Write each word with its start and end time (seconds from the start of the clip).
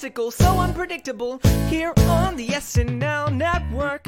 egotistical, 0.00 0.30
so 0.30 0.58
unpredictable. 0.58 1.38
Here 1.68 1.92
on 2.08 2.36
the 2.36 2.48
SNL 2.48 3.34
Network. 3.36 4.06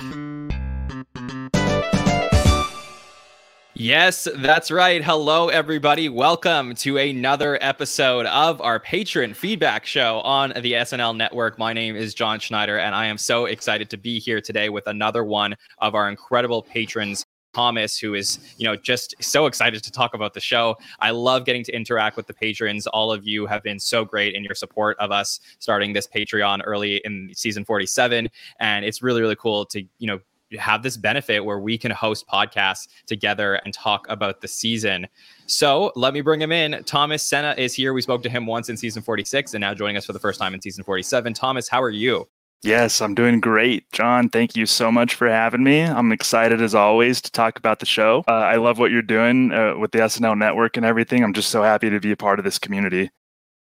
Yes, 3.74 4.28
that's 4.36 4.70
right. 4.70 5.02
Hello, 5.02 5.48
everybody. 5.48 6.09
Welcome 6.09 6.74
to 6.77 6.98
another 6.98 7.59
episode 7.60 8.27
of 8.27 8.60
our 8.60 8.78
patron 8.78 9.34
feedback 9.34 9.84
show 9.86 10.20
on 10.20 10.50
the 10.50 10.74
SNL 10.74 11.16
network. 11.16 11.59
My 11.59 11.73
name 11.73 11.97
is 11.97 12.14
Jon 12.14 12.38
Schneider, 12.38 12.78
and 12.78 12.95
I 12.95 13.06
am 13.06 13.19
so 13.19 13.47
excited 13.47 13.91
to 13.91 13.97
be 13.97 14.19
here 14.20 14.41
today 14.41 14.69
with 14.69 14.86
another 14.86 15.24
one 15.24 15.56
of 15.78 15.95
our 15.95 16.09
incredible 16.09 16.62
patrons. 16.62 17.27
Thomas, 17.55 17.98
who 17.98 18.15
is, 18.15 18.38
you 18.59 18.66
know, 18.66 18.77
just 18.77 19.15
so 19.20 19.47
excited 19.47 19.83
to 19.83 19.92
talk 19.92 20.15
about 20.15 20.34
the 20.34 20.41
show. 20.41 20.77
I 21.01 21.11
love 21.11 21.45
getting 21.45 21.65
to 21.65 21.73
interact 21.73 22.16
with 22.16 22.27
the 22.27 22.34
patrons. 22.34 22.87
All 22.87 23.12
of 23.12 23.27
you 23.27 23.47
have 23.47 23.62
been 23.62 23.78
so 23.78 24.05
great 24.05 24.34
in 24.34 24.45
your 24.45 24.55
support 24.55 24.97
of 24.98 25.11
us 25.11 25.41
starting 25.59 25.92
this 25.92 26.06
Patreon 26.06 26.62
early 26.65 26.97
in 27.05 27.30
season 27.34 27.65
47. 27.65 28.28
And 28.61 28.84
it's 28.84 29.02
really, 29.02 29.20
really 29.20 29.37
cool 29.37 29.66
to, 29.66 29.83
you 29.98 30.06
know, 30.06 30.20
have 30.59 30.83
this 30.83 30.97
benefit 30.97 31.45
where 31.45 31.59
we 31.59 31.78
can 31.78 31.91
host 31.91 32.27
podcasts 32.27 32.88
together 33.06 33.55
and 33.64 33.73
talk 33.73 34.06
about 34.09 34.41
the 34.41 34.48
season. 34.48 35.06
So 35.47 35.92
let 35.97 36.14
me 36.14 36.20
bring 36.20 36.41
him 36.41 36.53
in. 36.53 36.83
Thomas 36.84 37.23
Sena 37.23 37.55
is 37.56 37.75
here. 37.75 37.92
We 37.92 38.03
spoke 38.03 38.23
to 38.25 38.28
him 38.28 38.47
once 38.47 38.69
in 38.69 38.77
season 38.77 39.03
46 39.03 39.55
and 39.55 39.61
now 39.61 39.75
joining 39.75 39.97
us 39.97 40.05
for 40.05 40.12
the 40.12 40.19
first 40.19 40.39
time 40.39 40.55
in 40.55 40.61
season 40.61 40.84
47. 40.84 41.34
Thomas, 41.34 41.69
how 41.69 41.83
are 41.83 41.91
you? 41.91 42.28
Yes, 42.62 43.00
I'm 43.00 43.14
doing 43.14 43.41
great. 43.41 43.91
Jon, 43.91 44.28
thank 44.28 44.55
you 44.55 44.66
so 44.66 44.92
much 44.92 45.16
for 45.16 45.28
having 45.28 45.64
me. 45.64 45.80
I'm 45.80 46.12
excited 46.12 46.62
as 46.62 46.77
always 46.77 47.20
to 47.22 47.32
talk 47.32 47.58
about 47.58 47.80
the 47.80 47.86
show. 47.86 48.24
Uh, 48.28 48.32
I 48.32 48.56
love 48.56 48.78
what 48.78 48.92
you're 48.92 49.02
doing 49.02 49.52
uh, 49.52 49.77
with 49.77 49.91
the 49.91 49.98
SNL 49.98 50.38
network 50.38 50.77
and 50.77 50.86
everything. 50.86 51.24
I'm 51.24 51.33
just 51.33 51.50
so 51.50 51.64
happy 51.64 51.90
to 51.90 51.98
be 51.98 52.12
a 52.12 52.16
part 52.16 52.38
of 52.38 52.44
this 52.44 52.60
community. 52.60 53.10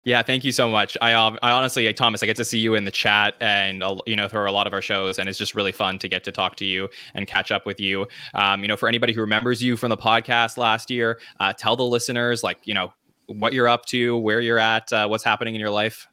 Yeah, 0.04 0.22
thank 0.22 0.42
you 0.42 0.52
so 0.52 0.68
much. 0.68 0.96
I, 1.00 1.12
um, 1.12 1.38
I 1.42 1.50
honestly, 1.50 1.92
Thomas, 1.92 2.22
I 2.22 2.26
get 2.26 2.36
to 2.36 2.44
see 2.44 2.58
you 2.58 2.74
in 2.74 2.84
the 2.84 2.90
chat 2.90 3.34
and 3.40 3.82
uh, 3.82 3.96
you 4.06 4.16
know 4.16 4.26
through 4.26 4.48
a 4.48 4.50
lot 4.50 4.66
of 4.66 4.72
our 4.72 4.80
shows, 4.80 5.18
and 5.18 5.28
it's 5.28 5.38
just 5.38 5.54
really 5.54 5.72
fun 5.72 5.98
to 5.98 6.08
get 6.08 6.24
to 6.24 6.32
talk 6.32 6.56
to 6.56 6.64
you 6.64 6.88
and 7.14 7.26
catch 7.26 7.52
up 7.52 7.66
with 7.66 7.78
you. 7.78 8.06
Um, 8.34 8.62
you 8.62 8.68
know, 8.68 8.76
for 8.76 8.88
anybody 8.88 9.12
who 9.12 9.20
remembers 9.20 9.62
you 9.62 9.76
from 9.76 9.90
the 9.90 9.96
podcast 9.96 10.56
last 10.56 10.90
year, 10.90 11.20
uh, 11.40 11.52
tell 11.52 11.76
the 11.76 11.84
listeners 11.84 12.42
like 12.42 12.58
you 12.64 12.74
know 12.74 12.92
what 13.26 13.52
you're 13.52 13.68
up 13.68 13.84
to, 13.86 14.16
where 14.16 14.40
you're 14.40 14.58
at, 14.58 14.90
uh, 14.92 15.06
what's 15.06 15.24
happening 15.24 15.54
in 15.54 15.60
your 15.60 15.70
life. 15.70 16.08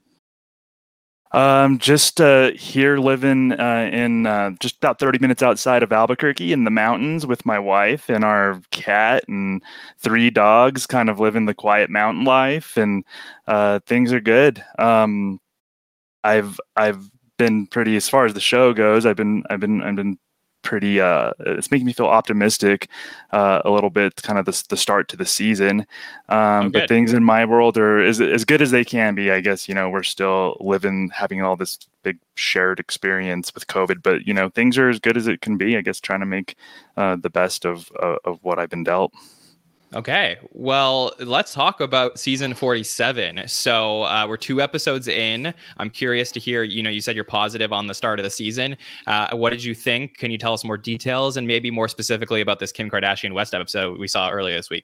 Um, 1.31 1.79
just 1.79 2.21
uh, 2.21 2.51
here 2.51 2.97
living 2.97 3.51
uh, 3.51 3.89
in 3.91 4.25
uh, 4.25 4.51
just 4.61 4.77
about 4.77 4.99
30 4.99 5.19
minutes 5.19 5.43
outside 5.43 5.83
of 5.83 5.91
Albuquerque 5.91 6.53
in 6.53 6.63
the 6.63 6.71
mountains 6.71 7.25
with 7.25 7.45
my 7.45 7.59
wife 7.59 8.09
and 8.09 8.23
our 8.23 8.61
cat 8.71 9.25
and 9.27 9.61
three 9.97 10.29
dogs, 10.29 10.85
kind 10.85 11.09
of 11.09 11.19
living 11.19 11.45
the 11.45 11.53
quiet 11.53 11.89
mountain 11.89 12.23
life, 12.23 12.77
and 12.77 13.03
uh, 13.47 13.79
things 13.85 14.13
are 14.13 14.21
good. 14.21 14.63
Um, 14.79 15.39
I've 16.23 16.59
I've 16.75 17.09
been 17.37 17.67
pretty 17.67 17.95
as 17.97 18.09
far 18.09 18.25
as 18.25 18.33
the 18.33 18.39
show 18.41 18.73
goes. 18.73 19.05
I've 19.05 19.17
been 19.17 19.43
I've 19.49 19.59
been 19.59 19.81
I've 19.83 19.95
been 19.95 20.17
pretty 20.65 20.99
uh, 20.99 21.31
it's 21.39 21.71
making 21.71 21.85
me 21.85 21.93
feel 21.93 22.07
optimistic 22.07 22.89
uh, 23.31 23.61
a 23.63 23.69
little 23.69 23.89
bit 23.89 24.21
kind 24.23 24.37
of 24.37 24.45
the, 24.45 24.63
the 24.69 24.75
start 24.75 25.07
to 25.07 25.15
the 25.15 25.25
season 25.25 25.85
um, 26.27 26.67
okay. 26.67 26.79
but 26.79 26.89
things 26.89 27.13
in 27.13 27.23
my 27.23 27.45
world 27.45 27.77
are 27.77 27.99
as, 27.99 28.19
as 28.19 28.43
good 28.43 28.61
as 28.61 28.71
they 28.71 28.83
can 28.83 29.15
be 29.15 29.31
i 29.31 29.39
guess 29.39 29.69
you 29.69 29.75
know 29.75 29.89
we're 29.89 30.03
still 30.03 30.57
living 30.59 31.09
having 31.13 31.41
all 31.41 31.55
this 31.55 31.77
big 32.03 32.17
shared 32.33 32.79
experience 32.79 33.53
with 33.53 33.67
covid 33.67 34.03
but 34.03 34.27
you 34.27 34.33
know 34.33 34.49
things 34.49 34.77
are 34.77 34.89
as 34.89 34.99
good 34.99 35.15
as 35.15 35.27
it 35.27 35.39
can 35.39 35.55
be 35.55 35.77
i 35.77 35.81
guess 35.81 36.01
trying 36.01 36.19
to 36.19 36.25
make 36.25 36.57
uh, 36.97 37.15
the 37.15 37.29
best 37.29 37.63
of 37.63 37.91
uh, 38.01 38.17
of 38.25 38.39
what 38.41 38.59
i've 38.59 38.69
been 38.69 38.83
dealt 38.83 39.13
Okay, 39.95 40.37
well, 40.51 41.13
let's 41.19 41.53
talk 41.53 41.79
about 41.79 42.19
season 42.19 42.53
47. 42.53 43.47
So 43.47 44.03
uh, 44.03 44.25
we're 44.27 44.35
two 44.35 44.61
episodes 44.61 45.07
in. 45.07 45.53
I'm 45.77 45.89
curious 45.89 46.33
to 46.33 46.39
hear, 46.39 46.63
you 46.63 46.83
know, 46.83 46.89
you 46.89 46.99
said 46.99 47.15
you're 47.15 47.23
positive 47.23 47.71
on 47.71 47.87
the 47.87 47.93
start 47.93 48.19
of 48.19 48.25
the 48.25 48.29
season. 48.29 48.75
Uh, 49.07 49.33
what 49.37 49.51
did 49.51 49.63
you 49.63 49.73
think? 49.73 50.17
Can 50.17 50.31
you 50.31 50.37
tell 50.37 50.53
us 50.53 50.65
more 50.65 50.77
details 50.77 51.37
and 51.37 51.47
maybe 51.47 51.71
more 51.71 51.87
specifically 51.87 52.41
about 52.41 52.59
this 52.59 52.73
Kim 52.73 52.89
Kardashian 52.89 53.33
West 53.33 53.53
episode 53.53 53.97
we 53.97 54.09
saw 54.09 54.29
earlier 54.29 54.57
this 54.57 54.69
week? 54.69 54.83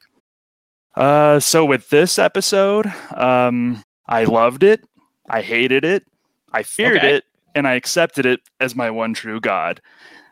Uh, 0.96 1.42
so 1.42 1.66
with 1.66 1.90
this 1.90 2.18
episode, 2.18 2.86
um, 3.18 3.84
I 4.08 4.24
loved 4.24 4.64
it. 4.64 4.82
I 5.30 5.42
hated 5.42 5.84
it. 5.84 6.06
I 6.54 6.64
feared 6.64 6.98
okay. 6.98 7.16
it, 7.16 7.26
and 7.54 7.68
I 7.68 7.74
accepted 7.74 8.26
it 8.26 8.40
as 8.62 8.78
my 8.78 8.90
one 8.90 9.14
true 9.14 9.42
God. 9.42 9.82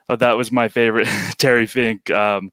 That 0.07 0.38
was 0.38 0.53
my 0.53 0.69
favorite 0.69 1.07
Terry 1.38 1.67
Fink 1.67 2.09
um, 2.11 2.51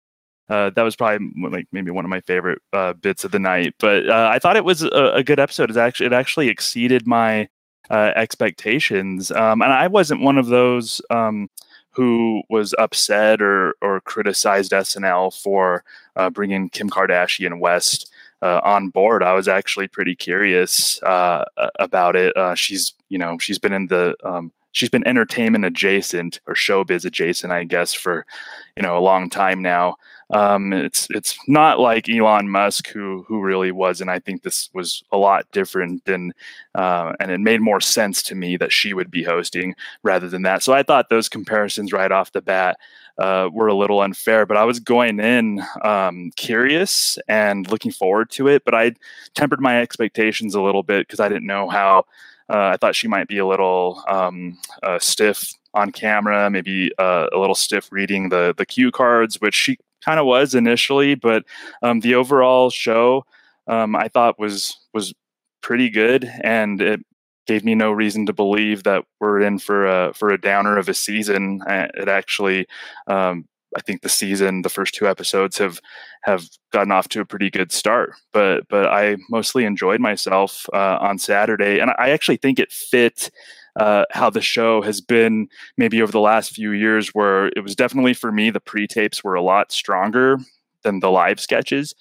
uh, 0.49 0.71
that 0.71 0.83
was 0.83 0.95
probably 0.95 1.31
like 1.51 1.67
maybe 1.73 1.91
one 1.91 2.05
of 2.05 2.09
my 2.09 2.21
favorite 2.21 2.61
uh, 2.73 2.93
bits 2.93 3.25
of 3.25 3.33
the 3.33 3.39
night. 3.39 3.75
But 3.79 4.09
uh, 4.09 4.31
I 4.33 4.39
thought 4.39 4.57
it 4.57 4.65
was 4.65 4.83
a, 4.83 5.12
a, 5.15 5.25
good 5.25 5.41
episode. 5.41 5.71
It 5.71 5.77
actually 5.77 6.07
it 6.07 6.12
actually 6.12 6.49
exceeded 6.49 7.07
my 7.07 7.49
uh, 7.91 8.12
expectations, 8.15 9.31
um, 9.33 9.61
and 9.62 9.73
I 9.73 9.89
wasn't 9.89 10.23
one 10.23 10.39
of 10.39 10.47
those 10.47 11.01
um, 11.11 11.51
who 11.91 12.43
was 12.49 12.75
upset 12.79 13.43
or 13.43 13.75
or 13.83 14.01
criticized 14.03 14.73
SNL 14.73 15.41
for 15.41 15.83
uh, 16.15 16.31
bringing 16.31 16.69
Kim 16.71 16.91
Kardashian 16.91 17.59
West. 17.59 18.11
Uh, 18.43 18.61
on 18.62 18.91
board, 18.91 19.23
I 19.23 19.33
was 19.33 19.49
actually 19.49 19.89
pretty 19.89 20.15
curious 20.15 21.01
about 21.03 22.17
it. 22.17 22.35
she's, 22.59 22.93
you 23.09 23.17
know, 23.17 23.39
she's 23.39 23.59
been 23.59 23.73
in 23.73 23.87
the 23.87 24.15
um, 24.23 24.53
she's 24.77 24.91
been 24.91 25.06
entertainment 25.06 25.65
adjacent 25.65 26.39
or 26.47 26.55
showbiz 26.55 27.06
adjacent, 27.06 27.51
I 27.51 27.65
guess, 27.65 27.95
for 27.95 28.27
you 28.77 28.83
know 28.83 28.97
a 28.97 29.01
long 29.01 29.31
time 29.31 29.62
now. 29.62 29.97
Um, 30.31 30.72
it's 30.72 31.06
it's 31.10 31.38
not 31.47 31.78
like 31.78 32.09
Elon 32.09 32.48
Musk 32.48 32.88
who 32.88 33.25
who 33.28 33.41
really 33.41 33.70
was, 33.70 34.00
and 34.00 34.10
I 34.10 34.19
think 34.19 34.42
this 34.42 34.70
was 34.75 35.04
a 35.12 35.16
lot 35.16 35.50
different 35.53 36.04
than, 36.04 36.32
uh, 36.75 37.12
and 37.20 37.31
it 37.31 37.38
made 37.38 37.60
more 37.60 37.81
sense 37.81 38.22
to 38.25 38.34
me 38.34 38.56
that 38.56 38.72
she 38.72 38.92
would 38.92 39.10
be 39.10 39.22
hosting 39.22 39.75
rather 40.03 40.28
than 40.28 40.42
that. 40.42 40.62
So 40.64 40.72
I 40.72 40.82
thought 40.82 41.10
those 41.10 41.28
comparisons 41.28 41.92
right 41.92 42.10
off 42.10 42.32
the 42.32 42.42
bat 42.42 42.76
uh, 43.19 43.48
were 43.53 43.69
a 43.69 43.75
little 43.75 44.00
unfair, 44.00 44.47
but 44.47 44.56
I 44.56 44.64
was 44.64 44.81
going 44.81 45.20
in 45.20 45.62
um, 45.84 46.32
curious 46.37 47.19
and 47.28 47.70
looking 47.70 47.93
forward 47.93 48.31
to 48.31 48.48
it, 48.48 48.64
but 48.64 48.75
I 48.75 48.94
tempered 49.34 49.60
my 49.60 49.81
expectations 49.81 50.54
a 50.54 50.62
little 50.62 50.82
bit 50.82 51.06
because 51.06 51.20
I 51.20 51.28
didn't 51.28 51.47
know 51.47 51.69
how. 51.69 52.04
Uh, 52.48 52.70
I 52.75 52.76
thought 52.76 52.94
she 52.94 53.08
might 53.08 53.26
be 53.26 53.38
a 53.38 53.47
little 53.47 54.04
um, 54.08 54.56
uh, 54.82 55.00
stiff 55.00 55.53
on 55.75 55.91
camera, 55.91 56.48
maybe 56.48 56.93
uh, 56.98 57.26
a 57.32 57.38
little 57.38 57.56
stiff 57.56 57.91
reading 57.91 58.28
the 58.28 58.54
the 58.56 58.64
cue 58.64 58.91
cards, 58.91 59.41
which 59.41 59.54
she 59.54 59.78
kind 60.05 60.21
of 60.21 60.27
was 60.27 60.55
initially, 60.55 61.15
but 61.15 61.45
um, 61.83 62.01
the 62.01 62.15
overall 62.15 62.71
show 62.71 63.25
um, 63.67 63.97
I 63.97 64.09
thought 64.09 64.39
was 64.39 64.77
was 64.95 65.15
pretty 65.62 65.91
good, 65.91 66.31
and 66.43 66.81
it 66.81 67.01
gave 67.47 67.65
me 67.65 67.75
no 67.75 67.93
reason 67.93 68.27
to 68.27 68.33
believe 68.33 68.83
that 68.85 69.05
we're 69.21 69.41
in 69.41 69.59
for 69.59 69.87
a 69.87 70.15
for 70.15 70.31
a 70.31 70.41
downer 70.41 70.77
of 70.79 70.89
a 70.89 70.95
season. 70.95 71.62
It 71.67 72.09
actually. 72.09 72.67
Um, 73.06 73.47
I 73.77 73.81
think 73.81 74.01
the 74.01 74.09
season, 74.09 74.62
the 74.62 74.71
first 74.71 74.95
two 74.95 75.06
episodes 75.06 75.59
have 75.59 75.81
have 76.23 76.49
gotten 76.73 76.93
off 76.93 77.09
to 77.09 77.21
a 77.21 77.27
pretty 77.27 77.51
good 77.51 77.73
start. 77.73 78.15
But 78.33 78.69
but 78.69 78.87
I 78.87 79.17
mostly 79.29 79.65
enjoyed 79.65 80.01
myself 80.01 80.67
uh, 80.73 80.99
on 81.01 81.19
Saturday, 81.19 81.81
and 81.81 81.91
I 81.99 82.11
actually 82.11 82.39
think 82.39 82.59
it 82.59 82.73
fit 82.73 83.31
uh, 83.76 84.04
how 84.10 84.31
the 84.31 84.41
show 84.41 84.82
has 84.82 85.00
been 85.00 85.48
maybe 85.76 86.03
over 86.03 86.12
the 86.12 86.20
last 86.20 86.53
few 86.53 86.72
years, 86.72 87.09
where 87.09 87.48
it 87.48 87.62
was 87.62 87.76
definitely 87.76 88.14
for 88.14 88.32
me, 88.32 88.50
the 88.50 88.60
pre 88.60 88.87
tapes 88.87 89.22
were 89.22 89.34
a 89.34 89.42
lot 89.42 89.72
stronger 89.72 90.38
than 90.82 91.00
the 91.00 91.10
live 91.10 91.41
sketches. 91.41 91.94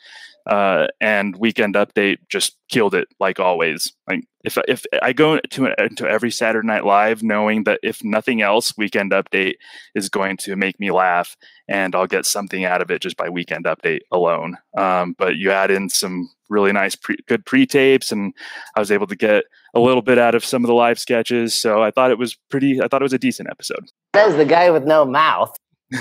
Uh, 0.45 0.87
and 1.01 1.35
Weekend 1.37 1.75
Update 1.75 2.17
just 2.29 2.57
killed 2.69 2.93
it 2.93 3.07
like 3.19 3.39
always. 3.39 3.93
Like 4.07 4.25
if 4.43 4.57
if 4.67 4.85
I 5.01 5.11
go 5.11 5.39
to 5.39 5.83
into 5.83 6.07
every 6.07 6.31
Saturday 6.31 6.67
Night 6.67 6.85
Live 6.85 7.23
knowing 7.23 7.63
that 7.63 7.79
if 7.81 8.03
nothing 8.03 8.41
else, 8.41 8.73
Weekend 8.77 9.11
Update 9.11 9.55
is 9.95 10.09
going 10.09 10.37
to 10.37 10.55
make 10.55 10.79
me 10.79 10.91
laugh, 10.91 11.35
and 11.67 11.95
I'll 11.95 12.07
get 12.07 12.25
something 12.25 12.63
out 12.63 12.81
of 12.81 12.91
it 12.91 13.01
just 13.01 13.17
by 13.17 13.29
Weekend 13.29 13.65
Update 13.65 14.01
alone. 14.11 14.57
Um, 14.77 15.15
but 15.17 15.37
you 15.37 15.51
add 15.51 15.71
in 15.71 15.89
some 15.89 16.29
really 16.49 16.71
nice, 16.71 16.95
pre- 16.95 17.17
good 17.27 17.45
pre 17.45 17.65
tapes, 17.65 18.11
and 18.11 18.33
I 18.75 18.79
was 18.79 18.91
able 18.91 19.07
to 19.07 19.15
get 19.15 19.45
a 19.73 19.79
little 19.79 20.01
bit 20.01 20.19
out 20.19 20.35
of 20.35 20.45
some 20.45 20.63
of 20.63 20.67
the 20.67 20.75
live 20.75 20.99
sketches. 20.99 21.59
So 21.59 21.81
I 21.81 21.91
thought 21.91 22.11
it 22.11 22.19
was 22.19 22.37
pretty. 22.49 22.81
I 22.81 22.87
thought 22.87 23.01
it 23.01 23.05
was 23.05 23.13
a 23.13 23.19
decent 23.19 23.49
episode. 23.49 23.89
Says 24.15 24.35
the 24.35 24.45
guy 24.45 24.69
with 24.69 24.85
no 24.85 25.05
mouth. 25.05 25.55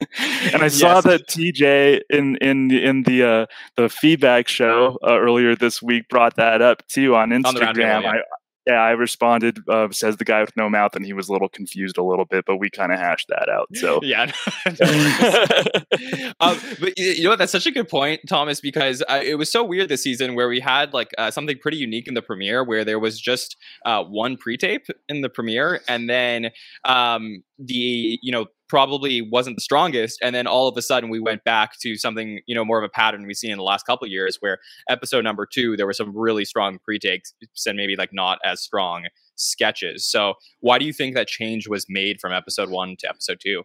and 0.52 0.62
I 0.62 0.68
saw 0.68 1.00
that 1.00 1.28
TJ 1.28 2.02
in 2.10 2.36
in 2.36 2.70
in 2.70 3.02
the 3.04 3.22
uh, 3.22 3.46
the 3.76 3.88
feedback 3.88 4.48
show 4.48 4.98
uh, 5.06 5.18
earlier 5.18 5.54
this 5.54 5.82
week 5.82 6.08
brought 6.08 6.36
that 6.36 6.62
up 6.62 6.86
too 6.88 7.14
on 7.14 7.30
Instagram. 7.30 7.98
On 7.98 8.02
yeah. 8.04 8.10
I, 8.10 8.20
yeah, 8.66 8.74
I 8.74 8.90
responded, 8.90 9.58
uh, 9.68 9.90
says 9.90 10.18
the 10.18 10.24
guy 10.24 10.42
with 10.42 10.56
no 10.56 10.68
mouth, 10.68 10.94
and 10.94 11.04
he 11.04 11.12
was 11.12 11.28
a 11.28 11.32
little 11.32 11.48
confused 11.48 11.96
a 11.96 12.04
little 12.04 12.26
bit, 12.26 12.44
but 12.44 12.58
we 12.58 12.68
kind 12.68 12.92
of 12.92 12.98
hashed 12.98 13.28
that 13.28 13.48
out. 13.48 13.68
So, 13.74 14.00
yeah. 14.04 14.30
um, 16.40 16.58
but 16.78 16.96
you 16.98 17.24
know 17.24 17.30
what? 17.30 17.38
That's 17.38 17.52
such 17.52 17.66
a 17.66 17.70
good 17.70 17.88
point, 17.88 18.20
Thomas, 18.28 18.60
because 18.60 19.02
uh, 19.08 19.20
it 19.24 19.36
was 19.36 19.50
so 19.50 19.64
weird 19.64 19.88
this 19.88 20.02
season 20.02 20.34
where 20.34 20.48
we 20.48 20.60
had 20.60 20.92
like 20.92 21.10
uh, 21.16 21.30
something 21.30 21.58
pretty 21.58 21.78
unique 21.78 22.06
in 22.06 22.14
the 22.14 22.22
premiere 22.22 22.62
where 22.62 22.84
there 22.84 22.98
was 22.98 23.18
just 23.18 23.56
uh, 23.86 24.04
one 24.04 24.36
pre 24.36 24.56
tape 24.58 24.86
in 25.08 25.22
the 25.22 25.30
premiere. 25.30 25.80
And 25.88 26.08
then 26.08 26.50
um, 26.84 27.42
the 27.60 28.18
you 28.22 28.32
know 28.32 28.46
probably 28.68 29.20
wasn't 29.20 29.56
the 29.56 29.60
strongest 29.60 30.18
and 30.22 30.34
then 30.34 30.46
all 30.46 30.68
of 30.68 30.76
a 30.76 30.82
sudden 30.82 31.10
we 31.10 31.18
went 31.18 31.42
back 31.44 31.72
to 31.80 31.96
something 31.96 32.40
you 32.46 32.54
know 32.54 32.64
more 32.64 32.78
of 32.78 32.84
a 32.84 32.88
pattern 32.88 33.26
we've 33.26 33.36
seen 33.36 33.50
in 33.50 33.58
the 33.58 33.64
last 33.64 33.84
couple 33.84 34.06
years 34.06 34.36
where 34.40 34.58
episode 34.88 35.24
number 35.24 35.44
two 35.44 35.76
there 35.76 35.86
were 35.86 35.92
some 35.92 36.16
really 36.16 36.44
strong 36.44 36.78
pre-tapes 36.84 37.34
and 37.66 37.76
maybe 37.76 37.96
like 37.96 38.10
not 38.12 38.38
as 38.44 38.60
strong 38.60 39.04
sketches. 39.40 40.08
So 40.08 40.34
why 40.60 40.78
do 40.78 40.84
you 40.84 40.92
think 40.92 41.14
that 41.14 41.26
change 41.26 41.68
was 41.68 41.86
made 41.88 42.20
from 42.20 42.32
episode 42.32 42.70
one 42.70 42.96
to 43.00 43.08
episode 43.08 43.40
two? 43.40 43.64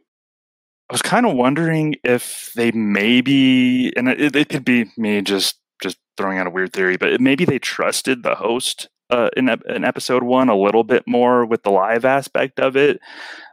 I 0.89 0.93
was 0.93 1.01
kind 1.01 1.25
of 1.25 1.35
wondering 1.35 1.95
if 2.03 2.51
they 2.55 2.71
maybe, 2.71 3.95
and 3.97 4.07
it, 4.07 4.35
it 4.35 4.49
could 4.49 4.65
be 4.65 4.85
me 4.97 5.21
just 5.21 5.59
just 5.81 5.97
throwing 6.15 6.37
out 6.37 6.47
a 6.47 6.51
weird 6.51 6.71
theory, 6.71 6.95
but 6.95 7.19
maybe 7.19 7.43
they 7.43 7.59
trusted 7.59 8.23
the 8.23 8.35
host 8.35 8.87
uh, 9.09 9.29
in, 9.37 9.49
in 9.49 9.83
episode 9.83 10.23
one 10.23 10.49
a 10.49 10.57
little 10.57 10.83
bit 10.83 11.03
more 11.07 11.45
with 11.45 11.63
the 11.63 11.71
live 11.71 12.05
aspect 12.05 12.59
of 12.59 12.75
it. 12.75 12.99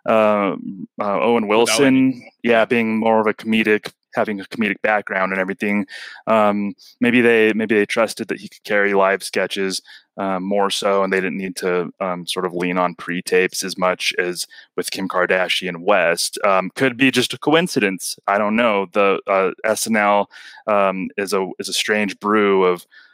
Um, 0.07 0.89
uh, 1.01 1.21
Owen 1.21 1.49
Wilson, 1.49 2.29
yeah, 2.43 2.65
being 2.65 2.99
more 2.99 3.21
of 3.21 3.27
a 3.27 3.35
comedic, 3.35 3.93
having 4.15 4.41
a 4.41 4.45
comedic 4.45 4.81
background 4.83 5.33
and 5.33 5.41
everything. 5.41 5.87
Um, 6.27 6.75
maybe 7.01 7.21
they 7.21 7.53
maybe 7.53 7.75
they 7.75 7.87
trusted 7.87 8.29
that 8.29 8.41
he 8.41 8.49
could 8.49 8.65
carry 8.65 8.95
live 8.95 9.23
sketches 9.23 9.81
um, 10.17 10.43
more 10.43 10.71
so, 10.71 11.03
and 11.03 11.13
they 11.13 11.21
didn't 11.21 11.39
need 11.39 11.57
to 11.57 11.93
um, 12.01 12.27
sort 12.27 12.45
of 12.45 12.53
lean 12.53 12.79
on 12.79 12.95
pre-tapes 12.95 13.63
as 13.63 13.79
much 13.79 14.13
as 14.19 14.47
with 14.77 14.91
Kim 14.91 15.09
Kardashian 15.09 15.79
West. 15.79 16.39
Um, 16.45 16.71
could 16.75 16.97
be 16.97 17.11
just 17.11 17.33
a 17.33 17.39
coincidence. 17.39 18.17
I 18.27 18.39
don't 18.39 18.57
know. 18.57 18.87
The 18.93 19.21
uh, 19.27 19.53
SNL 19.65 20.27
um, 20.67 21.09
is 21.17 21.33
a 21.33 21.49
is 21.59 21.69
a 21.69 21.73
strange 21.73 22.19
brew 22.19 22.65
of 22.65 22.85
uh, 22.85 22.87
uh, 22.87 23.12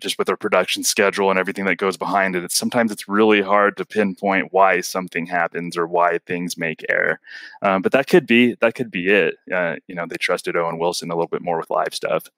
just 0.00 0.18
with 0.18 0.26
their 0.26 0.36
production 0.36 0.84
schedule 0.84 1.30
and 1.30 1.38
everything 1.38 1.64
that 1.64 1.76
goes 1.76 1.96
behind 1.96 2.36
it. 2.36 2.44
It's, 2.44 2.56
sometimes 2.56 2.92
it's 2.92 3.08
really 3.08 3.42
hard 3.42 3.76
to 3.76 3.84
pinpoint 3.84 4.52
why 4.52 4.80
something 4.80 5.26
happens 5.26 5.76
or 5.76 5.86
why 5.86 6.18
things 6.26 6.56
make 6.56 6.84
air. 6.88 7.20
Um, 7.62 7.82
but 7.82 7.92
that 7.92 8.06
could 8.06 8.26
be 8.26 8.56
that 8.60 8.74
could 8.74 8.90
be 8.90 9.08
it. 9.10 9.36
Uh, 9.52 9.76
you 9.86 9.94
know, 9.94 10.06
they 10.06 10.16
trusted 10.16 10.56
Owen 10.56 10.78
Wilson 10.78 11.10
a 11.10 11.14
little 11.14 11.28
bit 11.28 11.42
more 11.42 11.58
with 11.58 11.70
live 11.70 11.94
stuff. 11.94 12.28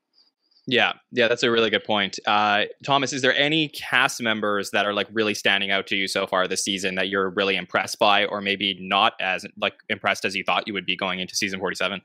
Yeah, 0.69 0.95
yeah, 1.13 1.29
that's 1.29 1.45
a 1.45 1.51
really 1.51 1.71
good 1.71 1.85
point. 1.85 2.19
Uh, 2.27 2.65
Thomas, 2.85 3.13
is 3.13 3.23
there 3.23 3.35
any 3.37 3.69
cast 3.69 4.21
members 4.21 4.71
that 4.73 4.85
are 4.85 4.93
like 4.93 5.07
really 5.13 5.33
standing 5.33 5.71
out 5.71 5.87
to 5.89 5.97
you 5.97 6.09
so 6.09 6.27
far 6.27 6.49
this 6.49 6.65
season 6.65 6.97
that 6.97 7.09
you're 7.09 7.31
really 7.31 7.55
impressed 7.55 8.01
by, 8.01 8.25
or 8.25 8.41
maybe 8.41 8.77
not 8.81 9.13
as 9.21 9.47
like 9.61 9.75
impressed 9.89 10.25
as 10.25 10.35
you 10.35 10.43
thought 10.43 10.67
you 10.67 10.73
would 10.73 10.85
be 10.85 10.97
going 10.97 11.21
into 11.21 11.37
season 11.37 11.61
47? 11.61 12.03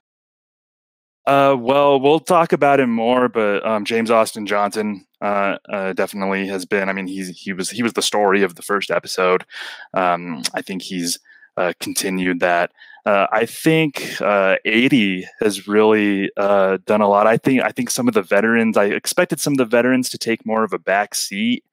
Uh, 1.25 1.56
well, 1.57 2.00
we'll 2.00 2.19
talk 2.19 2.51
about 2.51 2.79
him 2.79 2.89
more, 2.89 3.29
but 3.29 3.65
um, 3.65 3.85
James 3.85 4.09
Austin 4.09 4.47
Johnson 4.47 5.06
uh, 5.21 5.57
uh, 5.69 5.94
definitely 5.94 6.47
has 6.47 6.65
been. 6.65 6.89
I 6.89 6.94
mean, 6.94 7.07
he's 7.07 7.29
he 7.39 7.53
was 7.53 7.69
he 7.69 7.83
was 7.83 7.94
the 7.94 8.01
story 8.01 8.41
of 8.41 8.56
the 8.56 8.63
first 8.63 8.89
episode. 8.89 9.45
Um, 9.94 10.41
I 10.53 10.62
think 10.62 10.81
he's 10.81 11.19
uh, 11.57 11.73
continued 11.79 12.39
that. 12.39 12.71
Uh, 13.06 13.27
I 13.31 13.45
think 13.45 14.21
uh, 14.21 14.57
Aidy 14.65 15.25
has 15.39 15.68
really 15.68 16.31
uh, 16.38 16.77
done 16.85 17.01
a 17.01 17.09
lot. 17.09 17.27
I 17.27 17.38
think 17.38 17.62
I 17.62 17.71
think 17.71 17.91
some 17.91 18.07
of 18.07 18.15
the 18.15 18.23
veterans. 18.23 18.75
I 18.75 18.85
expected 18.85 19.39
some 19.39 19.53
of 19.53 19.57
the 19.57 19.65
veterans 19.65 20.09
to 20.09 20.18
take 20.18 20.45
more 20.45 20.63
of 20.63 20.73
a 20.73 20.79
back 20.79 21.15
seat. 21.15 21.63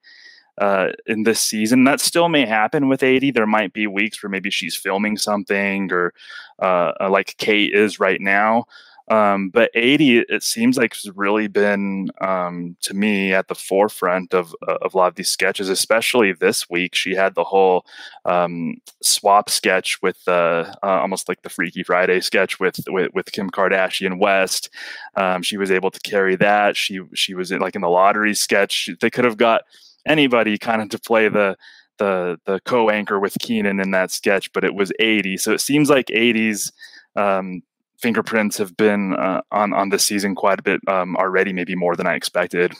Uh, 0.59 0.91
in 1.07 1.23
this 1.23 1.41
season. 1.41 1.85
That 1.85 2.01
still 2.01 2.27
may 2.27 2.45
happen 2.45 2.89
with 2.89 2.99
Aidy. 2.99 3.33
There 3.33 3.47
might 3.47 3.71
be 3.71 3.87
weeks 3.87 4.21
where 4.21 4.29
maybe 4.29 4.49
she's 4.51 4.75
filming 4.75 5.15
something 5.15 5.89
or 5.89 6.13
uh, 6.61 6.91
uh 6.99 7.09
like 7.09 7.37
Kate 7.37 7.73
is 7.73 7.97
right 7.97 8.19
now. 8.19 8.65
Um, 9.09 9.49
but 9.49 9.71
Aidy, 9.75 10.23
it 10.29 10.43
seems 10.43 10.77
like 10.77 10.93
has 10.93 11.09
really 11.15 11.47
been 11.47 12.09
um, 12.21 12.75
to 12.81 12.93
me 12.93 13.33
at 13.33 13.47
the 13.47 13.55
forefront 13.55 14.33
of 14.33 14.55
uh, 14.67 14.77
of 14.81 14.93
a 14.93 14.97
lot 14.97 15.07
of 15.07 15.15
these 15.15 15.29
sketches, 15.29 15.67
especially 15.67 16.33
this 16.33 16.69
week. 16.69 16.93
She 16.93 17.15
had 17.15 17.33
the 17.33 17.43
whole 17.43 17.85
um, 18.25 18.75
swap 19.01 19.49
sketch 19.49 19.99
with 20.01 20.19
uh, 20.27 20.71
uh, 20.83 20.99
almost 21.01 21.27
like 21.27 21.41
the 21.41 21.49
Freaky 21.49 21.83
Friday 21.83 22.19
sketch 22.21 22.59
with 22.59 22.79
with, 22.87 23.11
with 23.13 23.31
Kim 23.31 23.49
Kardashian 23.49 24.19
West. 24.19 24.69
Um, 25.15 25.41
she 25.41 25.57
was 25.57 25.71
able 25.71 25.89
to 25.89 25.99
carry 26.01 26.35
that. 26.35 26.77
She 26.77 26.99
she 27.15 27.33
was 27.33 27.51
in, 27.51 27.59
like 27.59 27.75
in 27.75 27.81
the 27.81 27.89
lottery 27.89 28.35
sketch. 28.35 28.89
They 29.01 29.09
could 29.09 29.25
have 29.25 29.37
got 29.37 29.63
anybody 30.05 30.57
kind 30.57 30.81
of 30.81 30.89
to 30.89 30.99
play 30.99 31.29
the 31.29 31.57
the 31.97 32.39
the 32.45 32.59
co-anchor 32.61 33.19
with 33.19 33.37
Kenan 33.39 33.79
in 33.79 33.91
that 33.91 34.11
sketch, 34.11 34.51
but 34.53 34.63
it 34.63 34.75
was 34.75 34.91
Aidy. 34.99 35.39
So 35.39 35.51
it 35.51 35.61
seems 35.61 35.89
like 35.89 36.07
Aidy's 36.07 36.71
um, 37.15 37.63
fingerprints 38.01 38.57
have 38.57 38.75
been 38.77 39.13
uh, 39.15 39.41
on 39.51 39.73
on 39.73 39.89
this 39.89 40.05
season 40.05 40.35
quite 40.35 40.59
a 40.59 40.63
bit 40.63 40.81
um, 40.87 41.15
already, 41.15 41.53
maybe 41.53 41.75
more 41.75 41.95
than 41.95 42.07
I 42.07 42.15
expected. 42.15 42.73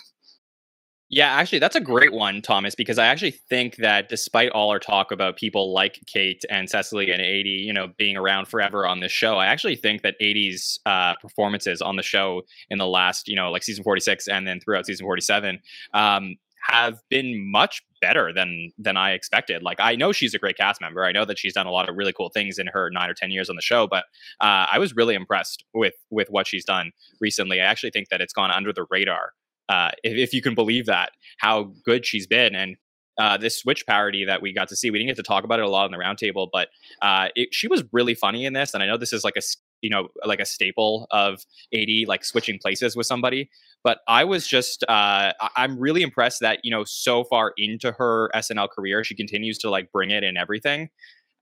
Yeah, 1.11 1.31
actually, 1.31 1.57
that's 1.57 1.75
a 1.75 1.81
great 1.81 2.13
one, 2.13 2.39
Thomas, 2.43 2.75
because 2.75 2.99
I 2.99 3.07
actually 3.07 3.31
think 3.31 3.77
that 3.77 4.09
despite 4.09 4.51
all 4.51 4.69
our 4.69 4.77
talk 4.77 5.11
about 5.11 5.37
people 5.37 5.73
like 5.73 5.99
Kate 6.05 6.43
and 6.51 6.69
Cecily 6.69 7.09
and 7.09 7.19
Aidy, 7.19 7.65
you 7.65 7.73
know, 7.73 7.87
being 7.97 8.15
around 8.15 8.47
forever 8.47 8.85
on 8.85 8.99
this 8.99 9.11
show, 9.11 9.37
I 9.37 9.47
actually 9.47 9.75
think 9.75 10.03
that 10.03 10.13
Aidy's 10.21 10.79
uh, 10.85 11.15
performances 11.19 11.81
on 11.81 11.95
the 11.95 12.03
show 12.03 12.43
in 12.69 12.77
the 12.77 12.85
last, 12.85 13.27
you 13.27 13.35
know, 13.35 13.49
like 13.49 13.63
season 13.63 13.83
46 13.83 14.27
and 14.27 14.47
then 14.47 14.59
throughout 14.59 14.85
season 14.85 15.03
47 15.03 15.59
um, 15.95 16.35
have 16.61 17.01
been 17.09 17.51
much 17.51 17.83
better 18.01 18.31
than 18.33 18.71
than 18.77 18.97
I 18.97 19.11
expected. 19.11 19.63
Like 19.63 19.79
I 19.79 19.95
know 19.95 20.11
she's 20.11 20.33
a 20.33 20.39
great 20.39 20.57
cast 20.57 20.81
member. 20.81 21.05
I 21.05 21.11
know 21.11 21.25
that 21.25 21.37
she's 21.37 21.53
done 21.53 21.67
a 21.67 21.71
lot 21.71 21.89
of 21.89 21.95
really 21.95 22.13
cool 22.13 22.29
things 22.29 22.57
in 22.57 22.67
her 22.67 22.89
nine 22.91 23.09
or 23.09 23.13
ten 23.13 23.31
years 23.31 23.49
on 23.49 23.55
the 23.55 23.61
show. 23.61 23.87
But 23.87 24.05
uh, 24.41 24.67
I 24.71 24.79
was 24.79 24.95
really 24.95 25.15
impressed 25.15 25.63
with 25.73 25.95
with 26.09 26.29
what 26.29 26.47
she's 26.47 26.65
done 26.65 26.91
recently. 27.19 27.61
I 27.61 27.65
actually 27.65 27.91
think 27.91 28.09
that 28.09 28.21
it's 28.21 28.33
gone 28.33 28.51
under 28.51 28.73
the 28.73 28.85
radar, 28.89 29.33
uh, 29.67 29.91
if, 30.03 30.17
if 30.17 30.33
you 30.33 30.41
can 30.41 30.55
believe 30.55 30.85
that, 30.85 31.11
how 31.37 31.71
good 31.83 32.05
she's 32.05 32.27
been. 32.27 32.55
And 32.55 32.77
uh, 33.19 33.37
this 33.37 33.59
switch 33.59 33.85
parody 33.85 34.25
that 34.25 34.41
we 34.41 34.53
got 34.53 34.69
to 34.69 34.75
see. 34.75 34.89
We 34.89 34.97
didn't 34.97 35.09
get 35.09 35.17
to 35.17 35.23
talk 35.23 35.43
about 35.43 35.59
it 35.59 35.65
a 35.65 35.69
lot 35.69 35.85
on 35.85 35.91
the 35.91 35.97
roundtable, 35.97 36.47
but 36.51 36.69
uh, 37.01 37.27
it, 37.35 37.49
she 37.51 37.67
was 37.67 37.83
really 37.91 38.15
funny 38.15 38.45
in 38.45 38.53
this. 38.53 38.73
And 38.73 38.81
I 38.81 38.87
know 38.87 38.97
this 38.97 39.13
is 39.13 39.23
like 39.23 39.35
a 39.37 39.41
you 39.81 39.89
know 39.89 40.09
like 40.25 40.39
a 40.39 40.45
staple 40.45 41.07
of 41.11 41.41
Aidy 41.73 42.07
like 42.07 42.25
switching 42.25 42.59
places 42.59 42.95
with 42.95 43.05
somebody 43.05 43.49
but 43.83 43.99
i 44.07 44.23
was 44.23 44.45
just 44.45 44.83
uh 44.89 45.31
i'm 45.55 45.79
really 45.79 46.01
impressed 46.01 46.41
that 46.41 46.59
you 46.63 46.71
know 46.71 46.83
so 46.83 47.23
far 47.23 47.53
into 47.57 47.91
her 47.93 48.29
snl 48.35 48.69
career 48.69 49.03
she 49.03 49.15
continues 49.15 49.57
to 49.59 49.69
like 49.69 49.91
bring 49.91 50.11
it 50.11 50.23
in 50.23 50.37
everything 50.37 50.89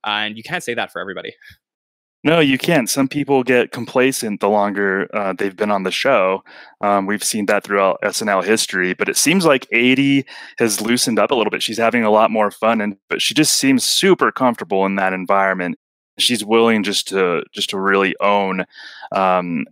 and 0.06 0.38
you 0.38 0.44
can't 0.44 0.64
say 0.64 0.74
that 0.74 0.92
for 0.92 1.02
everybody 1.02 1.34
no, 2.24 2.40
you 2.40 2.58
can't. 2.58 2.90
Some 2.90 3.08
people 3.08 3.44
get 3.44 3.72
complacent 3.72 4.42
the 4.42 4.50
longer 4.50 5.08
uh, 5.16 5.34
they've 5.34 5.56
been 5.56 5.72
on 5.72 5.84
the 5.84 5.92
show. 5.92 6.44
Um, 6.82 7.06
we've 7.06 7.24
seen 7.24 7.46
that 7.46 7.64
throughout 7.64 8.00
SNL 8.04 8.44
history, 8.44 8.94
but 8.94 9.08
it 9.08 9.18
seems 9.18 9.46
like 9.46 9.68
Aidy 9.74 10.26
has 10.60 10.82
loosened 10.82 11.20
up 11.20 11.32
a 11.32 11.36
little 11.36 11.52
bit. 11.52 11.64
She's 11.64 11.78
having 11.78 12.04
a 12.04 12.12
lot 12.12 12.32
more 12.32 12.52
fun, 12.52 12.82
and 12.82 12.98
but 13.10 13.22
she 13.22 13.34
just 13.34 13.54
seems 13.54 13.84
super 13.84 14.32
comfortable 14.32 14.86
in 14.86 14.96
that 14.96 15.14
environment 15.14 15.78
she's 16.18 16.44
willing 16.44 16.84
just 16.84 17.08
to 17.10 17.44
just 17.54 17.70
to 17.70 17.80
really 17.80 18.16
own 18.20 18.66
um, 19.12 19.66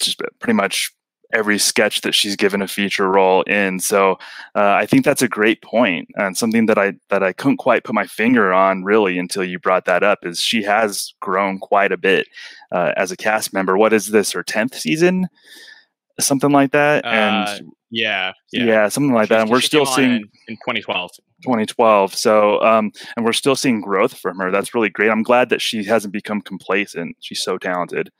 just 0.00 0.20
pretty 0.38 0.54
much 0.54 0.92
every 1.32 1.58
sketch 1.58 2.02
that 2.02 2.14
she's 2.14 2.36
given 2.36 2.62
a 2.62 2.68
feature 2.68 3.08
role 3.10 3.42
in. 3.42 3.80
So 3.80 4.18
uh, 4.54 4.72
I 4.72 4.86
think 4.86 5.04
that's 5.04 5.22
a 5.22 5.28
great 5.28 5.62
point 5.62 6.08
and 6.16 6.36
something 6.36 6.66
that 6.66 6.78
I 6.78 6.94
that 7.08 7.22
I 7.22 7.32
couldn't 7.32 7.58
quite 7.58 7.84
put 7.84 7.94
my 7.94 8.06
finger 8.06 8.52
on 8.52 8.84
really 8.84 9.18
until 9.18 9.44
you 9.44 9.58
brought 9.58 9.84
that 9.86 10.02
up. 10.02 10.24
Is 10.24 10.40
she 10.40 10.62
has 10.62 11.14
grown 11.20 11.58
quite 11.58 11.92
a 11.92 11.96
bit 11.96 12.28
uh, 12.70 12.92
as 12.96 13.10
a 13.10 13.16
cast 13.16 13.52
member? 13.52 13.76
What 13.76 13.92
is 13.92 14.08
this 14.08 14.32
her 14.32 14.42
tenth 14.42 14.74
season? 14.74 15.28
Something 16.20 16.50
like 16.50 16.72
that, 16.72 17.06
and 17.06 17.48
uh, 17.48 17.70
yeah, 17.90 18.32
yeah, 18.52 18.64
yeah, 18.64 18.88
something 18.88 19.14
like 19.14 19.28
she, 19.28 19.34
that. 19.34 19.40
And 19.42 19.50
we're 19.50 19.62
still 19.62 19.86
seeing 19.86 20.12
in, 20.12 20.30
in 20.48 20.56
2012. 20.56 21.10
2012. 21.42 22.14
So, 22.14 22.60
um, 22.60 22.92
and 23.16 23.24
we're 23.24 23.32
still 23.32 23.56
seeing 23.56 23.80
growth 23.80 24.18
from 24.18 24.38
her. 24.38 24.50
That's 24.50 24.74
really 24.74 24.90
great. 24.90 25.10
I'm 25.10 25.22
glad 25.22 25.48
that 25.48 25.60
she 25.60 25.84
hasn't 25.84 26.12
become 26.12 26.42
complacent. 26.42 27.16
She's 27.20 27.42
so 27.42 27.58
talented. 27.58 28.10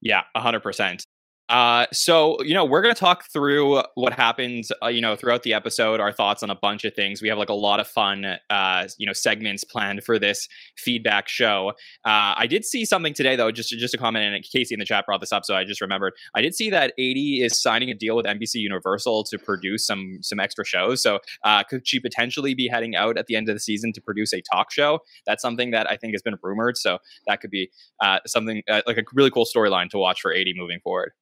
Yeah, 0.00 0.22
100%. 0.36 1.04
Uh, 1.48 1.86
so 1.92 2.36
you 2.42 2.52
know 2.52 2.64
we're 2.64 2.82
going 2.82 2.94
to 2.94 2.98
talk 2.98 3.24
through 3.32 3.82
what 3.94 4.12
happens 4.12 4.70
uh, 4.82 4.88
you 4.88 5.00
know 5.00 5.16
throughout 5.16 5.42
the 5.44 5.54
episode 5.54 5.98
our 5.98 6.12
thoughts 6.12 6.42
on 6.42 6.50
a 6.50 6.54
bunch 6.54 6.84
of 6.84 6.94
things. 6.94 7.22
We 7.22 7.28
have 7.28 7.38
like 7.38 7.48
a 7.48 7.54
lot 7.54 7.80
of 7.80 7.86
fun 7.86 8.36
uh, 8.50 8.88
you 8.98 9.06
know 9.06 9.14
segments 9.14 9.64
planned 9.64 10.04
for 10.04 10.18
this 10.18 10.46
feedback 10.76 11.28
show. 11.28 11.70
Uh, 12.04 12.34
i 12.36 12.46
did 12.46 12.64
see 12.64 12.84
something 12.84 13.14
today 13.14 13.34
though 13.34 13.50
just 13.50 13.70
just 13.70 13.94
a 13.94 13.98
comment 13.98 14.34
and 14.34 14.44
casey 14.44 14.74
in 14.74 14.78
the 14.78 14.84
chat 14.84 15.06
brought 15.06 15.20
this 15.20 15.32
up 15.32 15.44
so 15.44 15.54
i 15.54 15.64
just 15.64 15.80
remembered. 15.80 16.12
I 16.34 16.42
did 16.42 16.54
see 16.54 16.68
that 16.70 16.92
Aidy 16.98 17.42
is 17.42 17.60
signing 17.60 17.90
a 17.90 17.94
deal 17.94 18.16
with 18.16 18.26
nbc 18.26 18.54
universal 18.54 19.24
to 19.24 19.38
produce 19.38 19.86
some 19.86 20.18
some 20.20 20.38
extra 20.40 20.66
shows 20.66 21.02
so 21.02 21.18
uh, 21.44 21.62
could 21.64 21.86
she 21.86 21.98
potentially 21.98 22.54
be 22.54 22.68
heading 22.68 22.94
out 22.94 23.16
at 23.16 23.26
the 23.26 23.36
end 23.36 23.48
of 23.48 23.54
the 23.54 23.60
season 23.60 23.92
to 23.94 24.00
produce 24.00 24.32
a 24.32 24.42
talk 24.42 24.70
show? 24.70 25.00
That's 25.26 25.40
something 25.40 25.70
that 25.70 25.90
i 25.90 25.96
think 25.96 26.12
has 26.12 26.22
been 26.22 26.36
rumored 26.42 26.76
so 26.76 26.98
that 27.26 27.40
could 27.40 27.50
be 27.50 27.70
uh, 28.00 28.18
something 28.26 28.62
like 28.68 28.98
a 28.98 29.02
really 29.14 29.30
cool 29.30 29.46
storyline 29.46 29.88
to 29.90 29.98
watch 29.98 30.20
for 30.20 30.32
Aidy 30.32 30.52
moving 30.54 30.80
forward 30.80 31.12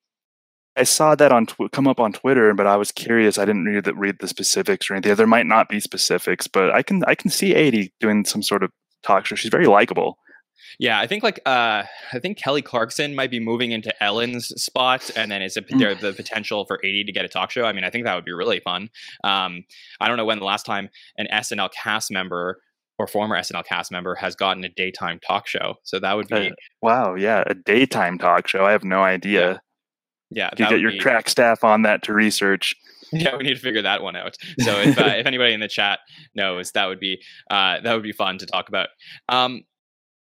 I 0.76 0.84
saw 0.84 1.14
that 1.14 1.32
on 1.32 1.46
tw- 1.46 1.70
come 1.72 1.88
up 1.88 1.98
on 1.98 2.12
Twitter, 2.12 2.52
but 2.54 2.66
I 2.66 2.76
was 2.76 2.92
curious. 2.92 3.38
I 3.38 3.44
didn't 3.44 3.64
read 3.64 3.84
the, 3.84 3.94
read 3.94 4.18
the 4.20 4.28
specifics 4.28 4.90
or 4.90 4.94
anything. 4.94 5.14
There 5.14 5.26
might 5.26 5.46
not 5.46 5.68
be 5.68 5.80
specifics, 5.80 6.46
but 6.46 6.70
I 6.70 6.82
can 6.82 7.02
I 7.06 7.14
can 7.14 7.30
see 7.30 7.54
Aidy 7.54 7.92
doing 8.00 8.24
some 8.24 8.42
sort 8.42 8.62
of 8.62 8.70
talk 9.02 9.26
show. 9.26 9.36
She's 9.36 9.50
very 9.50 9.66
likable. 9.66 10.18
Yeah, 10.78 10.98
I 10.98 11.06
think 11.06 11.22
like 11.22 11.40
uh, 11.46 11.84
I 12.12 12.18
think 12.18 12.38
Kelly 12.38 12.60
Clarkson 12.60 13.14
might 13.14 13.30
be 13.30 13.40
moving 13.40 13.72
into 13.72 13.94
Ellen's 14.02 14.48
spot, 14.62 15.10
and 15.16 15.30
then 15.30 15.40
is 15.40 15.54
there 15.54 15.94
the 15.94 16.12
potential 16.12 16.66
for 16.66 16.78
Aidy 16.84 17.06
to 17.06 17.12
get 17.12 17.24
a 17.24 17.28
talk 17.28 17.50
show? 17.50 17.64
I 17.64 17.72
mean, 17.72 17.84
I 17.84 17.90
think 17.90 18.04
that 18.04 18.14
would 18.14 18.24
be 18.24 18.32
really 18.32 18.60
fun. 18.60 18.90
Um, 19.24 19.64
I 20.00 20.08
don't 20.08 20.18
know 20.18 20.24
when 20.26 20.38
the 20.38 20.44
last 20.44 20.66
time 20.66 20.90
an 21.16 21.28
SNL 21.32 21.70
cast 21.72 22.10
member 22.10 22.60
or 22.98 23.06
former 23.06 23.36
SNL 23.36 23.64
cast 23.64 23.92
member 23.92 24.14
has 24.16 24.34
gotten 24.34 24.64
a 24.64 24.68
daytime 24.68 25.20
talk 25.26 25.46
show. 25.46 25.74
So 25.84 25.98
that 25.98 26.14
would 26.14 26.28
be 26.28 26.48
Uh, 26.48 26.54
wow, 26.82 27.14
yeah, 27.14 27.44
a 27.46 27.54
daytime 27.54 28.18
talk 28.18 28.48
show. 28.48 28.64
I 28.64 28.72
have 28.72 28.84
no 28.84 29.02
idea. 29.02 29.60
Yeah. 30.30 30.50
You 30.58 30.68
get 30.68 30.80
your 30.80 30.92
be- 30.92 30.98
crack 30.98 31.28
staff 31.28 31.64
on 31.64 31.82
that 31.82 32.02
to 32.04 32.12
research. 32.12 32.74
Yeah, 33.12 33.36
we 33.36 33.44
need 33.44 33.54
to 33.54 33.60
figure 33.60 33.82
that 33.82 34.02
one 34.02 34.16
out. 34.16 34.36
So 34.60 34.80
if 34.80 34.98
uh, 34.98 35.04
if 35.16 35.26
anybody 35.26 35.52
in 35.52 35.60
the 35.60 35.68
chat 35.68 36.00
knows, 36.34 36.72
that 36.72 36.86
would 36.86 37.00
be 37.00 37.22
uh, 37.50 37.80
that 37.80 37.94
would 37.94 38.02
be 38.02 38.12
fun 38.12 38.38
to 38.38 38.46
talk 38.46 38.68
about. 38.68 38.88
Um, 39.28 39.62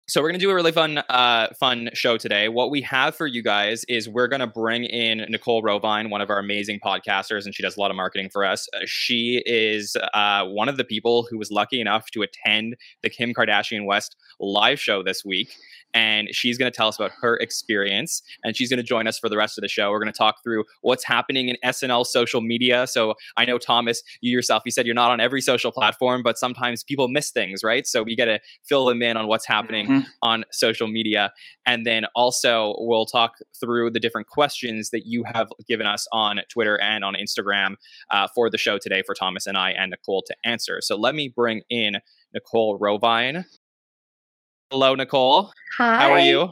so 0.10 0.22
we're 0.22 0.29
gonna 0.29 0.39
do 0.39 0.50
a 0.50 0.55
really 0.55 0.72
fun 0.72 0.98
uh, 0.98 1.48
fun 1.60 1.89
show 1.93 2.17
today. 2.17 2.50
What 2.50 2.72
we 2.72 2.81
have 2.81 3.15
for 3.15 3.27
you 3.27 3.43
guys 3.43 3.84
is 3.88 4.10
we're 4.10 4.27
gonna 4.27 4.48
bring 4.48 4.84
in 4.84 5.25
Nicole 5.29 5.62
Rovine, 5.62 6.10
one 6.10 6.22
of 6.22 6.29
our 6.29 6.39
amazing 6.39 6.79
podcasters, 6.84 7.46
and 7.46 7.53
she 7.53 7.62
does 7.62 7.77
a 7.77 7.79
lot 7.79 7.91
of 7.91 7.98
marketing 7.98 8.29
for 8.31 8.43
us. 8.43 8.67
Uh, 8.74 8.79
she 8.86 9.43
is 9.46 9.96
uh, 10.13 10.46
one 10.46 10.67
of 10.67 10.77
the 10.77 10.84
people 10.84 11.27
who 11.29 11.38
was 11.38 11.51
lucky 11.51 11.79
enough 11.79 12.10
to 12.12 12.24
attend 12.24 12.75
the 13.03 13.10
Kim 13.10 13.34
Kardashian 13.34 13.86
West 13.86 14.15
live 14.39 14.79
show 14.79 15.03
this 15.03 15.24
week. 15.24 15.53
And 15.93 16.29
she's 16.31 16.58
going 16.58 16.72
to 16.72 16.75
tell 16.75 16.88
us 16.88 16.96
about 16.98 17.12
her 17.22 17.38
experience, 17.38 18.22
and 18.43 18.55
she's 18.55 18.69
going 18.69 18.77
to 18.77 18.84
join 18.84 19.08
us 19.08 19.17
for 19.17 19.29
the 19.29 19.38
rest 19.38 19.58
of 19.58 19.62
the 19.63 19.67
show. 19.67 19.89
We're 19.91 20.00
going 20.00 20.12
to 20.12 20.17
talk 20.17 20.43
through 20.43 20.65
what's 20.81 21.03
happening 21.03 21.50
in 21.50 21.58
SNL 21.63 22.05
social 22.05 22.41
media. 22.41 22.86
So 22.88 23.15
I 23.38 23.46
know 23.46 23.58
Thomas, 23.58 24.03
you 24.22 24.31
yourself, 24.31 24.63
you 24.65 24.72
said 24.72 24.86
you're 24.86 24.96
not 24.96 25.12
on 25.12 25.19
every 25.19 25.41
social 25.41 25.72
platform, 25.72 26.22
but 26.24 26.38
sometimes 26.38 26.84
people 26.84 27.08
miss 27.08 27.31
things, 27.31 27.63
right? 27.63 27.88
So 27.88 28.03
we 28.03 28.15
got 28.15 28.25
to 28.25 28.39
fill 28.67 28.86
them 28.86 29.01
in 29.01 29.17
on 29.17 29.27
what's 29.27 29.46
happening 29.46 29.88
Mhm. 29.88 30.05
on 30.22 30.46
social 30.51 30.88
media. 30.88 31.31
And 31.65 31.86
then 31.86 32.05
also, 32.15 32.75
we'll 32.79 33.05
talk 33.05 33.36
through 33.60 33.91
the 33.91 34.00
different 34.00 34.27
questions 34.27 34.89
that 34.91 35.05
you 35.05 35.24
have 35.24 35.50
given 35.67 35.86
us 35.88 36.08
on 36.12 36.39
Twitter 36.50 36.79
and 36.79 37.03
on 37.03 37.15
Instagram 37.15 37.75
uh, 38.12 38.27
for 38.34 38.50
the 38.50 38.58
show 38.58 38.77
today 38.77 39.01
for 39.05 39.13
Thomas 39.15 39.46
and 39.48 39.58
I 39.58 39.72
and 39.72 39.91
Nicole 39.91 40.24
to 40.27 40.36
answer. 40.46 40.79
So 40.81 40.96
let 40.96 41.15
me 41.15 41.27
bring 41.27 41.62
in 41.69 41.98
Nicole 42.34 42.77
Rovine. 42.79 43.46
Hello, 44.72 44.94
Nicole. 44.94 45.52
Hi. 45.80 45.98
How 45.98 46.12
are 46.12 46.20
you? 46.20 46.50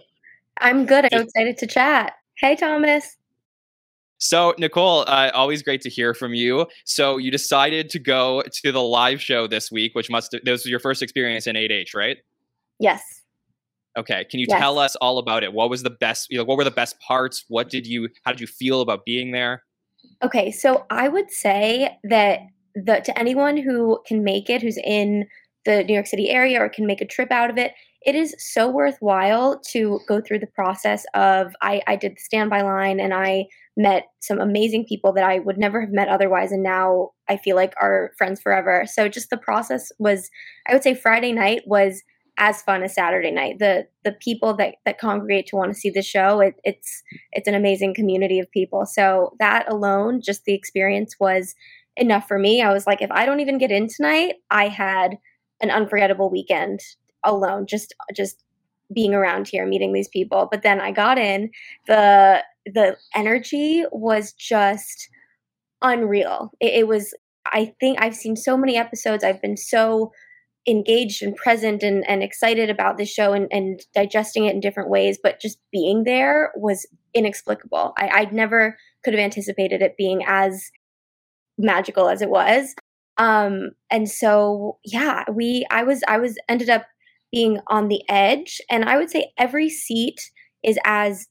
I'm 0.60 0.88
good. 0.88 1.08
I'm 1.14 1.22
excited 1.22 1.58
to 1.60 1.68
chat. 1.68 2.14
Hey, 2.40 2.56
Thomas. 2.56 3.16
So, 4.18 4.56
Nicole, 4.58 5.02
uh, 5.02 5.30
always 5.36 5.62
great 5.62 5.82
to 5.82 5.90
hear 5.90 6.16
from 6.16 6.34
you. 6.34 6.66
So, 6.84 7.18
you 7.18 7.30
decided 7.30 7.92
to 7.92 8.00
go 8.00 8.42
to 8.64 8.72
the 8.72 8.82
live 8.82 9.22
show 9.22 9.46
this 9.46 9.72
week, 9.72 9.94
which 9.94 10.10
must 10.10 10.32
this 10.44 10.64
was 10.64 10.66
your 10.66 10.80
first 10.80 11.04
experience 11.04 11.46
in 11.46 11.56
8H, 11.56 11.94
right? 11.94 12.18
Yes. 12.80 13.04
Okay. 13.96 14.26
Can 14.26 14.40
you 14.40 14.48
Yes. 14.50 14.60
tell 14.60 14.80
us 14.80 14.96
all 14.96 15.20
about 15.20 15.44
it? 15.44 15.54
What 15.54 15.70
was 15.70 15.84
the 15.84 15.92
best? 15.92 16.28
You 16.32 16.40
know, 16.40 16.44
what 16.44 16.58
were 16.58 16.64
the 16.64 16.72
best 16.72 17.00
parts? 17.00 17.46
What 17.50 17.70
did 17.70 17.86
you? 17.86 18.10
How 18.26 18.32
did 18.32 18.42
you 18.42 18.48
feel 18.48 18.82
about 18.82 19.06
being 19.06 19.32
there? 19.32 19.64
Okay, 20.24 20.50
so 20.52 20.88
I 20.90 21.08
would 21.08 21.30
say 21.30 21.98
that 22.04 22.40
the 22.74 23.02
to 23.02 23.20
anyone 23.20 23.58
who 23.58 24.00
can 24.08 24.24
make 24.24 24.50
it, 24.50 24.64
who's 24.64 24.78
in 24.78 25.28
the 25.66 25.84
New 25.84 25.94
York 25.94 26.08
City 26.08 26.30
area 26.30 26.60
or 26.60 26.70
can 26.70 26.88
make 26.88 27.02
a 27.02 27.06
trip 27.06 27.32
out 27.32 27.50
of 27.50 27.58
it, 27.58 27.74
it 28.08 28.16
is 28.16 28.34
so 28.40 28.70
worthwhile 28.70 29.60
to 29.60 30.00
go 30.08 30.22
through 30.22 30.40
the 30.40 30.48
process 30.48 31.06
of 31.14 31.54
I, 31.62 31.82
I 31.88 31.98
did 31.98 32.14
the 32.14 32.22
standby 32.22 32.62
line 32.62 33.02
and 33.02 33.14
I 33.14 33.48
met 33.76 34.06
some 34.22 34.40
amazing 34.40 34.86
people 34.86 35.12
that 35.12 35.26
I 35.26 35.40
would 35.40 35.58
never 35.58 35.82
have 35.82 35.92
met 35.92 36.08
otherwise 36.08 36.54
and 36.54 36.64
now 36.64 37.10
I 37.28 37.36
feel 37.36 37.58
like 37.58 37.74
are 37.82 38.14
friends 38.18 38.40
forever. 38.40 38.86
So 38.88 39.10
just 39.10 39.30
the 39.30 39.38
process 39.38 39.92
was 40.00 40.30
I 40.70 40.74
would 40.74 40.84
say 40.84 40.96
Friday 40.96 41.34
night 41.34 41.64
was 41.66 42.02
as 42.38 42.62
fun 42.62 42.82
as 42.82 42.96
Saturday 42.96 43.32
night. 43.32 43.60
The 43.60 43.88
the 44.06 44.14
people 44.14 44.54
that, 44.56 44.76
that 44.86 45.00
congregate 45.00 45.48
to 45.48 45.58
want 45.58 45.74
to 45.74 45.80
see 45.80 45.90
the 45.90 46.02
show, 46.02 46.40
it, 46.40 46.56
it's 46.64 47.04
it's 47.34 47.48
an 47.50 47.56
amazing 47.56 47.94
community 47.94 48.40
of 48.40 48.50
people. 48.52 48.86
So 48.86 49.34
that 49.40 49.70
alone, 49.70 50.22
just 50.22 50.46
the 50.46 50.54
experience 50.54 51.16
was 51.20 51.56
enough 51.98 52.26
for 52.26 52.40
me. 52.40 52.62
I 52.62 52.72
was 52.72 52.88
like, 52.88 53.02
if 53.02 53.12
I 53.12 53.26
don't 53.26 53.42
even 53.42 53.58
get 53.58 53.72
in 53.72 53.90
tonight, 53.90 54.36
I 54.50 54.70
had 54.70 55.18
an 55.60 55.72
unforgettable 55.72 56.30
weekend 56.30 56.80
alone, 57.28 57.68
just 57.68 57.94
just 58.16 58.44
being 58.94 59.14
around 59.14 59.48
here, 59.48 59.68
meeting 59.68 59.94
these 59.94 60.08
people. 60.08 60.48
But 60.50 60.64
then 60.64 60.80
I 60.82 60.92
got 60.92 61.20
in, 61.20 61.52
the 61.86 62.44
the 62.66 62.98
energy 63.16 63.84
was 63.92 64.34
just 64.34 65.10
unreal. 65.82 66.52
It, 66.60 66.74
it 66.74 66.88
was 66.88 67.14
I 67.46 67.74
think 67.80 68.02
I've 68.02 68.16
seen 68.16 68.36
so 68.36 68.58
many 68.58 68.78
episodes. 68.78 69.24
I've 69.24 69.42
been 69.42 69.58
so 69.58 70.12
engaged 70.68 71.24
and 71.24 71.36
present 71.36 71.82
and, 71.82 72.08
and 72.10 72.22
excited 72.22 72.70
about 72.70 72.98
this 72.98 73.10
show 73.10 73.32
and, 73.32 73.48
and 73.52 73.82
digesting 73.96 74.46
it 74.46 74.54
in 74.54 74.60
different 74.60 74.90
ways, 74.90 75.18
but 75.22 75.40
just 75.40 75.60
being 75.72 76.04
there 76.04 76.52
was 76.56 76.86
inexplicable. 77.14 77.94
I, 77.98 78.08
I 78.08 78.26
never 78.32 78.78
could 79.04 79.14
have 79.14 79.24
anticipated 79.24 79.82
it 79.82 79.96
being 79.98 80.24
as 80.28 80.70
magical 81.58 82.10
as 82.10 82.22
it 82.22 82.30
was. 82.30 82.76
Um, 83.18 83.72
and 83.90 84.10
so 84.10 84.78
yeah, 84.84 85.24
we 85.32 85.66
I 85.72 85.84
was 85.84 86.04
I 86.08 86.18
was 86.20 86.38
ended 86.50 86.70
up 86.70 86.86
being 87.32 87.60
on 87.68 87.88
the 87.88 88.02
edge, 88.10 88.62
and 88.70 88.86
I 88.86 88.98
would 88.98 89.10
say 89.10 89.32
every 89.38 89.70
seat 89.70 90.32
is 90.64 90.78
as 90.86 91.28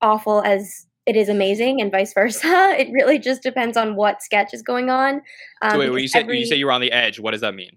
awful 0.00 0.42
as 0.42 0.86
it 1.04 1.16
is 1.16 1.28
amazing, 1.28 1.80
and 1.80 1.90
vice 1.90 2.12
versa. 2.14 2.74
It 2.78 2.88
really 2.92 3.18
just 3.18 3.42
depends 3.42 3.76
on 3.76 3.96
what 3.96 4.22
sketch 4.22 4.54
is 4.54 4.62
going 4.62 4.88
on. 4.88 5.20
Um, 5.60 5.72
so 5.72 5.78
wait, 5.78 5.90
when 5.90 6.00
you 6.02 6.08
say 6.08 6.20
every- 6.20 6.38
you 6.38 6.46
say 6.46 6.56
you 6.56 6.66
were 6.66 6.72
on 6.72 6.80
the 6.80 6.92
edge, 6.92 7.18
what 7.18 7.32
does 7.32 7.40
that 7.40 7.54
mean? 7.54 7.76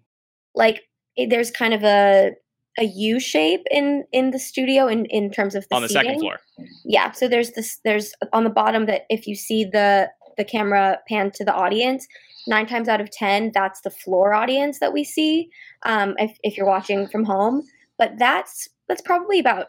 like 0.55 0.83
it, 1.17 1.29
there's 1.29 1.51
kind 1.51 1.73
of 1.73 1.83
a 1.83 2.31
a 2.77 2.83
U 2.83 3.19
shape 3.19 3.61
in 3.71 4.03
in 4.11 4.31
the 4.31 4.39
studio 4.39 4.87
in 4.87 5.05
in 5.05 5.31
terms 5.31 5.55
of 5.55 5.65
the 5.69 5.75
on 5.75 5.81
the 5.81 5.89
second 5.89 6.19
floor. 6.19 6.39
Yeah, 6.83 7.11
so 7.11 7.27
there's 7.27 7.51
this 7.51 7.79
there's 7.83 8.13
on 8.33 8.43
the 8.43 8.49
bottom 8.49 8.85
that 8.85 9.01
if 9.09 9.27
you 9.27 9.35
see 9.35 9.63
the 9.65 10.09
the 10.37 10.45
camera 10.45 10.99
pan 11.07 11.31
to 11.31 11.45
the 11.45 11.53
audience, 11.53 12.07
nine 12.47 12.67
times 12.67 12.87
out 12.87 13.01
of 13.01 13.09
ten 13.11 13.51
that's 13.53 13.81
the 13.81 13.89
floor 13.89 14.33
audience 14.33 14.79
that 14.79 14.93
we 14.93 15.03
see. 15.03 15.49
Um, 15.83 16.15
if 16.17 16.37
if 16.43 16.57
you're 16.57 16.67
watching 16.67 17.07
from 17.07 17.25
home, 17.25 17.63
but 17.97 18.17
that's 18.17 18.67
that's 18.87 19.01
probably 19.01 19.39
about. 19.39 19.67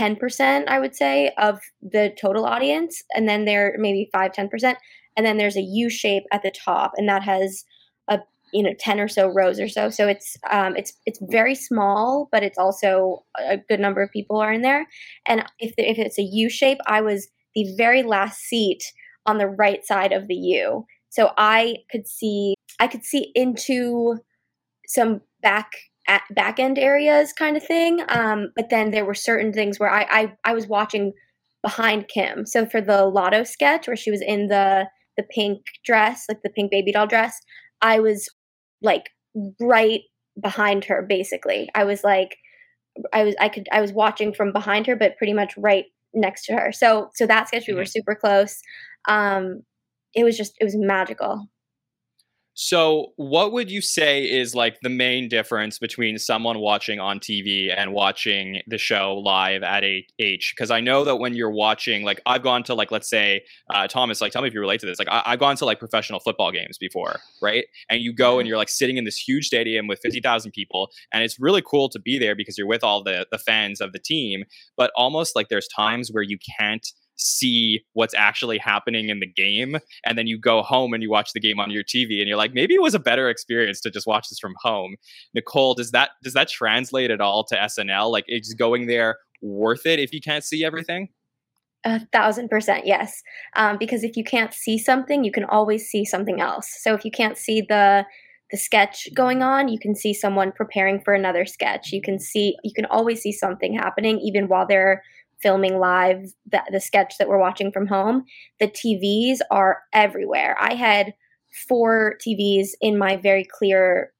10% 0.00 0.64
i 0.68 0.78
would 0.78 0.96
say 0.96 1.32
of 1.36 1.60
the 1.82 2.14
total 2.18 2.46
audience 2.46 3.02
and 3.14 3.28
then 3.28 3.44
there 3.44 3.76
maybe 3.78 4.08
5 4.10 4.32
10% 4.32 4.74
and 5.16 5.26
then 5.26 5.36
there's 5.36 5.56
a 5.56 5.60
u 5.60 5.90
shape 5.90 6.24
at 6.32 6.42
the 6.42 6.50
top 6.50 6.92
and 6.96 7.08
that 7.08 7.22
has 7.22 7.64
a 8.08 8.18
you 8.52 8.62
know 8.62 8.72
10 8.78 9.00
or 9.00 9.08
so 9.08 9.28
rows 9.28 9.60
or 9.60 9.68
so 9.68 9.90
so 9.90 10.08
it's 10.08 10.36
um, 10.50 10.76
it's 10.76 10.94
it's 11.06 11.18
very 11.30 11.54
small 11.54 12.28
but 12.32 12.42
it's 12.42 12.58
also 12.58 13.24
a 13.38 13.56
good 13.56 13.80
number 13.80 14.02
of 14.02 14.10
people 14.10 14.38
are 14.38 14.52
in 14.52 14.62
there 14.62 14.86
and 15.26 15.44
if 15.58 15.74
the, 15.76 15.88
if 15.88 15.98
it's 15.98 16.18
a 16.18 16.22
u 16.22 16.48
shape 16.48 16.78
i 16.86 17.00
was 17.00 17.28
the 17.54 17.74
very 17.76 18.02
last 18.02 18.40
seat 18.40 18.82
on 19.26 19.38
the 19.38 19.46
right 19.46 19.84
side 19.84 20.12
of 20.12 20.28
the 20.28 20.34
u. 20.34 20.86
So 21.10 21.32
i 21.36 21.76
could 21.90 22.06
see 22.06 22.54
i 22.80 22.86
could 22.86 23.04
see 23.04 23.32
into 23.34 24.18
some 24.86 25.20
back 25.42 25.70
at 26.08 26.22
back 26.34 26.58
end 26.58 26.78
areas 26.78 27.32
kind 27.32 27.56
of 27.56 27.62
thing 27.62 28.00
um, 28.08 28.52
but 28.56 28.70
then 28.70 28.90
there 28.90 29.04
were 29.04 29.14
certain 29.14 29.52
things 29.52 29.78
where 29.78 29.90
I, 29.90 30.06
I 30.10 30.32
i 30.44 30.54
was 30.54 30.66
watching 30.66 31.12
behind 31.62 32.08
kim. 32.08 32.44
So 32.44 32.66
for 32.66 32.80
the 32.80 33.04
lotto 33.06 33.44
sketch 33.44 33.86
where 33.86 33.96
she 33.96 34.10
was 34.10 34.20
in 34.20 34.48
the 34.48 34.88
the 35.16 35.22
pink 35.22 35.60
dress 35.84 36.24
like 36.28 36.42
the 36.42 36.50
pink 36.50 36.70
baby 36.70 36.90
doll 36.92 37.06
dress 37.06 37.38
i 37.82 38.00
was 38.00 38.28
like 38.80 39.10
right 39.60 40.00
behind 40.40 40.84
her 40.84 41.02
basically. 41.02 41.68
I 41.74 41.84
was 41.84 42.02
like 42.04 42.36
i 43.12 43.24
was 43.24 43.34
i 43.40 43.48
could 43.48 43.68
i 43.72 43.80
was 43.80 43.92
watching 43.92 44.34
from 44.34 44.52
behind 44.52 44.86
her 44.86 44.96
but 44.96 45.16
pretty 45.16 45.32
much 45.32 45.54
right 45.56 45.86
next 46.14 46.44
to 46.46 46.52
her. 46.54 46.72
So 46.72 47.10
so 47.14 47.26
that 47.26 47.48
sketch 47.48 47.66
we 47.68 47.74
were 47.74 47.86
super 47.86 48.14
close 48.14 48.60
um 49.08 49.62
it 50.14 50.24
was 50.24 50.36
just 50.36 50.54
it 50.60 50.64
was 50.64 50.76
magical 50.76 51.48
So, 52.54 53.14
what 53.16 53.52
would 53.52 53.70
you 53.70 53.80
say 53.80 54.30
is 54.30 54.54
like 54.54 54.78
the 54.82 54.90
main 54.90 55.26
difference 55.30 55.78
between 55.78 56.18
someone 56.18 56.58
watching 56.58 57.00
on 57.00 57.18
TV 57.18 57.72
and 57.74 57.94
watching 57.94 58.60
the 58.66 58.76
show 58.76 59.16
live 59.24 59.62
at 59.62 59.84
H? 60.18 60.52
Because 60.54 60.70
I 60.70 60.80
know 60.80 61.02
that 61.04 61.16
when 61.16 61.32
you're 61.34 61.50
watching, 61.50 62.02
like 62.04 62.20
I've 62.26 62.42
gone 62.42 62.62
to 62.64 62.74
like 62.74 62.90
let's 62.90 63.08
say 63.08 63.40
uh, 63.72 63.88
Thomas, 63.88 64.20
like 64.20 64.32
tell 64.32 64.42
me 64.42 64.48
if 64.48 64.54
you 64.54 64.60
relate 64.60 64.80
to 64.80 64.86
this. 64.86 64.98
Like 64.98 65.08
I- 65.10 65.22
I've 65.24 65.38
gone 65.38 65.56
to 65.56 65.64
like 65.64 65.78
professional 65.78 66.20
football 66.20 66.52
games 66.52 66.76
before, 66.76 67.20
right? 67.40 67.64
And 67.88 68.02
you 68.02 68.12
go 68.12 68.38
and 68.38 68.46
you're 68.46 68.58
like 68.58 68.68
sitting 68.68 68.98
in 68.98 69.04
this 69.04 69.16
huge 69.16 69.46
stadium 69.46 69.86
with 69.86 70.00
fifty 70.02 70.20
thousand 70.20 70.50
people, 70.52 70.90
and 71.10 71.24
it's 71.24 71.40
really 71.40 71.62
cool 71.62 71.88
to 71.88 71.98
be 71.98 72.18
there 72.18 72.36
because 72.36 72.58
you're 72.58 72.66
with 72.66 72.84
all 72.84 73.02
the 73.02 73.26
the 73.32 73.38
fans 73.38 73.80
of 73.80 73.92
the 73.92 73.98
team. 73.98 74.44
But 74.76 74.92
almost 74.94 75.34
like 75.34 75.48
there's 75.48 75.68
times 75.74 76.10
where 76.12 76.22
you 76.22 76.36
can't 76.58 76.86
see 77.22 77.84
what's 77.92 78.14
actually 78.14 78.58
happening 78.58 79.08
in 79.08 79.20
the 79.20 79.26
game 79.26 79.78
and 80.04 80.18
then 80.18 80.26
you 80.26 80.38
go 80.38 80.62
home 80.62 80.92
and 80.92 81.02
you 81.02 81.10
watch 81.10 81.32
the 81.32 81.40
game 81.40 81.60
on 81.60 81.70
your 81.70 81.84
TV 81.84 82.18
and 82.20 82.28
you're 82.28 82.36
like 82.36 82.54
maybe 82.54 82.74
it 82.74 82.82
was 82.82 82.94
a 82.94 82.98
better 82.98 83.28
experience 83.28 83.80
to 83.80 83.90
just 83.90 84.06
watch 84.06 84.28
this 84.28 84.38
from 84.38 84.54
home. 84.58 84.96
Nicole, 85.34 85.74
does 85.74 85.90
that 85.92 86.10
does 86.22 86.34
that 86.34 86.48
translate 86.48 87.10
at 87.10 87.20
all 87.20 87.44
to 87.44 87.56
SNL? 87.56 88.10
Like 88.10 88.24
is 88.28 88.54
going 88.54 88.86
there 88.86 89.18
worth 89.40 89.86
it 89.86 89.98
if 89.98 90.12
you 90.12 90.20
can't 90.20 90.44
see 90.44 90.64
everything? 90.64 91.08
A 91.84 92.00
thousand 92.12 92.48
percent, 92.48 92.86
yes. 92.86 93.22
Um, 93.56 93.76
because 93.76 94.04
if 94.04 94.16
you 94.16 94.22
can't 94.22 94.54
see 94.54 94.78
something, 94.78 95.24
you 95.24 95.32
can 95.32 95.44
always 95.44 95.88
see 95.88 96.04
something 96.04 96.40
else. 96.40 96.68
So 96.80 96.94
if 96.94 97.04
you 97.04 97.10
can't 97.10 97.36
see 97.36 97.60
the 97.60 98.06
the 98.52 98.58
sketch 98.58 99.08
going 99.14 99.42
on, 99.42 99.68
you 99.68 99.78
can 99.78 99.96
see 99.96 100.12
someone 100.12 100.52
preparing 100.52 101.00
for 101.00 101.14
another 101.14 101.46
sketch. 101.46 101.90
You 101.90 102.02
can 102.02 102.20
see 102.20 102.56
you 102.62 102.72
can 102.72 102.84
always 102.84 103.20
see 103.20 103.32
something 103.32 103.74
happening 103.74 104.20
even 104.20 104.46
while 104.46 104.66
they're 104.66 105.02
filming 105.42 105.78
live 105.78 106.24
the, 106.50 106.62
the 106.70 106.80
sketch 106.80 107.14
that 107.18 107.28
we're 107.28 107.38
watching 107.38 107.72
from 107.72 107.86
home. 107.86 108.24
The 108.60 108.68
TVs 108.68 109.38
are 109.50 109.80
everywhere. 109.92 110.56
I 110.60 110.74
had 110.74 111.14
four 111.68 112.14
TVs 112.26 112.70
in 112.80 112.98
my 112.98 113.16
very 113.16 113.44
clear 113.44 114.12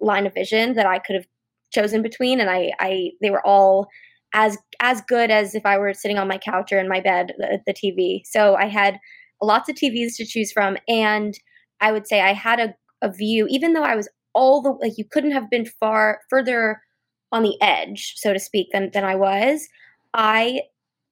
line 0.00 0.26
of 0.26 0.34
vision 0.34 0.74
that 0.74 0.86
I 0.86 0.98
could 0.98 1.16
have 1.16 1.26
chosen 1.72 2.02
between, 2.02 2.40
and 2.40 2.50
I, 2.50 2.72
I 2.78 3.10
they 3.20 3.30
were 3.30 3.46
all 3.46 3.88
as 4.34 4.56
as 4.80 5.02
good 5.08 5.30
as 5.30 5.54
if 5.54 5.66
I 5.66 5.78
were 5.78 5.94
sitting 5.94 6.18
on 6.18 6.28
my 6.28 6.38
couch 6.38 6.72
or 6.72 6.78
in 6.78 6.88
my 6.88 7.00
bed 7.00 7.32
the, 7.38 7.60
the 7.66 7.74
TV. 7.74 8.20
So 8.24 8.54
I 8.54 8.66
had 8.66 8.98
lots 9.42 9.68
of 9.68 9.76
TVs 9.76 10.16
to 10.16 10.26
choose 10.26 10.52
from, 10.52 10.76
and 10.88 11.34
I 11.80 11.92
would 11.92 12.06
say 12.06 12.20
I 12.20 12.32
had 12.32 12.60
a, 12.60 12.74
a 13.02 13.10
view, 13.10 13.46
even 13.48 13.72
though 13.72 13.84
I 13.84 13.96
was 13.96 14.08
all 14.34 14.62
the 14.62 14.70
like 14.70 14.98
you 14.98 15.04
couldn't 15.10 15.32
have 15.32 15.50
been 15.50 15.66
far 15.66 16.20
further 16.28 16.80
on 17.32 17.42
the 17.42 17.56
edge, 17.60 18.14
so 18.16 18.32
to 18.32 18.38
speak, 18.38 18.68
than 18.72 18.90
than 18.92 19.04
I 19.04 19.14
was. 19.14 19.68
I 20.14 20.62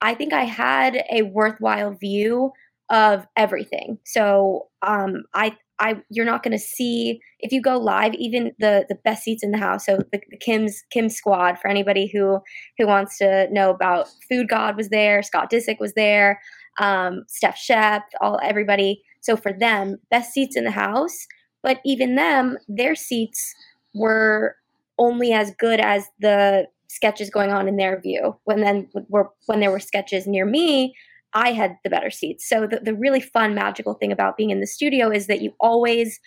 I 0.01 0.15
think 0.15 0.33
I 0.33 0.45
had 0.45 1.05
a 1.11 1.23
worthwhile 1.23 1.93
view 1.93 2.53
of 2.91 3.27
everything. 3.37 3.99
So 4.05 4.69
um, 4.83 5.25
I 5.35 5.57
I 5.79 6.03
you're 6.11 6.25
not 6.25 6.43
going 6.43 6.57
to 6.57 6.59
see 6.59 7.21
if 7.39 7.53
you 7.53 7.61
go 7.61 7.79
live 7.79 8.15
even 8.15 8.53
the 8.59 8.87
the 8.89 8.97
best 8.97 9.25
seats 9.25 9.43
in 9.43 9.51
the 9.51 9.59
house. 9.59 9.87
So 9.87 9.99
the, 10.13 10.21
the 10.31 10.37
Kim's 10.37 10.83
Kim 10.91 11.09
squad 11.09 11.59
for 11.59 11.69
anybody 11.69 12.11
who 12.13 12.41
who 12.79 12.87
wants 12.87 13.19
to 13.19 13.49
know 13.53 13.71
about 13.71 14.09
Food 14.29 14.49
God 14.49 14.77
was 14.77 14.89
there, 14.89 15.23
Scott 15.23 15.51
Disick 15.51 15.81
was 15.81 15.95
there, 15.95 16.41
um, 16.79 17.25
Steph 17.29 17.59
Shep, 17.59 18.03
all 18.21 18.41
everybody. 18.43 19.03
So 19.21 19.37
for 19.37 19.53
them, 19.53 19.99
best 20.11 20.33
seats 20.33 20.57
in 20.57 20.65
the 20.65 20.71
house. 20.71 21.27
But 21.63 21.81
even 21.85 22.15
them, 22.15 22.57
their 22.69 22.95
seats 22.95 23.55
were 23.95 24.57
only 24.97 25.33
as 25.33 25.53
good 25.59 25.81
as 25.81 26.07
the 26.21 26.67
sketches 26.89 27.31
going 27.31 27.51
on 27.51 27.69
in 27.69 27.77
their 27.77 28.01
view. 28.01 28.37
When 28.45 28.61
then 28.61 28.89
were 29.09 29.31
when 29.47 29.61
there 29.61 29.71
were 29.71 29.81
sketches 29.81 30.27
near 30.27 30.45
me, 30.45 30.95
I 31.35 31.53
had 31.53 31.77
the 31.85 31.91
better 31.91 32.11
seats. 32.11 32.49
So 32.49 32.67
the, 32.67 32.81
the 32.81 32.95
really 32.95 33.21
fun, 33.21 33.55
magical 33.55 33.95
thing 33.95 34.13
about 34.13 34.37
being 34.37 34.51
in 34.51 34.61
the 34.61 34.67
studio 34.67 35.11
is 35.11 35.27
that 35.27 35.43
you 35.43 35.53
always 35.61 36.19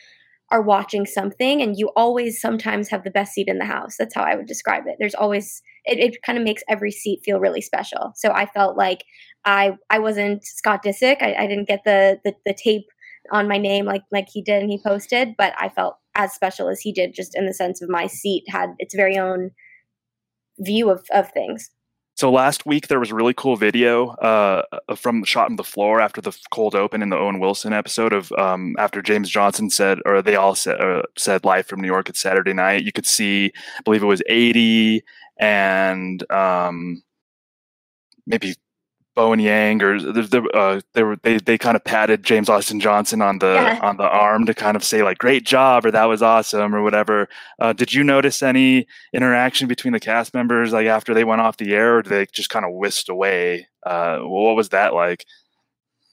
are 0.51 0.62
watching 0.62 1.06
something 1.06 1.62
and 1.62 1.77
you 1.77 1.89
always 1.96 2.41
sometimes 2.41 2.89
have 2.89 3.03
the 3.03 3.10
best 3.12 3.34
seat 3.34 3.48
in 3.48 3.58
the 3.58 3.65
house. 3.65 3.96
That's 3.98 4.13
how 4.13 4.24
I 4.24 4.36
would 4.36 4.48
describe 4.48 4.84
it. 4.86 4.98
There's 5.00 5.15
always 5.15 5.62
it, 5.86 5.98
it 5.98 6.22
kind 6.24 6.38
of 6.38 6.44
makes 6.44 6.62
every 6.70 6.91
seat 6.91 7.22
feel 7.24 7.39
really 7.39 7.62
special. 7.62 8.12
So 8.15 8.32
I 8.32 8.46
felt 8.46 8.77
like 8.77 9.03
I 9.46 9.77
I 9.89 10.00
wasn't 10.00 10.46
Scott 10.46 10.84
Disick. 10.84 11.22
I, 11.22 11.34
I 11.34 11.48
didn't 11.48 11.68
get 11.68 11.84
the, 11.86 12.20
the 12.24 12.36
the 12.46 12.53
tape 12.53 12.86
on 13.32 13.48
my 13.48 13.58
name 13.58 13.86
like 13.86 14.03
like 14.12 14.27
he 14.32 14.41
did 14.41 14.62
and 14.62 14.70
he 14.70 14.80
posted, 14.86 15.36
but 15.38 15.53
I 15.58 15.70
felt 15.70 15.96
as 16.15 16.34
special 16.34 16.68
as 16.68 16.82
he 16.82 16.91
did 16.91 17.13
just 17.15 17.36
in 17.36 17.46
the 17.46 17.53
sense 17.53 17.82
of 17.82 17.89
my 17.89 18.06
seat 18.06 18.44
had 18.50 18.72
its 18.77 18.94
very 18.94 19.18
own 19.18 19.51
view 20.62 20.89
of, 20.89 21.06
of 21.13 21.32
things. 21.32 21.70
So 22.15 22.32
last 22.32 22.65
week 22.65 22.88
there 22.88 23.00
was 23.00 23.10
a 23.10 23.15
really 23.15 23.34
cool 23.34 23.56
video 23.56 24.10
uh, 24.10 24.63
from 24.96 25.24
shot 25.24 25.50
on 25.50 25.56
the 25.56 25.63
floor 25.63 26.01
after 26.01 26.22
the 26.22 26.38
cold 26.51 26.75
open 26.75 27.01
in 27.01 27.10
the 27.10 27.18
Owen 27.18 27.39
Wilson 27.39 27.74
episode 27.74 28.13
of 28.13 28.32
um, 28.34 28.75
after 28.77 29.01
James 29.01 29.30
Johnson 29.30 29.70
said, 29.70 30.00
or 30.06 30.22
they 30.22 30.36
all 30.36 30.53
said, 30.53 30.80
uh, 30.80 31.03
said 31.18 31.46
live 31.46 31.65
from 31.65 31.82
New 31.82 31.88
York 31.88 32.10
at 32.10 32.18
Saturday 32.18 32.53
night. 32.53 32.84
You 32.84 32.91
could 32.91 33.08
see, 33.08 33.51
I 33.80 33.82
believe 33.84 34.03
it 34.03 34.08
was 34.08 34.22
Aidy 34.30 35.01
and 35.39 36.30
um, 36.32 37.01
maybe 38.27 38.56
Bowen 39.13 39.39
Yang 39.39 39.84
or 39.84 40.00
the, 40.00 40.50
uh, 40.53 40.80
they 40.94 41.03
were 41.03 41.18
they 41.24 41.38
they 41.38 41.58
kind 41.58 41.75
of 41.75 41.84
patted 41.84 42.24
James 42.24 42.48
Austin 42.48 42.80
Johnson 42.80 43.22
on 43.22 43.39
the 43.39 43.53
yeah. 43.53 43.80
on 43.82 43.98
the 43.98 44.08
arm 44.08 44.46
to 44.46 44.53
kind 44.53 44.77
of 44.77 44.84
say 44.84 45.03
like 45.03 45.18
great 45.18 45.46
job 45.46 45.86
or 45.86 45.91
that 45.91 46.06
was 46.06 46.22
awesome 46.22 46.74
or 46.74 46.82
whatever. 46.82 47.27
Uh, 47.60 47.74
did 47.74 47.94
you 47.94 48.03
notice 48.03 48.41
any 48.41 48.88
interaction 49.13 49.68
between 49.68 49.91
the 49.91 50.00
cast 50.00 50.34
members 50.34 50.72
like 50.72 50.88
after 50.88 51.13
they 51.13 51.25
went 51.25 51.41
off 51.41 51.58
the 51.58 51.74
air 51.74 51.98
or 51.98 52.01
did 52.01 52.10
they 52.10 52.25
just 52.32 52.50
kind 52.50 52.65
of 52.65 52.72
whisked 52.74 53.10
away? 53.10 53.68
Uh, 53.86 54.20
what 54.20 54.56
was 54.56 54.70
that 54.70 54.94
like? 54.94 55.25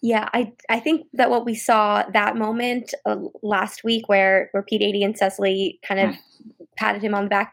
Yeah, 0.03 0.29
I 0.33 0.53
I 0.69 0.81
think 0.81 1.07
that 1.13 1.31
what 1.31 1.45
we 1.45 1.55
saw 1.55 2.03
that 2.13 2.37
moment 2.37 2.95
uh, 3.07 3.17
last 3.43 3.85
week 3.85 4.09
where 4.09 4.49
where 4.51 4.63
Pete 4.63 4.83
Aidy 4.83 5.05
and 5.05 5.17
Cecily 5.17 5.79
kind 5.87 6.01
of 6.01 6.11
mm. 6.11 6.19
patted 6.77 7.03
him 7.03 7.15
on 7.15 7.25
the 7.25 7.31
back, 7.31 7.53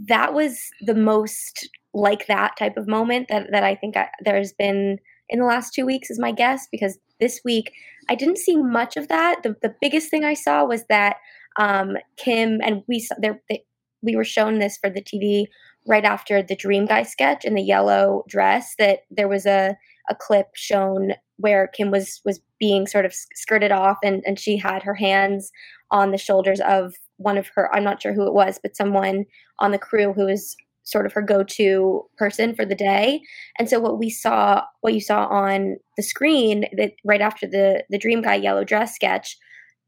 that 0.00 0.34
was 0.34 0.70
the 0.80 0.94
most 0.94 1.68
like 1.92 2.26
that 2.26 2.56
type 2.56 2.76
of 2.76 2.86
moment 2.86 3.28
that, 3.28 3.48
that 3.50 3.64
I 3.64 3.74
think 3.74 3.96
I, 3.96 4.08
there's 4.24 4.52
been 4.52 4.98
in 5.28 5.38
the 5.38 5.46
last 5.46 5.74
two 5.74 5.86
weeks 5.86 6.10
is 6.10 6.18
my 6.18 6.32
guess 6.32 6.66
because 6.70 6.98
this 7.20 7.40
week 7.44 7.72
I 8.08 8.14
didn't 8.14 8.38
see 8.38 8.56
much 8.56 8.96
of 8.96 9.08
that. 9.08 9.42
The, 9.42 9.56
the 9.62 9.74
biggest 9.80 10.10
thing 10.10 10.24
I 10.24 10.34
saw 10.34 10.64
was 10.64 10.84
that 10.88 11.16
um, 11.58 11.96
Kim 12.16 12.60
and 12.62 12.82
we 12.88 13.00
saw 13.00 13.14
there 13.18 13.40
they, 13.48 13.64
we 14.02 14.16
were 14.16 14.24
shown 14.24 14.58
this 14.58 14.78
for 14.78 14.88
the 14.88 15.02
TV 15.02 15.46
right 15.86 16.04
after 16.04 16.42
the 16.42 16.56
Dream 16.56 16.86
Guy 16.86 17.02
sketch 17.02 17.44
in 17.44 17.54
the 17.54 17.62
yellow 17.62 18.24
dress 18.28 18.74
that 18.78 19.00
there 19.10 19.28
was 19.28 19.46
a 19.46 19.76
a 20.08 20.14
clip 20.14 20.48
shown 20.54 21.12
where 21.36 21.68
Kim 21.68 21.90
was 21.90 22.20
was 22.24 22.40
being 22.58 22.86
sort 22.86 23.04
of 23.04 23.14
skirted 23.34 23.72
off 23.72 23.98
and 24.02 24.22
and 24.26 24.38
she 24.38 24.56
had 24.56 24.82
her 24.82 24.94
hands 24.94 25.50
on 25.90 26.10
the 26.10 26.18
shoulders 26.18 26.60
of 26.60 26.94
one 27.16 27.38
of 27.38 27.48
her 27.54 27.74
I'm 27.74 27.84
not 27.84 28.00
sure 28.00 28.14
who 28.14 28.26
it 28.26 28.34
was 28.34 28.58
but 28.62 28.76
someone 28.76 29.24
on 29.58 29.70
the 29.70 29.78
crew 29.78 30.12
who 30.12 30.26
was 30.26 30.56
sort 30.90 31.06
of 31.06 31.12
her 31.12 31.22
go-to 31.22 32.02
person 32.16 32.54
for 32.54 32.64
the 32.64 32.74
day. 32.74 33.20
And 33.58 33.68
so 33.68 33.78
what 33.78 33.98
we 33.98 34.10
saw, 34.10 34.62
what 34.80 34.94
you 34.94 35.00
saw 35.00 35.26
on 35.26 35.76
the 35.96 36.02
screen 36.02 36.66
that 36.76 36.92
right 37.04 37.20
after 37.20 37.46
the 37.46 37.84
the 37.90 37.98
Dream 37.98 38.22
Guy 38.22 38.36
yellow 38.36 38.64
dress 38.64 38.94
sketch, 38.94 39.36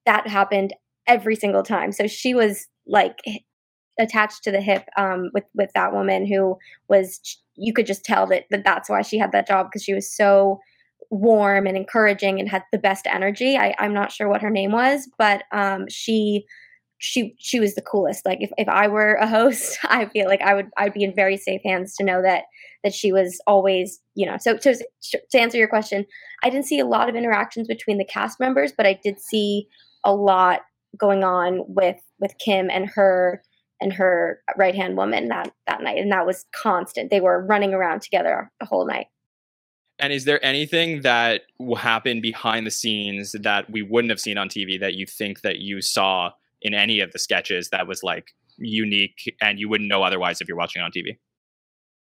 that 0.07 0.27
happened 0.27 0.75
every 1.07 1.37
single 1.37 1.63
time. 1.63 1.93
So 1.93 2.07
she 2.07 2.35
was 2.35 2.67
like 2.87 3.19
attached 3.99 4.45
to 4.45 4.51
the 4.51 4.61
hip 4.61 4.89
um, 4.97 5.31
with 5.35 5.45
with 5.55 5.71
that 5.75 5.93
woman 5.93 6.27
who 6.27 6.57
was 6.89 7.21
you 7.55 7.73
could 7.73 7.87
just 7.87 8.05
tell 8.05 8.27
that, 8.27 8.45
that 8.51 8.65
that's 8.65 8.89
why 8.89 9.03
she 9.03 9.19
had 9.19 9.33
that 9.33 9.47
job 9.47 9.67
because 9.67 9.83
she 9.85 9.95
was 9.95 10.15
so 10.15 10.59
warm 11.11 11.67
and 11.67 11.77
encouraging 11.77 12.41
and 12.41 12.49
had 12.49 12.65
the 12.73 12.79
best 12.79 13.07
energy. 13.07 13.57
I, 13.57 13.75
I'm 13.79 13.93
not 13.93 14.11
sure 14.11 14.29
what 14.29 14.41
her 14.41 14.51
name 14.51 14.73
was, 14.73 15.09
but 15.19 15.43
um, 15.53 15.85
she 15.89 16.47
she 17.03 17.35
she 17.39 17.59
was 17.59 17.75
the 17.75 17.83
coolest. 17.83 18.25
Like 18.25 18.39
if, 18.41 18.53
if 18.57 18.69
I 18.69 18.87
were 18.87 19.15
a 19.15 19.27
host, 19.27 19.77
I 19.85 20.07
feel 20.07 20.29
like 20.29 20.41
I 20.41 20.55
would 20.55 20.71
I'd 20.77 20.95
be 20.95 21.03
in 21.03 21.15
very 21.15 21.37
safe 21.37 21.61
hands 21.65 21.97
to 21.97 22.05
know 22.05 22.23
that 22.23 22.45
that 22.85 22.95
she 22.95 23.13
was 23.13 23.41
always 23.47 24.01
you 24.15 24.25
know. 24.25 24.37
So 24.39 24.57
to 24.57 24.75
to 25.03 25.39
answer 25.39 25.59
your 25.59 25.69
question, 25.69 26.07
I 26.45 26.51
didn't 26.51 26.67
see 26.67 26.79
a 26.79 26.87
lot 26.87 27.09
of 27.09 27.17
interactions 27.17 27.67
between 27.67 27.99
the 27.99 28.05
cast 28.05 28.39
members, 28.39 28.73
but 28.73 28.87
I 28.87 28.99
did 29.03 29.21
see 29.21 29.67
a 30.05 30.15
lot 30.15 30.61
going 30.97 31.25
on 31.25 31.65
with 31.67 32.01
with 32.21 32.39
Kim 32.39 32.71
and 32.71 32.89
her 32.89 33.43
and 33.81 33.93
her 33.93 34.41
right 34.57 34.77
hand 34.77 34.97
woman 34.97 35.27
that 35.29 35.53
that 35.67 35.83
night, 35.83 35.99
and 35.99 36.13
that 36.13 36.25
was 36.25 36.47
constant. 36.55 37.11
They 37.11 37.21
were 37.21 37.45
running 37.45 37.75
around 37.75 38.03
together 38.03 38.49
the 38.61 38.67
whole 38.67 38.87
night. 38.87 39.09
And 39.99 40.13
is 40.13 40.25
there 40.25 40.45
anything 40.45 41.03
that 41.03 41.43
will 41.59 41.77
happen 41.77 42.21
behind 42.21 42.65
the 42.67 42.71
scenes 42.71 43.33
that 43.33 43.71
we 43.71 43.83
wouldn't 43.83 44.11
have 44.11 44.21
seen 44.21 44.39
on 44.39 44.49
TV 44.49 44.79
that 44.81 44.95
you 44.95 45.07
think 45.07 45.43
that 45.43 45.59
you 45.59 45.81
saw 45.81 46.33
in 46.63 46.75
any 46.75 47.01
of 47.01 47.13
the 47.13 47.19
sketches 47.19 47.69
that 47.71 47.87
was 47.87 48.03
like 48.03 48.29
unique 48.59 49.37
and 49.41 49.59
you 49.59 49.69
wouldn't 49.69 49.89
know 49.89 50.03
otherwise 50.03 50.41
if 50.41 50.49
you're 50.49 50.57
watching 50.57 50.83
on 50.83 50.91
TV? 50.91 51.19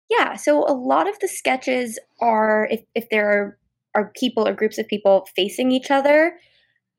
Yeah, 0.09 0.35
so 0.35 0.65
a 0.65 0.73
lot 0.73 1.09
of 1.09 1.19
the 1.19 1.27
sketches 1.27 1.99
are 2.21 2.67
if 2.69 2.81
if 2.93 3.09
there 3.09 3.29
are 3.29 3.57
are 3.95 4.11
people 4.15 4.47
or 4.47 4.53
groups 4.53 4.77
of 4.77 4.87
people 4.87 5.27
facing 5.35 5.71
each 5.71 5.89
other, 5.89 6.37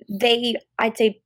they 0.08 0.56
I'd 0.78 0.96
say 0.96 1.20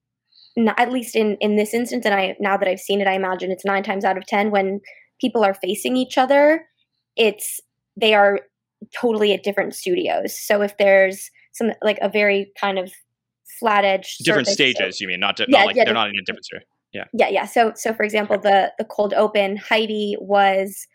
at 0.77 0.93
least 0.93 1.16
in 1.16 1.37
in 1.40 1.57
this 1.57 1.73
instance 1.73 2.05
and 2.05 2.14
I 2.14 2.37
now 2.40 2.57
that 2.57 2.69
I've 2.69 2.81
seen 2.81 3.01
it 3.01 3.07
I 3.07 3.14
imagine 3.14 3.51
it's 3.51 3.64
9 3.64 3.83
times 3.83 4.05
out 4.05 4.19
of 4.19 4.27
10 4.27 4.51
when 4.51 4.81
people 5.21 5.45
are 5.45 5.55
facing 5.55 5.97
each 5.97 6.19
other, 6.19 6.66
it's 7.16 7.61
they 7.97 8.14
are 8.14 8.40
totally 8.99 9.33
at 9.33 9.43
different 9.43 9.75
studios. 9.75 10.38
So 10.38 10.62
if 10.62 10.77
there's 10.79 11.31
some 11.53 11.73
like 11.83 11.99
a 12.01 12.09
very 12.09 12.53
kind 12.61 12.79
of 12.79 12.93
flat 13.59 13.85
edge 13.85 14.19
different 14.19 14.49
stages 14.49 14.99
so, 14.99 15.03
you 15.03 15.09
mean 15.09 15.21
not, 15.21 15.37
to, 15.37 15.47
yeah, 15.49 15.59
not 15.59 15.67
like 15.67 15.77
yeah, 15.77 15.85
they're 15.85 15.95
not 15.95 16.09
in 16.09 16.15
a 16.17 16.25
different 16.25 16.45
story 16.45 16.63
yeah. 16.93 17.05
Yeah 17.13 17.29
yeah. 17.29 17.47
So 17.47 17.73
so 17.75 17.95
for 17.95 18.03
example 18.03 18.39
the 18.39 18.73
the 18.79 18.85
cold 18.85 19.15
open 19.15 19.57
heidi 19.57 20.17
was 20.21 20.87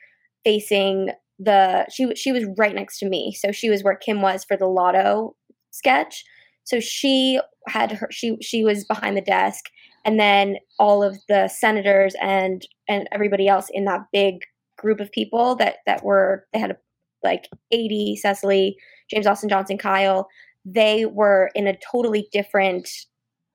facing 0.44 1.12
the 1.40 1.86
she 1.90 2.14
she 2.16 2.32
was 2.32 2.46
right 2.58 2.76
next 2.76 3.00
to 3.00 3.10
me. 3.10 3.34
So 3.34 3.52
she 3.52 3.70
was 3.70 3.84
where 3.84 3.96
kim 3.96 4.22
was 4.22 4.44
for 4.44 4.58
the 4.58 4.68
lotto 4.68 5.36
sketch. 5.72 6.24
So 6.64 6.80
she 6.80 7.40
had 7.68 7.94
her 7.94 8.08
she 8.12 8.38
she 8.42 8.64
was 8.64 8.86
behind 8.86 9.16
the 9.16 9.22
desk 9.22 9.66
and 10.04 10.20
then 10.20 10.58
all 10.80 11.04
of 11.04 11.18
the 11.28 11.48
senators 11.48 12.16
and 12.22 12.68
and 12.88 13.08
everybody 13.12 13.48
else 13.48 13.68
in 13.72 13.86
that 13.86 14.02
big 14.12 14.42
group 14.78 15.00
of 15.00 15.12
people 15.12 15.56
that 15.56 15.78
that 15.86 16.04
were 16.04 16.46
they 16.54 16.60
had 16.60 16.72
a, 16.72 16.78
like 17.24 17.48
Aidy 17.74 18.16
cecily 18.16 18.76
james 19.10 19.26
austin 19.26 19.50
johnson 19.50 19.78
kyle 19.80 20.28
they 20.66 21.06
were 21.06 21.52
in 21.56 21.68
a 21.68 21.78
totally 21.92 22.28
different 22.32 22.90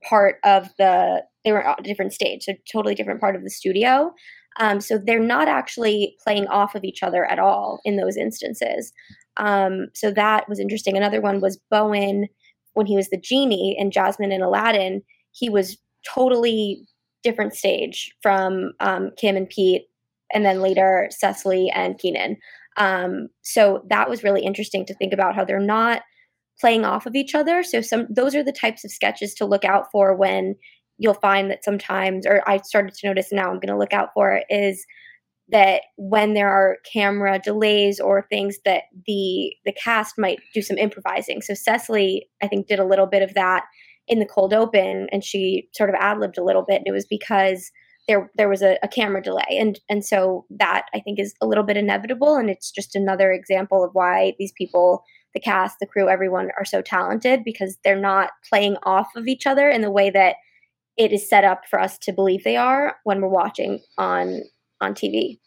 part 0.08 0.36
of 0.44 0.68
the 0.78 1.22
they 1.44 1.52
were 1.52 1.66
at 1.66 1.80
a 1.80 1.82
different 1.82 2.12
stage 2.12 2.46
a 2.48 2.56
totally 2.70 2.94
different 2.94 3.20
part 3.20 3.36
of 3.36 3.42
the 3.42 3.50
studio. 3.50 4.12
Um, 4.58 4.80
so 4.80 4.98
they're 4.98 5.20
not 5.20 5.48
actually 5.48 6.16
playing 6.22 6.46
off 6.48 6.74
of 6.74 6.84
each 6.84 7.02
other 7.02 7.24
at 7.24 7.38
all 7.38 7.80
in 7.84 7.96
those 7.96 8.16
instances. 8.16 8.92
Um, 9.36 9.86
so 9.94 10.10
that 10.10 10.48
was 10.48 10.58
interesting. 10.58 10.96
Another 10.96 11.20
one 11.20 11.40
was 11.40 11.60
bowen 11.70 12.28
when 12.74 12.86
he 12.86 12.96
was 12.96 13.08
the 13.10 13.20
genie 13.20 13.76
in 13.78 13.90
jasmine 13.90 14.32
and 14.32 14.42
aladdin 14.42 15.02
he 15.32 15.48
was 15.48 15.76
totally 16.06 16.86
different 17.22 17.54
stage 17.54 18.12
from 18.22 18.72
um, 18.80 19.10
kim 19.16 19.36
and 19.36 19.48
pete 19.48 19.82
and 20.32 20.44
then 20.44 20.60
later 20.60 21.08
cecily 21.10 21.70
and 21.74 21.98
Kenan. 21.98 22.36
Um, 22.76 23.28
so 23.42 23.82
that 23.88 24.08
was 24.08 24.22
really 24.22 24.42
interesting 24.42 24.86
to 24.86 24.94
think 24.94 25.12
about 25.12 25.34
how 25.34 25.44
they're 25.44 25.58
not 25.58 26.02
playing 26.60 26.84
off 26.84 27.06
of 27.06 27.14
each 27.14 27.34
other. 27.34 27.62
So 27.62 27.80
some 27.80 28.06
those 28.10 28.34
are 28.34 28.44
the 28.44 28.52
types 28.52 28.84
of 28.84 28.90
sketches 28.90 29.34
to 29.34 29.46
look 29.46 29.64
out 29.64 29.90
for 29.90 30.14
when 30.14 30.56
you'll 30.98 31.14
find 31.14 31.50
that 31.50 31.64
sometimes, 31.64 32.26
or 32.26 32.42
I 32.46 32.58
started 32.58 32.94
to 32.94 33.06
notice 33.06 33.32
now, 33.32 33.50
I'm 33.50 33.58
going 33.58 33.68
to 33.68 33.78
look 33.78 33.94
out 33.94 34.10
for 34.12 34.42
is 34.50 34.84
that 35.50 35.82
when 35.96 36.34
there 36.34 36.48
are 36.48 36.76
camera 36.92 37.38
delays 37.38 37.98
or 37.98 38.26
things 38.28 38.58
that 38.64 38.84
the 39.06 39.52
the 39.64 39.72
cast 39.72 40.14
might 40.18 40.38
do 40.54 40.62
some 40.62 40.78
improvising. 40.78 41.42
So 41.42 41.54
Cecily, 41.54 42.28
I 42.42 42.48
think, 42.48 42.68
did 42.68 42.78
a 42.78 42.86
little 42.86 43.06
bit 43.06 43.22
of 43.22 43.34
that 43.34 43.64
in 44.06 44.18
the 44.18 44.26
cold 44.26 44.52
open, 44.52 45.08
and 45.12 45.24
she 45.24 45.68
sort 45.72 45.90
of 45.90 45.96
ad 45.98 46.18
libbed 46.18 46.38
a 46.38 46.44
little 46.44 46.64
bit. 46.66 46.76
And 46.76 46.86
it 46.86 46.92
was 46.92 47.06
because 47.06 47.70
there 48.08 48.30
there 48.36 48.48
was 48.48 48.62
a, 48.62 48.78
a, 48.82 48.88
camera 48.88 49.22
delay, 49.22 49.58
and 49.58 49.80
and 49.88 50.04
so 50.04 50.46
that 50.50 50.86
I 50.94 51.00
think 51.00 51.18
is 51.18 51.34
a 51.40 51.46
little 51.46 51.64
bit 51.64 51.76
inevitable, 51.76 52.36
and 52.36 52.50
it's 52.50 52.70
just 52.70 52.94
another 52.94 53.32
example 53.32 53.84
of 53.84 53.90
why 53.92 54.34
these 54.38 54.52
people. 54.56 55.02
The 55.34 55.40
cast, 55.40 55.78
the 55.78 55.86
crew, 55.86 56.08
everyone 56.08 56.50
are 56.58 56.64
so 56.64 56.82
talented 56.82 57.44
because 57.44 57.78
they're 57.84 58.00
not 58.00 58.30
playing 58.48 58.76
off 58.82 59.14
of 59.16 59.28
each 59.28 59.46
other 59.46 59.68
in 59.68 59.80
the 59.80 59.90
way 59.90 60.10
that 60.10 60.36
it 60.96 61.12
is 61.12 61.28
set 61.28 61.44
up 61.44 61.62
for 61.68 61.80
us 61.80 61.98
to 61.98 62.12
believe 62.12 62.44
they 62.44 62.56
are 62.56 62.96
when 63.04 63.20
we're 63.20 63.28
watching 63.28 63.80
on 63.96 64.42
on 64.80 64.94
TV. 64.94 65.38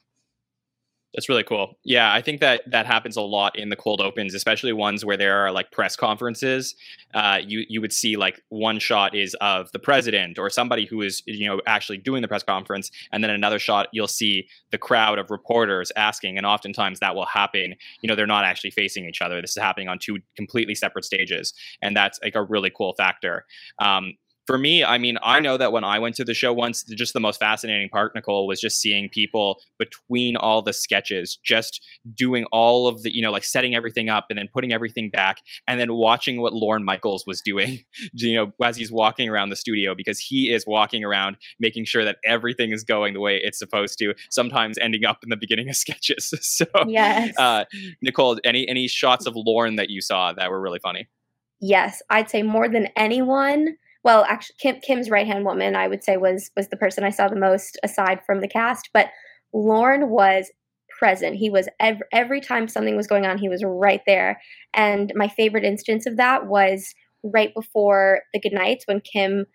That's 1.13 1.29
really 1.29 1.43
cool. 1.43 1.77
Yeah, 1.83 2.11
I 2.11 2.21
think 2.21 2.39
that 2.41 2.63
that 2.71 2.87
happens 2.87 3.17
a 3.17 3.21
lot 3.21 3.57
in 3.57 3.69
the 3.69 3.75
cold 3.75 4.01
opens, 4.01 4.33
especially 4.33 4.73
ones 4.73 5.05
where 5.05 5.15
there 5.15 5.45
are 5.45 5.51
like 5.51 5.71
press 5.71 5.95
conferences. 5.95 6.75
Uh, 7.13 7.39
you 7.45 7.65
you 7.69 7.81
would 7.81 7.93
see 7.93 8.15
like 8.15 8.41
one 8.49 8.79
shot 8.79 9.13
is 9.15 9.35
of 9.35 9.71
the 9.73 9.79
president 9.79 10.39
or 10.39 10.49
somebody 10.49 10.87
who 10.87 11.01
is 11.03 11.21
you 11.27 11.47
know 11.47 11.61
actually 11.67 11.97
doing 11.99 12.23
the 12.23 12.27
press 12.27 12.41
conference, 12.41 12.89
and 13.11 13.23
then 13.23 13.29
another 13.29 13.59
shot 13.59 13.89
you'll 13.93 14.07
see 14.07 14.47
the 14.71 14.77
crowd 14.77 15.19
of 15.19 15.29
reporters 15.29 15.91
asking, 15.95 16.37
and 16.37 16.47
oftentimes 16.47 16.99
that 16.99 17.13
will 17.13 17.27
happen. 17.27 17.75
You 18.01 18.07
know, 18.07 18.15
they're 18.15 18.25
not 18.25 18.43
actually 18.45 18.71
facing 18.71 19.05
each 19.05 19.21
other. 19.21 19.39
This 19.39 19.51
is 19.51 19.61
happening 19.61 19.89
on 19.89 19.99
two 19.99 20.17
completely 20.35 20.73
separate 20.73 21.05
stages, 21.05 21.53
and 21.83 21.95
that's 21.95 22.19
like 22.23 22.35
a 22.35 22.43
really 22.43 22.71
cool 22.75 22.95
factor. 22.97 23.45
Um, 23.77 24.13
for 24.45 24.57
me, 24.57 24.83
I 24.83 24.97
mean, 24.97 25.17
I 25.23 25.39
know 25.39 25.57
that 25.57 25.71
when 25.71 25.83
I 25.83 25.99
went 25.99 26.15
to 26.15 26.25
the 26.25 26.33
show 26.33 26.51
once, 26.51 26.83
just 26.83 27.13
the 27.13 27.19
most 27.19 27.39
fascinating 27.39 27.89
part, 27.89 28.13
Nicole, 28.13 28.45
was 28.45 28.59
just 28.59 28.79
seeing 28.79 29.07
people 29.07 29.61
between 29.79 30.35
all 30.35 30.61
the 30.61 30.73
sketches, 30.73 31.37
just 31.43 31.81
doing 32.13 32.45
all 32.51 32.87
of 32.87 33.03
the, 33.03 33.15
you 33.15 33.21
know, 33.21 33.31
like 33.31 33.45
setting 33.45 33.73
everything 33.73 34.09
up 34.09 34.25
and 34.29 34.37
then 34.37 34.49
putting 34.53 34.73
everything 34.73 35.09
back, 35.09 35.37
and 35.67 35.79
then 35.79 35.93
watching 35.93 36.41
what 36.41 36.53
Lorne 36.53 36.83
Michaels 36.83 37.25
was 37.25 37.41
doing, 37.41 37.83
you 38.13 38.35
know, 38.35 38.51
as 38.61 38.75
he's 38.75 38.91
walking 38.91 39.29
around 39.29 39.49
the 39.49 39.55
studio 39.55 39.95
because 39.95 40.19
he 40.19 40.51
is 40.51 40.67
walking 40.67 41.03
around 41.03 41.37
making 41.59 41.85
sure 41.85 42.03
that 42.03 42.17
everything 42.25 42.71
is 42.71 42.83
going 42.83 43.13
the 43.13 43.21
way 43.21 43.39
it's 43.41 43.59
supposed 43.59 43.97
to. 43.99 44.13
Sometimes 44.29 44.77
ending 44.77 45.05
up 45.05 45.19
in 45.23 45.29
the 45.29 45.37
beginning 45.37 45.69
of 45.69 45.75
sketches. 45.83 46.33
so, 46.41 46.65
yes, 46.87 47.33
uh, 47.37 47.63
Nicole, 48.01 48.39
any 48.43 48.67
any 48.67 48.87
shots 48.87 49.25
of 49.25 49.35
Lorne 49.35 49.77
that 49.77 49.89
you 49.89 50.01
saw 50.01 50.33
that 50.33 50.51
were 50.51 50.59
really 50.59 50.79
funny? 50.79 51.07
Yes, 51.61 52.01
I'd 52.09 52.29
say 52.29 52.43
more 52.43 52.67
than 52.67 52.89
anyone 52.97 53.77
well, 54.03 54.25
actually, 54.25 54.55
Kim, 54.59 54.79
Kim's 54.81 55.09
right 55.09 55.25
hand 55.25 55.45
woman, 55.45 55.75
I 55.75 55.87
would 55.87 56.03
say, 56.03 56.17
was 56.17 56.51
was 56.55 56.69
the 56.69 56.77
person 56.77 57.03
I 57.03 57.09
saw 57.09 57.27
the 57.27 57.35
most 57.35 57.79
aside 57.83 58.19
from 58.25 58.41
the 58.41 58.47
cast. 58.47 58.89
But 58.93 59.09
Lorne 59.53 60.09
was 60.09 60.51
present. 60.99 61.35
He 61.35 61.49
was 61.49 61.67
every, 61.79 62.05
every 62.11 62.41
time 62.41 62.67
something 62.67 62.95
was 62.95 63.07
going 63.07 63.25
on, 63.25 63.37
he 63.37 63.49
was 63.49 63.63
right 63.63 64.01
there. 64.05 64.41
And 64.73 65.11
my 65.15 65.27
favorite 65.27 65.63
instance 65.63 66.05
of 66.05 66.17
that 66.17 66.47
was 66.47 66.93
right 67.23 67.53
before 67.53 68.21
the 68.33 68.39
good 68.39 68.53
nights 68.53 68.85
when 68.85 69.01
Kim 69.01 69.45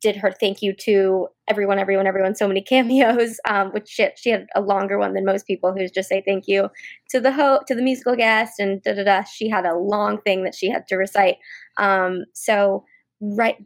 did 0.00 0.16
her 0.16 0.32
thank 0.32 0.62
you 0.62 0.72
to 0.72 1.28
everyone, 1.48 1.78
everyone, 1.78 2.06
everyone, 2.06 2.34
so 2.34 2.48
many 2.48 2.62
cameos, 2.68 3.38
um, 3.48 3.70
which 3.72 3.88
she, 3.88 4.08
she, 4.16 4.30
had 4.30 4.46
a 4.54 4.60
longer 4.60 4.98
one 4.98 5.12
than 5.12 5.24
most 5.24 5.46
people 5.46 5.72
who 5.72 5.86
just 5.88 6.08
say 6.08 6.22
thank 6.26 6.48
you 6.48 6.68
to 7.10 7.20
the 7.20 7.30
ho- 7.30 7.60
to 7.68 7.74
the 7.74 7.82
musical 7.82 8.16
guest 8.16 8.58
and 8.58 8.82
da 8.82 8.94
da 8.94 9.04
da. 9.04 9.22
She 9.24 9.48
had 9.48 9.66
a 9.66 9.76
long 9.76 10.20
thing 10.22 10.44
that 10.44 10.54
she 10.54 10.70
had 10.70 10.86
to 10.88 10.96
recite. 10.96 11.36
Um, 11.76 12.24
so 12.32 12.84
right 13.20 13.56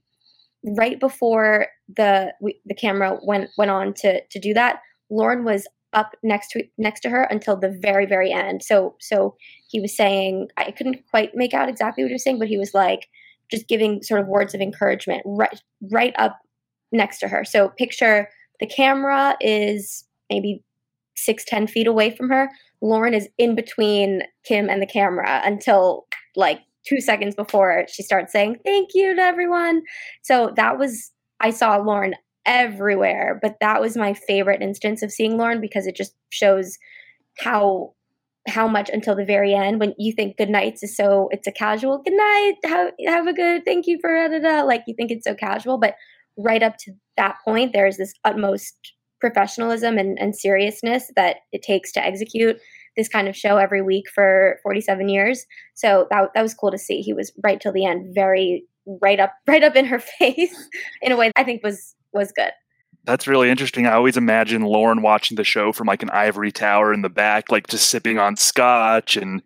right 0.66 0.98
before 0.98 1.68
the 1.94 2.32
we, 2.40 2.60
the 2.66 2.74
camera 2.74 3.18
went 3.22 3.50
went 3.56 3.70
on 3.70 3.94
to 3.94 4.20
to 4.24 4.38
do 4.38 4.54
that, 4.54 4.80
Lorne 5.10 5.44
was 5.44 5.66
up 5.92 6.14
next 6.22 6.50
to 6.50 6.64
next 6.78 7.00
to 7.00 7.08
her 7.08 7.22
until 7.24 7.56
the 7.56 7.76
very 7.80 8.06
very 8.06 8.32
end. 8.32 8.62
So 8.62 8.96
so 9.00 9.36
he 9.68 9.80
was 9.80 9.96
saying 9.96 10.48
I 10.56 10.70
couldn't 10.70 11.02
quite 11.10 11.34
make 11.34 11.54
out 11.54 11.68
exactly 11.68 12.04
what 12.04 12.08
he 12.08 12.14
was 12.14 12.24
saying, 12.24 12.38
but 12.38 12.48
he 12.48 12.58
was 12.58 12.74
like 12.74 13.08
just 13.50 13.68
giving 13.68 14.02
sort 14.02 14.20
of 14.20 14.26
words 14.26 14.54
of 14.54 14.60
encouragement 14.60 15.22
right 15.24 15.60
right 15.90 16.14
up 16.18 16.38
next 16.92 17.18
to 17.18 17.28
her. 17.28 17.44
So 17.44 17.68
picture 17.70 18.28
the 18.60 18.66
camera 18.66 19.36
is 19.40 20.04
maybe 20.30 20.62
six 21.16 21.44
ten 21.44 21.66
feet 21.66 21.86
away 21.86 22.14
from 22.14 22.28
her. 22.28 22.50
Lorne 22.82 23.14
is 23.14 23.28
in 23.38 23.54
between 23.54 24.22
Kim 24.44 24.68
and 24.68 24.82
the 24.82 24.86
camera 24.86 25.40
until 25.44 26.06
like 26.34 26.60
two 26.86 27.00
seconds 27.00 27.34
before 27.34 27.86
she 27.88 28.02
starts 28.02 28.32
saying 28.32 28.58
thank 28.64 28.90
you 28.94 29.14
to 29.14 29.20
everyone. 29.22 29.82
So 30.22 30.52
that 30.56 30.78
was, 30.78 31.12
I 31.40 31.50
saw 31.50 31.76
Lorne 31.76 32.14
everywhere, 32.44 33.38
but 33.42 33.56
that 33.60 33.80
was 33.80 33.96
my 33.96 34.14
favorite 34.14 34.62
instance 34.62 35.02
of 35.02 35.12
seeing 35.12 35.36
Lorne 35.36 35.60
because 35.60 35.86
it 35.86 35.96
just 35.96 36.14
shows 36.30 36.78
how 37.38 37.92
how 38.48 38.68
much 38.68 38.88
until 38.88 39.16
the 39.16 39.24
very 39.24 39.52
end 39.52 39.80
when 39.80 39.92
you 39.98 40.12
think 40.12 40.36
good 40.36 40.48
nights 40.48 40.82
is 40.82 40.96
so 40.96 41.28
it's 41.32 41.48
a 41.48 41.52
casual 41.52 42.00
good 42.04 42.14
night 42.16 42.54
have, 42.64 42.92
have 43.06 43.26
a 43.26 43.32
good 43.32 43.64
thank 43.64 43.88
you 43.88 43.98
for 44.00 44.28
da, 44.28 44.38
da, 44.38 44.62
like 44.62 44.82
you 44.86 44.94
think 44.94 45.10
it's 45.10 45.24
so 45.24 45.34
casual 45.34 45.78
but 45.78 45.94
right 46.38 46.62
up 46.62 46.76
to 46.78 46.92
that 47.16 47.36
point 47.44 47.72
there's 47.72 47.96
this 47.96 48.14
utmost 48.24 48.94
professionalism 49.20 49.98
and, 49.98 50.18
and 50.18 50.36
seriousness 50.36 51.10
that 51.16 51.38
it 51.52 51.62
takes 51.62 51.90
to 51.90 52.04
execute 52.04 52.56
this 52.96 53.08
kind 53.08 53.28
of 53.28 53.36
show 53.36 53.56
every 53.56 53.82
week 53.82 54.04
for 54.14 54.58
47 54.62 55.08
years. 55.08 55.46
So 55.74 56.06
that 56.10 56.30
that 56.34 56.42
was 56.42 56.54
cool 56.54 56.70
to 56.70 56.78
see. 56.78 57.00
He 57.00 57.12
was 57.12 57.32
right 57.42 57.60
till 57.60 57.72
the 57.72 57.84
end, 57.84 58.14
very 58.14 58.64
right 59.02 59.20
up 59.20 59.32
right 59.46 59.62
up 59.62 59.76
in 59.76 59.86
her 59.86 59.98
face 59.98 60.68
in 61.02 61.12
a 61.12 61.16
way 61.16 61.30
I 61.36 61.44
think 61.44 61.62
was 61.62 61.94
was 62.12 62.32
good. 62.32 62.52
That's 63.04 63.28
really 63.28 63.50
interesting. 63.50 63.86
I 63.86 63.92
always 63.92 64.16
imagine 64.16 64.62
Lorne 64.62 65.00
watching 65.00 65.36
the 65.36 65.44
show 65.44 65.72
from 65.72 65.86
like 65.86 66.02
an 66.02 66.10
ivory 66.10 66.50
tower 66.50 66.92
in 66.92 67.02
the 67.02 67.08
back, 67.08 67.52
like 67.52 67.68
just 67.68 67.88
sipping 67.88 68.18
on 68.18 68.36
scotch, 68.36 69.16
and 69.16 69.42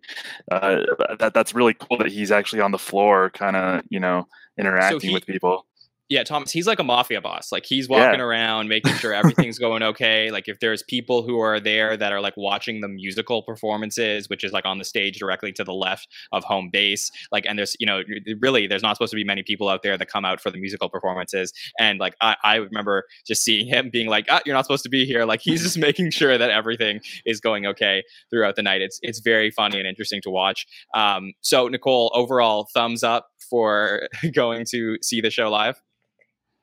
uh, 0.51 0.77
that 1.19 1.35
that's 1.35 1.53
really 1.53 1.75
cool 1.75 1.97
that 1.99 2.07
he's 2.07 2.31
actually 2.31 2.61
on 2.61 2.71
the 2.71 2.79
floor, 2.79 3.29
kind 3.29 3.55
of 3.55 3.83
you 3.89 3.99
know 3.99 4.27
interacting 4.59 4.99
so 4.99 5.07
he, 5.07 5.13
with 5.13 5.27
people 5.27 5.65
yeah, 6.11 6.25
Thomas, 6.25 6.51
he's 6.51 6.67
like 6.67 6.79
a 6.79 6.83
mafia 6.83 7.21
boss. 7.21 7.53
Like 7.53 7.65
he's 7.65 7.87
walking 7.87 8.19
yeah. 8.19 8.25
around 8.25 8.67
making 8.67 8.95
sure 8.95 9.13
everything's 9.13 9.57
going 9.59 9.81
okay. 9.81 10.29
Like 10.29 10.49
if 10.49 10.59
there's 10.59 10.83
people 10.83 11.23
who 11.23 11.39
are 11.39 11.57
there 11.57 11.95
that 11.95 12.11
are 12.11 12.19
like 12.19 12.35
watching 12.35 12.81
the 12.81 12.89
musical 12.89 13.43
performances, 13.43 14.27
which 14.27 14.43
is 14.43 14.51
like 14.51 14.65
on 14.65 14.77
the 14.77 14.83
stage 14.83 15.17
directly 15.17 15.53
to 15.53 15.63
the 15.63 15.73
left 15.73 16.09
of 16.33 16.43
home 16.43 16.69
base, 16.69 17.11
like 17.31 17.45
and 17.47 17.57
there's 17.57 17.77
you 17.79 17.87
know 17.87 18.01
really 18.41 18.67
there's 18.67 18.83
not 18.83 18.97
supposed 18.97 19.11
to 19.11 19.15
be 19.15 19.23
many 19.23 19.41
people 19.41 19.69
out 19.69 19.83
there 19.83 19.97
that 19.97 20.07
come 20.07 20.25
out 20.25 20.41
for 20.41 20.51
the 20.51 20.59
musical 20.59 20.89
performances. 20.89 21.53
And 21.79 21.97
like 21.97 22.17
I, 22.19 22.35
I 22.43 22.55
remember 22.55 23.05
just 23.25 23.45
seeing 23.45 23.65
him 23.65 23.89
being 23.89 24.09
like, 24.09 24.25
ah, 24.29 24.41
you're 24.45 24.53
not 24.55 24.65
supposed 24.65 24.83
to 24.83 24.89
be 24.89 25.05
here. 25.05 25.23
Like 25.23 25.39
he's 25.41 25.63
just 25.63 25.77
making 25.87 26.11
sure 26.11 26.37
that 26.37 26.49
everything 26.49 26.99
is 27.25 27.39
going 27.39 27.65
okay 27.67 28.03
throughout 28.29 28.57
the 28.57 28.63
night. 28.63 28.81
It's 28.81 28.99
it's 29.01 29.19
very 29.19 29.49
funny 29.49 29.77
and 29.77 29.87
interesting 29.87 30.19
to 30.23 30.29
watch. 30.29 30.67
Um, 30.93 31.31
so 31.39 31.69
Nicole, 31.69 32.11
overall 32.13 32.67
thumbs 32.73 33.01
up 33.01 33.27
for 33.49 34.09
going 34.35 34.65
to 34.71 34.97
see 35.01 35.21
the 35.21 35.29
show 35.29 35.49
live 35.49 35.81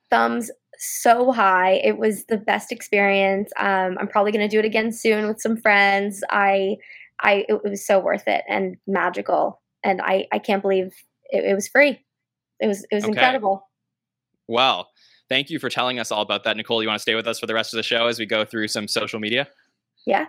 thumbs 0.09 0.51
so 0.77 1.31
high. 1.31 1.73
It 1.83 1.97
was 1.97 2.25
the 2.25 2.37
best 2.37 2.71
experience. 2.71 3.51
Um, 3.57 3.97
I'm 3.99 4.07
probably 4.07 4.31
going 4.31 4.47
to 4.47 4.53
do 4.53 4.59
it 4.59 4.65
again 4.65 4.91
soon 4.91 5.27
with 5.27 5.41
some 5.41 5.57
friends. 5.57 6.23
I, 6.29 6.77
I, 7.21 7.45
it, 7.49 7.63
was 7.63 7.85
so 7.85 7.99
worth 7.99 8.27
it 8.27 8.43
and 8.47 8.77
magical, 8.87 9.61
and 9.83 10.01
I, 10.01 10.27
I 10.31 10.39
can't 10.39 10.61
believe 10.61 10.93
it, 11.31 11.43
it 11.43 11.53
was 11.53 11.67
free. 11.67 11.99
It 12.59 12.67
was, 12.67 12.85
it 12.91 12.95
was 12.95 13.03
okay. 13.03 13.11
incredible. 13.11 13.67
Well, 14.47 14.89
thank 15.27 15.49
you 15.49 15.59
for 15.59 15.69
telling 15.69 15.99
us 15.99 16.11
all 16.11 16.21
about 16.21 16.43
that, 16.45 16.57
Nicole. 16.57 16.81
You 16.81 16.87
want 16.87 16.97
to 16.97 17.01
stay 17.01 17.15
with 17.15 17.27
us 17.27 17.39
for 17.39 17.45
the 17.45 17.53
rest 17.53 17.73
of 17.73 17.77
the 17.77 17.83
show 17.83 18.07
as 18.07 18.17
we 18.17 18.25
go 18.25 18.45
through 18.45 18.69
some 18.69 18.87
social 18.87 19.19
media? 19.19 19.47
Yeah. 20.05 20.25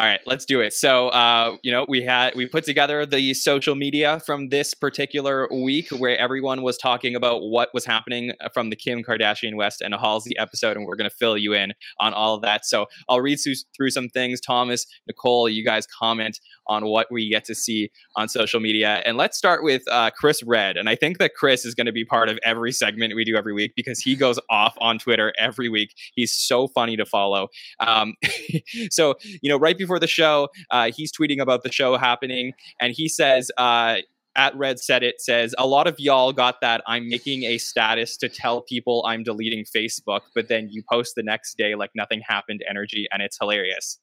All 0.00 0.06
right, 0.06 0.20
let's 0.24 0.46
do 0.46 0.62
it. 0.62 0.72
So, 0.72 1.08
uh, 1.08 1.58
you 1.62 1.70
know, 1.70 1.84
we 1.86 2.02
had 2.02 2.34
we 2.34 2.46
put 2.46 2.64
together 2.64 3.04
the 3.04 3.34
social 3.34 3.74
media 3.74 4.18
from 4.24 4.48
this 4.48 4.72
particular 4.72 5.46
week 5.52 5.90
where 5.90 6.16
everyone 6.16 6.62
was 6.62 6.78
talking 6.78 7.14
about 7.14 7.42
what 7.42 7.68
was 7.74 7.84
happening 7.84 8.32
from 8.54 8.70
the 8.70 8.76
Kim 8.76 9.04
Kardashian 9.04 9.56
West 9.56 9.82
and 9.82 9.92
Halsey 9.92 10.34
episode, 10.38 10.78
and 10.78 10.86
we're 10.86 10.96
going 10.96 11.10
to 11.10 11.14
fill 11.14 11.36
you 11.36 11.52
in 11.52 11.74
on 11.98 12.14
all 12.14 12.34
of 12.34 12.40
that. 12.40 12.64
So, 12.64 12.86
I'll 13.10 13.20
read 13.20 13.40
through, 13.76 13.90
some 13.90 14.08
things. 14.08 14.40
Thomas, 14.40 14.86
Nicole, 15.06 15.50
you 15.50 15.62
guys 15.62 15.86
comment 15.86 16.40
on 16.66 16.86
what 16.86 17.08
we 17.10 17.28
get 17.28 17.44
to 17.44 17.54
see 17.54 17.90
on 18.16 18.26
social 18.26 18.58
media, 18.58 19.02
and 19.04 19.18
let's 19.18 19.36
start 19.36 19.62
with 19.62 19.82
uh, 19.90 20.08
Chris 20.16 20.42
Redd. 20.42 20.78
And 20.78 20.88
I 20.88 20.94
think 20.94 21.18
that 21.18 21.34
Chris 21.34 21.66
is 21.66 21.74
going 21.74 21.84
to 21.86 21.92
be 21.92 22.06
part 22.06 22.30
of 22.30 22.38
every 22.42 22.72
segment 22.72 23.14
we 23.14 23.26
do 23.26 23.36
every 23.36 23.52
week 23.52 23.72
because 23.76 24.00
he 24.00 24.16
goes 24.16 24.38
off 24.48 24.74
on 24.80 24.98
Twitter 24.98 25.34
every 25.36 25.68
week. 25.68 25.92
He's 26.14 26.32
so 26.32 26.68
funny 26.68 26.96
to 26.96 27.04
follow. 27.04 27.48
Um, 27.80 28.14
so, 28.90 29.16
you 29.42 29.50
know, 29.50 29.58
right 29.58 29.76
before 29.76 29.89
before 29.90 29.98
the 29.98 30.06
show. 30.06 30.48
Uh, 30.70 30.92
he's 30.94 31.10
tweeting 31.10 31.40
about 31.40 31.64
the 31.64 31.72
show 31.72 31.96
happening, 31.96 32.52
and 32.80 32.92
he 32.92 33.08
says, 33.08 33.50
uh, 33.58 33.96
at 34.36 34.56
Red 34.56 34.78
said 34.78 35.02
it 35.02 35.20
says 35.20 35.56
a 35.58 35.66
lot 35.66 35.88
of 35.88 35.98
y'all 35.98 36.32
got 36.32 36.60
that 36.60 36.82
I'm 36.86 37.08
making 37.08 37.42
a 37.42 37.58
status 37.58 38.16
to 38.18 38.28
tell 38.28 38.62
people 38.62 39.04
I'm 39.04 39.24
deleting 39.24 39.64
Facebook, 39.64 40.20
but 40.36 40.46
then 40.46 40.68
you 40.70 40.84
post 40.88 41.16
the 41.16 41.24
next 41.24 41.58
day 41.58 41.74
like 41.74 41.90
nothing 41.96 42.20
happened 42.24 42.62
energy, 42.70 43.08
and 43.12 43.20
it's 43.20 43.36
hilarious. 43.40 43.98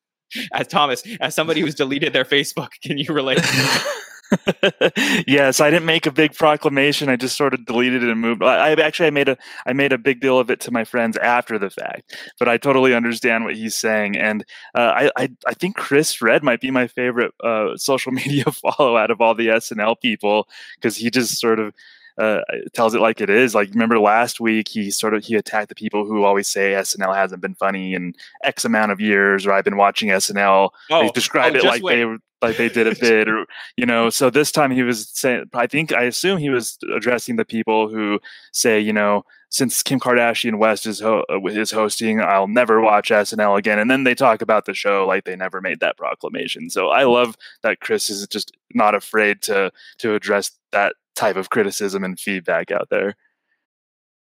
As 0.52 0.68
Thomas, 0.68 1.04
as 1.22 1.34
somebody 1.34 1.62
who's 1.62 1.76
deleted 1.76 2.12
their 2.12 2.26
Facebook, 2.26 2.72
can 2.84 2.98
you 2.98 3.14
relate? 3.14 3.40
yes, 5.28 5.60
I 5.60 5.70
didn't 5.70 5.86
make 5.86 6.06
a 6.06 6.12
big 6.12 6.34
proclamation. 6.34 7.10
I 7.10 7.16
just 7.16 7.38
sort 7.38 7.54
of 7.54 7.66
deleted 7.66 8.04
it 8.04 8.10
and 8.10 8.20
moved. 8.20 8.44
I, 8.44 8.70
I 8.70 8.72
actually 8.74 9.08
I 9.08 9.12
made 9.12 9.30
a 9.30 9.38
I 9.66 9.74
made 9.74 9.94
a 9.94 9.98
big 9.98 10.20
deal 10.20 10.40
of 10.40 10.50
it 10.50 10.60
to 10.62 10.72
my 10.72 10.84
friends 10.84 11.18
after 11.18 11.58
the 11.58 11.70
fact, 11.70 12.16
but 12.40 12.48
I 12.48 12.58
totally 12.58 12.94
understand 12.94 13.46
what 13.46 13.56
he's 13.56 13.76
saying, 13.76 14.18
and 14.18 14.44
uh, 14.76 14.94
I, 14.96 15.12
I 15.18 15.30
I 15.48 15.54
think 15.54 15.76
Chris 15.76 16.22
Redd 16.22 16.44
might 16.44 16.62
be 16.62 16.72
my 16.72 16.88
favorite 16.88 17.34
uh, 17.44 17.78
social 17.78 18.12
media 18.18 18.46
follow 18.46 18.98
out 18.98 19.12
of 19.12 19.22
all 19.22 19.36
the 19.36 19.48
SNL 19.48 20.00
people 20.02 20.48
because 20.76 20.98
he 20.98 21.10
just 21.10 21.40
sort 21.40 21.60
of 21.60 21.74
uh, 22.18 22.42
tells 22.74 22.96
it 22.96 23.02
like 23.02 23.22
it 23.22 23.30
is. 23.30 23.54
Like 23.54 23.70
remember 23.70 24.00
last 24.00 24.40
week, 24.40 24.68
he 24.70 24.90
sort 24.90 25.14
of 25.14 25.24
he 25.24 25.36
attacked 25.36 25.70
the 25.70 25.76
people 25.76 26.06
who 26.06 26.24
always 26.24 26.48
say 26.48 26.72
SNL 26.72 27.16
hasn't 27.16 27.42
been 27.42 27.56
funny 27.56 27.94
in 27.94 28.14
X 28.44 28.66
amount 28.66 28.92
of 28.92 29.00
years, 29.00 29.46
or 29.46 29.54
I've 29.54 29.66
been 29.66 29.78
watching 29.78 30.10
SNL. 30.10 30.70
Oh, 30.90 31.02
they 31.02 31.10
describe 31.10 31.54
oh, 31.54 31.58
it 31.58 31.64
like 31.64 31.84
wait. 31.84 31.96
they 31.96 32.18
like 32.42 32.58
they 32.58 32.70
did 32.70 32.88
a 32.88 32.96
bit, 33.00 33.30
or 33.30 33.46
you 33.76 33.86
know. 33.86 34.10
So 34.10 34.30
this 34.30 34.52
time 34.52 34.72
he 34.72 34.84
was 34.84 35.10
saying, 35.10 35.46
I 35.54 35.68
think 35.68 35.94
I 35.94 36.04
assume 36.04 36.38
he 36.38 36.50
was 36.50 36.78
addressing 36.96 37.36
the 37.36 37.46
people 37.46 37.90
who 37.90 38.20
say, 38.52 38.80
you 38.80 38.94
know, 38.94 39.24
since 39.50 39.84
Kim 39.84 40.00
Kardashian 40.00 40.58
West 40.58 40.86
is 40.86 41.00
ho- 41.00 41.26
is 41.46 41.72
hosting, 41.72 42.22
I'll 42.22 42.48
never 42.48 42.82
watch 42.82 43.10
SNL 43.10 43.58
again. 43.58 43.80
And 43.80 43.90
then 43.90 44.04
they 44.04 44.16
talk 44.16 44.42
about 44.42 44.66
the 44.66 44.74
show 44.74 45.06
like 45.08 45.26
they 45.26 45.36
never 45.36 45.62
made 45.62 45.80
that 45.80 45.98
proclamation. 45.98 46.70
So 46.70 46.90
I 46.90 47.04
love 47.04 47.36
that 47.62 47.80
Chris 47.80 48.10
is 48.10 48.28
just 48.28 48.56
not 48.74 48.96
afraid 48.96 49.42
to 49.44 49.72
to 50.00 50.16
address 50.16 50.52
that 50.72 50.96
type 51.18 51.36
of 51.36 51.50
criticism 51.50 52.04
and 52.04 52.20
feedback 52.20 52.72
out 52.72 52.88
there. 52.90 53.16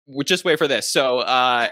Well, 0.06 0.22
just 0.22 0.44
wait 0.44 0.58
for 0.58 0.68
this. 0.68 0.88
So, 0.88 1.18
uh, 1.18 1.68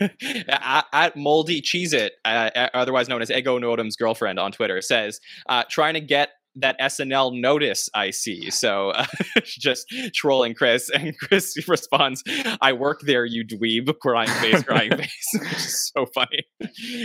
at, 0.48 1.16
Moldy 1.16 1.60
Cheese 1.60 1.92
It, 1.92 2.14
uh, 2.24 2.50
otherwise 2.74 3.08
known 3.08 3.22
as 3.22 3.30
Ego 3.30 3.60
Nwodim's 3.60 3.94
girlfriend 3.94 4.40
on 4.40 4.50
Twitter, 4.50 4.82
says, 4.82 5.20
uh, 5.48 5.62
trying 5.70 5.94
to 5.94 6.00
get 6.00 6.30
that 6.56 6.78
SNL 6.80 7.38
notice 7.38 7.88
I 7.94 8.10
see. 8.10 8.50
So, 8.50 8.90
uh, 8.90 9.06
just 9.44 9.86
trolling 10.14 10.54
Chris. 10.54 10.90
And 10.96 11.16
Chris 11.16 11.56
responds, 11.68 12.24
I 12.60 12.72
work 12.72 13.02
there, 13.02 13.24
you 13.24 13.44
dweeb, 13.46 13.96
crying 14.00 14.30
face, 14.40 14.64
crying 14.64 14.96
face, 14.96 15.28
which 15.34 15.52
is 15.52 15.92
so 15.94 16.06
funny. 16.06 16.44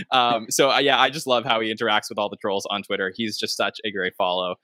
Um, 0.09 0.47
so, 0.49 0.71
uh, 0.71 0.79
yeah, 0.79 0.99
I 0.99 1.11
just 1.11 1.27
love 1.27 1.45
how 1.45 1.59
he 1.59 1.71
interacts 1.71 2.09
with 2.09 2.17
all 2.17 2.29
the 2.29 2.37
trolls 2.37 2.65
on 2.71 2.81
Twitter. 2.81 3.13
He's 3.15 3.37
just 3.37 3.55
such 3.55 3.79
a 3.85 3.91
great 3.91 4.15
follow. 4.17 4.55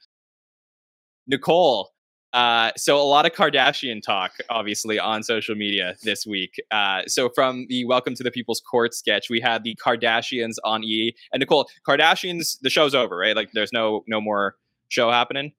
Nicole, 1.28 1.92
uh, 2.38 2.72
so 2.78 3.02
a 3.02 3.02
lot 3.02 3.26
of 3.26 3.32
Kardashian 3.32 4.00
talk, 4.00 4.34
obviously, 4.52 5.00
on 5.00 5.24
social 5.24 5.56
media 5.56 5.96
this 6.04 6.24
week. 6.24 6.62
Uh, 6.70 7.02
so 7.08 7.30
from 7.34 7.66
the 7.68 7.84
Welcome 7.86 8.14
to 8.14 8.22
the 8.22 8.30
People's 8.30 8.62
Court 8.62 8.94
sketch, 8.94 9.28
we 9.28 9.42
had 9.42 9.64
the 9.64 9.76
Kardashians 9.84 10.58
on 10.64 10.84
E. 10.84 11.16
And 11.34 11.40
Nicole, 11.40 11.68
Kardashians, 11.88 12.60
the 12.62 12.70
show's 12.70 12.94
over, 12.94 13.18
right? 13.18 13.36
Like, 13.36 13.50
there's 13.54 13.74
no 13.74 14.04
no 14.08 14.22
more 14.22 14.56
show 14.90 15.10
happening. 15.10 15.54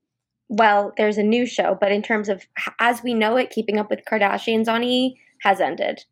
Well, 0.49 0.93
there's 0.97 1.19
a 1.19 1.25
new 1.25 1.47
show, 1.47 1.77
but 1.81 1.91
in 1.91 2.01
terms 2.01 2.29
of 2.29 2.47
as 2.79 3.03
we 3.03 3.13
know 3.13 3.37
it, 3.37 3.51
keeping 3.51 3.79
up 3.81 3.91
with 3.91 4.05
Kardashians 4.09 4.69
on 4.69 4.85
E 4.85 5.19
has 5.43 5.61
ended. 5.61 6.05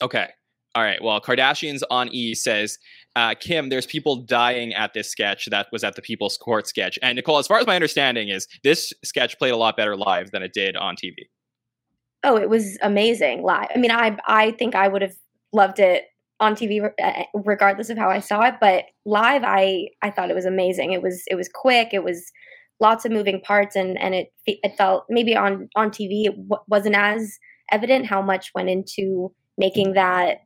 Okay. 0.00 0.28
All 0.74 0.82
right. 0.82 1.02
Well, 1.02 1.20
Kardashians 1.20 1.82
on 1.90 2.08
E 2.08 2.34
says, 2.34 2.78
uh, 3.14 3.34
Kim, 3.38 3.68
there's 3.68 3.86
people 3.86 4.16
dying 4.16 4.72
at 4.72 4.94
this 4.94 5.10
sketch 5.10 5.46
that 5.50 5.66
was 5.70 5.84
at 5.84 5.96
the 5.96 6.02
People's 6.02 6.36
Court 6.36 6.66
sketch. 6.66 6.98
And 7.02 7.16
Nicole, 7.16 7.38
as 7.38 7.46
far 7.46 7.58
as 7.58 7.66
my 7.66 7.74
understanding 7.74 8.28
is, 8.28 8.48
this 8.64 8.92
sketch 9.04 9.38
played 9.38 9.52
a 9.52 9.56
lot 9.56 9.76
better 9.76 9.96
live 9.96 10.30
than 10.30 10.42
it 10.42 10.52
did 10.54 10.76
on 10.76 10.96
TV. 10.96 11.14
Oh, 12.24 12.36
it 12.36 12.48
was 12.48 12.78
amazing 12.82 13.42
live. 13.42 13.68
I 13.74 13.78
mean, 13.78 13.90
I 13.90 14.16
I 14.26 14.52
think 14.52 14.74
I 14.74 14.88
would 14.88 15.02
have 15.02 15.14
loved 15.52 15.78
it 15.78 16.04
on 16.40 16.54
TV 16.54 16.90
uh, 17.02 17.22
regardless 17.34 17.90
of 17.90 17.98
how 17.98 18.08
I 18.08 18.20
saw 18.20 18.42
it, 18.42 18.54
but 18.60 18.84
live 19.04 19.42
I 19.44 19.88
I 20.02 20.10
thought 20.10 20.30
it 20.30 20.34
was 20.34 20.46
amazing. 20.46 20.92
It 20.92 21.02
was 21.02 21.24
it 21.26 21.34
was 21.34 21.50
quick. 21.52 21.88
It 21.92 22.04
was 22.04 22.30
lots 22.80 23.04
of 23.04 23.12
moving 23.12 23.40
parts 23.40 23.76
and 23.76 23.98
and 23.98 24.14
it 24.14 24.28
it 24.46 24.76
felt 24.76 25.04
maybe 25.08 25.36
on 25.36 25.68
on 25.76 25.90
TV 25.90 26.26
it 26.26 26.36
w- 26.48 26.64
wasn't 26.68 26.96
as 26.96 27.38
evident 27.70 28.06
how 28.06 28.22
much 28.22 28.50
went 28.54 28.68
into 28.68 29.32
making 29.58 29.94
that 29.94 30.38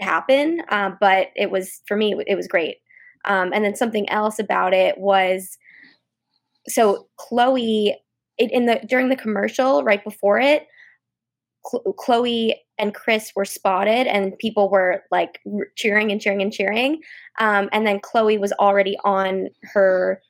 happen, 0.00 0.62
uh, 0.68 0.90
but 1.00 1.28
it 1.36 1.50
was 1.50 1.80
for 1.86 1.96
me 1.96 2.14
it 2.26 2.36
was 2.36 2.48
great. 2.48 2.76
Um, 3.24 3.52
and 3.52 3.64
then 3.64 3.74
something 3.74 4.08
else 4.10 4.38
about 4.38 4.72
it 4.72 4.98
was 4.98 5.58
so 6.68 7.08
Chloe 7.16 7.96
it, 8.38 8.52
in 8.52 8.66
the 8.66 8.80
during 8.86 9.08
the 9.08 9.16
commercial 9.16 9.82
right 9.82 10.02
before 10.04 10.38
it 10.38 10.66
Chloe 11.96 12.60
and 12.78 12.94
Chris 12.94 13.32
were 13.34 13.44
spotted, 13.44 14.06
and 14.06 14.38
people 14.38 14.70
were 14.70 15.02
like 15.10 15.40
cheering 15.76 16.12
and 16.12 16.20
cheering 16.20 16.42
and 16.42 16.52
cheering. 16.52 17.00
Um, 17.38 17.68
and 17.72 17.86
then 17.86 18.00
Chloe 18.00 18.38
was 18.38 18.52
already 18.52 18.96
on 19.04 19.48
her 19.62 20.20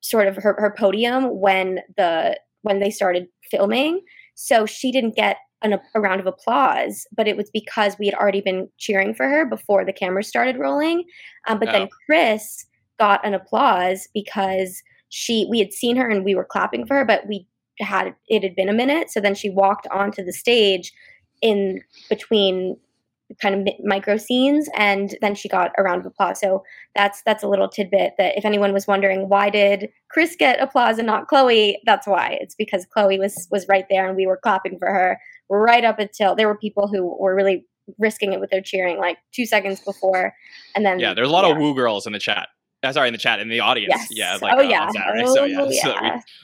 sort 0.00 0.26
of 0.26 0.36
her, 0.36 0.56
her 0.58 0.74
podium 0.76 1.40
when 1.40 1.80
the 1.96 2.38
when 2.62 2.80
they 2.80 2.90
started 2.90 3.28
filming. 3.50 4.00
So 4.34 4.66
she 4.66 4.92
didn't 4.92 5.16
get 5.16 5.36
an, 5.62 5.78
a 5.94 6.00
round 6.00 6.20
of 6.20 6.26
applause, 6.26 7.06
but 7.16 7.26
it 7.28 7.36
was 7.36 7.50
because 7.50 7.96
we 7.98 8.06
had 8.06 8.14
already 8.14 8.40
been 8.40 8.68
cheering 8.78 9.14
for 9.14 9.28
her 9.28 9.44
before 9.44 9.84
the 9.84 9.92
cameras 9.92 10.28
started 10.28 10.56
rolling. 10.56 11.04
Um, 11.46 11.58
but 11.58 11.68
Oh. 11.68 11.72
then 11.72 11.88
Chris 12.06 12.66
got 12.98 13.24
an 13.26 13.34
applause 13.34 14.08
because 14.14 14.82
she 15.08 15.46
we 15.50 15.58
had 15.58 15.72
seen 15.72 15.96
her 15.96 16.08
and 16.08 16.24
we 16.24 16.34
were 16.34 16.44
clapping 16.44 16.86
for 16.86 16.94
her, 16.96 17.04
but 17.04 17.26
we 17.26 17.46
had 17.80 18.14
it 18.28 18.42
had 18.42 18.54
been 18.54 18.68
a 18.68 18.72
minute. 18.74 19.10
So 19.10 19.20
then 19.20 19.34
she 19.34 19.50
walked 19.50 19.86
onto 19.88 20.24
the 20.24 20.32
stage 20.32 20.92
in 21.42 21.80
between 22.08 22.76
kind 23.42 23.68
of 23.68 23.74
micro 23.84 24.16
scenes 24.16 24.70
and 24.74 25.14
then 25.20 25.34
she 25.34 25.50
got 25.50 25.70
a 25.76 25.82
round 25.82 26.00
of 26.00 26.06
applause 26.06 26.40
so 26.40 26.62
that's 26.96 27.20
that's 27.26 27.42
a 27.42 27.46
little 27.48 27.68
tidbit 27.68 28.14
that 28.16 28.36
if 28.38 28.44
anyone 28.46 28.72
was 28.72 28.86
wondering 28.86 29.28
why 29.28 29.50
did 29.50 29.90
chris 30.10 30.34
get 30.34 30.58
applause 30.62 30.96
and 30.96 31.06
not 31.06 31.28
chloe 31.28 31.78
that's 31.84 32.06
why 32.06 32.38
it's 32.40 32.54
because 32.54 32.86
chloe 32.86 33.18
was 33.18 33.46
was 33.50 33.68
right 33.68 33.84
there 33.90 34.08
and 34.08 34.16
we 34.16 34.26
were 34.26 34.38
clapping 34.42 34.78
for 34.78 34.88
her 34.88 35.20
right 35.50 35.84
up 35.84 35.98
until 35.98 36.34
there 36.34 36.46
were 36.48 36.56
people 36.56 36.88
who 36.88 37.04
were 37.18 37.34
really 37.34 37.64
risking 37.98 38.32
it 38.32 38.40
with 38.40 38.50
their 38.50 38.60
cheering 38.60 38.98
like 38.98 39.16
two 39.34 39.46
seconds 39.46 39.80
before 39.80 40.34
and 40.74 40.84
then 40.84 40.98
Yeah, 41.00 41.14
there's 41.14 41.28
a 41.28 41.32
lot 41.32 41.46
yeah. 41.46 41.52
of 41.52 41.58
woo 41.58 41.74
girls 41.74 42.06
in 42.06 42.12
the 42.12 42.18
chat. 42.18 42.48
Uh, 42.82 42.92
sorry, 42.92 43.08
in 43.08 43.12
the 43.12 43.18
chat, 43.18 43.40
in 43.40 43.48
the 43.48 43.58
audience. 43.60 43.92
Yes. 43.92 44.08
Yeah, 44.10 44.38
like 44.40 44.54
oh 44.54 44.58
uh, 44.60 44.62
yeah. 44.62 44.88
Saturday. 44.90 45.22
Oh 45.26 45.34
so 45.34 45.44
yeah, 45.44 45.66
so 45.82 45.94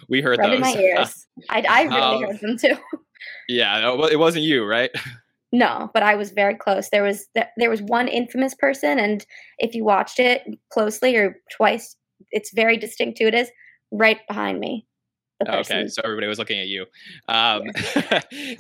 we, 0.09 0.19
we 0.19 0.21
heard 0.23 0.39
those. 0.41 0.59
my 0.59 0.75
ears. 0.75 1.27
I, 1.51 1.65
I 1.69 1.83
really 1.83 2.01
Um, 2.01 2.23
heard 2.25 2.41
them 2.41 2.59
too. 2.59 2.77
yeah, 3.49 3.81
no, 3.81 4.05
it 4.07 4.19
wasn't 4.19 4.45
you, 4.45 4.65
right? 4.65 4.91
No, 5.53 5.91
but 5.95 6.03
I 6.03 6.17
was 6.17 6.33
very 6.33 6.57
close. 6.57 6.89
There 6.91 7.05
was 7.05 7.27
th- 7.37 7.47
there 7.57 7.71
was 7.71 7.81
one 7.83 8.09
infamous 8.09 8.55
person, 8.57 8.99
and 8.99 9.25
if 9.59 9.75
you 9.75 9.85
watched 9.85 10.19
it 10.19 10.43
closely 10.73 11.15
or 11.15 11.37
twice, 11.57 11.95
it's 12.33 12.51
very 12.53 12.77
distinct 12.77 13.21
who 13.21 13.27
it 13.29 13.35
is. 13.35 13.49
Right 13.93 14.19
behind 14.27 14.59
me. 14.59 14.87
Okay, 15.49 15.89
so 15.89 16.01
everybody 16.05 16.27
was 16.27 16.39
looking 16.39 16.61
at 16.61 16.69
you. 16.69 16.87
Um, 17.29 17.63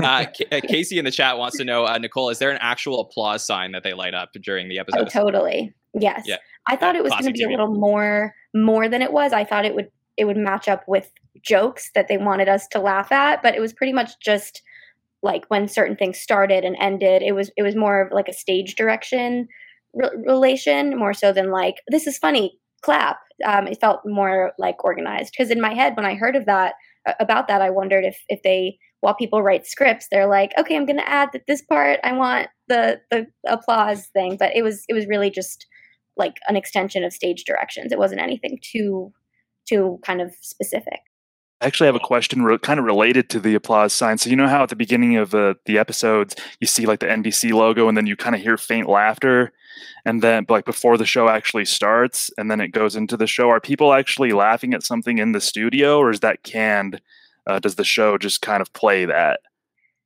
uh, 0.02 0.26
uh, 0.50 0.60
Casey 0.66 0.98
in 0.98 1.04
the 1.04 1.10
chat 1.10 1.38
wants 1.38 1.56
to 1.58 1.64
know, 1.64 1.86
uh, 1.86 1.96
Nicole, 1.98 2.30
is 2.30 2.38
there 2.38 2.50
an 2.50 2.58
actual 2.60 3.00
applause 3.00 3.46
sign 3.46 3.72
that 3.72 3.82
they 3.84 3.92
light 3.92 4.14
up 4.14 4.30
during 4.42 4.68
the 4.68 4.78
Oh, 4.78 4.82
episode? 4.82 5.10
totally. 5.10 5.74
Yes. 5.94 6.24
Yeah. 6.26 6.36
I 6.66 6.76
thought 6.76 6.96
it 6.96 7.02
was 7.02 7.12
going 7.12 7.26
to 7.26 7.32
be 7.32 7.44
a 7.44 7.48
little 7.48 7.72
more 7.74 8.34
more 8.54 8.88
than 8.88 9.02
it 9.02 9.12
was. 9.12 9.32
I 9.32 9.44
thought 9.44 9.64
it 9.64 9.74
would 9.74 9.90
it 10.16 10.24
would 10.24 10.36
match 10.36 10.68
up 10.68 10.84
with 10.86 11.10
jokes 11.42 11.90
that 11.94 12.08
they 12.08 12.16
wanted 12.16 12.48
us 12.48 12.66
to 12.68 12.80
laugh 12.80 13.12
at, 13.12 13.42
but 13.42 13.54
it 13.54 13.60
was 13.60 13.72
pretty 13.72 13.92
much 13.92 14.12
just 14.20 14.62
like 15.22 15.44
when 15.48 15.68
certain 15.68 15.96
things 15.96 16.18
started 16.18 16.64
and 16.64 16.76
ended. 16.80 17.22
It 17.22 17.32
was 17.32 17.50
it 17.56 17.62
was 17.62 17.76
more 17.76 18.00
of 18.00 18.12
like 18.12 18.28
a 18.28 18.32
stage 18.32 18.74
direction 18.74 19.46
re- 19.94 20.10
relation 20.26 20.96
more 20.98 21.14
so 21.14 21.32
than 21.32 21.50
like 21.50 21.76
this 21.88 22.06
is 22.06 22.18
funny 22.18 22.58
clap. 22.84 23.18
Um, 23.44 23.66
it 23.66 23.80
felt 23.80 24.00
more 24.04 24.52
like 24.58 24.84
organized 24.84 25.32
because 25.32 25.50
in 25.50 25.60
my 25.60 25.74
head 25.74 25.96
when 25.96 26.04
I 26.04 26.14
heard 26.14 26.36
of 26.36 26.44
that 26.46 26.74
about 27.18 27.48
that, 27.48 27.62
I 27.62 27.70
wondered 27.70 28.04
if 28.04 28.22
if 28.28 28.42
they 28.42 28.78
while 29.00 29.14
people 29.14 29.42
write 29.42 29.66
scripts, 29.66 30.06
they're 30.10 30.28
like, 30.28 30.52
okay, 30.58 30.76
I'm 30.76 30.86
going 30.86 30.98
to 30.98 31.08
add 31.08 31.28
that 31.32 31.46
this 31.46 31.60
part. 31.60 32.00
I 32.04 32.12
want 32.12 32.48
the 32.68 33.00
the 33.10 33.26
applause 33.46 34.06
thing, 34.08 34.36
but 34.38 34.54
it 34.54 34.62
was 34.62 34.84
it 34.88 34.94
was 34.94 35.06
really 35.06 35.30
just 35.30 35.66
like 36.16 36.36
an 36.48 36.56
extension 36.56 37.04
of 37.04 37.12
stage 37.12 37.44
directions. 37.44 37.90
It 37.90 37.98
wasn't 37.98 38.20
anything 38.20 38.58
too 38.62 39.12
too 39.68 39.98
kind 40.04 40.20
of 40.20 40.34
specific. 40.42 41.00
I 41.64 41.66
actually 41.66 41.86
have 41.86 41.96
a 41.96 42.00
question 42.00 42.42
re- 42.42 42.58
kind 42.58 42.78
of 42.78 42.84
related 42.84 43.30
to 43.30 43.40
the 43.40 43.54
applause 43.54 43.94
sign. 43.94 44.18
So 44.18 44.28
you 44.28 44.36
know 44.36 44.48
how 44.48 44.62
at 44.62 44.68
the 44.68 44.76
beginning 44.76 45.16
of 45.16 45.34
uh, 45.34 45.54
the 45.64 45.78
episodes 45.78 46.36
you 46.60 46.66
see 46.66 46.84
like 46.84 47.00
the 47.00 47.06
NBC 47.06 47.52
logo 47.52 47.88
and 47.88 47.96
then 47.96 48.06
you 48.06 48.16
kind 48.16 48.36
of 48.36 48.42
hear 48.42 48.58
faint 48.58 48.86
laughter 48.88 49.50
and 50.04 50.22
then 50.22 50.44
like 50.50 50.66
before 50.66 50.98
the 50.98 51.06
show 51.06 51.28
actually 51.28 51.64
starts 51.64 52.30
and 52.36 52.50
then 52.50 52.60
it 52.60 52.68
goes 52.68 52.96
into 52.96 53.16
the 53.16 53.26
show 53.26 53.48
are 53.48 53.60
people 53.60 53.94
actually 53.94 54.32
laughing 54.32 54.74
at 54.74 54.82
something 54.82 55.16
in 55.18 55.32
the 55.32 55.40
studio 55.40 55.98
or 55.98 56.10
is 56.10 56.20
that 56.20 56.42
canned? 56.42 57.00
Uh, 57.46 57.58
does 57.58 57.76
the 57.76 57.84
show 57.84 58.18
just 58.18 58.42
kind 58.42 58.60
of 58.60 58.70
play 58.74 59.06
that? 59.06 59.40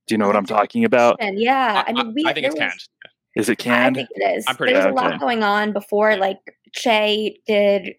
Do 0.06 0.14
you 0.14 0.18
know 0.18 0.26
what 0.28 0.36
I'm 0.36 0.46
talking 0.46 0.84
about? 0.84 1.16
And 1.20 1.40
yeah, 1.40 1.82
I, 1.86 1.90
I, 1.90 1.92
mean, 1.92 2.14
we, 2.14 2.24
I 2.24 2.32
think 2.32 2.46
it's 2.46 2.54
there 2.54 2.66
was- 2.66 2.72
canned. 2.72 2.88
Is 3.36 3.48
it 3.48 3.58
canned? 3.58 3.96
I 3.96 4.00
think 4.00 4.08
it 4.14 4.38
is. 4.38 4.44
I'm 4.48 4.56
pretty 4.56 4.72
There's 4.72 4.86
a 4.86 4.90
lot 4.90 5.08
Okay. 5.08 5.18
going 5.18 5.42
on 5.42 5.72
before. 5.72 6.16
Like 6.16 6.38
Che 6.72 7.38
did 7.46 7.94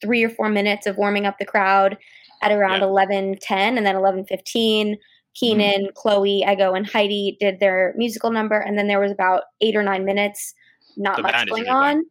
three 0.00 0.22
or 0.22 0.30
four 0.30 0.48
minutes 0.48 0.86
of 0.86 0.96
warming 0.96 1.26
up 1.26 1.38
the 1.38 1.44
crowd 1.44 1.98
at 2.42 2.52
around 2.52 2.80
Yeah. 2.80 2.86
eleven 2.86 3.36
ten, 3.40 3.76
and 3.76 3.86
then 3.86 3.96
eleven 3.96 4.24
fifteen. 4.24 4.96
Kenan, 5.38 5.90
Chloe, 5.94 6.42
Ego, 6.46 6.74
and 6.74 6.84
Heidi 6.86 7.36
did 7.38 7.60
their 7.60 7.94
musical 7.96 8.32
number, 8.32 8.58
and 8.58 8.76
then 8.76 8.88
there 8.88 8.98
was 8.98 9.12
about 9.12 9.44
eight 9.60 9.76
or 9.76 9.82
nine 9.82 10.04
minutes, 10.04 10.52
not 10.96 11.16
The 11.16 11.22
much 11.22 11.48
going 11.48 11.68
on. 11.68 12.04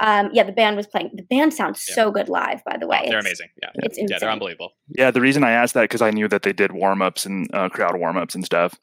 Um, 0.00 0.30
yeah, 0.32 0.42
the 0.42 0.52
band 0.52 0.76
was 0.76 0.86
playing. 0.86 1.10
The 1.14 1.22
band 1.22 1.52
sounds 1.52 1.84
Yeah. 1.86 1.94
so 1.96 2.10
good 2.10 2.30
live, 2.30 2.64
by 2.64 2.78
the 2.78 2.86
way. 2.86 3.02
Oh, 3.06 3.10
they're 3.10 3.18
It's- 3.18 3.24
amazing. 3.40 3.48
Yeah. 3.62 3.68
It's 3.74 3.98
Yeah, 3.98 4.18
they're 4.18 4.30
unbelievable. 4.30 4.72
Yeah, 4.88 5.10
the 5.10 5.20
reason 5.20 5.44
I 5.44 5.50
asked 5.50 5.74
that 5.74 5.82
because 5.82 6.00
I 6.02 6.10
knew 6.10 6.28
that 6.28 6.42
they 6.42 6.54
did 6.54 6.72
warm 6.72 7.02
ups 7.02 7.26
and 7.26 7.46
uh, 7.54 7.68
crowd 7.68 7.94
warm 8.00 8.16
ups 8.16 8.34
and 8.34 8.44
stuff. 8.44 8.74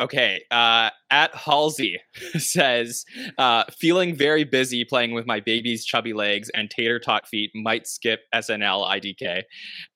Okay. 0.00 0.42
Uh, 0.50 0.90
at 1.10 1.34
Halsey 1.34 2.00
says, 2.38 3.04
uh, 3.38 3.64
feeling 3.70 4.16
very 4.16 4.42
busy 4.42 4.84
playing 4.84 5.12
with 5.12 5.26
my 5.26 5.38
baby's 5.38 5.84
chubby 5.84 6.12
legs 6.12 6.50
and 6.54 6.70
tater 6.70 6.98
tot 6.98 7.28
feet 7.28 7.50
might 7.54 7.86
skip 7.86 8.20
SNL 8.34 8.88
IDK. 8.88 9.42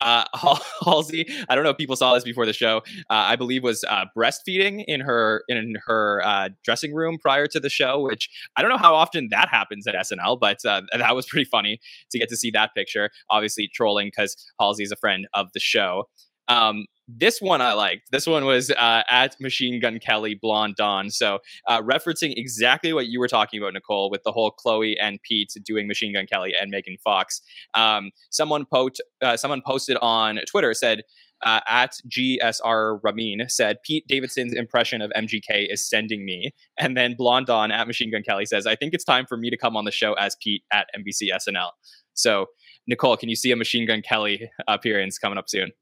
Uh, 0.01 0.25
Halsey, 0.85 1.27
I 1.49 1.55
don't 1.55 1.65
know 1.65 1.71
if 1.71 1.77
people 1.77 1.97
saw 1.97 2.15
this 2.15 2.23
before 2.23 2.47
the 2.47 2.53
show. 2.53 2.83
Uh, 3.11 3.25
I 3.27 3.37
believe 3.37 3.63
was 3.63 3.83
uh, 3.89 4.05
breastfeeding 4.17 4.85
in 4.87 5.01
her 5.01 5.43
in 5.49 5.75
her 5.87 6.23
uh, 6.25 6.51
dressing 6.63 6.95
room 6.95 7.19
prior 7.19 7.47
to 7.49 7.59
the 7.59 7.71
show, 7.71 8.01
which 8.01 8.29
I 8.57 8.63
don't 8.63 8.71
know 8.71 8.79
how 8.79 8.95
often 8.95 9.29
that 9.31 9.49
happens 9.49 9.87
at 9.87 9.95
SNL, 9.95 10.39
but 10.39 10.59
uh, 10.65 10.83
that 10.97 11.17
was 11.17 11.27
pretty 11.27 11.47
funny 11.47 11.81
to 12.11 12.19
get 12.19 12.29
to 12.29 12.37
see 12.37 12.51
that 12.53 12.75
picture. 12.75 13.11
Obviously 13.31 13.69
trolling 13.75 14.09
because 14.09 14.37
Halsey 14.61 14.85
is 14.85 14.93
a 14.93 14.97
friend 14.97 15.27
of 15.35 15.49
the 15.53 15.61
show. 15.61 16.05
Um, 16.49 16.85
this 17.09 17.41
one 17.41 17.61
I 17.61 17.73
liked. 17.73 18.11
This 18.11 18.27
one 18.27 18.45
was 18.45 18.71
uh, 18.71 19.03
at 19.09 19.37
Machine 19.41 19.81
Gun 19.81 19.99
Kelly 19.99 20.35
Blonde 20.35 20.75
Dawn. 20.77 21.11
So 21.11 21.39
uh, 21.67 21.81
referencing 21.83 22.35
exactly 22.37 22.93
what 22.93 23.07
you 23.07 23.21
were 23.21 23.29
talking 23.29 23.61
about, 23.61 23.75
Nicole, 23.75 24.11
with 24.11 24.23
the 24.25 24.33
whole 24.33 24.51
Chloe 24.51 24.99
and 24.99 25.21
Pete 25.23 25.53
doing 25.65 25.87
Machine 25.87 26.13
Gun 26.13 26.27
Kelly 26.27 26.53
and 26.61 26.71
Megan 26.71 26.97
Fox. 27.03 27.41
Um, 27.75 28.11
someone 28.31 28.65
post, 28.67 29.03
uh, 29.23 29.37
someone 29.37 29.63
posted 29.65 29.97
on 30.03 30.41
Twitter 30.49 30.75
said. 30.75 31.03
Uh, 31.45 31.61
at 31.69 31.93
GSR 32.09 32.99
Ramin 33.03 33.45
said 33.51 33.77
Pete 33.85 34.09
Davidson's 34.09 34.55
impression 34.55 35.03
of 35.03 35.13
MGK 35.15 35.71
is 35.71 35.87
sending 35.87 36.25
me, 36.25 36.55
and 36.79 36.97
then 36.97 37.15
Blonde 37.15 37.45
Dawn 37.45 37.71
at 37.71 37.87
Machine 37.87 38.11
Gun 38.11 38.23
Kelly 38.23 38.47
says 38.47 38.67
I 38.67 38.75
think 38.75 38.95
it's 38.95 39.05
time 39.05 39.27
for 39.27 39.37
me 39.37 39.51
to 39.51 39.57
come 39.59 39.77
on 39.77 39.85
the 39.85 39.91
show 39.91 40.15
as 40.15 40.35
Pete 40.43 40.63
at 40.73 40.87
NBC 40.99 41.29
SNL. 41.31 41.73
So 42.15 42.47
Nicole, 42.87 43.19
can 43.19 43.29
you 43.29 43.37
see 43.37 43.51
a 43.53 43.57
Machine 43.57 43.87
Gun 43.87 44.01
Kelly 44.01 44.51
appearance 44.67 45.19
coming 45.19 45.37
up 45.37 45.51
soon? 45.51 45.73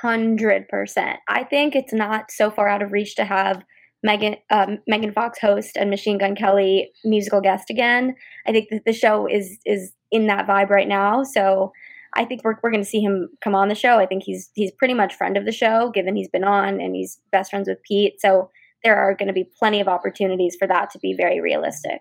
Hundred 0.00 0.68
percent. 0.68 1.18
I 1.28 1.44
think 1.44 1.74
it's 1.74 1.92
not 1.92 2.30
so 2.30 2.50
far 2.50 2.68
out 2.68 2.82
of 2.82 2.92
reach 2.92 3.16
to 3.16 3.24
have 3.24 3.62
Megan 4.02 4.36
um, 4.50 4.78
Megan 4.86 5.12
Fox 5.12 5.38
host 5.40 5.76
and 5.76 5.90
Machine 5.90 6.18
Gun 6.18 6.34
Kelly 6.34 6.90
musical 7.04 7.40
guest 7.40 7.70
again. 7.70 8.14
I 8.46 8.52
think 8.52 8.68
that 8.70 8.84
the 8.86 8.92
show 8.92 9.26
is 9.26 9.58
is 9.66 9.92
in 10.10 10.26
that 10.28 10.46
vibe 10.46 10.70
right 10.70 10.88
now. 10.88 11.22
So 11.22 11.72
I 12.14 12.24
think 12.24 12.42
we're 12.44 12.56
we're 12.62 12.70
going 12.70 12.82
to 12.82 12.88
see 12.88 13.00
him 13.00 13.28
come 13.42 13.54
on 13.54 13.68
the 13.68 13.74
show. 13.74 13.98
I 13.98 14.06
think 14.06 14.22
he's 14.24 14.50
he's 14.54 14.72
pretty 14.72 14.94
much 14.94 15.14
friend 15.14 15.36
of 15.36 15.44
the 15.44 15.52
show, 15.52 15.90
given 15.90 16.16
he's 16.16 16.28
been 16.30 16.44
on 16.44 16.80
and 16.80 16.94
he's 16.94 17.20
best 17.30 17.50
friends 17.50 17.68
with 17.68 17.82
Pete. 17.86 18.20
So 18.20 18.50
there 18.82 18.96
are 18.96 19.14
going 19.14 19.26
to 19.28 19.34
be 19.34 19.50
plenty 19.58 19.80
of 19.80 19.88
opportunities 19.88 20.56
for 20.58 20.66
that 20.66 20.90
to 20.90 20.98
be 20.98 21.14
very 21.14 21.40
realistic. 21.40 22.00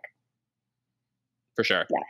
for 1.55 1.63
sure. 1.63 1.85
Yeah. 1.91 2.03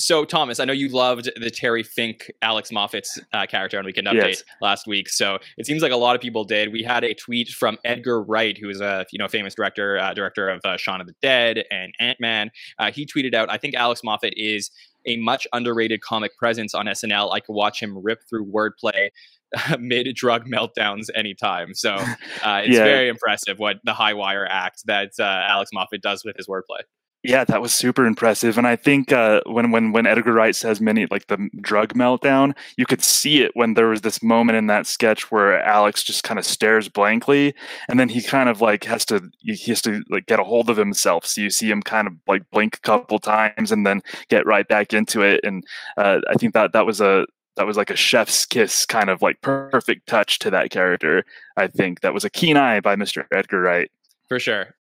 So 0.00 0.24
Thomas, 0.24 0.58
I 0.60 0.64
know 0.64 0.72
you 0.72 0.88
loved 0.88 1.30
the 1.36 1.50
Terry 1.50 1.82
Fink, 1.82 2.30
Alex 2.42 2.72
Moffat's 2.72 3.20
uh, 3.32 3.46
character 3.46 3.78
on 3.78 3.84
Weekend 3.84 4.06
Update 4.06 4.28
Yes. 4.28 4.44
last 4.62 4.86
week. 4.86 5.08
So 5.08 5.38
it 5.58 5.66
seems 5.66 5.82
like 5.82 5.92
a 5.92 5.96
lot 5.96 6.16
of 6.16 6.22
people 6.22 6.44
did. 6.44 6.72
We 6.72 6.82
had 6.82 7.04
a 7.04 7.14
tweet 7.14 7.48
from 7.50 7.78
Edgar 7.84 8.22
Wright, 8.22 8.56
who 8.58 8.68
is 8.70 8.80
a 8.80 9.04
you 9.12 9.18
know 9.18 9.28
famous 9.28 9.54
director, 9.54 9.98
uh, 9.98 10.14
director 10.14 10.48
of 10.48 10.60
uh, 10.64 10.76
Shaun 10.76 11.00
of 11.00 11.06
the 11.06 11.14
Dead 11.20 11.64
and 11.70 11.92
Ant 12.00 12.18
Man. 12.18 12.50
Uh, 12.78 12.90
he 12.90 13.04
tweeted 13.06 13.34
out, 13.34 13.50
"I 13.50 13.58
think 13.58 13.74
Alex 13.74 14.02
Moffat 14.02 14.34
is 14.36 14.70
a 15.06 15.16
much 15.18 15.46
underrated 15.52 16.00
comic 16.00 16.36
presence 16.36 16.74
on 16.74 16.86
SNL. 16.86 17.32
I 17.32 17.40
could 17.40 17.52
watch 17.54 17.80
him 17.82 17.96
rip 18.02 18.20
through 18.28 18.46
wordplay." 18.50 19.10
mid 19.80 20.06
drug 20.14 20.46
meltdowns 20.46 21.06
anytime. 21.16 21.74
So 21.74 21.90
uh, 22.44 22.62
it's 22.64 22.76
Yeah. 22.76 22.84
very 22.84 23.08
impressive 23.08 23.58
what 23.58 23.78
the 23.82 23.92
high 23.92 24.14
wire 24.14 24.46
act 24.48 24.82
that 24.86 25.10
uh, 25.18 25.24
Alex 25.24 25.70
Moffat 25.72 26.00
does 26.02 26.24
with 26.24 26.36
his 26.36 26.46
wordplay. 26.46 26.82
Yeah, 27.22 27.44
that 27.44 27.60
was 27.60 27.74
super 27.74 28.06
impressive, 28.06 28.56
and 28.56 28.66
I 28.66 28.76
think 28.76 29.12
uh, 29.12 29.42
when 29.44 29.70
when 29.70 29.92
when 29.92 30.06
Edgar 30.06 30.32
Wright 30.32 30.56
says 30.56 30.80
many 30.80 31.06
like 31.10 31.26
the 31.26 31.50
drug 31.60 31.92
meltdown, 31.92 32.56
you 32.78 32.86
could 32.86 33.02
see 33.02 33.42
it 33.42 33.50
when 33.52 33.74
there 33.74 33.88
was 33.88 34.00
this 34.00 34.22
moment 34.22 34.56
in 34.56 34.68
that 34.68 34.86
sketch 34.86 35.30
where 35.30 35.60
Alex 35.60 36.02
just 36.02 36.24
kind 36.24 36.38
of 36.38 36.46
stares 36.46 36.88
blankly, 36.88 37.54
and 37.90 38.00
then 38.00 38.08
he 38.08 38.22
kind 38.22 38.48
of 38.48 38.62
like 38.62 38.84
has 38.84 39.04
to 39.06 39.30
he 39.40 39.54
has 39.70 39.82
to 39.82 40.02
like 40.08 40.24
get 40.24 40.40
a 40.40 40.44
hold 40.44 40.70
of 40.70 40.78
himself. 40.78 41.26
So 41.26 41.42
you 41.42 41.50
see 41.50 41.70
him 41.70 41.82
kind 41.82 42.06
of 42.06 42.14
like 42.26 42.48
blink 42.50 42.76
a 42.76 42.80
couple 42.80 43.18
times 43.18 43.70
and 43.70 43.86
then 43.86 44.00
get 44.28 44.46
right 44.46 44.66
back 44.66 44.94
into 44.94 45.20
it, 45.20 45.40
and 45.44 45.62
uh, 45.98 46.20
I 46.26 46.34
think 46.34 46.54
that 46.54 46.72
that 46.72 46.86
was 46.86 47.02
a 47.02 47.26
that 47.56 47.66
was 47.66 47.76
like 47.76 47.90
a 47.90 47.96
chef's 47.96 48.46
kiss 48.46 48.86
kind 48.86 49.10
of 49.10 49.20
like 49.20 49.42
perfect 49.42 50.06
touch 50.06 50.38
to 50.38 50.50
that 50.52 50.70
character. 50.70 51.24
I 51.58 51.66
think 51.66 52.00
that 52.00 52.14
was 52.14 52.24
a 52.24 52.30
keen 52.30 52.56
eye 52.56 52.80
by 52.80 52.96
Mr. 52.96 53.26
Edgar 53.30 53.60
Wright. 53.60 53.90
for 54.26 54.38
sure. 54.38 54.74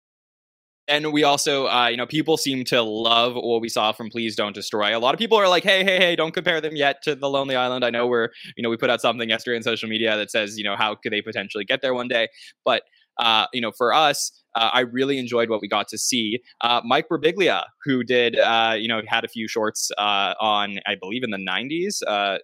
And 0.89 1.13
we 1.13 1.23
also, 1.23 1.67
uh, 1.67 1.87
you 1.87 1.97
know, 1.97 2.07
people 2.07 2.35
seem 2.35 2.63
to 2.65 2.81
love 2.81 3.35
what 3.35 3.61
we 3.61 3.69
saw 3.69 3.91
from 3.91 4.09
Please 4.09 4.35
Don't 4.35 4.53
Destroy. 4.55 4.97
A 4.97 4.99
lot 4.99 5.13
of 5.13 5.19
people 5.19 5.37
are 5.37 5.47
like, 5.47 5.63
hey, 5.63 5.83
hey, 5.83 5.97
hey, 5.97 6.15
don't 6.15 6.33
compare 6.33 6.59
them 6.61 6.75
yet 6.75 7.03
to 7.03 7.15
The 7.15 7.29
Lonely 7.29 7.55
Island. 7.55 7.85
I 7.85 7.91
know 7.91 8.07
we're, 8.07 8.29
you 8.57 8.63
know, 8.63 8.69
we 8.69 8.77
put 8.77 8.89
out 8.89 8.99
something 8.99 9.29
yesterday 9.29 9.57
on 9.57 9.63
social 9.63 9.87
media 9.87 10.17
that 10.17 10.31
says, 10.31 10.57
you 10.57 10.63
know, 10.63 10.75
how 10.75 10.95
could 10.95 11.13
they 11.13 11.21
potentially 11.21 11.63
get 11.63 11.81
there 11.81 11.93
one 11.93 12.07
day? 12.07 12.27
But, 12.65 12.83
uh, 13.19 13.45
you 13.53 13.61
know, 13.61 13.71
for 13.71 13.93
us, 13.93 14.31
uh, 14.55 14.69
I 14.73 14.81
really 14.81 15.19
enjoyed 15.19 15.49
what 15.49 15.61
we 15.61 15.67
got 15.67 15.87
to 15.89 15.97
see. 15.97 16.39
Uh, 16.61 16.81
Mike 16.83 17.07
Birbiglia, 17.09 17.65
who 17.83 18.03
did, 18.03 18.37
uh, 18.39 18.75
you 18.77 18.87
know, 18.87 19.01
had 19.07 19.23
a 19.23 19.27
few 19.27 19.47
shorts 19.47 19.91
uh, 19.97 20.33
on, 20.39 20.79
I 20.87 20.95
believe, 20.99 21.23
in 21.23 21.29
the 21.29 21.37
90s, 21.37 22.01
uh, 22.07 22.39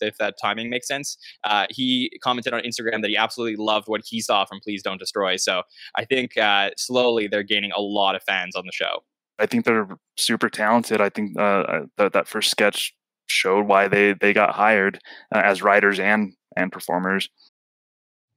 if 0.00 0.16
that 0.18 0.36
timing 0.40 0.70
makes 0.70 0.88
sense. 0.88 1.18
Uh, 1.44 1.66
he 1.68 2.10
commented 2.22 2.54
on 2.54 2.62
Instagram 2.62 3.02
that 3.02 3.08
he 3.08 3.16
absolutely 3.16 3.56
loved 3.56 3.88
what 3.88 4.00
he 4.04 4.20
saw 4.20 4.44
from 4.44 4.60
Please 4.60 4.82
Don't 4.82 4.98
Destroy. 4.98 5.36
So 5.36 5.62
I 5.96 6.04
think 6.04 6.32
slowly 6.78 7.28
they're 7.28 7.42
gaining 7.42 7.72
a 7.72 7.80
lot 7.80 8.14
of 8.14 8.22
fans 8.22 8.56
on 8.56 8.64
the 8.64 8.72
show. 8.72 9.04
I 9.38 9.46
think 9.46 9.64
they're 9.64 9.88
super 10.16 10.48
talented. 10.48 11.00
I 11.00 11.08
think 11.08 11.34
that 11.34 12.12
that 12.12 12.28
first 12.28 12.50
sketch 12.50 12.94
showed 13.26 13.66
why 13.66 13.86
they 13.86 14.12
they 14.12 14.32
got 14.32 14.54
hired 14.54 14.98
as 15.32 15.62
writers 15.62 16.00
and 16.00 16.34
and 16.56 16.72
performers. 16.72 17.28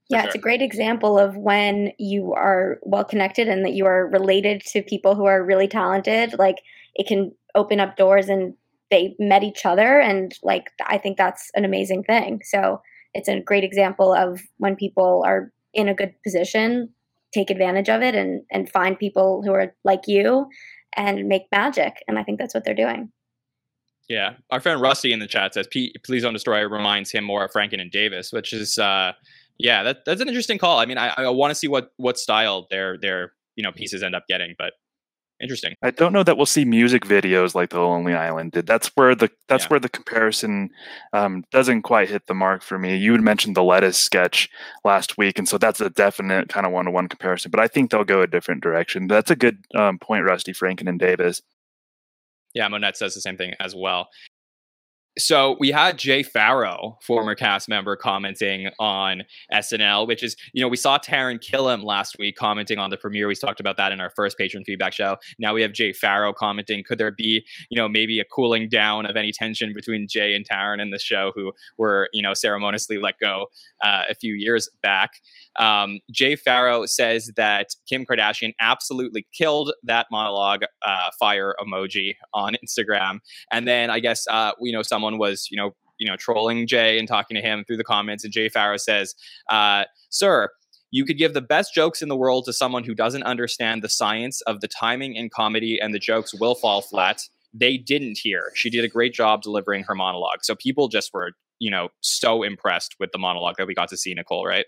Yeah, 0.09 0.25
it's 0.25 0.35
a 0.35 0.39
great 0.39 0.61
example 0.61 1.17
of 1.17 1.35
when 1.37 1.91
you 1.97 2.33
are 2.33 2.79
well 2.83 3.03
connected 3.03 3.47
and 3.47 3.65
that 3.65 3.73
you 3.73 3.85
are 3.85 4.07
related 4.07 4.61
to 4.67 4.83
people 4.83 5.15
who 5.15 5.25
are 5.25 5.43
really 5.43 5.67
talented. 5.67 6.37
Like 6.37 6.57
it 6.93 7.07
can 7.07 7.31
open 7.55 7.79
up 7.79 7.95
doors 7.95 8.29
and 8.29 8.53
they 8.91 9.15
met 9.17 9.43
each 9.43 9.65
other. 9.65 9.99
And 9.99 10.33
like 10.43 10.71
I 10.85 10.97
think 10.97 11.17
that's 11.17 11.49
an 11.55 11.65
amazing 11.65 12.03
thing. 12.03 12.41
So 12.43 12.81
it's 13.13 13.29
a 13.29 13.39
great 13.39 13.63
example 13.63 14.13
of 14.13 14.41
when 14.57 14.75
people 14.75 15.23
are 15.25 15.51
in 15.73 15.87
a 15.87 15.95
good 15.95 16.13
position, 16.23 16.89
take 17.33 17.49
advantage 17.49 17.89
of 17.89 18.01
it 18.01 18.13
and, 18.13 18.43
and 18.51 18.69
find 18.69 18.99
people 18.99 19.41
who 19.43 19.53
are 19.53 19.73
like 19.83 20.01
you 20.05 20.47
and 20.95 21.27
make 21.27 21.43
magic. 21.51 22.03
And 22.07 22.19
I 22.19 22.23
think 22.23 22.39
that's 22.39 22.53
what 22.53 22.65
they're 22.65 22.75
doing. 22.75 23.11
Yeah, 24.09 24.33
our 24.51 24.59
friend 24.59 24.81
Rusty 24.81 25.13
in 25.13 25.19
the 25.19 25.27
chat 25.27 25.53
says, 25.53 25.65
"Please 25.67 26.23
don't 26.23 26.33
destroy." 26.33 26.61
Reminds 26.67 27.09
him 27.09 27.23
more 27.23 27.45
of 27.45 27.51
Franken 27.51 27.79
and 27.79 27.89
Davis, 27.89 28.33
which 28.33 28.51
is, 28.51 28.77
uh, 28.77 29.13
yeah, 29.57 29.83
that, 29.83 30.05
that's 30.05 30.21
an 30.21 30.27
interesting 30.27 30.57
call. 30.57 30.79
I 30.79 30.85
mean, 30.85 30.97
I, 30.97 31.13
I 31.17 31.29
want 31.29 31.51
to 31.51 31.55
see 31.55 31.67
what 31.67 31.91
what 31.97 32.17
style 32.17 32.67
their 32.69 32.97
their 32.97 33.33
you 33.55 33.63
know 33.63 33.71
pieces 33.71 34.03
end 34.03 34.15
up 34.15 34.25
getting, 34.27 34.55
but 34.57 34.73
interesting. 35.41 35.75
I 35.81 35.91
don't 35.91 36.13
know 36.13 36.23
that 36.23 36.37
we'll 36.37 36.45
see 36.45 36.63
music 36.63 37.03
videos 37.03 37.53
like 37.53 37.69
The 37.69 37.79
Lonely 37.79 38.13
Island 38.13 38.53
did. 38.53 38.65
That's 38.65 38.87
where 38.95 39.13
the 39.13 39.29
that's 39.47 39.65
Yeah. 39.65 39.69
where 39.69 39.79
the 39.79 39.89
comparison 39.89 40.69
um, 41.11 41.43
doesn't 41.51 41.81
quite 41.81 42.09
hit 42.09 42.27
the 42.27 42.33
mark 42.33 42.63
for 42.63 42.79
me. 42.79 42.95
You 42.95 43.11
had 43.11 43.21
mentioned 43.21 43.55
the 43.55 43.63
lettuce 43.63 43.97
sketch 43.97 44.49
last 44.83 45.17
week, 45.17 45.37
and 45.37 45.47
so 45.47 45.57
that's 45.57 45.81
a 45.81 45.89
definite 45.89 46.49
kind 46.49 46.65
of 46.65 46.71
one 46.71 46.85
to 46.85 46.91
one 46.91 47.07
comparison. 47.07 47.51
But 47.51 47.59
I 47.59 47.67
think 47.67 47.91
they'll 47.91 48.03
go 48.03 48.21
a 48.21 48.27
different 48.27 48.63
direction. 48.63 49.07
That's 49.07 49.31
a 49.31 49.35
good 49.35 49.57
um, 49.75 49.99
point, 49.99 50.23
Rusty 50.25 50.53
Franken 50.53 50.87
and 50.87 50.99
Davis. 50.99 51.41
Yeah, 52.53 52.67
Monette 52.67 52.97
says 52.97 53.15
the 53.15 53.21
same 53.21 53.35
thing 53.35 53.53
as 53.59 53.75
well. 53.75 54.09
So 55.19 55.55
we 55.59 55.69
had 55.69 55.99
Jay 55.99 56.23
Pharoah, 56.23 56.95
former 57.01 57.35
cast 57.35 57.69
member, 57.69 57.95
commenting 57.95 58.69
on 58.79 59.23
SNL, 59.53 60.07
which 60.07 60.23
is, 60.23 60.35
you 60.53 60.61
know, 60.61 60.67
we 60.67 60.75
saw 60.75 60.97
Taran 60.97 61.39
Killam 61.39 61.83
last 61.83 62.17
week 62.17 62.35
commenting 62.35 62.79
on 62.79 62.89
the 62.89 62.97
premiere. 62.97 63.27
We 63.27 63.35
talked 63.35 63.59
about 63.59 63.77
that 63.77 63.91
in 63.91 64.01
our 64.01 64.09
first 64.09 64.39
patron 64.39 64.63
feedback 64.63 64.91
show. 64.91 65.17
Now 65.37 65.53
we 65.53 65.61
have 65.61 65.71
Jay 65.71 65.93
Pharoah 65.93 66.33
commenting. 66.33 66.83
Could 66.83 66.97
there 66.97 67.11
be, 67.11 67.45
you 67.69 67.77
know, 67.77 67.87
maybe 67.87 68.19
a 68.19 68.25
cooling 68.25 68.69
down 68.69 69.05
of 69.05 69.15
any 69.15 69.31
tension 69.31 69.71
between 69.71 70.07
Jay 70.07 70.33
and 70.33 70.47
Taran 70.49 70.81
in 70.81 70.89
the 70.89 70.97
show, 70.97 71.31
who 71.35 71.51
were, 71.77 72.09
you 72.11 72.23
know, 72.23 72.33
ceremoniously 72.33 72.97
let 72.97 73.19
go 73.19 73.47
uh, 73.83 74.03
a 74.09 74.15
few 74.15 74.33
years 74.33 74.67
back? 74.81 75.11
Um, 75.57 75.99
Jay 76.11 76.35
Pharoah 76.35 76.87
says 76.87 77.31
that 77.35 77.69
Kim 77.87 78.05
Kardashian 78.05 78.53
absolutely 78.59 79.27
killed 79.33 79.73
that 79.83 80.07
monologue 80.11 80.63
uh, 80.85 81.09
fire 81.19 81.55
emoji 81.61 82.15
on 82.33 82.55
Instagram. 82.65 83.19
And 83.51 83.67
then 83.67 83.89
I 83.89 83.99
guess 83.99 84.25
uh, 84.29 84.53
you 84.59 84.73
know 84.73 84.81
someone 84.81 85.17
was 85.17 85.47
you 85.51 85.57
know 85.57 85.75
you 85.99 86.07
know 86.07 86.15
trolling 86.17 86.67
Jay 86.67 86.97
and 86.99 87.07
talking 87.07 87.35
to 87.35 87.41
him 87.41 87.63
through 87.65 87.77
the 87.77 87.83
comments, 87.83 88.23
and 88.23 88.33
Jay 88.33 88.49
Pharoah 88.49 88.79
says, 88.79 89.15
uh, 89.49 89.85
"Sir." 90.09 90.49
You 90.95 91.05
could 91.05 91.17
give 91.17 91.33
the 91.33 91.41
best 91.41 91.73
jokes 91.73 92.03
in 92.03 92.07
the 92.07 92.15
world 92.15 92.45
to 92.45 92.53
someone 92.53 92.83
who 92.83 92.93
doesn't 92.93 93.23
understand 93.23 93.81
the 93.81 93.89
science 93.89 94.41
of 94.41 94.61
the 94.61 94.67
timing 94.67 95.15
in 95.15 95.27
comedy, 95.27 95.79
and 95.81 95.91
the 95.91 95.97
jokes 95.97 96.35
will 96.35 96.53
fall 96.53 96.83
flat. 96.83 97.19
They 97.51 97.77
didn't 97.77 98.19
hear. 98.19 98.51
She 98.53 98.69
did 98.69 98.85
a 98.85 98.87
great 98.87 99.11
job 99.11 99.41
delivering 99.41 99.85
her 99.85 99.95
monologue. 99.95 100.43
So 100.43 100.53
people 100.53 100.89
just 100.89 101.09
were, 101.11 101.31
you 101.57 101.71
know, 101.71 101.89
so 102.01 102.43
impressed 102.43 102.93
with 102.99 103.11
the 103.11 103.17
monologue 103.17 103.55
that 103.57 103.65
we 103.65 103.73
got 103.73 103.89
to 103.89 103.97
see, 103.97 104.13
Nicole, 104.13 104.45
right? 104.45 104.67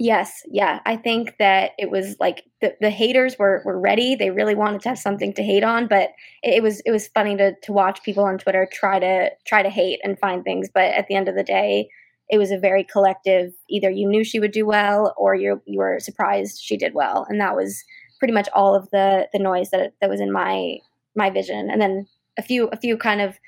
Yes, 0.00 0.42
yeah. 0.50 0.80
I 0.84 0.96
think 0.96 1.36
that 1.38 1.72
it 1.78 1.88
was 1.88 2.16
like 2.18 2.42
the, 2.60 2.74
the 2.80 2.90
haters 2.90 3.36
were, 3.38 3.62
were 3.64 3.78
ready. 3.78 4.16
They 4.16 4.30
really 4.30 4.56
wanted 4.56 4.80
to 4.82 4.88
have 4.88 4.98
something 4.98 5.32
to 5.34 5.42
hate 5.42 5.62
on, 5.62 5.86
but 5.86 6.10
it, 6.42 6.64
was 6.64 6.80
it 6.80 6.90
was 6.90 7.06
funny 7.08 7.36
to 7.36 7.54
to 7.62 7.72
watch 7.72 8.02
people 8.02 8.24
on 8.24 8.38
Twitter 8.38 8.68
try 8.72 8.98
to 8.98 9.30
try 9.46 9.62
to 9.62 9.70
hate 9.70 10.00
and 10.02 10.18
find 10.18 10.42
things. 10.42 10.68
But 10.72 10.94
at 10.94 11.06
the 11.06 11.14
end 11.14 11.28
of 11.28 11.36
the 11.36 11.44
day, 11.44 11.88
it 12.28 12.38
was 12.38 12.50
a 12.50 12.58
very 12.58 12.82
collective. 12.82 13.52
Either 13.70 13.88
you 13.88 14.08
knew 14.08 14.24
she 14.24 14.40
would 14.40 14.50
do 14.50 14.66
well, 14.66 15.14
or 15.16 15.36
you 15.36 15.62
you 15.64 15.78
were 15.78 16.00
surprised 16.00 16.60
she 16.60 16.76
did 16.76 16.94
well, 16.94 17.24
and 17.28 17.40
that 17.40 17.54
was 17.54 17.84
pretty 18.18 18.34
much 18.34 18.48
all 18.52 18.74
of 18.74 18.90
the 18.90 19.28
the 19.32 19.38
noise 19.38 19.70
that 19.70 19.92
that 20.00 20.10
was 20.10 20.20
in 20.20 20.32
my 20.32 20.78
my 21.14 21.30
vision. 21.30 21.70
And 21.70 21.80
then 21.80 22.08
a 22.36 22.42
few 22.42 22.66
a 22.72 22.76
few 22.76 22.96
kind 22.96 23.20
of 23.20 23.38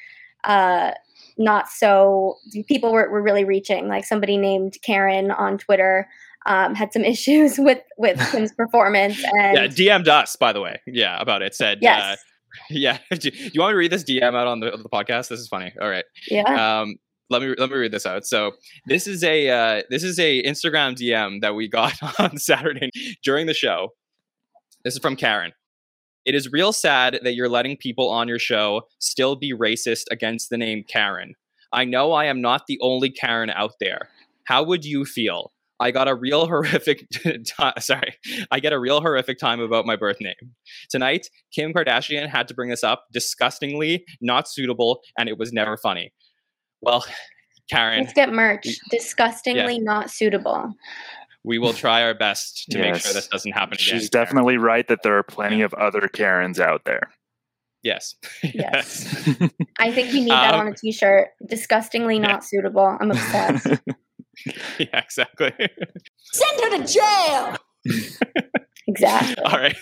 uh, 0.45 0.93
not 1.39 1.69
so 1.69 2.37
people 2.69 2.93
were, 2.93 3.11
were 3.11 3.23
really 3.23 3.45
reaching. 3.45 3.89
Like 3.89 4.05
somebody 4.05 4.37
named 4.37 4.77
Karen 4.83 5.33
on 5.33 5.59
Twitter 5.59 6.09
um, 6.47 6.75
had 6.75 6.93
some 6.93 7.05
issues 7.05 7.59
with 7.59 7.81
with 7.99 8.19
Kim's 8.31 8.53
performance. 8.53 9.23
And 9.25 9.57
yeah, 9.57 9.67
DM'd 9.67 10.09
us 10.09 10.37
by 10.37 10.53
the 10.53 10.61
way. 10.61 10.81
Yeah, 10.87 11.21
about 11.21 11.43
it. 11.43 11.55
Said 11.55 11.79
yes. 11.83 12.03
Uh, 12.03 12.17
yeah. 12.71 12.99
Do 13.11 13.31
you 13.33 13.61
want 13.61 13.71
me 13.71 13.75
to 13.75 13.79
read 13.79 13.93
this 13.93 14.05
DM 14.05 14.35
out 14.35 14.47
on 14.47 14.61
the, 14.61 14.71
the 14.71 14.89
podcast? 14.89 15.29
This 15.29 15.41
is 15.41 15.49
funny. 15.49 15.73
All 15.81 15.89
right. 15.89 16.05
Yeah. 16.29 16.81
Um, 16.81 16.97
let 17.29 17.43
me 17.43 17.55
let 17.59 17.71
me 17.71 17.77
read 17.77 17.93
this 17.93 18.07
out. 18.07 18.25
So 18.25 18.53
this 18.87 19.07
is 19.07 19.25
a 19.25 19.49
uh, 19.49 19.83
this 19.91 20.03
is 20.03 20.19
a 20.19 20.43
Instagram 20.45 20.95
DM 20.95 21.41
that 21.43 21.55
we 21.55 21.69
got 21.69 21.95
on 22.21 22.39
Saturday 22.39 22.91
during 23.23 23.47
the 23.47 23.55
show. 23.55 23.91
This 24.85 24.95
is 24.95 25.01
from 25.01 25.17
Karen. 25.17 25.53
It 26.25 26.35
is 26.35 26.51
real 26.51 26.73
sad 26.73 27.21
that 27.23 27.35
you're 27.35 27.49
letting 27.49 27.77
people 27.77 28.09
on 28.09 28.27
your 28.27 28.39
show 28.39 28.83
still 28.99 29.37
be 29.37 29.53
racist 29.53 30.05
against 30.11 30.51
the 30.51 30.57
name 30.57 30.85
Karen. 30.89 31.35
I 31.73 31.85
know 31.85 32.13
I 32.13 32.25
am 32.27 32.41
not 32.41 32.63
the 32.67 32.79
only 32.81 33.11
Karen 33.11 33.51
out 33.51 33.75
there. 33.81 34.09
How 34.45 34.63
would 34.63 34.85
you 34.85 35.05
feel? 35.05 35.53
I 35.81 35.91
got 35.91 36.09
a 36.09 36.15
real 36.15 36.47
horrific 36.49 37.07
time. 37.57 37.75
Sorry, 37.81 38.15
I 38.51 38.61
get 38.61 38.73
a 38.73 38.79
real 38.79 39.01
horrific 39.01 39.39
time 39.39 39.61
about 39.61 39.87
my 39.87 39.97
birth 39.97 40.21
name. 40.21 40.35
Tonight, 40.91 41.29
Kim 41.53 41.73
Kardashian 41.73 42.29
had 42.29 42.49
to 42.49 42.55
bring 42.55 42.71
this 42.71 42.85
up. 42.85 43.05
Disgustingly 43.13 44.05
not 44.21 44.49
suitable, 44.49 45.01
and 45.19 45.29
it 45.29 45.39
was 45.39 45.53
never 45.53 45.77
funny. 45.77 46.13
Well, 46.81 47.05
Karen, 47.71 48.01
let's 48.01 48.13
get 48.13 48.33
merch. 48.33 48.67
Disgustingly 48.91 49.75
yeah. 49.75 49.83
not 49.83 50.11
suitable. 50.11 50.73
We 51.45 51.59
will 51.59 51.73
try 51.73 52.03
our 52.03 52.15
best 52.15 52.67
to 52.71 52.79
yes. 52.79 52.85
make 52.85 53.03
sure 53.03 53.13
this 53.13 53.29
doesn't 53.29 53.53
happen 53.53 53.75
again. 53.75 54.01
She's 54.01 54.11
definitely 54.11 54.55
Karen. 54.55 54.67
right 54.67 54.89
that 54.89 55.03
there 55.05 55.17
are 55.17 55.23
plenty 55.23 55.63
of 55.63 55.73
other 55.75 56.09
Karens 56.09 56.59
out 56.59 56.83
there. 56.85 57.13
Yes. 57.85 58.17
Yes. 58.43 59.07
I 59.79 59.93
think 59.93 60.13
you 60.13 60.21
need 60.23 60.31
that 60.31 60.55
um, 60.55 60.61
on 60.61 60.69
a 60.69 60.75
t-shirt. 60.75 61.29
Disgustingly 61.49 62.19
not 62.19 62.31
yeah. 62.31 62.39
suitable. 62.41 62.97
I'm 63.01 63.13
obsessed. 63.13 63.69
yeah, 64.79 64.99
exactly. 64.99 65.53
Send 66.33 66.61
her 66.61 66.79
to 66.79 66.93
jail. 66.93 67.57
exactly. 68.87 69.45
All 69.45 69.59
right. 69.59 69.77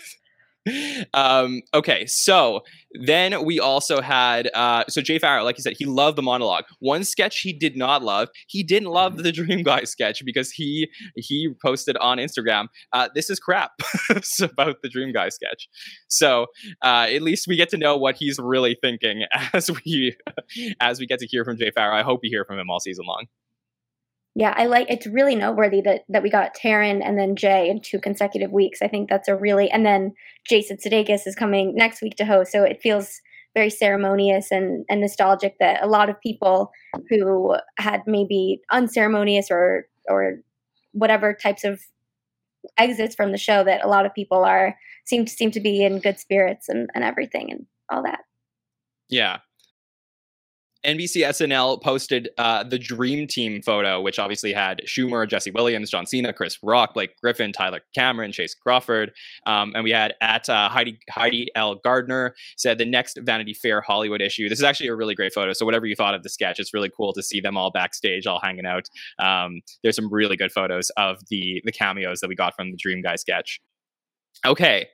Um, 1.12 1.60
okay, 1.74 2.06
so 2.06 2.62
then 3.02 3.44
we 3.44 3.60
also 3.60 4.00
had 4.00 4.50
uh, 4.54 4.84
so 4.88 5.02
Jay 5.02 5.18
Pharoah, 5.18 5.44
like 5.44 5.58
you 5.58 5.62
said, 5.62 5.74
he 5.76 5.84
loved 5.84 6.16
the 6.16 6.22
monologue. 6.22 6.64
One 6.78 7.04
sketch 7.04 7.40
he 7.40 7.52
did 7.52 7.76
not 7.76 8.02
love. 8.02 8.28
He 8.46 8.62
didn't 8.62 8.88
love 8.88 9.18
the 9.18 9.32
Dream 9.32 9.62
Guy 9.62 9.84
sketch 9.84 10.24
because 10.24 10.50
he 10.50 10.88
he 11.16 11.50
posted 11.62 11.96
on 11.98 12.16
Instagram, 12.16 12.68
uh, 12.92 13.08
"This 13.14 13.28
is 13.28 13.38
crap." 13.38 13.72
about 14.40 14.76
the 14.82 14.88
Dream 14.88 15.12
Guy 15.12 15.28
sketch. 15.28 15.68
So 16.08 16.46
uh, 16.82 17.08
at 17.10 17.20
least 17.20 17.46
we 17.46 17.56
get 17.56 17.68
to 17.70 17.76
know 17.76 17.96
what 17.96 18.16
he's 18.16 18.38
really 18.38 18.76
thinking 18.80 19.24
as 19.52 19.70
we 19.70 20.16
as 20.80 20.98
we 20.98 21.06
get 21.06 21.18
to 21.18 21.26
hear 21.26 21.44
from 21.44 21.58
Jay 21.58 21.70
Pharoah. 21.70 21.98
I 21.98 22.02
hope 22.02 22.20
we 22.22 22.30
hear 22.30 22.44
from 22.46 22.58
him 22.58 22.70
all 22.70 22.80
season 22.80 23.04
long 23.06 23.26
yeah, 24.34 24.52
I 24.56 24.66
like 24.66 24.88
it's 24.90 25.06
really 25.06 25.36
noteworthy 25.36 25.80
that 25.82 26.04
that 26.08 26.22
we 26.22 26.30
got 26.30 26.56
Taran 26.56 27.00
and 27.04 27.18
then 27.18 27.36
Jay 27.36 27.68
in 27.68 27.80
two 27.80 28.00
consecutive 28.00 28.50
weeks. 28.50 28.82
I 28.82 28.88
think 28.88 29.08
that's 29.08 29.28
a 29.28 29.36
really 29.36 29.70
and 29.70 29.86
then 29.86 30.14
Jason 30.48 30.76
Sudeikis 30.76 31.26
is 31.26 31.36
coming 31.36 31.74
next 31.74 32.02
week 32.02 32.16
to 32.16 32.24
host, 32.24 32.50
so 32.50 32.64
it 32.64 32.82
feels 32.82 33.20
very 33.54 33.70
ceremonious 33.70 34.50
and, 34.50 34.84
and 34.90 35.00
nostalgic 35.00 35.56
that 35.60 35.82
a 35.82 35.86
lot 35.86 36.10
of 36.10 36.20
people 36.20 36.72
who 37.08 37.54
had 37.78 38.02
maybe 38.06 38.60
unceremonious 38.72 39.50
or 39.50 39.86
or 40.08 40.40
whatever 40.92 41.32
types 41.32 41.62
of 41.64 41.80
exits 42.76 43.14
from 43.14 43.30
the 43.30 43.38
show 43.38 43.62
that 43.62 43.84
a 43.84 43.88
lot 43.88 44.06
of 44.06 44.14
people 44.14 44.42
are 44.44 44.76
seem 45.04 45.24
to 45.24 45.32
seem 45.32 45.50
to 45.52 45.60
be 45.60 45.84
in 45.84 46.00
good 46.00 46.18
spirits 46.18 46.68
and, 46.68 46.90
and 46.94 47.04
everything 47.04 47.52
and 47.52 47.66
all 47.90 48.02
that. 48.02 48.20
Yeah. 49.08 49.38
NBC 50.84 51.26
SNL 51.26 51.82
posted 51.82 52.28
uh, 52.38 52.62
the 52.62 52.78
Dream 52.78 53.26
Team 53.26 53.62
photo, 53.62 54.00
which 54.00 54.18
obviously 54.18 54.52
had 54.52 54.82
Schumer, 54.86 55.28
Jesse 55.28 55.50
Williams, 55.50 55.90
John 55.90 56.06
Cena, 56.06 56.32
Chris 56.32 56.58
Rock, 56.62 56.94
Blake 56.94 57.18
Griffin, 57.22 57.52
Tyler 57.52 57.80
Cameron, 57.94 58.32
Chace 58.32 58.54
Crawford, 58.54 59.12
um, 59.46 59.72
and 59.74 59.84
we 59.84 59.90
had 59.90 60.14
at 60.20 60.48
uh, 60.48 60.68
Heidi 60.68 60.98
Heidi 61.10 61.48
L 61.54 61.76
Gardner 61.76 62.34
said 62.56 62.78
the 62.78 62.84
next 62.84 63.18
Vanity 63.22 63.54
Fair 63.54 63.80
Hollywood 63.80 64.20
issue. 64.20 64.48
This 64.48 64.58
is 64.58 64.64
actually 64.64 64.88
a 64.88 64.94
really 64.94 65.14
great 65.14 65.32
photo. 65.32 65.52
So 65.52 65.64
whatever 65.64 65.86
you 65.86 65.96
thought 65.96 66.14
of 66.14 66.22
the 66.22 66.28
sketch, 66.28 66.58
it's 66.58 66.74
really 66.74 66.90
cool 66.94 67.12
to 67.14 67.22
see 67.22 67.40
them 67.40 67.56
all 67.56 67.70
backstage, 67.70 68.26
all 68.26 68.40
hanging 68.40 68.66
out. 68.66 68.88
Um, 69.18 69.60
there's 69.82 69.96
some 69.96 70.12
really 70.12 70.36
good 70.36 70.52
photos 70.52 70.90
of 70.96 71.18
the 71.30 71.62
the 71.64 71.72
cameos 71.72 72.20
that 72.20 72.28
we 72.28 72.34
got 72.34 72.54
from 72.54 72.70
the 72.70 72.76
Dream 72.76 73.02
Guy 73.02 73.16
sketch. 73.16 73.60
Okay, 74.44 74.88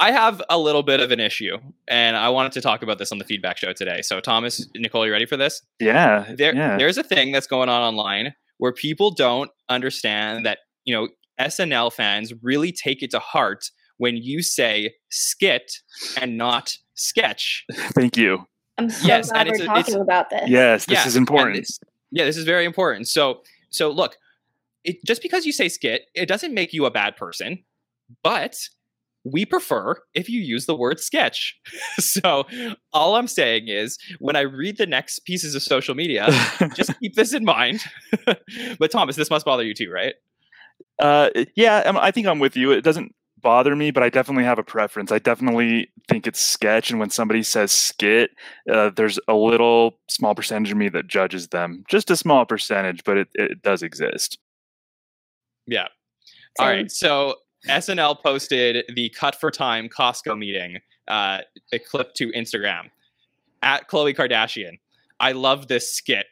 I 0.00 0.12
have 0.12 0.40
a 0.48 0.58
little 0.58 0.82
bit 0.82 1.00
of 1.00 1.10
an 1.10 1.20
issue, 1.20 1.58
and 1.86 2.16
I 2.16 2.30
wanted 2.30 2.52
to 2.52 2.62
talk 2.62 2.82
about 2.82 2.96
this 2.96 3.12
on 3.12 3.18
the 3.18 3.24
feedback 3.24 3.58
show 3.58 3.74
today. 3.74 4.00
So, 4.00 4.18
Thomas, 4.18 4.66
Nicole, 4.74 5.04
you 5.04 5.12
ready 5.12 5.26
for 5.26 5.36
this? 5.36 5.60
Yeah. 5.78 6.24
There, 6.38 6.54
yeah. 6.54 6.78
There's 6.78 6.96
a 6.96 7.02
thing 7.02 7.32
that's 7.32 7.46
going 7.46 7.68
on 7.68 7.82
online 7.82 8.32
where 8.56 8.72
people 8.72 9.10
don't 9.10 9.50
understand 9.68 10.46
that, 10.46 10.60
you 10.84 10.94
know, 10.94 11.08
SNL 11.38 11.92
fans 11.92 12.32
really 12.42 12.72
take 12.72 13.02
it 13.02 13.10
to 13.10 13.18
heart 13.18 13.70
when 13.98 14.16
you 14.16 14.42
say 14.42 14.94
skit 15.10 15.70
and 16.18 16.38
not 16.38 16.78
sketch. 16.94 17.66
Thank 17.72 18.16
you. 18.16 18.46
I'm 18.78 18.88
so 18.88 19.06
yes, 19.06 19.30
glad 19.30 19.48
we're 19.48 19.62
a, 19.62 19.66
talking 19.66 19.96
about 19.96 20.30
this. 20.30 20.48
Yes, 20.48 20.86
this 20.86 20.98
yeah, 20.98 21.06
is 21.06 21.16
important. 21.16 21.56
This, 21.56 21.78
yeah, 22.10 22.24
this 22.24 22.38
is 22.38 22.44
very 22.44 22.64
important. 22.64 23.06
So, 23.06 23.42
so 23.68 23.90
look, 23.90 24.16
it, 24.82 25.04
just 25.04 25.20
because 25.20 25.44
you 25.44 25.52
say 25.52 25.68
skit, 25.68 26.06
it 26.14 26.24
doesn't 26.24 26.54
make 26.54 26.72
you 26.72 26.86
a 26.86 26.90
bad 26.90 27.16
person, 27.16 27.64
but 28.22 28.56
we 29.24 29.44
prefer 29.44 29.96
if 30.14 30.28
you 30.28 30.40
use 30.40 30.66
the 30.66 30.76
word 30.76 31.00
sketch. 31.00 31.58
so 31.98 32.44
all 32.92 33.16
I'm 33.16 33.28
saying 33.28 33.68
is 33.68 33.98
when 34.18 34.36
I 34.36 34.40
read 34.40 34.78
the 34.78 34.86
next 34.86 35.20
pieces 35.20 35.54
of 35.54 35.62
social 35.62 35.94
media, 35.94 36.28
just 36.74 36.98
keep 37.00 37.14
this 37.14 37.34
in 37.34 37.44
mind. 37.44 37.82
but 38.78 38.90
Thomas, 38.90 39.16
this 39.16 39.30
must 39.30 39.44
bother 39.44 39.64
you 39.64 39.74
too, 39.74 39.90
right? 39.90 40.14
Uh, 40.98 41.30
yeah, 41.54 41.92
I 42.00 42.10
think 42.10 42.26
I'm 42.26 42.38
with 42.38 42.56
you. 42.56 42.72
It 42.72 42.82
doesn't 42.82 43.14
bother 43.40 43.74
me, 43.74 43.90
but 43.90 44.02
I 44.02 44.10
definitely 44.10 44.44
have 44.44 44.58
a 44.58 44.62
preference. 44.62 45.10
I 45.10 45.18
definitely 45.18 45.90
think 46.08 46.26
it's 46.26 46.40
sketch, 46.40 46.90
and 46.90 47.00
when 47.00 47.10
somebody 47.10 47.42
says 47.42 47.72
skit, 47.72 48.30
uh, 48.70 48.90
there's 48.94 49.18
a 49.28 49.34
little 49.34 49.98
small 50.08 50.34
percentage 50.34 50.72
of 50.72 50.76
me 50.76 50.88
that 50.90 51.06
judges 51.06 51.48
them. 51.48 51.84
Just 51.88 52.10
a 52.10 52.16
small 52.16 52.44
percentage, 52.44 53.02
but 53.04 53.16
it, 53.16 53.28
it 53.34 53.62
does 53.62 53.82
exist. 53.82 54.38
Yeah. 55.66 55.88
All 56.58 56.66
right. 56.66 56.90
So 56.90 57.36
SNL 57.68 58.22
posted 58.22 58.84
the 58.94 59.10
Cut 59.10 59.34
for 59.34 59.50
Time 59.50 59.88
Costco 59.88 60.38
meeting, 60.38 60.78
uh, 61.08 61.38
a 61.72 61.78
clip 61.78 62.14
to 62.14 62.28
Instagram 62.32 62.90
at 63.62 63.88
Khloe 63.88 64.14
Kardashian. 64.14 64.78
I 65.18 65.32
love 65.32 65.68
this 65.68 65.92
skit. 65.92 66.26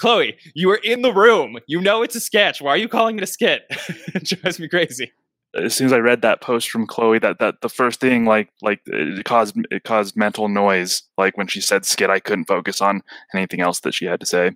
Khloe, 0.00 0.34
you 0.54 0.68
were 0.68 0.80
in 0.82 1.02
the 1.02 1.12
room. 1.12 1.58
You 1.66 1.80
know 1.80 2.02
it's 2.02 2.16
a 2.16 2.20
sketch. 2.20 2.60
Why 2.60 2.70
are 2.70 2.76
you 2.76 2.88
calling 2.88 3.16
it 3.16 3.22
a 3.22 3.26
skit? 3.26 3.62
it 3.68 4.24
drives 4.42 4.58
me 4.58 4.68
crazy. 4.68 5.12
As 5.54 5.74
soon 5.74 5.86
as 5.86 5.92
I 5.92 5.98
read 5.98 6.22
that 6.22 6.40
post 6.40 6.70
from 6.70 6.86
Khloe, 6.86 7.20
that 7.20 7.38
that 7.38 7.60
the 7.60 7.68
first 7.68 8.00
thing 8.00 8.24
like 8.24 8.50
like 8.62 8.80
it 8.86 9.24
caused 9.24 9.54
it 9.70 9.84
caused 9.84 10.16
mental 10.16 10.48
noise. 10.48 11.02
Like 11.18 11.36
when 11.36 11.46
she 11.46 11.60
said 11.60 11.84
skit, 11.84 12.10
I 12.10 12.20
couldn't 12.20 12.46
focus 12.46 12.80
on 12.80 13.02
anything 13.34 13.60
else 13.60 13.80
that 13.80 13.92
she 13.92 14.06
had 14.06 14.20
to 14.20 14.26
say. 14.26 14.52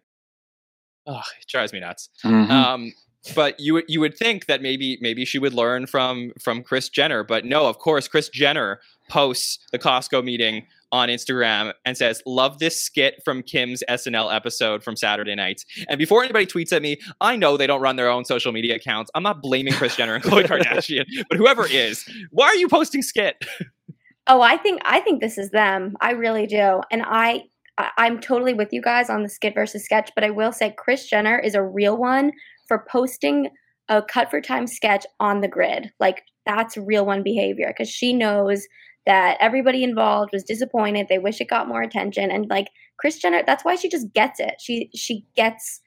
Oh, 1.06 1.22
it 1.40 1.46
drives 1.48 1.72
me 1.72 1.80
nuts. 1.80 2.08
Mm-hmm. 2.24 2.50
Um, 2.50 2.92
but 3.34 3.58
you 3.58 3.82
you 3.88 4.00
would 4.00 4.16
think 4.16 4.46
that 4.46 4.62
maybe 4.62 4.98
maybe 5.00 5.24
she 5.24 5.38
would 5.38 5.54
learn 5.54 5.86
from 5.86 6.32
from 6.40 6.62
Kris 6.62 6.88
Jenner, 6.88 7.22
but 7.22 7.44
no, 7.44 7.66
of 7.66 7.78
course, 7.78 8.08
Kris 8.08 8.28
Jenner 8.28 8.80
posts 9.08 9.58
the 9.72 9.78
Costco 9.78 10.24
meeting 10.24 10.66
on 10.92 11.08
Instagram 11.08 11.72
and 11.84 11.96
says, 11.96 12.22
"Love 12.26 12.58
this 12.58 12.80
skit 12.80 13.20
from 13.24 13.42
Kim's 13.42 13.82
SNL 13.88 14.34
episode 14.34 14.82
from 14.82 14.96
Saturday 14.96 15.34
night." 15.34 15.64
And 15.88 15.98
before 15.98 16.22
anybody 16.22 16.46
tweets 16.46 16.72
at 16.72 16.82
me, 16.82 16.98
I 17.20 17.36
know 17.36 17.56
they 17.56 17.66
don't 17.66 17.80
run 17.80 17.96
their 17.96 18.08
own 18.08 18.24
social 18.24 18.52
media 18.52 18.76
accounts. 18.76 19.10
I'm 19.14 19.22
not 19.22 19.42
blaming 19.42 19.72
Kris 19.74 19.96
Jenner 19.96 20.14
and 20.14 20.24
Khloe 20.24 20.44
Kardashian, 20.46 21.04
but 21.28 21.38
whoever 21.38 21.66
is, 21.66 22.04
why 22.30 22.46
are 22.46 22.56
you 22.56 22.68
posting 22.68 23.02
skit? 23.02 23.44
Oh, 24.28 24.40
I 24.40 24.56
think 24.56 24.82
I 24.84 24.98
think 24.98 25.20
this 25.20 25.38
is 25.38 25.50
them. 25.50 25.96
I 26.00 26.10
really 26.10 26.48
do, 26.48 26.80
and 26.90 27.04
I 27.06 27.44
I'm 27.78 28.20
totally 28.20 28.54
with 28.54 28.72
you 28.72 28.80
guys 28.80 29.10
on 29.10 29.22
the 29.22 29.28
skit 29.28 29.54
versus 29.54 29.84
sketch, 29.84 30.10
but 30.14 30.24
I 30.24 30.30
will 30.30 30.52
say 30.52 30.74
Kris 30.76 31.06
Jenner 31.06 31.38
is 31.38 31.54
a 31.54 31.62
real 31.62 31.96
one 31.96 32.32
for 32.68 32.84
posting 32.90 33.50
a 33.88 34.02
cut 34.02 34.30
for 34.30 34.40
time 34.40 34.66
sketch 34.66 35.06
on 35.20 35.40
the 35.40 35.48
grid. 35.48 35.90
Like 36.00 36.22
that's 36.44 36.76
real 36.76 37.06
one 37.06 37.22
behavior 37.22 37.68
because 37.68 37.88
she 37.88 38.12
knows 38.12 38.66
that 39.06 39.36
everybody 39.40 39.84
involved 39.84 40.30
was 40.32 40.42
disappointed. 40.42 41.06
They 41.08 41.18
wish 41.18 41.40
it 41.40 41.48
got 41.48 41.68
more 41.68 41.82
attention. 41.82 42.30
And 42.30 42.48
like 42.50 42.68
Kris 42.98 43.18
Jenner, 43.18 43.42
that's 43.46 43.64
why 43.64 43.76
she 43.76 43.88
just 43.88 44.12
gets 44.12 44.40
it. 44.40 44.54
She 44.60 44.90
she 44.94 45.24
gets 45.36 45.80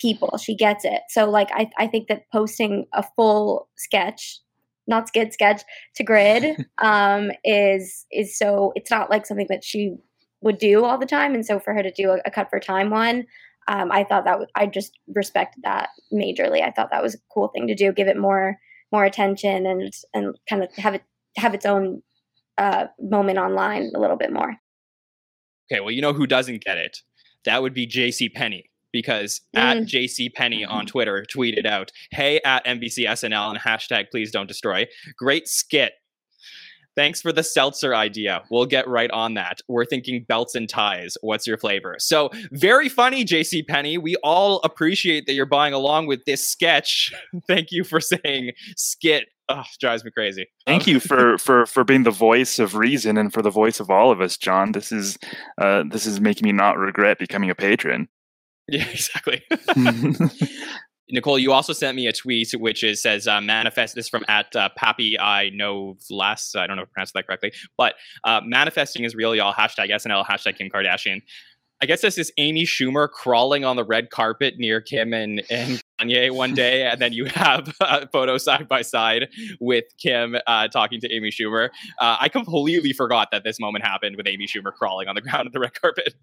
people. 0.00 0.38
She 0.38 0.56
gets 0.56 0.84
it. 0.84 1.02
So 1.08 1.28
like 1.30 1.48
I 1.52 1.70
I 1.78 1.86
think 1.86 2.08
that 2.08 2.22
posting 2.32 2.86
a 2.92 3.04
full 3.16 3.68
sketch, 3.76 4.40
not 4.86 5.08
skid 5.08 5.32
sketch 5.32 5.62
to 5.96 6.04
grid, 6.04 6.66
um, 6.78 7.30
is 7.44 8.06
is 8.10 8.36
so 8.36 8.72
it's 8.74 8.90
not 8.90 9.10
like 9.10 9.26
something 9.26 9.46
that 9.48 9.64
she 9.64 9.94
would 10.40 10.58
do 10.58 10.84
all 10.84 10.98
the 10.98 11.06
time. 11.06 11.34
And 11.34 11.44
so 11.44 11.58
for 11.58 11.74
her 11.74 11.82
to 11.82 11.92
do 11.92 12.10
a, 12.10 12.18
a 12.24 12.30
cut 12.30 12.48
for 12.50 12.60
time 12.60 12.90
one, 12.90 13.24
um, 13.68 13.92
I 13.92 14.02
thought 14.04 14.24
that 14.24 14.32
w- 14.32 14.48
I 14.54 14.66
just 14.66 14.98
respected 15.14 15.62
that 15.64 15.90
majorly. 16.12 16.62
I 16.62 16.70
thought 16.72 16.90
that 16.90 17.02
was 17.02 17.14
a 17.14 17.18
cool 17.32 17.48
thing 17.48 17.66
to 17.68 17.74
do. 17.74 17.92
Give 17.92 18.08
it 18.08 18.16
more 18.18 18.58
more 18.90 19.04
attention 19.04 19.66
and 19.66 19.92
and 20.14 20.34
kind 20.48 20.62
of 20.64 20.74
have 20.76 20.94
it 20.94 21.02
have 21.36 21.54
its 21.54 21.66
own 21.66 22.02
uh, 22.56 22.86
moment 22.98 23.38
online 23.38 23.90
a 23.94 23.98
little 24.00 24.16
bit 24.16 24.32
more. 24.32 24.56
Okay, 25.70 25.80
well, 25.80 25.90
you 25.90 26.00
know 26.02 26.12
who 26.14 26.26
doesn't 26.26 26.64
get 26.64 26.78
it? 26.78 26.98
That 27.44 27.62
would 27.62 27.74
be 27.74 27.86
JCPenney 27.86 28.64
because 28.92 29.42
at 29.54 29.76
Mm. 29.76 29.86
JCPenney 29.86 30.66
on 30.68 30.86
Twitter 30.92 31.24
tweeted 31.32 31.66
out, 31.66 31.92
"Hey 32.10 32.40
at 32.44 32.64
NBC 32.64 33.06
SNL 33.06 33.50
and 33.50 33.58
hashtag 33.60 34.06
Please 34.10 34.30
Don't 34.32 34.46
Destroy. 34.48 34.86
Great 35.18 35.46
skit. 35.46 35.92
Thanks 36.98 37.22
for 37.22 37.32
the 37.32 37.44
seltzer 37.44 37.94
idea. 37.94 38.42
We'll 38.50 38.66
get 38.66 38.88
right 38.88 39.10
on 39.12 39.34
that. 39.34 39.60
We're 39.68 39.84
thinking 39.84 40.24
belts 40.26 40.56
and 40.56 40.68
ties. 40.68 41.16
What's 41.20 41.46
your 41.46 41.56
flavor? 41.56 41.94
So 42.00 42.28
very 42.50 42.88
funny, 42.88 43.24
JCPenney. 43.24 44.02
We 44.02 44.16
all 44.24 44.60
appreciate 44.64 45.26
that 45.26 45.34
you're 45.34 45.46
buying 45.46 45.72
along 45.72 46.08
with 46.08 46.24
this 46.24 46.48
sketch. 46.48 47.14
Thank 47.46 47.70
you 47.70 47.84
for 47.84 48.00
saying 48.00 48.50
skit. 48.76 49.28
Oh, 49.48 49.62
drives 49.78 50.04
me 50.04 50.10
crazy. 50.10 50.48
Thank 50.66 50.88
you 50.88 50.98
for 50.98 51.38
for 51.46 51.66
for 51.66 51.84
being 51.84 52.02
the 52.02 52.10
voice 52.10 52.58
of 52.58 52.74
reason 52.74 53.16
and 53.16 53.32
for 53.32 53.42
the 53.42 53.50
voice 53.50 53.78
of 53.78 53.90
all 53.90 54.10
of 54.10 54.20
us, 54.20 54.36
Jon. 54.36 54.72
This 54.72 54.90
is 54.90 55.18
uh, 55.56 55.84
this 55.88 56.04
is 56.04 56.20
making 56.20 56.46
me 56.46 56.52
not 56.52 56.78
regret 56.78 57.20
becoming 57.20 57.48
a 57.48 57.54
patron. 57.54 58.08
Yeah, 58.66 58.88
exactly. 58.90 59.44
Nicole, 61.10 61.38
you 61.38 61.52
also 61.52 61.72
sent 61.72 61.96
me 61.96 62.06
a 62.06 62.12
tweet 62.12 62.52
which 62.52 62.84
is 62.84 63.02
says 63.02 63.26
uh, 63.26 63.40
manifest 63.40 63.94
this 63.94 64.08
from 64.08 64.24
at 64.28 64.54
uh, 64.54 64.68
Pappy 64.76 65.18
I 65.18 65.50
know 65.50 65.96
last 66.10 66.56
I 66.56 66.66
don't 66.66 66.76
know 66.76 66.82
if 66.82 66.88
I 66.90 66.92
pronounced 66.92 67.14
that 67.14 67.26
correctly, 67.26 67.52
but 67.76 67.94
uh, 68.24 68.40
manifesting 68.44 69.04
is 69.04 69.14
real, 69.14 69.34
y'all. 69.34 69.52
Hashtag 69.52 69.90
SNL. 69.90 70.26
Hashtag 70.26 70.58
Kim 70.58 70.68
Kardashian. 70.68 71.22
I 71.80 71.86
guess 71.86 72.00
this 72.00 72.18
is 72.18 72.32
Amy 72.38 72.64
Schumer 72.64 73.08
crawling 73.08 73.64
on 73.64 73.76
the 73.76 73.84
red 73.84 74.10
carpet 74.10 74.54
near 74.58 74.80
Kim 74.80 75.12
and, 75.14 75.44
and 75.48 75.80
Kanye 76.00 76.32
one 76.32 76.52
day, 76.52 76.86
and 76.90 77.00
then 77.00 77.12
you 77.12 77.26
have 77.26 77.72
a 77.80 78.08
photo 78.08 78.36
side 78.36 78.66
by 78.66 78.82
side 78.82 79.28
with 79.60 79.84
Kim 79.98 80.36
uh, 80.46 80.68
talking 80.68 81.00
to 81.00 81.12
Amy 81.12 81.30
Schumer. 81.30 81.68
Uh, 82.00 82.16
I 82.20 82.28
completely 82.28 82.92
forgot 82.92 83.28
that 83.30 83.44
this 83.44 83.60
moment 83.60 83.84
happened 83.84 84.16
with 84.16 84.26
Amy 84.26 84.46
Schumer 84.46 84.72
crawling 84.72 85.08
on 85.08 85.14
the 85.14 85.20
ground 85.20 85.46
of 85.46 85.52
the 85.52 85.60
red 85.60 85.80
carpet. 85.80 86.14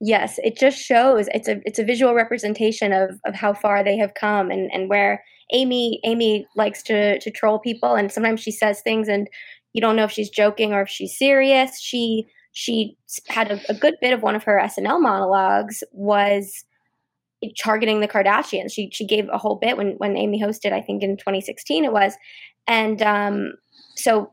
Yes, 0.00 0.38
it 0.44 0.58
just 0.58 0.78
shows 0.78 1.28
it's 1.32 1.48
a 1.48 1.60
it's 1.64 1.78
a 1.78 1.84
visual 1.84 2.14
representation 2.14 2.92
of 2.92 3.18
of 3.24 3.34
how 3.34 3.54
far 3.54 3.82
they 3.82 3.96
have 3.96 4.14
come 4.14 4.50
and 4.50 4.70
and 4.72 4.90
where 4.90 5.22
Amy 5.52 6.00
Amy 6.04 6.46
likes 6.54 6.82
to 6.84 7.18
to 7.18 7.30
troll 7.30 7.58
people 7.58 7.94
and 7.94 8.12
sometimes 8.12 8.40
she 8.40 8.50
says 8.50 8.82
things 8.82 9.08
and 9.08 9.28
you 9.72 9.80
don't 9.80 9.96
know 9.96 10.04
if 10.04 10.10
she's 10.10 10.30
joking 10.30 10.72
or 10.72 10.82
if 10.82 10.88
she's 10.88 11.16
serious. 11.16 11.80
She 11.80 12.26
she 12.52 12.96
had 13.28 13.50
a, 13.50 13.60
a 13.68 13.74
good 13.74 13.94
bit 14.00 14.12
of 14.12 14.22
one 14.22 14.34
of 14.34 14.44
her 14.44 14.60
SNL 14.62 15.00
monologues 15.00 15.82
was 15.92 16.64
targeting 17.58 18.00
the 18.00 18.08
Kardashians. 18.08 18.72
She 18.72 18.90
she 18.92 19.06
gave 19.06 19.28
a 19.30 19.38
whole 19.38 19.56
bit 19.56 19.76
when 19.76 19.92
when 19.98 20.16
Amy 20.16 20.40
hosted, 20.40 20.72
I 20.72 20.80
think 20.80 21.02
in 21.02 21.16
2016 21.16 21.84
it 21.84 21.92
was, 21.92 22.14
and 22.66 23.02
um, 23.02 23.52
so 23.96 24.32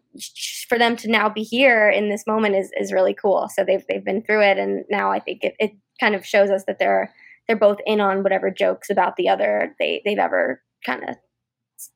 for 0.67 0.77
them 0.77 0.95
to 0.97 1.09
now 1.09 1.29
be 1.29 1.43
here 1.43 1.89
in 1.89 2.09
this 2.09 2.25
moment 2.27 2.55
is 2.55 2.71
is 2.79 2.91
really 2.91 3.13
cool. 3.13 3.49
So 3.53 3.63
they've 3.63 3.83
they've 3.87 4.03
been 4.03 4.21
through 4.21 4.41
it, 4.43 4.57
and 4.57 4.83
now 4.89 5.11
I 5.11 5.19
think 5.19 5.43
it, 5.43 5.55
it 5.59 5.71
kind 5.99 6.15
of 6.15 6.25
shows 6.25 6.49
us 6.49 6.63
that 6.67 6.79
they're 6.79 7.13
they're 7.47 7.57
both 7.57 7.79
in 7.85 8.01
on 8.01 8.23
whatever 8.23 8.49
jokes 8.51 8.89
about 8.89 9.15
the 9.15 9.29
other 9.29 9.75
they 9.79 10.01
they've 10.05 10.17
ever 10.17 10.61
kind 10.85 11.03
of 11.07 11.15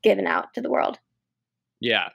given 0.04 0.28
out 0.28 0.54
to 0.54 0.62
the 0.62 0.70
world. 0.70 1.00
Yeah. 1.80 2.10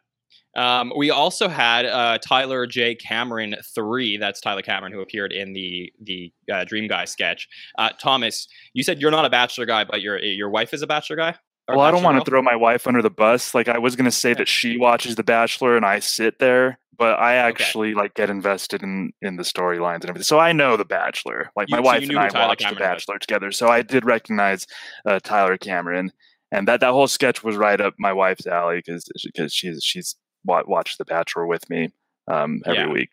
Um, 0.54 0.92
we 0.96 1.10
also 1.10 1.48
had 1.48 1.86
uh, 1.86 2.18
Tyler 2.18 2.66
J. 2.66 2.94
Cameron 2.94 3.56
three. 3.74 4.18
That's 4.18 4.40
Tyler 4.40 4.60
Cameron 4.60 4.92
who 4.92 5.00
appeared 5.00 5.32
in 5.32 5.52
the 5.52 5.92
the 6.02 6.32
uh, 6.52 6.64
Dream 6.64 6.88
Guy 6.88 7.06
sketch. 7.06 7.48
Uh, 7.78 7.90
Thomas, 8.00 8.48
you 8.74 8.82
said 8.82 9.00
you're 9.00 9.10
not 9.10 9.24
a 9.24 9.30
Bachelor 9.30 9.64
guy, 9.64 9.84
but 9.84 10.02
your 10.02 10.18
your 10.18 10.50
wife 10.50 10.74
is 10.74 10.82
a 10.82 10.86
Bachelor 10.86 11.16
guy. 11.16 11.36
Well, 11.68 11.80
I 11.80 11.90
don't 11.90 12.02
want 12.02 12.18
to 12.22 12.28
throw 12.28 12.42
my 12.42 12.56
wife 12.56 12.86
under 12.86 13.02
the 13.02 13.10
bus. 13.10 13.54
Like 13.54 13.68
I 13.68 13.78
was 13.78 13.96
going 13.96 14.04
to 14.06 14.10
say 14.16 14.34
that 14.34 14.48
she 14.48 14.76
watches 14.76 15.14
The 15.14 15.22
Bachelor 15.22 15.76
and 15.76 15.86
I 15.86 16.00
sit 16.00 16.38
there, 16.38 16.78
but 16.98 17.18
I 17.18 17.34
actually 17.36 17.94
like 17.94 18.14
get 18.14 18.30
invested 18.30 18.82
in 18.82 19.12
in 19.22 19.36
the 19.36 19.42
storylines 19.44 19.96
and 20.02 20.06
everything. 20.10 20.24
So 20.24 20.38
I 20.38 20.52
know 20.52 20.76
The 20.76 20.84
Bachelor. 20.84 21.50
Like 21.56 21.68
You- 21.68 21.76
my 21.76 21.82
so 21.82 21.86
wife 21.86 22.02
and 22.08 22.18
I 22.18 22.28
Tyler 22.28 22.48
watched 22.48 22.58
The 22.60 22.64
Cameron 22.64 22.80
was. 22.80 22.88
Bachelor 23.04 23.18
together, 23.18 23.52
so 23.52 23.68
I 23.68 23.82
did 23.82 24.04
recognize 24.04 24.66
uh, 25.06 25.20
Tyler 25.20 25.56
Cameron, 25.56 26.10
and 26.50 26.66
that 26.68 26.80
that 26.80 26.90
whole 26.92 27.06
sketch 27.08 27.42
was 27.44 27.56
right 27.56 27.80
up 27.80 27.94
my 27.98 28.12
wife's 28.12 28.46
alley 28.46 28.78
because 28.84 29.04
because 29.24 29.52
she's 29.54 29.82
she's 29.84 30.16
watched 30.44 30.98
The 30.98 31.04
Bachelor 31.04 31.46
with 31.46 31.70
me 31.70 31.90
um, 32.28 32.60
every 32.66 32.80
Yeah. 32.80 32.92
week. 32.92 33.10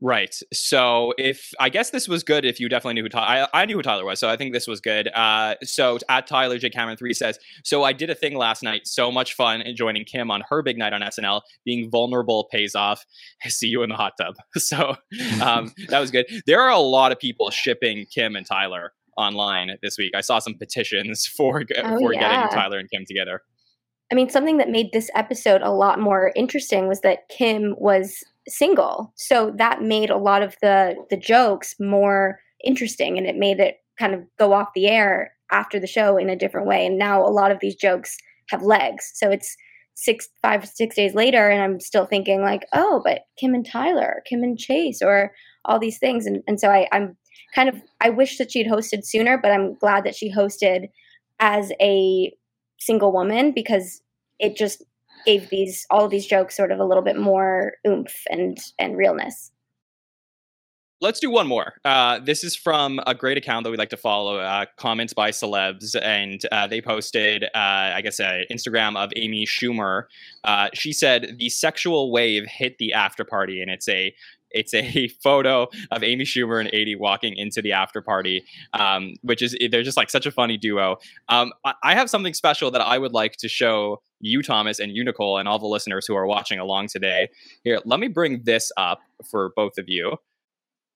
Right. 0.00 0.34
So 0.52 1.12
if 1.18 1.50
I 1.58 1.68
guess 1.70 1.90
this 1.90 2.06
was 2.06 2.22
good 2.22 2.44
if 2.44 2.60
you 2.60 2.68
definitely 2.68 2.94
knew 2.94 3.02
who 3.02 3.08
Tyler 3.08 3.48
I, 3.52 3.62
I 3.62 3.64
knew 3.66 3.76
who 3.76 3.82
Tyler 3.82 4.04
was, 4.04 4.20
so 4.20 4.28
I 4.28 4.36
think 4.36 4.52
this 4.52 4.68
was 4.68 4.80
good. 4.80 5.08
Uh 5.08 5.56
so 5.62 5.98
at 6.08 6.26
Tyler 6.26 6.58
J. 6.58 6.70
Cameron 6.70 6.96
3 6.96 7.12
says, 7.14 7.38
So 7.64 7.82
I 7.82 7.92
did 7.92 8.08
a 8.08 8.14
thing 8.14 8.36
last 8.36 8.62
night, 8.62 8.86
so 8.86 9.10
much 9.10 9.34
fun 9.34 9.60
and 9.60 9.76
joining 9.76 10.04
Kim 10.04 10.30
on 10.30 10.42
her 10.48 10.62
big 10.62 10.78
night 10.78 10.92
on 10.92 11.00
SNL. 11.00 11.40
Being 11.64 11.90
vulnerable 11.90 12.48
pays 12.52 12.76
off. 12.76 13.04
I 13.44 13.48
see 13.48 13.66
you 13.66 13.82
in 13.82 13.88
the 13.88 13.96
hot 13.96 14.12
tub. 14.20 14.34
So 14.58 14.94
um 15.42 15.72
that 15.88 15.98
was 15.98 16.10
good. 16.12 16.26
There 16.46 16.60
are 16.60 16.70
a 16.70 16.78
lot 16.78 17.10
of 17.10 17.18
people 17.18 17.50
shipping 17.50 18.06
Kim 18.12 18.36
and 18.36 18.46
Tyler 18.46 18.92
online 19.16 19.76
this 19.82 19.98
week. 19.98 20.12
I 20.14 20.20
saw 20.20 20.38
some 20.38 20.54
petitions 20.54 21.26
for 21.26 21.64
Oh, 21.76 21.98
for 21.98 22.14
yeah. 22.14 22.20
getting 22.20 22.56
Tyler 22.56 22.78
and 22.78 22.88
Kim 22.88 23.04
together. 23.04 23.42
I 24.10 24.14
mean, 24.14 24.30
something 24.30 24.56
that 24.56 24.70
made 24.70 24.92
this 24.92 25.10
episode 25.14 25.60
a 25.60 25.70
lot 25.70 26.00
more 26.00 26.32
interesting 26.34 26.88
was 26.88 27.00
that 27.02 27.28
Kim 27.28 27.74
was 27.78 28.24
single, 28.48 29.12
so 29.16 29.52
that 29.56 29.82
made 29.82 30.10
a 30.10 30.16
lot 30.16 30.42
of 30.42 30.56
the 30.62 30.96
the 31.10 31.16
jokes 31.16 31.74
more 31.80 32.40
interesting, 32.64 33.18
and 33.18 33.26
it 33.26 33.36
made 33.36 33.60
it 33.60 33.76
kind 33.98 34.14
of 34.14 34.22
go 34.38 34.52
off 34.52 34.68
the 34.74 34.88
air 34.88 35.32
after 35.50 35.80
the 35.80 35.86
show 35.86 36.16
in 36.16 36.28
a 36.28 36.36
different 36.36 36.66
way. 36.66 36.86
And 36.86 36.98
now 36.98 37.24
a 37.24 37.30
lot 37.30 37.50
of 37.50 37.60
these 37.60 37.74
jokes 37.74 38.16
have 38.50 38.62
legs, 38.62 39.10
so 39.14 39.30
it's 39.30 39.56
six, 39.94 40.28
five, 40.42 40.66
six 40.68 40.94
days 40.94 41.14
later, 41.14 41.48
and 41.48 41.60
I'm 41.60 41.80
still 41.80 42.06
thinking 42.06 42.40
like, 42.40 42.64
oh, 42.72 43.02
but 43.04 43.22
Kim 43.36 43.52
and 43.52 43.66
Tyler, 43.66 44.22
Kim 44.28 44.44
and 44.44 44.56
Chase, 44.56 45.02
or 45.02 45.32
all 45.64 45.78
these 45.78 45.98
things, 45.98 46.26
and 46.26 46.42
and 46.46 46.60
so 46.60 46.68
I, 46.68 46.88
I'm 46.92 47.16
kind 47.54 47.68
of 47.68 47.76
I 48.00 48.10
wish 48.10 48.38
that 48.38 48.52
she'd 48.52 48.68
hosted 48.68 49.04
sooner, 49.04 49.38
but 49.38 49.52
I'm 49.52 49.74
glad 49.74 50.04
that 50.04 50.14
she 50.14 50.32
hosted 50.32 50.88
as 51.40 51.72
a 51.80 52.32
single 52.78 53.12
woman 53.12 53.52
because 53.52 54.00
it 54.38 54.56
just 54.56 54.84
gave 55.24 55.48
these 55.50 55.86
all 55.90 56.04
of 56.04 56.10
these 56.10 56.26
jokes 56.26 56.56
sort 56.56 56.72
of 56.72 56.78
a 56.78 56.84
little 56.84 57.02
bit 57.02 57.18
more 57.18 57.72
oomph 57.86 58.14
and 58.30 58.58
and 58.78 58.96
realness. 58.96 59.50
Let's 61.00 61.20
do 61.20 61.30
one 61.30 61.46
more. 61.46 61.74
Uh, 61.84 62.18
this 62.18 62.42
is 62.42 62.56
from 62.56 63.00
a 63.06 63.14
great 63.14 63.38
account 63.38 63.62
that 63.62 63.70
we 63.70 63.76
like 63.76 63.90
to 63.90 63.96
follow, 63.96 64.38
uh, 64.38 64.66
comments 64.76 65.12
by 65.12 65.30
celebs, 65.30 65.94
and 66.02 66.44
uh, 66.50 66.66
they 66.66 66.80
posted, 66.80 67.44
uh, 67.44 67.48
I 67.54 68.00
guess, 68.02 68.18
an 68.18 68.46
Instagram 68.50 68.96
of 68.96 69.12
Amy 69.14 69.46
Schumer. 69.46 70.06
Uh, 70.42 70.70
she 70.74 70.92
said 70.92 71.36
the 71.38 71.50
sexual 71.50 72.10
wave 72.10 72.46
hit 72.48 72.78
the 72.78 72.94
after 72.94 73.24
party, 73.24 73.62
and 73.62 73.70
it's 73.70 73.88
a 73.88 74.12
it's 74.50 74.74
a 74.74 75.08
photo 75.22 75.68
of 75.90 76.02
Amy 76.02 76.24
Schumer 76.24 76.60
and 76.60 76.70
Aidy 76.72 76.98
walking 76.98 77.36
into 77.36 77.62
the 77.62 77.72
after 77.72 78.00
party, 78.00 78.44
um, 78.72 79.14
which 79.22 79.42
is 79.42 79.56
they're 79.70 79.82
just 79.82 79.96
like 79.96 80.10
such 80.10 80.26
a 80.26 80.30
funny 80.30 80.56
duo. 80.56 80.96
Um, 81.28 81.52
I, 81.82 81.94
have 81.94 82.10
something 82.10 82.34
special 82.34 82.70
that 82.70 82.80
I 82.80 82.98
would 82.98 83.12
like 83.12 83.36
to 83.38 83.48
show 83.48 84.02
you, 84.20 84.42
Thomas, 84.42 84.78
and 84.78 84.94
you, 84.94 85.04
Nicole, 85.04 85.38
and 85.38 85.48
all 85.48 85.58
the 85.58 85.66
listeners 85.66 86.06
who 86.06 86.14
are 86.14 86.26
watching 86.26 86.58
along 86.58 86.88
today. 86.88 87.28
Here, 87.64 87.80
let 87.84 88.00
me 88.00 88.08
bring 88.08 88.42
this 88.44 88.72
up 88.76 89.00
for 89.30 89.52
both 89.56 89.78
of 89.78 89.88
you. 89.88 90.16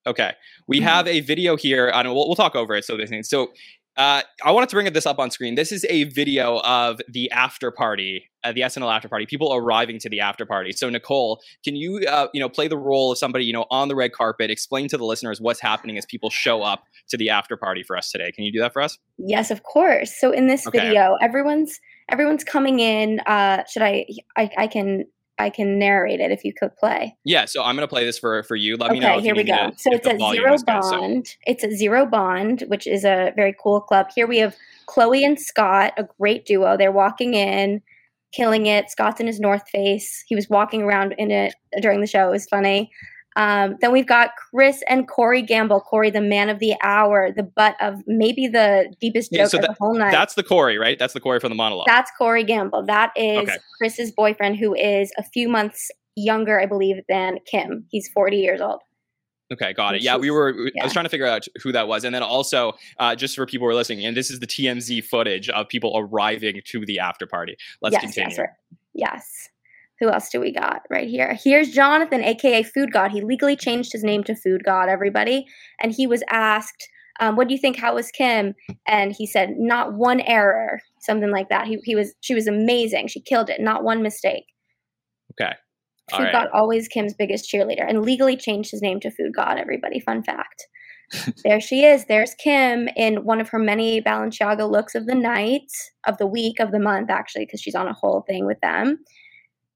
Okay, 0.07 0.33
we 0.67 0.81
have 0.81 1.07
a 1.07 1.21
video 1.21 1.57
here. 1.57 1.89
and 1.95 2.09
we'll, 2.09 2.27
we'll 2.27 2.35
talk 2.35 2.57
over 2.57 2.75
it. 2.75 2.85
So 2.85 2.97
this 2.97 3.11
thing. 3.11 3.23
So 3.23 3.53
uh, 3.97 4.23
I 4.43 4.51
wanted 4.53 4.71
to 4.71 4.77
bring 4.77 4.91
this 4.93 5.07
up 5.07 5.19
on 5.19 5.31
screen. 5.31 5.55
This 5.55 5.71
is 5.71 5.85
a 5.91 6.05
video 6.05 6.61
of 6.61 7.01
the 7.09 7.31
after 7.31 7.71
party, 7.71 8.31
uh, 8.43 8.53
the 8.53 8.63
SNL 8.63 8.95
after 8.95 9.09
party. 9.09 9.27
People 9.27 9.53
arriving 9.55 9.99
to 9.99 10.09
the 10.09 10.21
after 10.21 10.47
party. 10.47 10.73
So 10.73 10.89
Nicole, 10.89 11.43
can 11.65 11.77
you 11.77 11.99
uh, 12.09 12.29
you 12.33 12.41
know 12.41 12.49
play 12.49 12.69
the 12.69 12.79
role 12.79 13.13
of 13.13 13.19
somebody 13.19 13.45
you 13.45 13.53
know 13.53 13.67
on 13.71 13.89
the 13.89 13.95
red 13.95 14.13
carpet? 14.13 14.51
Explain 14.51 14.89
to 14.89 14.97
the 14.97 15.05
listeners 15.05 15.41
what's 15.41 15.61
happening 15.61 15.99
as 15.99 16.07
people 16.07 16.31
show 16.31 16.63
up 16.63 16.85
to 17.09 17.19
the 17.19 17.29
after 17.29 17.57
party 17.57 17.83
for 17.83 17.97
us 17.97 18.11
today. 18.11 18.33
Can 18.33 18.45
you 18.45 18.53
do 18.53 18.61
that 18.61 18.73
for 18.73 18.81
us? 18.81 18.99
Yes, 19.19 19.51
of 19.51 19.63
course. 19.63 20.19
So 20.19 20.33
in 20.33 20.47
this 20.47 20.67
Okay. 20.67 20.81
video, 20.81 21.17
everyone's 21.21 21.79
everyone's 22.09 22.45
coming 22.45 22.81
in. 22.81 23.21
Uh, 23.21 23.65
should 23.71 23.83
I, 23.83 24.07
I? 24.37 24.51
I 24.57 24.67
can 24.69 25.05
I 25.39 25.51
can 25.51 25.79
narrate 25.79 26.21
it 26.21 26.31
if 26.31 26.45
you 26.45 26.53
could 26.53 26.77
play. 26.77 27.17
Yeah. 27.25 27.47
So 27.47 27.63
I'm 27.63 27.75
gonna 27.75 27.89
play 27.89 28.05
this 28.05 28.19
for 28.19 28.43
for 28.45 28.55
you. 28.57 28.77
Let 28.77 28.93
me 28.93 29.01
know. 29.01 29.15
okay, 29.15 29.23
here 29.23 29.35
we 29.35 29.45
go. 29.45 29.71
to- 29.71 29.79
So 29.79 29.91
it's 29.93 30.07
a 30.07 30.19
zero 30.19 30.55
is 30.55 30.63
good. 30.63 30.85
So- 30.85 30.91
bond. 30.91 31.37
It's 31.47 31.65
a 31.65 31.71
zero 31.75 32.07
bond, 32.07 32.65
which 32.69 32.87
is 32.87 33.05
a 33.05 33.33
very 33.35 33.55
cool 33.63 33.81
club. 33.81 34.09
Here 34.15 34.27
we 34.27 34.39
have 34.39 34.55
Khloe 34.89 35.25
and 35.25 35.41
Scott, 35.41 35.95
a 35.97 36.05
great 36.21 36.45
duo. 36.45 36.77
They're 36.77 36.93
walking 36.93 37.35
in, 37.35 37.83
killing 38.33 38.67
it. 38.67 38.91
Scott's 38.91 39.21
in 39.21 39.27
his 39.27 39.41
North 39.41 39.69
Face. 39.71 40.23
He 40.27 40.35
was 40.35 40.49
walking 40.51 40.83
around 40.83 41.15
in 41.19 41.31
it 41.31 41.55
during 41.81 42.01
the 42.01 42.07
show. 42.07 42.29
It 42.29 42.33
was 42.33 42.47
funny. 42.47 42.91
Um, 43.37 43.77
then 43.81 43.93
we've 43.93 44.07
got 44.07 44.31
Kris 44.37 44.83
and 44.89 45.09
Corey 45.09 45.43
Gamble. 45.43 45.81
Corey, 45.81 46.11
the 46.11 46.21
man 46.21 46.51
of 46.51 46.59
the 46.59 46.75
hour, 46.83 47.33
the 47.33 47.43
butt 47.43 47.77
of 47.81 48.03
maybe 48.07 48.47
the 48.47 48.93
deepest 49.01 49.31
Yeah, 49.33 49.43
joke 49.45 49.51
so 49.51 49.59
of 49.59 49.63
that- 49.63 49.69
the 49.71 49.77
whole 49.79 49.95
night. 49.95 50.13
That's 50.13 50.35
the 50.35 50.43
Corey, 50.43 50.79
right? 50.79 50.99
That's 50.99 51.15
the 51.15 51.21
Corey 51.21 51.41
from 51.41 51.51
the 51.51 51.55
monologue. 51.57 51.87
That's 51.87 52.11
Corey 52.19 52.45
Gamble. 52.45 52.85
That 52.85 53.11
is 53.17 53.49
Okay. 53.49 53.57
Kris's 53.79 54.13
boyfriend, 54.13 54.57
who 54.59 54.75
is 54.75 55.13
a 55.17 55.23
few 55.23 55.49
months 55.49 55.91
younger, 56.17 56.61
I 56.61 56.67
believe, 56.67 56.97
than 57.09 57.39
Kim. 57.47 57.87
He's 57.91 58.09
40 58.09 58.37
years 58.37 58.61
old. 58.61 58.81
Okay, 59.53 59.75
got 59.75 59.95
it. 59.95 60.03
Yeah, 60.03 60.17
we 60.17 60.31
were. 60.31 60.55
I 60.81 60.85
was 60.85 60.95
trying 60.95 61.05
to 61.05 61.11
figure 61.11 61.27
out 61.27 61.47
who 61.63 61.73
that 61.73 61.87
was, 61.87 62.05
and 62.05 62.15
then 62.15 62.23
also, 62.23 62.73
uh, 62.99 63.15
just 63.15 63.37
for 63.37 63.45
people 63.45 63.67
who 63.67 63.71
are 63.71 63.75
listening, 63.75 64.07
and 64.07 64.17
this 64.17 64.31
is 64.31 64.41
the 64.41 64.47
TMZ 64.47 65.05
footage 65.05 65.51
of 65.51 65.69
people 65.69 65.93
arriving 65.95 66.63
to 66.67 66.87
the 66.87 66.99
after 66.99 67.27
party. 67.27 67.57
Let's 67.83 67.93
yes, 67.93 68.03
continue. 68.03 68.31
yes, 68.31 68.39
right. 68.39 68.49
yes. 68.95 69.49
Who 70.03 70.11
else 70.11 70.31
do 70.31 70.41
we 70.41 70.53
got 70.53 70.83
right 70.91 71.09
here? 71.09 71.39
Here's 71.41 71.71
Jonathan, 71.71 72.25
aka 72.25 72.65
Food 72.65 72.93
God. 72.93 73.13
He 73.13 73.21
legally 73.21 73.55
changed 73.55 73.93
his 73.93 74.03
name 74.03 74.25
to 74.25 74.35
Food 74.35 74.65
God, 74.65 74.89
everybody. 74.89 75.47
And 75.81 75.93
he 75.93 76.09
was 76.09 76.25
asked, 76.29 76.89
um, 77.21 77.37
"What 77.37 77.47
do 77.47 77.55
you 77.55 77.61
think? 77.61 77.79
How 77.79 77.95
was 77.95 78.11
Kim?" 78.11 78.57
And 78.85 79.13
he 79.13 79.29
said, 79.29 79.51
"Not 79.59 79.95
one 79.95 80.21
error." 80.23 80.81
Something 80.99 81.31
like 81.31 81.51
that. 81.51 81.69
He 81.69 81.79
he 81.85 81.95
was 81.95 82.17
she 82.21 82.35
was 82.35 82.49
amazing. 82.49 83.07
She 83.07 83.21
killed 83.21 83.49
it. 83.49 83.61
Not 83.61 83.85
one 83.85 84.03
mistake. 84.03 84.47
Okay. 85.41 85.53
All 86.11 86.19
Food 86.19 86.25
right. 86.25 86.33
God 86.33 86.49
always 86.53 86.89
Kim's 86.89 87.15
biggest 87.15 87.49
cheerleader, 87.49 87.89
and 87.89 88.05
legally 88.05 88.37
changed 88.37 88.73
his 88.73 88.83
name 88.83 88.99
to 89.01 89.11
Food 89.13 89.37
God. 89.37 89.57
Everybody, 89.57 90.01
fun 90.01 90.25
fact. 90.25 90.67
there 91.45 91.61
she 91.61 91.85
is. 91.85 92.07
There's 92.07 92.35
Kim 92.35 92.89
in 92.97 93.25
one 93.25 93.41
of 93.41 93.51
her 93.51 93.59
many 93.61 94.03
Balenciaga 94.03 94.69
looks 94.69 94.97
of 94.97 95.07
the 95.07 95.15
night, 95.15 95.71
of 96.09 96.19
the 96.19 96.27
week, 96.27 96.59
of 96.59 96.73
the 96.73 96.81
month, 96.81 97.09
actually, 97.09 97.45
because 97.45 97.61
she's 97.61 97.77
on 97.77 97.87
a 97.87 97.93
whole 97.93 98.23
thing 98.23 98.47
with 98.47 98.59
them. 98.63 98.99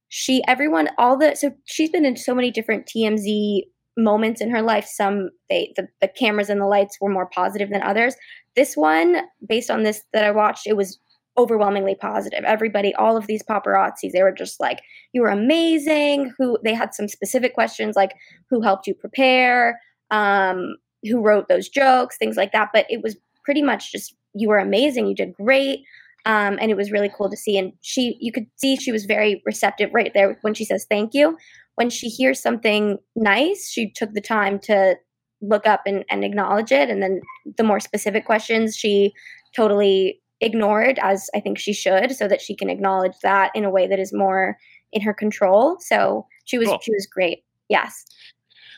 She, 0.09 0.43
everyone, 0.47 0.89
all 0.99 1.17
the 1.19 1.35
so 1.35 1.53
she's 1.65 1.91
been 1.91 2.05
in 2.05 2.17
so 2.17 2.35
many 2.35 2.51
different 2.51 2.87
TMZ 2.87 3.63
moments 3.97 4.41
in 4.41 4.51
her 4.51 4.63
life. 4.63 4.87
Some 4.87 5.31
they 5.51 5.73
the, 5.77 5.89
the 6.01 6.09
cameras 6.09 6.49
and 6.51 6.61
the 6.61 6.67
lights 6.67 6.99
were 7.01 7.11
more 7.11 7.29
positive 7.35 7.71
than 7.71 7.83
others. 7.83 8.15
This 8.55 8.77
one, 8.77 9.23
based 9.47 9.71
on 9.71 9.83
this 9.83 10.03
that 10.13 10.25
I 10.25 10.31
watched, 10.31 10.67
it 10.67 10.77
was 10.77 10.99
overwhelmingly 11.39 11.95
positive. 11.95 12.45
Everybody, 12.45 12.95
all 12.95 13.17
of 13.17 13.27
these 13.27 13.43
paparazzis, 13.43 14.13
they 14.13 14.23
were 14.23 14.33
just 14.33 14.61
like, 14.61 14.81
"You 15.13 15.23
were 15.23 15.29
amazing." 15.29 16.33
Who 16.39 16.59
they 16.63 16.75
had 16.75 16.95
some 16.95 17.09
specific 17.09 17.55
questions 17.55 17.97
like, 17.97 18.15
"Who 18.51 18.61
helped 18.63 18.87
you 18.87 18.95
prepare?" 18.95 19.81
Um, 20.11 20.77
who 21.03 21.21
wrote 21.21 21.49
those 21.49 21.69
jokes, 21.69 22.17
things 22.17 22.37
like 22.37 22.53
that. 22.53 22.71
But 22.73 22.87
it 22.89 23.03
was 23.03 23.17
pretty 23.45 23.63
much 23.63 23.93
just, 23.93 24.15
"You 24.35 24.49
were 24.49 24.59
amazing. 24.59 25.07
You 25.09 25.15
did 25.17 25.35
great." 25.35 25.81
Um, 26.27 26.59
and 26.61 26.71
it 26.71 26.77
was 26.77 26.91
really 26.91 27.11
cool 27.17 27.31
to 27.31 27.37
see. 27.37 27.57
And 27.57 27.73
she, 27.83 28.19
you 28.21 28.33
could 28.33 28.47
see 28.57 28.77
she 28.77 28.93
was 28.93 29.05
very 29.07 29.43
receptive 29.47 29.91
right 29.95 30.13
there 30.13 30.39
when 30.43 30.55
she 30.55 30.65
says 30.65 30.85
thank 30.91 31.15
you. 31.15 31.39
When 31.77 31.89
she 31.89 32.09
hears 32.09 32.43
something 32.43 32.99
nice, 33.15 33.71
she 33.71 33.93
took 33.93 34.13
the 34.13 34.21
time 34.21 34.59
to 34.61 34.97
look 35.41 35.67
up 35.67 35.83
and, 35.87 36.05
and 36.11 36.25
acknowledge 36.25 36.73
it. 36.73 36.91
And 36.91 37.03
then 37.03 37.21
the 37.57 37.63
more 37.63 37.81
specific 37.81 38.27
questions, 38.27 38.77
she 38.77 39.13
totally 39.55 40.21
ignored, 40.41 40.99
as 41.01 41.31
I 41.35 41.41
think 41.41 41.59
she 41.59 41.73
should, 41.73 42.15
so 42.15 42.29
that 42.29 42.41
she 42.41 42.57
can 42.57 42.71
acknowledge 42.71 43.15
that 43.23 43.53
in 43.55 43.65
a 43.65 43.71
way 43.71 43.87
that 43.87 43.99
is 43.99 44.13
more 44.13 44.57
in 44.93 45.03
her 45.03 45.15
control. 45.15 45.77
So 45.81 46.27
she 46.45 46.59
was 46.59 46.69
Cool. 46.69 46.79
she 46.83 46.93
was 46.93 47.07
great. 47.07 47.45
Yes. 47.69 48.05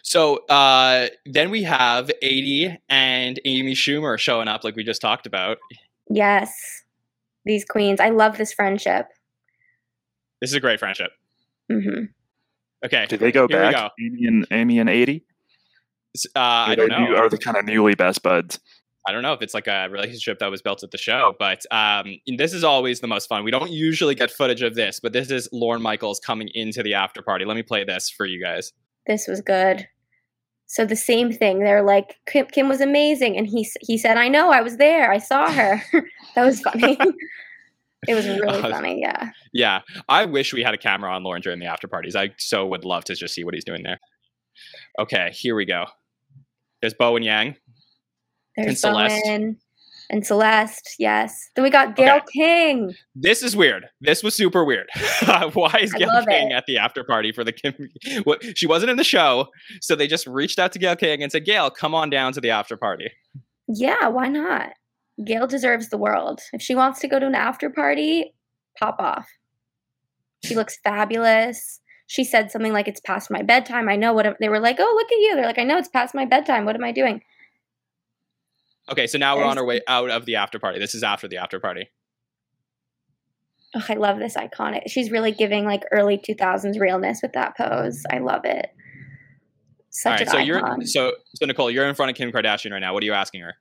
So 0.02 0.44
uh, 0.46 1.08
then 1.26 1.50
we 1.50 1.62
have 1.62 2.10
Aidy 2.22 2.76
and 2.88 3.40
Amy 3.44 3.74
Schumer 3.74 4.18
showing 4.18 4.48
up, 4.48 4.64
like 4.64 4.76
we 4.76 4.84
just 4.84 5.00
talked 5.00 5.26
about. 5.26 5.58
Yes. 6.10 6.52
These 7.48 7.64
queens. 7.64 7.98
I 7.98 8.10
love 8.10 8.36
this 8.36 8.52
friendship. 8.52 9.06
This 10.40 10.50
is 10.50 10.54
a 10.54 10.60
great 10.60 10.78
friendship. 10.78 11.10
hmm 11.70 12.04
Okay. 12.84 13.06
Do 13.08 13.16
they 13.16 13.32
go 13.32 13.48
Here 13.48 13.66
we 13.66 13.72
back? 13.72 13.92
Amy 13.98 14.26
and 14.26 14.46
Amy 14.52 14.78
and 14.78 14.88
Aidy? 14.88 15.22
Uh, 16.36 16.38
I 16.38 16.74
don't 16.76 16.88
they 16.90 16.98
new- 16.98 17.10
know. 17.12 17.16
Are 17.16 17.28
they 17.28 17.38
kind 17.38 17.56
of 17.56 17.64
newly 17.64 17.94
best 17.96 18.22
buds? 18.22 18.60
I 19.08 19.12
don't 19.12 19.22
know 19.22 19.32
if 19.32 19.40
it's 19.40 19.54
like 19.54 19.66
a 19.66 19.88
relationship 19.90 20.38
that 20.40 20.50
was 20.50 20.60
built 20.60 20.82
at 20.82 20.90
the 20.90 20.98
show, 20.98 21.34
but 21.38 21.64
um, 21.70 22.16
this 22.36 22.52
is 22.52 22.62
always 22.62 23.00
the 23.00 23.06
most 23.06 23.26
fun. 23.26 23.42
We 23.42 23.50
don't 23.50 23.70
usually 23.70 24.14
get 24.14 24.30
footage 24.30 24.60
of 24.60 24.74
this, 24.74 25.00
but 25.00 25.14
this 25.14 25.30
is 25.30 25.48
Lorne 25.50 25.80
Michaels 25.80 26.20
coming 26.20 26.48
into 26.52 26.82
the 26.82 26.92
after 26.94 27.22
party. 27.22 27.46
Let 27.46 27.54
me 27.56 27.62
play 27.62 27.84
this 27.84 28.10
for 28.10 28.26
you 28.26 28.42
guys. 28.42 28.72
This 29.06 29.26
was 29.26 29.40
good. 29.40 29.88
So 30.70 30.84
the 30.84 30.96
same 30.96 31.32
thing. 31.32 31.60
They're 31.60 31.82
like 31.82 32.16
Kim, 32.26 32.46
Kim 32.46 32.68
was 32.68 32.80
amazing, 32.80 33.36
and 33.36 33.46
he 33.46 33.66
he 33.80 33.96
said, 33.98 34.16
"I 34.18 34.28
know, 34.28 34.50
I 34.50 34.60
was 34.60 34.76
there, 34.76 35.10
I 35.10 35.18
saw 35.18 35.50
her." 35.50 35.82
that 36.34 36.44
was 36.44 36.60
funny. 36.60 36.96
it 38.08 38.14
was 38.14 38.26
really 38.28 38.60
Uh, 38.62 38.70
funny. 38.70 39.00
Yeah. 39.00 39.30
Yeah, 39.52 39.80
I 40.08 40.26
wish 40.26 40.52
we 40.52 40.62
had 40.62 40.74
a 40.74 40.78
camera 40.78 41.10
on 41.12 41.24
Lorne 41.24 41.40
during 41.40 41.58
the 41.58 41.66
after 41.66 41.88
parties. 41.88 42.14
I 42.14 42.30
so 42.36 42.66
would 42.66 42.84
love 42.84 43.04
to 43.04 43.14
just 43.14 43.34
see 43.34 43.44
what 43.44 43.54
he's 43.54 43.64
doing 43.64 43.82
there. 43.82 43.98
Okay, 44.98 45.30
here 45.32 45.56
we 45.56 45.64
go. 45.64 45.86
There's 46.82 46.94
Bowen 46.94 47.22
Yang. 47.22 47.56
There's 48.56 48.68
And 48.68 48.78
Celeste. 48.78 49.22
Bowen 49.24 49.56
and 50.10 50.26
Celeste. 50.26 50.94
Yes. 50.98 51.50
Then 51.54 51.62
we 51.62 51.70
got 51.70 51.96
Gayle 51.96 52.16
Okay. 52.16 52.24
King. 52.32 52.94
This 53.14 53.42
is 53.42 53.54
weird. 53.56 53.86
This 54.00 54.22
was 54.22 54.34
super 54.34 54.64
weird. 54.64 54.88
Why 55.52 55.78
is 55.80 55.94
I 55.94 55.98
Gayle 55.98 56.24
King 56.26 56.50
it. 56.50 56.54
at 56.54 56.64
the 56.66 56.78
after 56.78 57.04
party 57.04 57.32
for 57.32 57.44
the 57.44 57.52
Kim? 57.52 57.74
What, 58.24 58.42
she 58.56 58.66
wasn't 58.66 58.90
in 58.90 58.96
the 58.96 59.04
show, 59.04 59.48
so 59.80 59.94
they 59.94 60.06
just 60.06 60.26
reached 60.26 60.58
out 60.58 60.72
to 60.72 60.78
Gayle 60.78 60.96
King 60.96 61.22
and 61.22 61.30
said, 61.30 61.44
"Gayle, 61.44 61.70
come 61.70 61.94
on 61.94 62.10
down 62.10 62.32
to 62.32 62.40
the 62.40 62.50
after 62.50 62.76
party." 62.76 63.10
Yeah, 63.68 64.08
why 64.08 64.28
not? 64.28 64.70
Gayle 65.24 65.46
deserves 65.46 65.88
the 65.90 65.98
world. 65.98 66.40
If 66.52 66.62
she 66.62 66.74
wants 66.74 67.00
to 67.00 67.08
go 67.08 67.18
to 67.18 67.26
an 67.26 67.34
after 67.34 67.68
party, 67.70 68.32
pop 68.78 68.96
off. 69.00 69.28
She 70.44 70.54
looks 70.54 70.78
fabulous. 70.84 71.80
She 72.06 72.24
said 72.24 72.50
something 72.50 72.72
like, 72.72 72.88
"It's 72.88 73.00
past 73.00 73.30
my 73.30 73.42
bedtime." 73.42 73.88
I 73.88 73.96
know 73.96 74.12
what 74.14 74.36
they 74.40 74.48
were 74.48 74.60
like. 74.60 74.76
Oh, 74.78 74.92
look 74.96 75.12
at 75.12 75.18
you! 75.18 75.34
They're 75.34 75.44
like, 75.44 75.58
"I 75.58 75.64
know 75.64 75.76
it's 75.76 75.88
past 75.88 76.14
my 76.14 76.24
bedtime. 76.24 76.64
What 76.64 76.76
am 76.76 76.84
I 76.84 76.92
doing?" 76.92 77.20
Okay, 78.90 79.06
so 79.06 79.18
now 79.18 79.36
we're 79.36 79.44
on 79.44 79.58
our 79.58 79.64
way 79.64 79.80
out 79.86 80.10
of 80.10 80.24
the 80.24 80.36
after 80.36 80.58
party. 80.58 80.78
This 80.78 80.94
is 80.94 81.02
after 81.02 81.28
the 81.28 81.36
after 81.36 81.60
party. 81.60 81.88
Oh, 83.76 83.84
I 83.88 83.94
love 83.94 84.18
this 84.18 84.34
iconic. 84.34 84.84
She's 84.88 85.10
really 85.10 85.30
giving 85.32 85.64
like 85.66 85.82
early 85.92 86.16
2000s 86.16 86.80
realness 86.80 87.20
with 87.22 87.32
that 87.34 87.56
pose. 87.56 88.02
I 88.10 88.18
love 88.18 88.44
it. 88.44 88.70
Such 89.90 90.06
All 90.10 90.12
right, 90.12 90.20
an 90.22 90.26
so 90.28 90.38
icon. 90.38 90.46
you're 90.78 90.86
so 90.86 91.12
so 91.34 91.46
Nicole, 91.46 91.70
you're 91.70 91.86
in 91.88 91.94
front 91.94 92.10
of 92.10 92.16
Kim 92.16 92.32
Kardashian 92.32 92.70
right 92.72 92.78
now. 92.78 92.94
What 92.94 93.02
are 93.02 93.06
you 93.06 93.12
asking 93.14 93.42
her? 93.42 93.54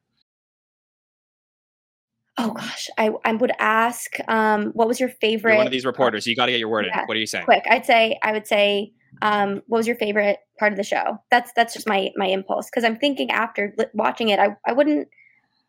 oh 2.39 2.51
gosh, 2.51 2.89
I 2.97 3.09
I 3.25 3.33
would 3.33 3.51
ask, 3.59 4.11
um, 4.27 4.67
what 4.73 4.87
was 4.87 4.99
your 4.99 5.09
favorite? 5.09 5.51
You're 5.53 5.57
one 5.57 5.65
of 5.67 5.71
these 5.71 5.85
reporters. 5.85 6.27
You 6.27 6.35
got 6.35 6.45
to 6.45 6.51
get 6.51 6.59
your 6.59 6.69
word 6.69 6.85
Yeah, 6.85 7.01
in. 7.01 7.05
What 7.07 7.17
are 7.17 7.19
you 7.19 7.25
saying? 7.27 7.45
quick 7.45 7.63
i'd 7.69 7.85
say 7.85 8.17
i 8.23 8.31
would 8.31 8.45
say 8.47 8.93
um 9.21 9.61
what 9.67 9.77
was 9.79 9.87
your 9.87 9.95
favorite 9.97 10.39
part 10.59 10.71
of 10.73 10.77
the 10.77 10.83
show? 10.83 11.17
That's 11.31 11.51
that's 11.55 11.73
just 11.73 11.87
my 11.87 12.09
my 12.15 12.27
impulse 12.27 12.69
because 12.69 12.83
i'm 12.83 12.97
thinking 12.97 13.31
after 13.31 13.73
li- 13.77 13.85
watching 13.93 14.29
it 14.29 14.39
I, 14.39 14.49
I 14.65 14.73
wouldn't 14.73 15.07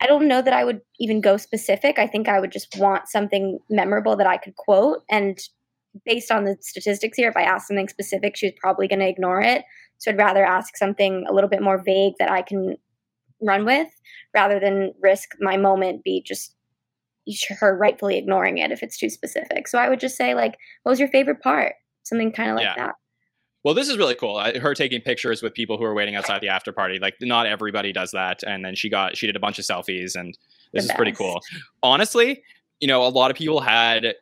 i 0.01 0.07
don't 0.07 0.27
know 0.27 0.41
that 0.41 0.53
i 0.53 0.63
would 0.63 0.81
even 0.99 1.21
go 1.21 1.37
specific. 1.37 1.99
I 1.99 2.07
think 2.07 2.27
i 2.27 2.39
would 2.39 2.51
just 2.51 2.77
want 2.77 3.07
something 3.07 3.59
memorable 3.69 4.15
that 4.17 4.27
i 4.27 4.37
could 4.37 4.55
quote. 4.55 4.99
And 5.09 5.39
based 6.05 6.31
on 6.31 6.45
the 6.45 6.55
statistics 6.61 7.17
here 7.17 7.29
if 7.29 7.37
i 7.37 7.41
ask 7.43 7.67
something 7.67 7.89
specific 7.89 8.35
she's 8.35 8.53
probably 8.61 8.87
going 8.87 8.99
to 8.99 9.07
ignore 9.09 9.41
it. 9.41 9.63
So 9.97 10.11
i'd 10.11 10.17
rather 10.17 10.45
ask 10.45 10.77
something 10.77 11.25
a 11.29 11.33
little 11.33 11.49
bit 11.49 11.61
more 11.63 11.81
vague 11.83 12.13
that 12.19 12.31
i 12.31 12.41
can 12.41 12.77
run 13.41 13.65
with 13.65 13.87
rather 14.33 14.59
than 14.59 14.93
risk 15.01 15.29
my 15.39 15.57
moment 15.57 16.03
be 16.03 16.21
just 16.25 16.55
her 17.59 17.77
rightfully 17.77 18.17
ignoring 18.17 18.57
it 18.57 18.71
if 18.71 18.81
it's 18.81 18.97
too 18.97 19.09
specific. 19.09 19.67
So 19.67 19.77
i 19.77 19.89
would 19.89 19.99
just 19.99 20.17
say 20.17 20.33
like 20.33 20.57
what 20.83 20.91
was 20.91 20.99
your 20.99 21.09
favorite 21.09 21.41
part? 21.41 21.75
Something 22.03 22.31
kind 22.31 22.49
of 22.49 22.55
like 22.55 22.65
Yeah. 22.65 22.75
that 22.77 22.95
Well, 23.63 23.73
this 23.73 23.89
is 23.89 23.97
really 23.97 24.15
cool. 24.15 24.39
Her 24.39 24.73
taking 24.73 25.01
pictures 25.01 25.41
with 25.41 25.53
people 25.53 25.77
who 25.77 25.83
are 25.83 25.93
waiting 25.93 26.15
outside 26.15 26.41
the 26.41 26.47
after 26.47 26.71
party. 26.71 26.97
Like, 26.97 27.15
not 27.21 27.45
everybody 27.45 27.91
does 27.91 28.11
that. 28.11 28.41
And 28.43 28.63
then 28.63 28.73
she 28.73 28.89
got 28.89 29.17
she 29.17 29.25
did 29.27 29.35
a 29.35 29.39
bunch 29.39 29.59
of 29.59 29.65
selfies, 29.65 30.15
and 30.15 30.37
this 30.73 30.85
The 30.85 30.91
is 30.91 30.95
pretty 30.95 31.11
cool. 31.11 31.41
Honestly, 31.83 32.41
you 32.79 32.87
know, 32.87 33.05
a 33.05 33.09
lot 33.09 33.31
of 33.31 33.37
people 33.37 33.59
had 33.59 34.15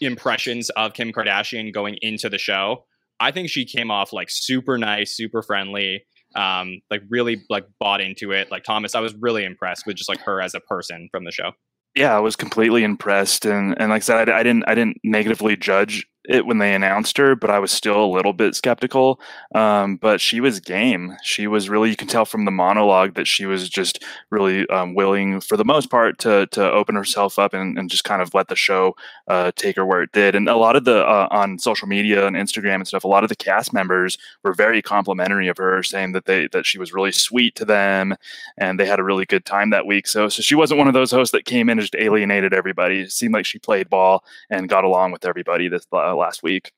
impressions 0.00 0.70
of 0.70 0.94
Kim 0.94 1.12
Kardashian 1.12 1.72
going 1.74 1.98
into 2.00 2.30
the 2.30 2.38
show. 2.38 2.84
I 3.20 3.32
think 3.32 3.50
she 3.50 3.66
came 3.66 3.90
off 3.90 4.14
like 4.14 4.30
super 4.30 4.78
nice, 4.78 5.14
super 5.14 5.42
friendly, 5.42 6.06
um, 6.34 6.80
like 6.90 7.02
really 7.10 7.42
like 7.50 7.66
bought 7.78 8.00
into 8.00 8.32
it. 8.32 8.50
Like 8.50 8.64
Thomas, 8.64 8.94
I 8.94 9.00
was 9.00 9.14
really 9.14 9.44
impressed 9.44 9.86
with 9.86 9.96
just 9.96 10.08
like 10.08 10.20
her 10.20 10.40
as 10.40 10.54
a 10.54 10.60
person 10.60 11.10
from 11.12 11.24
the 11.24 11.32
show. 11.32 11.52
yeah, 11.94 12.16
I 12.16 12.20
was 12.20 12.36
completely 12.36 12.82
impressed, 12.84 13.44
and 13.44 13.74
and 13.80 13.90
like 13.90 14.02
I 14.02 14.04
said, 14.04 14.28
I, 14.30 14.38
I 14.38 14.42
didn't 14.42 14.64
I 14.66 14.74
didn't 14.74 14.98
negatively 15.04 15.56
judge 15.56 16.06
it 16.28 16.46
when 16.46 16.58
they 16.58 16.74
announced 16.74 17.16
her, 17.16 17.34
but 17.34 17.50
I 17.50 17.58
was 17.58 17.70
still 17.70 18.04
a 18.04 18.06
little 18.06 18.32
bit 18.32 18.54
skeptical. 18.54 19.20
Um, 19.54 19.96
but 19.96 20.20
she 20.20 20.40
was 20.40 20.60
game. 20.60 21.16
She 21.22 21.46
was 21.46 21.68
really 21.68 21.90
you 21.90 21.96
can 21.96 22.08
tell 22.08 22.24
from 22.24 22.44
the 22.44 22.50
monologue 22.50 23.14
that 23.14 23.26
she 23.26 23.46
was 23.46 23.68
just 23.68 24.04
really 24.30 24.68
um, 24.68 24.94
willing, 24.94 25.40
for 25.40 25.56
the 25.56 25.64
most 25.64 25.90
part, 25.90 26.18
to 26.20 26.46
to 26.48 26.70
open 26.70 26.94
herself 26.94 27.38
up 27.38 27.54
and, 27.54 27.78
and 27.78 27.90
just 27.90 28.04
kind 28.04 28.22
of 28.22 28.34
let 28.34 28.48
the 28.48 28.56
show 28.56 28.94
uh, 29.28 29.52
take 29.56 29.76
her 29.76 29.86
where 29.86 30.02
it 30.02 30.12
did. 30.12 30.34
And 30.34 30.48
a 30.48 30.56
lot 30.56 30.76
of 30.76 30.84
the 30.84 31.06
uh, 31.06 31.28
on 31.30 31.58
social 31.58 31.88
media 31.88 32.26
and 32.26 32.36
Instagram 32.36 32.76
and 32.76 32.88
stuff, 32.88 33.04
a 33.04 33.08
lot 33.08 33.22
of 33.22 33.28
the 33.28 33.36
cast 33.36 33.72
members 33.72 34.18
were 34.42 34.54
very 34.54 34.82
complimentary 34.82 35.48
of 35.48 35.56
her, 35.56 35.82
saying 35.82 36.12
that 36.12 36.26
they 36.26 36.48
that 36.48 36.66
she 36.66 36.78
was 36.78 36.92
really 36.92 37.12
sweet 37.12 37.54
to 37.56 37.64
them 37.64 38.16
and 38.58 38.78
they 38.78 38.86
had 38.86 39.00
a 39.00 39.04
really 39.04 39.24
good 39.24 39.44
time 39.44 39.70
that 39.70 39.86
week. 39.86 40.06
So, 40.06 40.28
so 40.28 40.42
she 40.42 40.54
wasn't 40.54 40.78
one 40.78 40.88
of 40.88 40.94
those 40.94 41.10
hosts 41.10 41.32
that 41.32 41.44
came 41.44 41.68
in 41.68 41.78
and 41.78 41.80
just 41.80 41.96
alienated 41.96 42.52
everybody. 42.52 43.00
It 43.00 43.12
seemed 43.12 43.34
like 43.34 43.46
she 43.46 43.58
played 43.58 43.88
ball 43.88 44.24
and 44.50 44.68
got 44.68 44.84
along 44.84 45.12
with 45.12 45.24
everybody 45.24 45.68
this 45.68 45.86
uh, 45.92 46.09
last 46.14 46.42
week. 46.42 46.72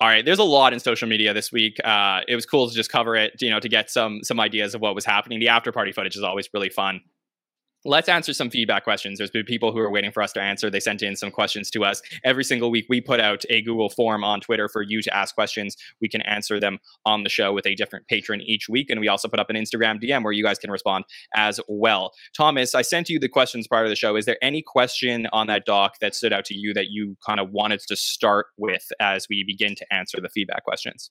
All 0.00 0.08
right, 0.08 0.24
there's 0.24 0.38
a 0.38 0.44
lot 0.44 0.72
in 0.72 0.78
social 0.78 1.08
media 1.08 1.34
this 1.34 1.50
week. 1.50 1.76
Uh, 1.84 2.20
it 2.28 2.36
was 2.36 2.46
cool 2.46 2.68
to 2.68 2.74
just 2.74 2.90
cover 2.90 3.16
it, 3.16 3.32
you 3.40 3.50
know, 3.50 3.58
to 3.58 3.68
get 3.68 3.90
some 3.90 4.20
some 4.22 4.38
ideas 4.38 4.74
of 4.74 4.80
what 4.80 4.94
was 4.94 5.04
happening. 5.04 5.40
The 5.40 5.48
after 5.48 5.72
party 5.72 5.90
footage 5.90 6.16
is 6.16 6.22
always 6.22 6.48
really 6.54 6.68
fun 6.68 7.00
let's 7.88 8.08
answer 8.08 8.32
some 8.32 8.50
feedback 8.50 8.84
questions. 8.84 9.18
There's 9.18 9.30
been 9.30 9.44
people 9.44 9.72
who 9.72 9.78
are 9.78 9.90
waiting 9.90 10.12
for 10.12 10.22
us 10.22 10.32
to 10.32 10.42
answer. 10.42 10.70
They 10.70 10.80
sent 10.80 11.02
in 11.02 11.16
some 11.16 11.30
questions 11.30 11.70
to 11.70 11.84
us. 11.84 12.02
Every 12.22 12.44
single 12.44 12.70
week, 12.70 12.86
we 12.88 13.00
put 13.00 13.18
out 13.18 13.44
a 13.48 13.62
Google 13.62 13.88
form 13.88 14.22
on 14.22 14.40
Twitter 14.40 14.68
for 14.68 14.82
you 14.82 15.00
to 15.02 15.16
ask 15.16 15.34
questions. 15.34 15.76
We 16.00 16.08
can 16.08 16.20
answer 16.22 16.60
them 16.60 16.78
on 17.06 17.22
the 17.22 17.30
show 17.30 17.52
with 17.52 17.66
a 17.66 17.74
different 17.74 18.06
patron 18.06 18.42
each 18.42 18.68
week. 18.68 18.90
And 18.90 19.00
we 19.00 19.08
also 19.08 19.26
put 19.26 19.40
up 19.40 19.48
an 19.50 19.56
Instagram 19.56 20.02
DM 20.02 20.22
where 20.22 20.32
you 20.32 20.44
guys 20.44 20.58
can 20.58 20.70
respond 20.70 21.04
as 21.34 21.58
well. 21.66 22.12
Thomas, 22.36 22.74
I 22.74 22.82
sent 22.82 23.08
you 23.08 23.18
the 23.18 23.28
questions 23.28 23.66
prior 23.66 23.84
to 23.84 23.88
the 23.88 23.96
show. 23.96 24.16
Is 24.16 24.26
there 24.26 24.38
any 24.42 24.62
question 24.62 25.26
on 25.32 25.46
that 25.46 25.64
doc 25.64 25.94
that 26.00 26.14
stood 26.14 26.32
out 26.32 26.44
to 26.46 26.54
you 26.54 26.74
that 26.74 26.90
you 26.90 27.16
kind 27.26 27.40
of 27.40 27.50
wanted 27.50 27.80
to 27.88 27.96
start 27.96 28.46
with 28.58 28.86
as 29.00 29.26
we 29.30 29.44
begin 29.44 29.74
to 29.76 29.86
answer 29.92 30.20
the 30.20 30.28
feedback 30.28 30.62
questions? 30.64 31.10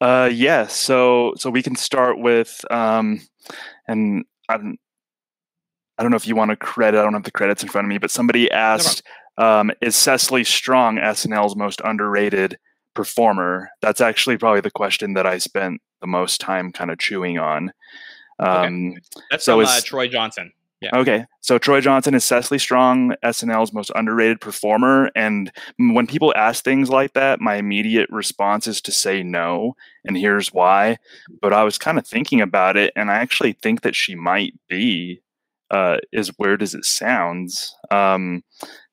Uh, 0.00 0.30
yeah. 0.32 0.66
So, 0.66 1.34
so 1.36 1.50
we 1.50 1.62
can 1.62 1.74
start 1.74 2.18
with, 2.20 2.64
um, 2.70 3.20
and 3.88 4.24
I'm, 4.48 4.78
I 5.98 6.02
don't 6.02 6.10
know 6.10 6.16
if 6.16 6.26
you 6.26 6.36
want 6.36 6.50
to 6.50 6.56
credit. 6.56 6.98
I 6.98 7.02
don't 7.02 7.14
have 7.14 7.24
the 7.24 7.30
credits 7.30 7.62
in 7.62 7.68
front 7.68 7.86
of 7.86 7.88
me, 7.88 7.98
but 7.98 8.10
somebody 8.10 8.50
asked, 8.50 9.02
um, 9.36 9.72
"Is 9.80 9.96
Cecily 9.96 10.44
Strong 10.44 10.98
SNL's 10.98 11.56
most 11.56 11.80
underrated 11.84 12.58
performer?" 12.94 13.70
That's 13.80 14.00
actually 14.00 14.36
probably 14.36 14.60
the 14.60 14.70
question 14.70 15.14
that 15.14 15.26
I 15.26 15.38
spent 15.38 15.80
the 16.00 16.06
most 16.06 16.40
time 16.40 16.72
kind 16.72 16.90
of 16.90 16.98
chewing 16.98 17.38
on. 17.38 17.72
Um, 18.38 18.90
okay. 18.90 19.00
That's 19.30 19.44
so 19.44 19.58
from 19.58 19.66
uh, 19.66 19.80
Troy 19.82 20.08
Johnson. 20.08 20.52
Yeah. 20.80 20.90
Okay. 20.94 21.26
So 21.40 21.58
Troy 21.58 21.80
Johnson 21.80 22.14
is 22.14 22.24
Cecily 22.24 22.58
Strong, 22.58 23.14
SNL's 23.24 23.72
most 23.72 23.90
underrated 23.96 24.40
performer. 24.40 25.10
And 25.16 25.50
when 25.76 26.06
people 26.06 26.32
ask 26.36 26.62
things 26.62 26.88
like 26.88 27.14
that, 27.14 27.40
my 27.40 27.56
immediate 27.56 28.08
response 28.10 28.68
is 28.68 28.80
to 28.82 28.92
say 28.92 29.24
no. 29.24 29.74
And 30.04 30.16
here's 30.16 30.52
why. 30.52 30.98
But 31.40 31.52
I 31.52 31.64
was 31.64 31.78
kind 31.78 31.98
of 31.98 32.06
thinking 32.06 32.40
about 32.40 32.76
it, 32.76 32.92
and 32.94 33.10
I 33.10 33.14
actually 33.14 33.54
think 33.54 33.80
that 33.82 33.96
she 33.96 34.14
might 34.14 34.54
be 34.68 35.20
uh, 35.70 35.98
as 36.12 36.30
weird 36.38 36.62
as 36.62 36.74
it 36.74 36.84
sounds. 36.84 37.74
Um, 37.90 38.42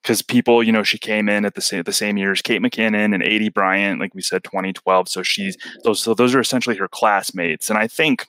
because 0.02 0.22
people, 0.22 0.62
you 0.62 0.72
know, 0.72 0.84
she 0.84 1.00
came 1.00 1.28
in 1.28 1.46
at 1.46 1.56
the 1.56 1.62
same 1.62 1.82
the 1.82 1.92
same 1.92 2.16
year 2.16 2.32
as 2.32 2.42
Kate 2.44 2.62
McKinnon 2.62 3.16
and 3.16 3.24
Aidy 3.24 3.52
Bryant, 3.52 4.00
like 4.00 4.14
we 4.14 4.22
said, 4.22 4.44
2012. 4.44 5.10
So 5.10 5.24
she's 5.24 5.58
those 5.84 6.00
so 6.00 6.14
those 6.14 6.36
are 6.36 6.40
essentially 6.40 6.76
her 6.76 6.88
classmates, 6.88 7.72
and 7.72 7.80
I 7.80 7.88
think 7.88 8.28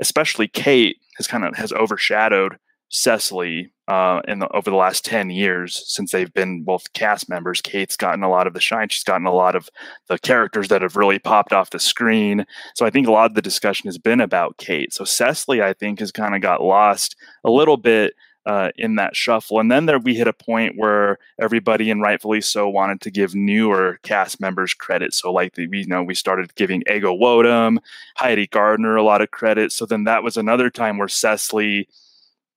especially 0.00 0.48
Kate 0.48 0.96
has 1.16 1.28
kind 1.28 1.44
of 1.44 1.56
has 1.56 1.72
overshadowed 1.72 2.58
Cecily 2.88 3.72
uh, 3.90 4.22
in 4.28 4.38
the, 4.38 4.48
over 4.50 4.70
the 4.70 4.76
last 4.76 5.04
10 5.04 5.30
years 5.30 5.82
since 5.84 6.12
they've 6.12 6.32
been 6.32 6.62
both 6.62 6.92
cast 6.92 7.28
members. 7.28 7.60
Kate's 7.60 7.96
gotten 7.96 8.22
a 8.22 8.30
lot 8.30 8.46
of 8.46 8.54
the 8.54 8.60
shine. 8.60 8.88
She's 8.88 9.02
gotten 9.02 9.26
a 9.26 9.34
lot 9.34 9.56
of 9.56 9.68
the 10.06 10.16
characters 10.16 10.68
that 10.68 10.80
have 10.80 10.94
really 10.94 11.18
popped 11.18 11.52
off 11.52 11.70
the 11.70 11.80
screen. 11.80 12.46
So 12.76 12.86
I 12.86 12.90
think 12.90 13.08
a 13.08 13.10
lot 13.10 13.28
of 13.28 13.34
the 13.34 13.42
discussion 13.42 13.88
has 13.88 13.98
been 13.98 14.20
about 14.20 14.58
Kate. 14.58 14.94
So 14.94 15.04
Cecily, 15.04 15.60
I 15.60 15.72
think, 15.72 15.98
has 15.98 16.12
kind 16.12 16.36
of 16.36 16.40
got 16.40 16.62
lost 16.62 17.16
a 17.42 17.50
little 17.50 17.76
bit 17.76 18.14
uh, 18.46 18.70
in 18.76 18.94
that 18.94 19.16
shuffle. 19.16 19.58
And 19.58 19.72
then 19.72 19.86
there 19.86 19.98
we 19.98 20.14
hit 20.14 20.28
a 20.28 20.32
point 20.32 20.74
where 20.76 21.18
everybody, 21.40 21.90
and 21.90 22.00
rightfully 22.00 22.42
so, 22.42 22.68
wanted 22.68 23.00
to 23.00 23.10
give 23.10 23.34
newer 23.34 23.98
cast 24.04 24.40
members 24.40 24.72
credit. 24.72 25.14
So 25.14 25.32
like 25.32 25.54
the, 25.56 25.66
we 25.66 25.80
you 25.80 25.86
know 25.86 26.04
we 26.04 26.14
started 26.14 26.54
giving 26.54 26.84
Ego 26.88 27.12
Nwodim, 27.16 27.78
Heidi 28.14 28.46
Gardner 28.46 28.94
a 28.94 29.02
lot 29.02 29.20
of 29.20 29.32
credit. 29.32 29.72
So 29.72 29.84
then 29.84 30.04
that 30.04 30.22
was 30.22 30.36
another 30.36 30.70
time 30.70 30.96
where 30.96 31.08
Cecily 31.08 31.88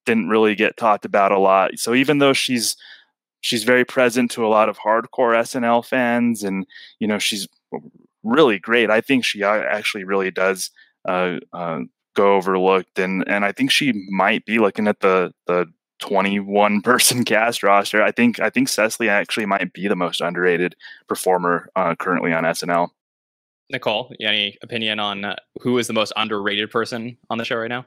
didn't 0.06 0.30
really 0.30 0.56
get 0.56 0.78
talked 0.78 1.06
about 1.06 1.32
a 1.32 1.40
lot. 1.40 1.78
So 1.80 1.94
even 1.94 2.20
though 2.20 2.34
she's 2.34 2.76
she's 3.42 3.64
very 3.64 3.86
present 3.86 4.32
to 4.32 4.46
a 4.46 4.48
lot 4.48 4.70
of 4.70 4.80
hardcore 4.80 5.36
SNL 5.36 5.86
fans, 5.86 6.44
and 6.44 6.66
you 7.00 7.08
know 7.08 7.20
she's 7.20 7.48
really 8.24 8.60
great. 8.60 8.90
I 8.90 9.02
think 9.02 9.26
she 9.26 9.44
actually 9.44 10.04
really 10.04 10.32
does 10.32 10.72
uh, 11.08 11.38
uh, 11.52 11.82
go 12.16 12.36
overlooked, 12.36 12.98
and 12.98 13.24
and 13.28 13.46
I 13.46 13.52
think 13.52 13.72
she 13.72 13.94
might 14.10 14.46
be 14.46 14.60
looking 14.60 14.88
at 14.88 15.02
the 15.02 15.34
the 15.48 15.68
21 16.00 16.82
person 16.82 17.24
cast 17.26 17.64
roster. 17.64 18.02
I 18.02 18.12
think 18.12 18.40
I 18.40 18.50
think 18.50 18.70
Cecily 18.70 19.10
actually 19.10 19.46
might 19.46 19.74
be 19.74 19.88
the 19.88 19.96
most 19.96 20.22
underrated 20.22 20.76
performer 21.08 21.70
uh, 21.76 21.96
currently 21.96 22.34
on 22.34 22.44
SNL. 22.44 22.90
Nicole, 23.70 24.14
any 24.20 24.58
opinion 24.62 25.00
on 25.00 25.26
uh, 25.26 25.36
who 25.62 25.78
is 25.78 25.88
the 25.88 25.94
most 25.94 26.14
underrated 26.16 26.70
person 26.70 27.18
on 27.30 27.38
the 27.38 27.46
show 27.46 27.56
right 27.56 27.70
now? 27.70 27.86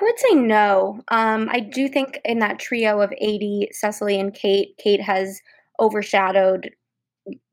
I 0.00 0.04
would 0.04 0.18
say 0.18 0.34
no. 0.34 1.02
Um, 1.08 1.48
I 1.50 1.60
do 1.60 1.88
think 1.88 2.20
in 2.24 2.38
that 2.38 2.58
trio 2.58 3.00
of 3.00 3.10
Aidy, 3.22 3.66
Cecily, 3.72 4.18
and 4.18 4.32
Kate, 4.32 4.74
Kate 4.78 5.02
has 5.02 5.40
overshadowed 5.78 6.70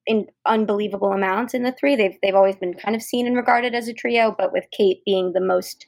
in 0.06 0.28
unbelievable 0.45 1.12
amounts 1.12 1.54
in 1.54 1.64
the 1.64 1.74
three. 1.74 1.95
They've 1.95 2.18
they've 2.22 2.36
always 2.36 2.56
been 2.56 2.74
kind 2.74 2.95
of 2.95 3.02
seen 3.02 3.28
and 3.28 3.36
regarded 3.36 3.76
as 3.76 3.89
a 3.89 3.93
trio, 3.93 4.34
but 4.38 4.54
with 4.54 4.66
Kate 4.72 5.02
being 5.06 5.34
the 5.34 5.41
most 5.41 5.86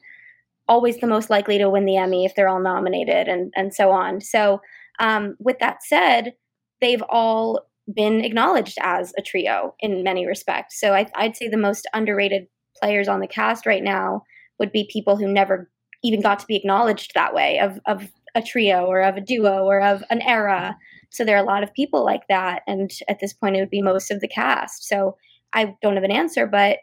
always 0.67 0.97
the 0.97 1.07
most 1.07 1.29
likely 1.29 1.57
to 1.57 1.69
win 1.69 1.85
the 1.85 1.97
Emmy 1.97 2.25
if 2.25 2.35
they're 2.35 2.49
all 2.49 2.61
nominated 2.61 3.27
and 3.29 3.53
and 3.55 3.73
so 3.73 3.91
on. 3.91 4.19
So 4.19 4.61
um, 4.99 5.37
with 5.39 5.59
that 5.59 5.81
said, 5.83 6.33
they've 6.81 7.03
all 7.09 7.61
been 7.93 8.23
acknowledged 8.23 8.77
as 8.81 9.13
a 9.17 9.21
trio 9.21 9.73
in 9.79 10.03
many 10.03 10.27
respects. 10.27 10.79
So 10.79 10.93
I, 10.93 11.07
I'd 11.15 11.37
say 11.37 11.47
the 11.47 11.57
most 11.57 11.87
underrated 11.93 12.47
players 12.81 13.07
on 13.07 13.21
the 13.21 13.27
cast 13.27 13.65
right 13.65 13.83
now 13.83 14.23
would 14.59 14.71
be 14.71 14.89
people 14.91 15.15
who 15.15 15.27
never 15.27 15.69
even 16.03 16.21
got 16.21 16.39
to 16.39 16.47
be 16.47 16.55
acknowledged 16.55 17.13
that 17.13 17.33
way 17.33 17.59
of 17.59 17.79
of 17.85 18.09
a 18.35 18.41
trio 18.41 18.85
or 18.85 19.01
of 19.01 19.17
a 19.17 19.21
duo 19.21 19.65
or 19.65 19.81
of 19.81 20.03
an 20.09 20.21
era. 20.21 20.77
So 21.09 21.25
there 21.25 21.35
are 21.35 21.43
a 21.43 21.47
lot 21.47 21.63
of 21.63 21.73
people 21.73 22.05
like 22.05 22.27
that, 22.29 22.61
and 22.67 22.91
at 23.07 23.19
this 23.19 23.33
point, 23.33 23.55
it 23.55 23.59
would 23.59 23.69
be 23.69 23.81
most 23.81 24.11
of 24.11 24.19
the 24.19 24.27
cast. 24.27 24.87
So 24.87 25.17
I 25.53 25.75
don't 25.81 25.95
have 25.95 26.03
an 26.03 26.11
answer, 26.11 26.45
but 26.45 26.77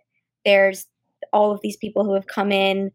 there's 0.45 0.87
all 1.33 1.53
of 1.53 1.61
these 1.62 1.77
people 1.77 2.05
who 2.05 2.14
have 2.14 2.27
come 2.27 2.51
in 2.51 2.91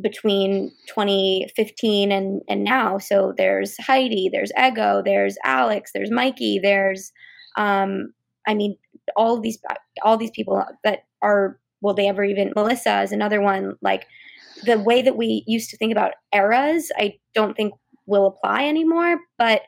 between 0.00 0.72
2015 0.88 2.12
and 2.12 2.42
and 2.48 2.64
now. 2.64 2.98
So 2.98 3.34
there's 3.36 3.76
Heidi, 3.78 4.28
there's 4.32 4.52
Ego, 4.58 5.02
there's 5.04 5.36
Alex, 5.44 5.92
there's 5.92 6.10
Mikey, 6.10 6.58
there's 6.62 7.12
um, 7.56 8.12
I 8.46 8.54
mean, 8.54 8.76
all 9.16 9.40
these 9.40 9.58
all 10.02 10.16
these 10.16 10.30
people 10.30 10.64
that 10.84 11.04
are 11.20 11.58
will 11.80 11.94
they 11.94 12.08
ever 12.08 12.24
even 12.24 12.52
Melissa 12.56 13.02
is 13.02 13.12
another 13.12 13.40
one 13.40 13.76
like 13.82 14.06
the 14.64 14.78
way 14.78 15.02
that 15.02 15.16
we 15.16 15.44
used 15.46 15.70
to 15.70 15.76
think 15.76 15.92
about 15.92 16.12
eras, 16.32 16.90
I 16.96 17.14
don't 17.34 17.54
think 17.54 17.74
will 18.06 18.26
apply 18.26 18.66
anymore. 18.66 19.18
But 19.38 19.62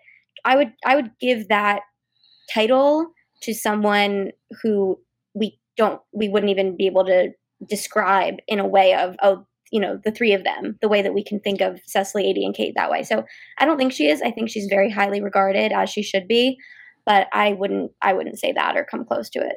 I 0.45 0.57
would 0.57 0.72
I 0.84 0.97
would 0.97 1.11
give 1.20 1.49
that 1.49 1.80
title 2.53 3.07
to 3.42 3.55
someone 3.55 4.30
who 4.62 4.99
we 5.34 5.59
don't 5.76 6.01
we 6.12 6.28
wouldn't 6.28 6.51
even 6.51 6.76
be 6.76 6.86
able 6.86 7.05
to 7.07 7.30
describe 7.68 8.36
in 8.47 8.59
a 8.59 8.66
way 8.66 8.95
of 8.95 9.16
oh 9.22 9.47
you 9.70 9.80
know 9.80 9.99
the 10.05 10.12
three 10.12 10.32
of 10.32 10.45
them 10.45 10.78
the 10.80 10.88
way 10.88 11.03
that 11.03 11.14
we 11.14 11.24
can 11.24 11.40
think 11.40 11.61
of 11.61 11.80
Cecily, 11.86 12.24
Aidy, 12.24 12.45
and 12.45 12.55
Kate 12.55 12.74
that 12.76 12.90
way. 12.90 13.03
So 13.03 13.24
I 13.59 13.64
don't 13.64 13.78
think 13.78 13.92
she 13.92 14.09
is. 14.09 14.22
I 14.22 14.30
think 14.30 14.51
she's 14.51 14.66
very 14.68 14.90
highly 14.90 15.20
regarded 15.20 15.72
as 15.72 15.90
she 15.90 16.03
should 16.03 16.28
be, 16.28 16.57
but 17.07 17.28
I 17.32 17.55
wouldn't 17.55 17.92
I 18.03 18.12
wouldn't 18.12 18.38
say 18.38 18.53
that 18.53 18.76
or 18.76 18.84
come 18.84 19.05
close 19.05 19.30
to 19.30 19.40
it. 19.40 19.57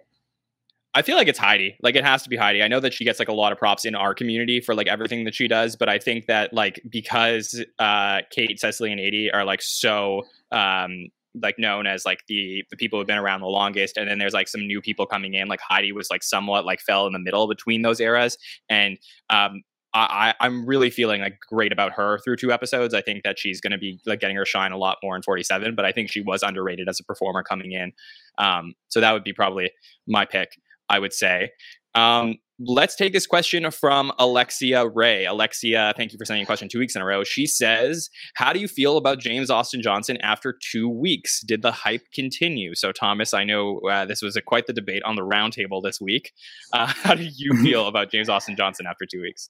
I 0.97 1.03
feel 1.03 1.15
like 1.15 1.27
it's 1.27 1.37
Heidi. 1.37 1.77
Like 1.83 1.95
it 1.95 2.03
has 2.03 2.23
to 2.23 2.29
be 2.29 2.37
Heidi. 2.37 2.63
I 2.63 2.67
know 2.67 2.79
that 2.79 2.91
she 2.91 3.05
gets 3.05 3.19
like 3.19 3.27
a 3.27 3.33
lot 3.33 3.51
of 3.51 3.59
props 3.59 3.85
in 3.85 3.93
our 3.93 4.15
community 4.15 4.59
for 4.59 4.73
like 4.73 4.87
everything 4.87 5.25
that 5.25 5.35
she 5.35 5.47
does, 5.47 5.75
but 5.75 5.87
I 5.87 5.99
think 5.99 6.25
that 6.25 6.53
like 6.53 6.81
because 6.89 7.63
uh 7.77 8.21
Kate, 8.31 8.59
Cecily, 8.59 8.91
and 8.91 8.99
Aidy 8.99 9.29
are 9.31 9.45
like 9.45 9.61
so 9.61 10.23
um 10.51 11.09
like 11.39 11.59
known 11.59 11.85
as 11.85 12.03
like 12.03 12.21
the 12.27 12.63
the 12.71 12.77
people 12.77 12.97
who've 12.97 13.05
been 13.05 13.19
around 13.19 13.41
the 13.41 13.47
longest 13.47 13.95
and 13.95 14.09
then 14.09 14.17
there's 14.17 14.33
like 14.33 14.47
some 14.47 14.65
new 14.65 14.81
people 14.81 15.05
coming 15.05 15.35
in 15.35 15.47
like 15.47 15.59
heidi 15.59 15.91
was 15.91 16.09
like 16.09 16.23
somewhat 16.23 16.65
like 16.65 16.79
fell 16.81 17.05
in 17.05 17.13
the 17.13 17.19
middle 17.19 17.47
between 17.47 17.83
those 17.83 17.99
eras 17.99 18.39
and 18.69 18.97
um 19.29 19.61
I, 19.93 20.35
I'm 20.39 20.65
really 20.65 20.91
feeling 20.91 21.21
like 21.21 21.39
great 21.49 21.71
about 21.71 21.93
her 21.93 22.19
through 22.19 22.35
two 22.35 22.51
episodes. 22.51 22.93
I 22.93 23.01
think 23.01 23.23
that 23.23 23.39
she's 23.39 23.59
going 23.59 23.71
to 23.71 23.79
be 23.79 23.99
like 24.05 24.19
getting 24.19 24.35
her 24.35 24.45
shine 24.45 24.71
a 24.71 24.77
lot 24.77 24.97
more 25.01 25.15
in 25.15 25.23
47, 25.23 25.73
but 25.73 25.85
I 25.85 25.91
think 25.91 26.11
she 26.11 26.21
was 26.21 26.43
underrated 26.43 26.87
as 26.87 26.99
a 26.99 27.03
performer 27.03 27.41
coming 27.41 27.71
in. 27.71 27.93
Um, 28.37 28.73
so 28.89 28.99
that 28.99 29.13
would 29.13 29.23
be 29.23 29.33
probably 29.33 29.71
my 30.05 30.25
pick. 30.25 30.49
I 30.89 30.99
would 30.99 31.13
say. 31.13 31.49
Um, 31.95 32.35
let's 32.59 32.95
take 32.95 33.13
this 33.13 33.27
question 33.27 33.69
from 33.71 34.11
Alexia 34.19 34.87
Ray. 34.87 35.25
Alexia, 35.25 35.93
thank 35.95 36.11
you 36.11 36.17
for 36.17 36.25
sending 36.25 36.43
a 36.43 36.45
question 36.45 36.69
two 36.69 36.79
weeks 36.79 36.95
in 36.95 37.01
a 37.01 37.05
row. 37.05 37.23
She 37.23 37.45
says, 37.45 38.09
How 38.35 38.53
do 38.53 38.59
you 38.59 38.67
feel 38.67 38.97
about 38.97 39.19
James 39.19 39.49
Austin 39.49 39.81
Johnson 39.81 40.17
after 40.21 40.57
two 40.71 40.89
weeks? 40.89 41.41
Did 41.41 41.61
the 41.61 41.71
hype 41.71 42.03
continue? 42.13 42.75
So, 42.75 42.91
Thomas, 42.91 43.33
I 43.33 43.43
know 43.43 43.79
uh, 43.89 44.05
this 44.05 44.21
was 44.21 44.35
a, 44.35 44.41
quite 44.41 44.67
the 44.67 44.73
debate 44.73 45.03
on 45.03 45.15
the 45.15 45.23
roundtable 45.23 45.81
this 45.83 45.99
week. 46.01 46.31
Uh, 46.73 46.87
how 47.03 47.15
do 47.15 47.23
you 47.23 47.53
feel 47.63 47.87
about 47.87 48.11
James 48.11 48.29
Austin 48.29 48.55
Johnson 48.55 48.85
after 48.87 49.05
two 49.05 49.21
weeks? 49.21 49.49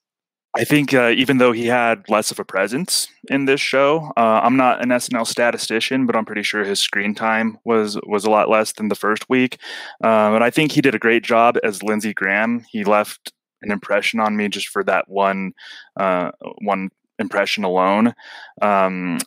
I 0.58 0.64
think 0.64 0.94
uh, 0.94 1.10
even 1.16 1.38
though 1.38 1.52
he 1.52 1.68
had 1.68 2.10
less 2.10 2.32
of 2.32 2.40
a 2.40 2.44
presence 2.44 3.08
in 3.30 3.46
this 3.46 3.62
show, 3.62 4.12
uh, 4.18 4.42
I'm 4.44 4.58
not 4.58 4.82
an 4.82 4.90
SNL 4.90 5.28
statistician, 5.28 6.08
but 6.08 6.16
I'm 6.16 6.26
pretty 6.26 6.42
sure 6.42 6.64
his 6.64 6.80
screen 6.80 7.14
time 7.14 7.60
was 7.64 8.00
was 8.08 8.26
a 8.26 8.32
lot 8.32 8.50
less 8.50 8.74
than 8.74 8.88
the 8.88 8.96
first 8.96 9.30
week. 9.30 9.60
Um, 10.04 10.34
and 10.36 10.44
I 10.44 10.50
think 10.50 10.72
he 10.72 10.82
did 10.82 10.96
a 10.96 11.00
great 11.00 11.24
job 11.24 11.58
as 11.64 11.84
Lindsey 11.84 12.14
Graham. 12.14 12.66
He 12.72 12.84
left 12.84 13.34
an 13.62 13.72
impression 13.72 14.20
on 14.20 14.36
me 14.36 14.48
just 14.48 14.70
for 14.70 14.84
that 14.86 15.08
one 15.08 15.54
uh, 15.96 16.32
one 16.62 16.90
impression 17.20 17.64
alone. 17.64 18.16
Um, 18.60 19.20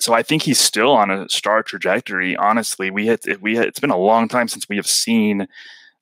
so 0.00 0.12
I 0.12 0.22
think 0.22 0.42
he's 0.42 0.60
still 0.60 0.92
on 0.92 1.10
a 1.10 1.28
star 1.28 1.62
trajectory. 1.62 2.36
Honestly, 2.36 2.90
we 2.90 3.06
had 3.06 3.20
we 3.40 3.56
had, 3.56 3.66
it's 3.66 3.80
been 3.80 3.90
a 3.90 3.96
long 3.96 4.26
time 4.26 4.48
since 4.48 4.68
we 4.68 4.76
have 4.76 4.86
seen 4.88 5.46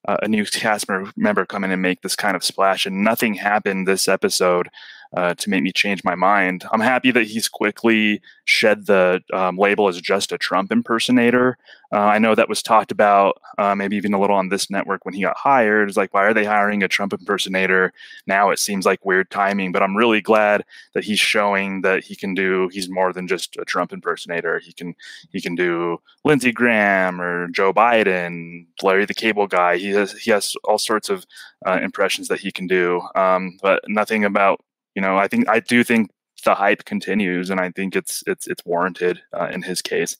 uh, 0.06 0.16
a 0.22 0.28
new 0.28 0.44
cast 0.44 0.86
member 1.16 1.46
come 1.46 1.64
in 1.64 1.70
and 1.70 1.82
make 1.82 2.02
this 2.02 2.16
kind 2.16 2.36
of 2.36 2.44
splash, 2.44 2.86
and 2.86 3.02
nothing 3.02 3.34
happened 3.34 3.86
this 3.86 4.08
episode 4.08 4.68
uh, 5.16 5.32
to 5.34 5.48
make 5.48 5.62
me 5.62 5.72
change 5.72 6.04
my 6.04 6.14
mind. 6.14 6.64
I'm 6.70 6.80
happy 6.80 7.10
that 7.10 7.26
he's 7.26 7.48
quickly 7.48 8.20
shed 8.44 8.84
the 8.84 9.22
um, 9.32 9.56
label 9.56 9.88
as 9.88 9.98
just 10.00 10.30
a 10.30 10.38
Trump 10.38 10.70
impersonator. 10.70 11.56
Uh, 11.90 12.00
I 12.00 12.18
know 12.18 12.34
that 12.34 12.50
was 12.50 12.62
talked 12.62 12.92
about, 12.92 13.40
uh, 13.56 13.74
maybe 13.74 13.96
even 13.96 14.12
a 14.12 14.20
little 14.20 14.36
on 14.36 14.50
this 14.50 14.68
network 14.70 15.06
when 15.06 15.14
he 15.14 15.22
got 15.22 15.36
hired. 15.38 15.88
It's 15.88 15.96
like, 15.96 16.12
why 16.12 16.24
are 16.24 16.34
they 16.34 16.44
hiring 16.44 16.82
a 16.82 16.88
Trump 16.88 17.14
impersonator? 17.14 17.94
Now 18.26 18.50
it 18.50 18.58
seems 18.58 18.84
like 18.84 19.06
weird 19.06 19.30
timing, 19.30 19.72
but 19.72 19.82
I'm 19.82 19.96
really 19.96 20.20
glad 20.20 20.64
that 20.92 21.04
he's 21.04 21.20
showing 21.20 21.80
that 21.80 22.04
he 22.04 22.14
can 22.14 22.34
do. 22.34 22.68
He's 22.70 22.90
more 22.90 23.12
than 23.14 23.26
just 23.26 23.56
a 23.56 23.64
Trump 23.64 23.94
impersonator. 23.94 24.58
He 24.58 24.72
can 24.72 24.94
he 25.30 25.40
can 25.40 25.54
do 25.54 25.98
Lindsey 26.24 26.52
Graham 26.52 27.22
or 27.22 27.48
Joe 27.48 27.72
Biden, 27.72 28.66
Larry 28.82 29.06
the 29.06 29.14
Cable 29.14 29.46
Guy. 29.46 29.78
He 29.78 29.90
has 29.90 30.12
he 30.12 30.30
has 30.30 30.54
all 30.64 30.78
sorts 30.78 31.08
of 31.08 31.24
uh, 31.64 31.78
impressions 31.82 32.28
that 32.28 32.40
he 32.40 32.52
can 32.52 32.66
do, 32.66 33.00
um, 33.14 33.56
but 33.62 33.82
nothing 33.88 34.24
about 34.24 34.60
you 34.96 35.02
know, 35.02 35.18
I 35.18 35.28
think 35.28 35.48
I 35.48 35.60
do 35.60 35.84
think 35.84 36.10
the 36.44 36.54
hype 36.54 36.86
continues, 36.86 37.50
and 37.50 37.60
I 37.60 37.70
think 37.70 37.94
it's 37.94 38.24
it's 38.26 38.46
it's 38.46 38.64
warranted 38.64 39.20
uh, 39.38 39.48
in 39.52 39.62
his 39.62 39.82
case. 39.82 40.16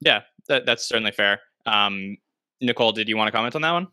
Yeah, 0.00 0.22
that, 0.48 0.66
that's 0.66 0.86
certainly 0.86 1.12
fair. 1.12 1.40
Um, 1.64 2.16
Nicole, 2.60 2.92
did 2.92 3.08
you 3.08 3.16
want 3.16 3.28
to 3.28 3.32
comment 3.32 3.54
on 3.54 3.62
that 3.62 3.72
one? 3.72 3.88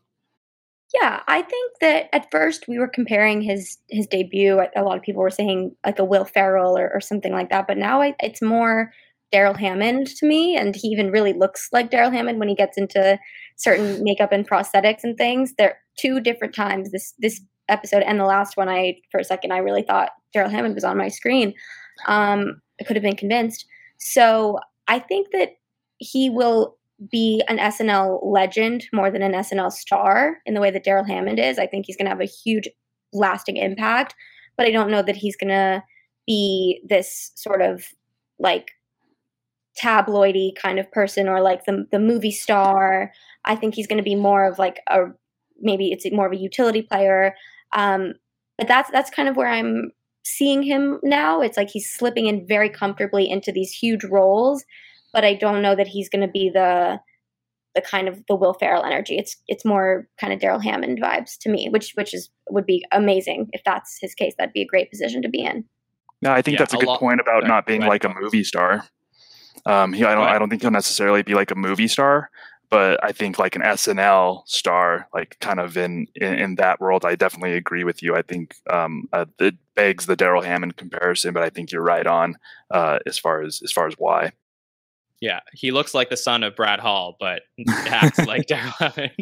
Yeah, 0.94 1.20
I 1.28 1.42
think 1.42 1.72
that 1.80 2.08
at 2.14 2.30
first 2.30 2.66
we 2.66 2.78
were 2.78 2.88
comparing 2.88 3.40
his 3.40 3.78
his 3.88 4.06
debut. 4.08 4.60
A 4.74 4.82
lot 4.82 4.96
of 4.96 5.02
people 5.02 5.22
were 5.22 5.30
saying 5.30 5.76
like 5.86 5.98
a 5.98 6.04
Will 6.04 6.24
Ferrell 6.24 6.76
or, 6.76 6.90
or 6.92 7.00
something 7.00 7.32
like 7.32 7.50
that, 7.50 7.66
but 7.68 7.78
now 7.78 8.02
I, 8.02 8.14
it's 8.20 8.42
more 8.42 8.92
Darrell 9.30 9.54
Hammond 9.54 10.08
to 10.16 10.26
me, 10.26 10.56
and 10.56 10.74
he 10.74 10.88
even 10.88 11.12
really 11.12 11.32
looks 11.32 11.68
like 11.72 11.90
Darrell 11.90 12.10
Hammond 12.10 12.40
when 12.40 12.48
he 12.48 12.54
gets 12.56 12.76
into 12.76 13.18
certain 13.56 14.02
makeup 14.02 14.32
and 14.32 14.48
prosthetics 14.48 15.04
and 15.04 15.16
things. 15.16 15.54
There 15.58 15.78
two 16.00 16.20
different 16.20 16.54
times 16.54 16.90
this 16.90 17.14
this 17.18 17.40
episode 17.68 18.02
and 18.02 18.18
the 18.18 18.24
last 18.24 18.56
one, 18.56 18.68
I 18.68 19.00
for 19.10 19.20
a 19.20 19.24
second 19.24 19.52
I 19.52 19.58
really 19.58 19.82
thought 19.82 20.10
Darrell 20.32 20.50
Hammond 20.50 20.74
was 20.74 20.84
on 20.84 20.98
my 20.98 21.08
screen. 21.08 21.54
Um, 22.06 22.60
I 22.80 22.84
could 22.84 22.96
have 22.96 23.02
been 23.02 23.16
convinced. 23.16 23.66
So 23.98 24.58
I 24.86 24.98
think 24.98 25.28
that 25.32 25.50
he 25.98 26.30
will 26.30 26.76
be 27.10 27.42
an 27.48 27.58
SNL 27.58 28.20
legend 28.22 28.86
more 28.92 29.10
than 29.10 29.22
an 29.22 29.32
SNL 29.32 29.72
star 29.72 30.38
in 30.46 30.54
the 30.54 30.60
way 30.60 30.70
that 30.70 30.84
Darrell 30.84 31.04
Hammond 31.04 31.38
is. 31.38 31.58
I 31.58 31.66
think 31.66 31.86
he's 31.86 31.96
going 31.96 32.06
to 32.06 32.10
have 32.10 32.20
a 32.20 32.24
huge 32.24 32.68
lasting 33.12 33.56
impact, 33.56 34.14
but 34.56 34.66
I 34.66 34.70
don't 34.70 34.90
know 34.90 35.02
that 35.02 35.16
he's 35.16 35.36
going 35.36 35.50
to 35.50 35.82
be 36.26 36.80
this 36.88 37.32
sort 37.36 37.62
of 37.62 37.84
like 38.38 38.72
tabloidy 39.80 40.54
kind 40.56 40.78
of 40.78 40.90
person 40.90 41.28
or 41.28 41.40
like 41.40 41.64
the 41.64 41.86
the 41.92 42.00
movie 42.00 42.32
star. 42.32 43.12
I 43.44 43.54
think 43.54 43.74
he's 43.74 43.86
going 43.86 43.98
to 43.98 44.02
be 44.02 44.16
more 44.16 44.44
of 44.44 44.58
like 44.58 44.80
a 44.88 45.06
maybe 45.60 45.92
it's 45.92 46.04
more 46.12 46.26
of 46.26 46.32
a 46.32 46.36
utility 46.36 46.82
player. 46.82 47.34
Um, 47.72 48.14
but 48.56 48.68
that's 48.68 48.90
that's 48.90 49.10
kind 49.10 49.28
of 49.28 49.36
where 49.36 49.48
I'm 49.48 49.92
seeing 50.24 50.62
him 50.62 50.98
now. 51.02 51.40
It's 51.40 51.56
like 51.56 51.70
he's 51.70 51.90
slipping 51.90 52.26
in 52.26 52.46
very 52.46 52.68
comfortably 52.68 53.28
into 53.28 53.52
these 53.52 53.72
huge 53.72 54.04
roles, 54.04 54.64
but 55.12 55.24
I 55.24 55.34
don't 55.34 55.62
know 55.62 55.74
that 55.74 55.86
he's 55.86 56.08
going 56.08 56.26
to 56.26 56.32
be 56.32 56.50
the 56.52 57.00
the 57.74 57.80
kind 57.82 58.08
of 58.08 58.24
the 58.26 58.34
Will 58.34 58.54
Ferrell 58.54 58.84
energy. 58.84 59.16
It's 59.16 59.36
it's 59.46 59.64
more 59.64 60.08
kind 60.20 60.32
of 60.32 60.40
Darrell 60.40 60.58
Hammond 60.58 61.00
vibes 61.00 61.38
to 61.40 61.48
me, 61.48 61.68
which 61.70 61.92
which 61.94 62.12
is 62.12 62.30
would 62.50 62.66
be 62.66 62.84
amazing 62.92 63.48
if 63.52 63.62
that's 63.64 63.98
his 64.00 64.14
case. 64.14 64.34
That'd 64.36 64.52
be 64.52 64.62
a 64.62 64.66
great 64.66 64.90
position 64.90 65.22
to 65.22 65.28
be 65.28 65.44
in. 65.44 65.64
No, 66.20 66.32
I 66.32 66.42
think 66.42 66.54
yeah, 66.54 66.62
that's 66.62 66.74
a, 66.74 66.76
a 66.76 66.80
good 66.80 66.88
lot, 66.88 67.00
point 67.00 67.20
about 67.20 67.46
not 67.46 67.66
being 67.66 67.82
like 67.82 68.04
a 68.04 68.12
movie 68.20 68.42
star. 68.42 68.84
Um, 69.66 69.92
he, 69.92 70.04
I 70.04 70.14
don't, 70.14 70.26
I 70.26 70.38
don't 70.38 70.48
think 70.48 70.62
he'll 70.62 70.70
necessarily 70.70 71.22
be 71.22 71.34
like 71.34 71.50
a 71.50 71.54
movie 71.54 71.88
star, 71.88 72.30
but 72.70 73.02
I 73.02 73.12
think 73.12 73.38
like 73.38 73.56
an 73.56 73.62
SNL 73.62 74.46
star, 74.46 75.08
like 75.14 75.38
kind 75.40 75.60
of 75.60 75.76
in 75.76 76.06
in, 76.14 76.34
in 76.34 76.54
that 76.56 76.80
world, 76.80 77.04
I 77.04 77.14
definitely 77.14 77.54
agree 77.54 77.84
with 77.84 78.02
you. 78.02 78.14
I 78.14 78.22
think 78.22 78.56
um, 78.70 79.08
uh, 79.12 79.26
it 79.38 79.56
begs 79.74 80.06
the 80.06 80.16
Darrell 80.16 80.42
Hammond 80.42 80.76
comparison, 80.76 81.32
but 81.32 81.42
I 81.42 81.50
think 81.50 81.72
you're 81.72 81.82
right 81.82 82.06
on 82.06 82.36
uh, 82.70 82.98
as 83.06 83.18
far 83.18 83.42
as 83.42 83.60
as 83.62 83.72
far 83.72 83.86
as 83.86 83.94
why. 83.98 84.32
Yeah, 85.20 85.40
he 85.52 85.72
looks 85.72 85.94
like 85.94 86.10
the 86.10 86.16
son 86.16 86.44
of 86.44 86.54
Brad 86.54 86.78
Hall, 86.78 87.16
but 87.18 87.42
acts 87.68 88.18
like 88.26 88.46
Darrell 88.46 88.70
Hammond. 88.78 89.12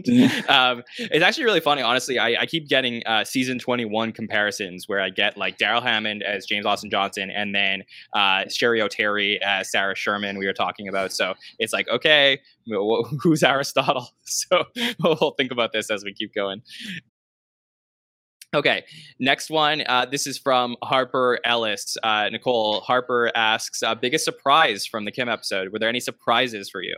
Um, 0.49 0.83
it's 0.99 1.25
actually 1.25 1.45
really 1.45 1.61
funny, 1.61 1.81
honestly. 1.81 2.19
I, 2.19 2.43
I 2.43 2.47
keep 2.47 2.69
getting 2.69 3.03
uh, 3.07 3.25
season 3.25 3.59
21 3.59 4.13
comparisons 4.13 4.89
where 4.89 5.01
I 5.01 5.09
get 5.09 5.39
like 5.39 5.57
Darrell 5.57 5.81
Hammond 5.81 6.23
as 6.23 6.45
James 6.45 6.67
Austin 6.67 6.91
Johnson 6.91 7.31
and 7.31 7.55
then 7.55 7.83
uh, 8.13 8.45
Cheri 8.45 8.81
Oteri 8.81 9.39
as 9.41 9.71
Sarah 9.71 9.95
Sherman, 9.95 10.37
we 10.37 10.47
were 10.47 10.53
talking 10.53 10.87
about. 10.87 11.13
So 11.13 11.35
it's 11.59 11.73
like, 11.73 11.89
okay, 11.89 12.41
who's 13.23 13.43
Aristotle? 13.43 14.09
So 14.29 14.65
we'll 15.03 15.35
think 15.39 15.53
about 15.53 15.73
this 15.73 15.89
as 15.89 16.05
we 16.05 16.13
keep 16.13 16.35
going. 16.35 16.61
Okay, 18.55 18.85
next 19.19 19.51
one. 19.51 19.83
Uh, 19.87 20.07
this 20.07 20.27
is 20.27 20.39
from 20.39 20.77
Harper 20.83 21.41
Ellis. 21.45 21.97
Uh, 22.03 22.29
Nicole 22.31 22.81
Harper 22.81 23.31
asks, 23.35 23.83
uh, 23.83 23.95
"Biggest 23.95 24.25
surprise 24.25 24.87
from 24.87 25.05
the 25.05 25.11
Kim 25.11 25.29
episode? 25.29 25.73
Were 25.73 25.79
there 25.79 25.89
any 25.89 26.01
surprises 26.01 26.71
for 26.71 26.83
you?" 26.83 26.97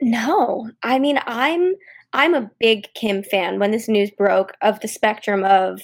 No, 0.00 0.70
I 0.82 0.98
mean 0.98 1.18
I'm 1.26 1.74
I'm 2.12 2.34
a 2.34 2.50
big 2.58 2.88
Kim 2.94 3.22
fan. 3.22 3.58
When 3.58 3.70
this 3.70 3.88
news 3.88 4.10
broke, 4.10 4.52
of 4.62 4.80
the 4.80 4.88
spectrum 4.88 5.44
of 5.44 5.80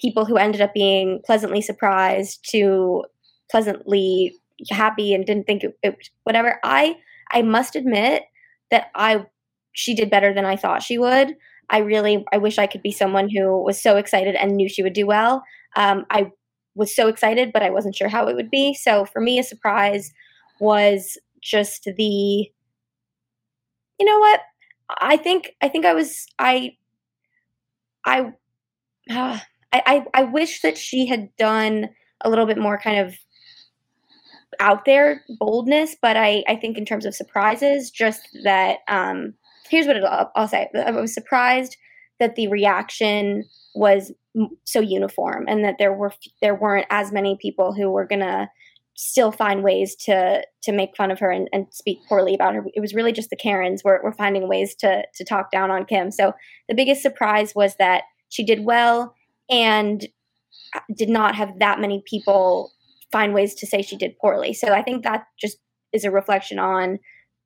people 0.00 0.24
who 0.24 0.36
ended 0.36 0.60
up 0.60 0.74
being 0.74 1.20
pleasantly 1.24 1.60
surprised 1.60 2.46
to 2.50 3.04
pleasantly 3.50 4.34
happy 4.70 5.14
and 5.14 5.26
didn't 5.26 5.46
think 5.46 5.64
it, 5.64 5.78
it 5.82 6.08
whatever. 6.24 6.58
I 6.62 6.96
I 7.30 7.42
must 7.42 7.76
admit 7.76 8.24
that 8.70 8.86
I 8.94 9.26
she 9.72 9.94
did 9.94 10.10
better 10.10 10.34
than 10.34 10.44
I 10.44 10.56
thought 10.56 10.82
she 10.82 10.98
would. 10.98 11.36
I 11.70 11.78
really 11.78 12.24
I 12.32 12.38
wish 12.38 12.58
I 12.58 12.66
could 12.66 12.82
be 12.82 12.92
someone 12.92 13.28
who 13.28 13.62
was 13.62 13.80
so 13.80 13.96
excited 13.96 14.34
and 14.34 14.56
knew 14.56 14.68
she 14.68 14.82
would 14.82 14.92
do 14.92 15.06
well. 15.06 15.44
Um, 15.76 16.04
I 16.10 16.32
was 16.74 16.94
so 16.94 17.08
excited, 17.08 17.52
but 17.52 17.62
I 17.62 17.70
wasn't 17.70 17.94
sure 17.96 18.08
how 18.08 18.26
it 18.28 18.36
would 18.36 18.50
be. 18.50 18.74
So 18.74 19.04
for 19.04 19.20
me, 19.20 19.38
a 19.38 19.44
surprise 19.44 20.12
was 20.60 21.18
just 21.40 21.84
the. 21.96 22.50
You 23.98 24.06
know 24.06 24.18
what? 24.18 24.40
I 25.00 25.16
think 25.16 25.54
I 25.60 25.68
think 25.68 25.84
I 25.84 25.94
was 25.94 26.26
I. 26.38 26.76
I, 28.04 28.32
uh, 29.10 29.38
I 29.72 30.04
I 30.14 30.22
wish 30.24 30.62
that 30.62 30.78
she 30.78 31.06
had 31.06 31.34
done 31.36 31.90
a 32.22 32.30
little 32.30 32.46
bit 32.46 32.58
more 32.58 32.78
kind 32.78 32.98
of 32.98 33.14
out 34.58 34.84
there 34.84 35.22
boldness, 35.38 35.96
but 36.00 36.16
I 36.16 36.44
I 36.48 36.56
think 36.56 36.76
in 36.76 36.84
terms 36.84 37.06
of 37.06 37.14
surprises, 37.14 37.90
just 37.90 38.28
that 38.44 38.78
um 38.88 39.34
here's 39.70 39.86
what 39.86 40.02
I'll, 40.04 40.30
I'll 40.34 40.48
say. 40.48 40.68
I 40.74 40.90
was 40.90 41.14
surprised 41.14 41.76
that 42.18 42.34
the 42.34 42.48
reaction 42.48 43.44
was 43.74 44.12
so 44.64 44.80
uniform 44.80 45.46
and 45.48 45.64
that 45.64 45.76
there 45.78 45.92
were 45.92 46.12
there 46.42 46.54
weren't 46.54 46.86
as 46.90 47.12
many 47.12 47.36
people 47.40 47.72
who 47.72 47.90
were 47.90 48.06
gonna 48.06 48.48
still 48.94 49.32
find 49.32 49.64
ways 49.64 49.96
to 49.96 50.44
to 50.62 50.72
make 50.72 50.96
fun 50.96 51.10
of 51.10 51.18
her 51.18 51.30
and, 51.30 51.48
and 51.52 51.66
speak 51.70 51.98
poorly 52.08 52.34
about 52.34 52.54
her. 52.54 52.64
It 52.74 52.80
was 52.80 52.94
really 52.94 53.12
just 53.12 53.30
the 53.30 53.36
Karens 53.36 53.82
were, 53.82 54.00
were 54.04 54.12
finding 54.12 54.48
ways 54.48 54.74
to 54.76 55.04
to 55.14 55.24
talk 55.24 55.50
down 55.50 55.70
on 55.70 55.86
Kim. 55.86 56.10
So 56.10 56.34
the 56.68 56.74
biggest 56.74 57.02
surprise 57.02 57.54
was 57.54 57.76
that 57.76 58.04
she 58.28 58.44
did 58.44 58.64
well 58.64 59.14
and 59.48 60.06
uh, 60.74 60.80
did 60.96 61.08
not 61.08 61.34
have 61.34 61.58
that 61.58 61.80
many 61.80 62.02
people 62.06 62.72
find 63.10 63.34
ways 63.34 63.54
to 63.56 63.66
say 63.66 63.82
she 63.82 63.96
did 63.96 64.18
poorly. 64.20 64.52
So 64.52 64.72
I 64.72 64.82
think 64.82 65.02
that 65.02 65.24
just 65.40 65.58
is 65.92 66.04
a 66.04 66.10
reflection 66.10 66.58
on 66.58 66.98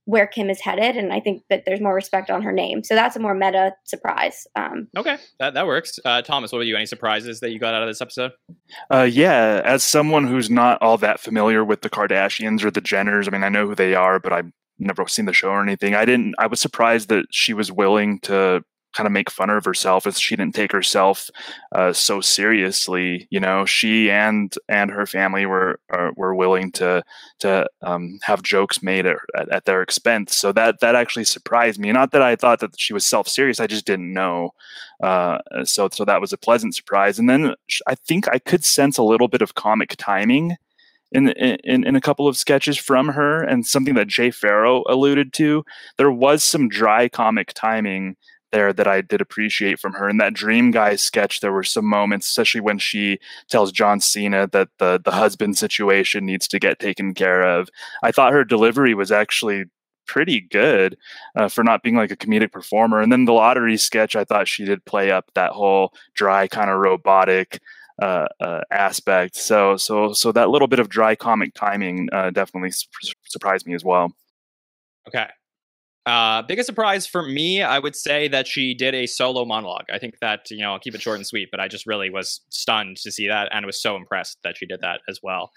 where 0.07 0.27
Kim 0.27 0.51
is 0.51 0.61
headed, 0.61 0.97
and 0.97 1.13
I 1.13 1.21
think 1.21 1.43
that 1.49 1.65
there's 1.65 1.81
more 1.81 1.95
respect 1.95 2.31
on 2.31 2.43
her 2.43 2.53
name. 2.53 2.85
So 2.85 2.95
that's 2.95 3.17
a 3.17 3.21
more 3.21 3.35
meta 3.35 3.73
surprise. 3.85 4.47
Um, 4.55 4.89
okay, 4.97 5.17
that 5.39 5.55
that 5.55 5.67
works. 5.67 5.99
Uh, 6.05 6.23
Thomas, 6.23 6.53
what 6.53 6.59
about 6.59 6.67
you? 6.67 6.77
Any 6.77 6.87
surprises 6.87 7.41
that 7.41 7.51
you 7.51 7.59
got 7.59 7.75
out 7.75 7.83
of 7.83 7.89
this 7.89 8.01
episode? 8.01 8.33
Uh, 8.91 9.09
yeah, 9.11 9.63
as 9.65 9.83
someone 9.83 10.27
who's 10.27 10.51
not 10.51 10.81
all 10.83 10.99
that 10.99 11.21
familiar 11.21 11.65
with 11.65 11.81
the 11.83 11.91
Kardashians 11.91 12.65
or 12.65 12.71
the 12.71 12.83
Jenners, 12.83 13.27
I 13.27 13.31
mean, 13.31 13.45
I 13.45 13.49
know 13.49 13.67
who 13.67 13.75
they 13.75 13.95
are, 13.95 14.21
but 14.21 14.33
I've 14.33 14.51
never 14.79 15.07
seen 15.09 15.25
the 15.25 15.33
show 15.33 15.49
or 15.49 15.63
anything. 15.63 15.95
I 15.95 16.05
didn't. 16.05 16.35
I 16.39 16.47
was 16.47 16.61
surprised 16.61 17.09
that 17.09 17.27
she 17.31 17.55
was 17.55 17.73
willing 17.73 18.21
to 18.21 18.63
kind 18.95 19.07
of 19.07 19.13
make 19.13 19.31
fun 19.31 19.51
of 19.51 19.65
herself 19.65 20.07
if 20.07 20.17
she 20.17 20.37
didn't 20.37 20.55
take 20.55 20.73
herself 20.73 21.31
uh, 21.73 21.93
so 21.93 22.21
seriously. 22.21 23.27
You 23.31 23.41
know, 23.41 23.65
she 23.65 24.11
and 24.11 24.55
and 24.69 24.91
her 24.91 25.07
family 25.07 25.47
were 25.47 25.81
uh, 25.93 26.11
were 26.17 26.35
willing 26.35 26.73
to 26.73 27.03
to 27.41 27.67
um, 27.83 28.19
have 28.23 28.43
jokes 28.43 28.83
made 28.83 29.07
at, 29.07 29.19
at, 29.51 29.65
their 29.65 29.83
expense. 29.83 30.37
So 30.37 30.53
that 30.53 30.81
that 30.81 30.95
actually 30.95 31.25
surprised 31.25 31.79
me. 31.81 31.93
Not 31.93 32.13
that 32.13 32.23
I 32.23 32.37
thought 32.37 32.61
that 32.61 32.79
she 32.79 32.93
was 32.93 33.05
self 33.05 33.29
serious. 33.29 33.61
I 33.61 33.67
just 33.67 33.87
didn't 33.87 34.13
know. 34.13 34.51
Uh, 35.03 35.39
so 35.65 35.89
so 35.93 36.05
that 36.05 36.21
was 36.21 36.33
a 36.33 36.39
pleasant 36.39 36.75
surprise. 36.75 37.19
And 37.19 37.29
then 37.29 37.55
I 37.87 37.95
think 37.95 38.29
I 38.29 38.39
could 38.39 38.65
sense 38.65 38.97
a 38.99 39.03
little 39.03 39.29
bit 39.29 39.43
of 39.43 39.55
comic 39.55 39.95
timing. 39.99 40.57
In, 41.13 41.29
in, 41.29 41.85
in 41.87 41.95
a 41.95 42.01
couple 42.01 42.27
of 42.27 42.37
sketches 42.37 42.77
from 42.77 43.07
her 43.11 43.41
and 43.41 43.65
something 43.65 43.95
that 43.95 44.09
Jay 44.09 44.33
Pharoah 44.33 44.83
alluded 44.89 45.33
to, 45.35 45.65
there 45.97 46.11
was 46.11 46.43
some 46.43 46.69
dry 46.69 47.09
comic 47.09 47.53
timing 47.55 48.17
there 48.55 48.73
that 48.73 48.87
I 48.87 49.01
did 49.01 49.21
appreciate 49.21 49.81
from 49.81 49.95
her. 49.95 50.09
In 50.09 50.19
that 50.19 50.33
Dream 50.33 50.71
Guy 50.71 50.95
sketch, 50.95 51.41
there 51.41 51.53
were 51.53 51.65
some 51.65 51.85
moments, 51.85 52.29
especially 52.29 52.61
when 52.61 52.79
she 52.79 53.19
tells 53.51 53.73
John 53.73 54.01
Cena 54.01 54.47
that 54.53 54.69
the 54.79 55.01
the 55.05 55.11
husband 55.11 55.59
situation 55.59 56.25
needs 56.25 56.47
to 56.49 56.61
get 56.61 56.79
taken 56.79 57.15
care 57.15 57.43
of. 57.43 57.69
I 58.03 58.13
thought 58.13 58.33
her 58.33 58.45
delivery 58.45 58.95
was 58.95 59.11
actually 59.11 59.65
pretty 60.07 60.41
good 60.41 60.97
uh, 61.37 61.49
for 61.49 61.65
not 61.65 61.83
being 61.83 61.97
like 61.97 62.11
a 62.11 62.17
comedic 62.17 62.53
performer. 62.53 63.01
And 63.01 63.11
then 63.11 63.25
the 63.25 63.33
lottery 63.33 63.77
sketch, 63.77 64.15
I 64.15 64.25
thought 64.25 64.49
she 64.49 64.65
did 64.65 64.85
play 64.85 65.11
up 65.11 65.31
that 65.35 65.53
whole 65.53 65.93
dry 66.15 66.47
kind 66.47 66.71
of 66.71 66.79
robotic 66.79 67.61
uh, 68.01 68.27
uh, 68.41 68.61
aspect. 68.71 69.37
So 69.37 69.77
so 69.77 70.13
so 70.13 70.33
that 70.33 70.51
little 70.51 70.69
bit 70.69 70.79
of 70.79 70.89
dry 70.89 71.15
comic 71.15 71.55
timing 71.55 72.09
uh, 72.13 72.31
definitely 72.31 72.71
su- 72.71 73.13
surprised 73.25 73.67
me 73.67 73.75
as 73.75 73.85
well. 73.85 74.13
Okay. 75.09 75.29
Uh, 76.07 76.43
biggest 76.43 76.67
surprise 76.67 77.07
for 77.07 77.23
me, 77.23 77.63
I 77.63 77.79
would 77.79 77.97
say 77.97 78.29
that 78.29 78.47
she 78.47 78.75
did 78.75 78.95
a 78.95 79.07
solo 79.07 79.47
monologue. 79.47 79.87
I 79.91 79.99
think 79.99 80.19
that 80.21 80.51
you 80.51 80.59
know, 80.59 80.73
I'll 80.73 80.79
keep 80.79 80.95
it 80.95 81.01
short 81.01 81.17
and 81.17 81.27
sweet, 81.27 81.49
but 81.51 81.61
I 81.61 81.69
just 81.69 81.87
really 81.87 82.11
was 82.11 82.43
stunned 82.51 82.99
to 82.99 83.11
see 83.11 83.27
that, 83.29 83.49
and 83.53 83.65
was 83.65 83.81
so 83.81 83.97
impressed 83.97 84.39
that 84.45 84.59
she 84.59 84.67
did 84.67 84.81
that 84.83 85.01
as 85.09 85.21
well. 85.23 85.51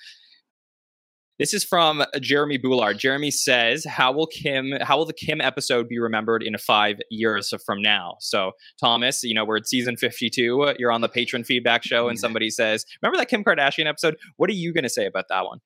This 1.38 1.54
is 1.54 1.64
from 1.64 2.04
Jeremy 2.20 2.58
Boulard. 2.58 2.98
Jeremy 2.98 3.30
says, 3.30 3.86
"How 3.86 4.12
will 4.12 4.26
Kim? 4.26 4.72
How 4.82 4.98
will 4.98 5.06
the 5.06 5.14
Kim 5.14 5.42
episode 5.42 5.88
be 5.90 6.00
remembered 6.00 6.42
in 6.42 6.58
five 6.58 6.96
years 7.12 7.54
from 7.66 7.82
now?" 7.82 8.16
So, 8.22 8.54
Thomas, 8.80 9.24
you 9.24 9.34
know 9.36 9.44
we're 9.44 9.58
at 9.58 9.68
season 9.68 9.98
fifty-two. 9.98 10.76
You're 10.80 10.94
on 10.94 11.02
the 11.02 11.10
patron 11.10 11.44
feedback 11.44 11.84
show, 11.84 12.08
and 12.08 12.18
somebody 12.18 12.50
says, 12.50 12.86
"Remember 13.02 13.18
that 13.18 13.28
Kim 13.28 13.44
Kardashian 13.44 13.86
episode?" 13.86 14.16
What 14.38 14.50
are 14.50 14.54
you 14.54 14.74
going 14.74 14.86
to 14.86 14.90
say 14.90 15.06
about 15.06 15.26
that 15.30 15.46
one? 15.46 15.60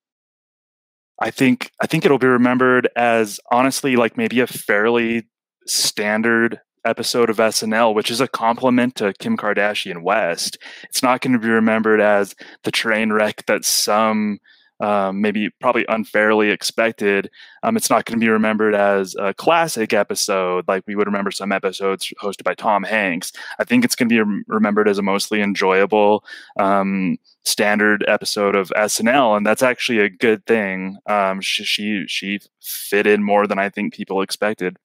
I 1.21 1.29
think 1.29 1.71
I 1.79 1.87
think 1.87 2.03
it'll 2.03 2.17
be 2.17 2.27
remembered 2.27 2.89
as 2.95 3.39
honestly 3.51 3.95
like 3.95 4.17
maybe 4.17 4.39
a 4.39 4.47
fairly 4.47 5.27
standard 5.67 6.59
episode 6.83 7.29
of 7.29 7.37
SNL, 7.37 7.93
which 7.93 8.09
is 8.09 8.19
a 8.19 8.27
compliment 8.27 8.95
to 8.95 9.13
Kim 9.19 9.37
Kardashian 9.37 10.01
West. 10.01 10.57
It's 10.89 11.03
not 11.03 11.21
going 11.21 11.33
to 11.33 11.39
be 11.39 11.47
remembered 11.47 12.01
as 12.01 12.33
the 12.63 12.71
train 12.71 13.13
wreck 13.13 13.45
that 13.45 13.65
some 13.65 14.39
um, 14.81 15.21
maybe 15.21 15.49
probably 15.61 15.85
unfairly 15.87 16.49
expected. 16.49 17.29
Um, 17.63 17.77
it's 17.77 17.89
not 17.89 18.05
going 18.05 18.19
to 18.19 18.23
be 18.23 18.29
remembered 18.29 18.73
as 18.73 19.15
a 19.19 19.33
classic 19.33 19.93
episode 19.93 20.67
like 20.67 20.83
we 20.87 20.95
would 20.95 21.07
remember 21.07 21.31
some 21.31 21.51
episodes 21.51 22.11
hosted 22.21 22.43
by 22.43 22.55
Tom 22.55 22.83
Hanks. 22.83 23.31
I 23.59 23.63
think 23.63 23.85
it's 23.85 23.95
going 23.95 24.09
to 24.09 24.25
be 24.25 24.43
remembered 24.47 24.89
as 24.89 24.97
a 24.97 25.03
mostly 25.03 25.41
enjoyable 25.41 26.25
um, 26.59 27.17
standard 27.43 28.03
episode 28.07 28.55
of 28.55 28.71
SNL, 28.75 29.37
and 29.37 29.45
that's 29.45 29.63
actually 29.63 29.99
a 29.99 30.09
good 30.09 30.45
thing. 30.45 30.97
Um, 31.05 31.41
she, 31.41 31.63
she 31.63 32.03
she 32.07 32.39
fit 32.61 33.05
in 33.05 33.23
more 33.23 33.47
than 33.47 33.59
I 33.59 33.69
think 33.69 33.93
people 33.93 34.21
expected. 34.21 34.77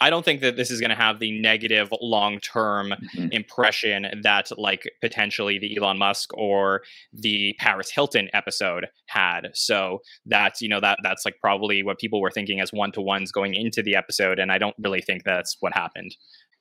I 0.00 0.10
don't 0.10 0.24
think 0.24 0.40
that 0.40 0.56
this 0.56 0.70
is 0.70 0.80
going 0.80 0.90
to 0.90 0.96
have 0.96 1.18
the 1.18 1.38
negative 1.40 1.92
long 2.00 2.38
term 2.40 2.90
mm-hmm. 2.90 3.28
impression 3.32 4.06
that, 4.22 4.50
like, 4.58 4.90
potentially 5.00 5.58
the 5.58 5.76
Elon 5.76 5.98
Musk 5.98 6.30
or 6.34 6.82
the 7.12 7.54
Paris 7.58 7.90
Hilton 7.90 8.28
episode 8.32 8.86
had. 9.06 9.50
So 9.54 9.98
that's, 10.26 10.62
you 10.62 10.68
know, 10.68 10.80
that 10.80 10.98
that's 11.02 11.24
like 11.24 11.34
probably 11.40 11.82
what 11.82 11.98
people 11.98 12.20
were 12.20 12.30
thinking 12.30 12.60
as 12.60 12.72
one 12.72 12.92
to 12.92 13.00
ones 13.00 13.32
going 13.32 13.54
into 13.54 13.82
the 13.82 13.96
episode. 13.96 14.38
And 14.38 14.50
I 14.50 14.58
don't 14.58 14.76
really 14.78 15.02
think 15.02 15.24
that's 15.24 15.56
what 15.60 15.72
happened. 15.74 16.14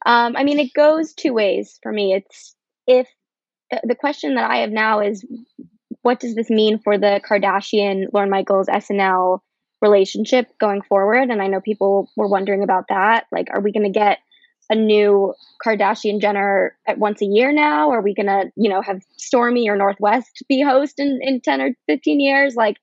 Um, 0.05 0.35
I 0.35 0.43
mean, 0.43 0.59
it 0.59 0.73
goes 0.73 1.13
two 1.13 1.33
ways 1.33 1.79
for 1.81 1.91
me. 1.91 2.13
It's 2.13 2.55
if 2.87 3.07
the 3.83 3.95
question 3.95 4.35
that 4.35 4.49
I 4.49 4.57
have 4.57 4.71
now 4.71 4.99
is 4.99 5.25
what 6.01 6.19
does 6.19 6.35
this 6.35 6.49
mean 6.49 6.79
for 6.79 6.97
the 6.97 7.21
Kardashian, 7.27 8.05
Lorne 8.13 8.29
Michaels, 8.29 8.67
SNL 8.67 9.39
relationship 9.81 10.47
going 10.59 10.81
forward. 10.81 11.29
And 11.29 11.41
I 11.41 11.47
know 11.47 11.61
people 11.61 12.09
were 12.15 12.27
wondering 12.27 12.63
about 12.63 12.85
that. 12.89 13.25
Like, 13.31 13.47
are 13.51 13.61
we 13.61 13.71
going 13.71 13.91
to 13.91 13.99
get 13.99 14.19
a 14.69 14.75
new 14.75 15.33
Kardashian 15.65 16.21
Jenner 16.21 16.75
at 16.87 16.99
once 16.99 17.21
a 17.21 17.25
year 17.25 17.51
now? 17.51 17.89
Are 17.91 18.01
we 18.01 18.13
going 18.13 18.27
to, 18.27 18.51
you 18.55 18.69
know, 18.69 18.81
have 18.81 19.01
Stormi 19.17 19.67
or 19.67 19.75
North 19.75 19.97
West 19.99 20.43
be 20.47 20.61
host 20.61 20.99
in, 20.99 21.19
in 21.21 21.41
10 21.41 21.61
or 21.61 21.71
15 21.87 22.19
years? 22.19 22.55
Like, 22.55 22.77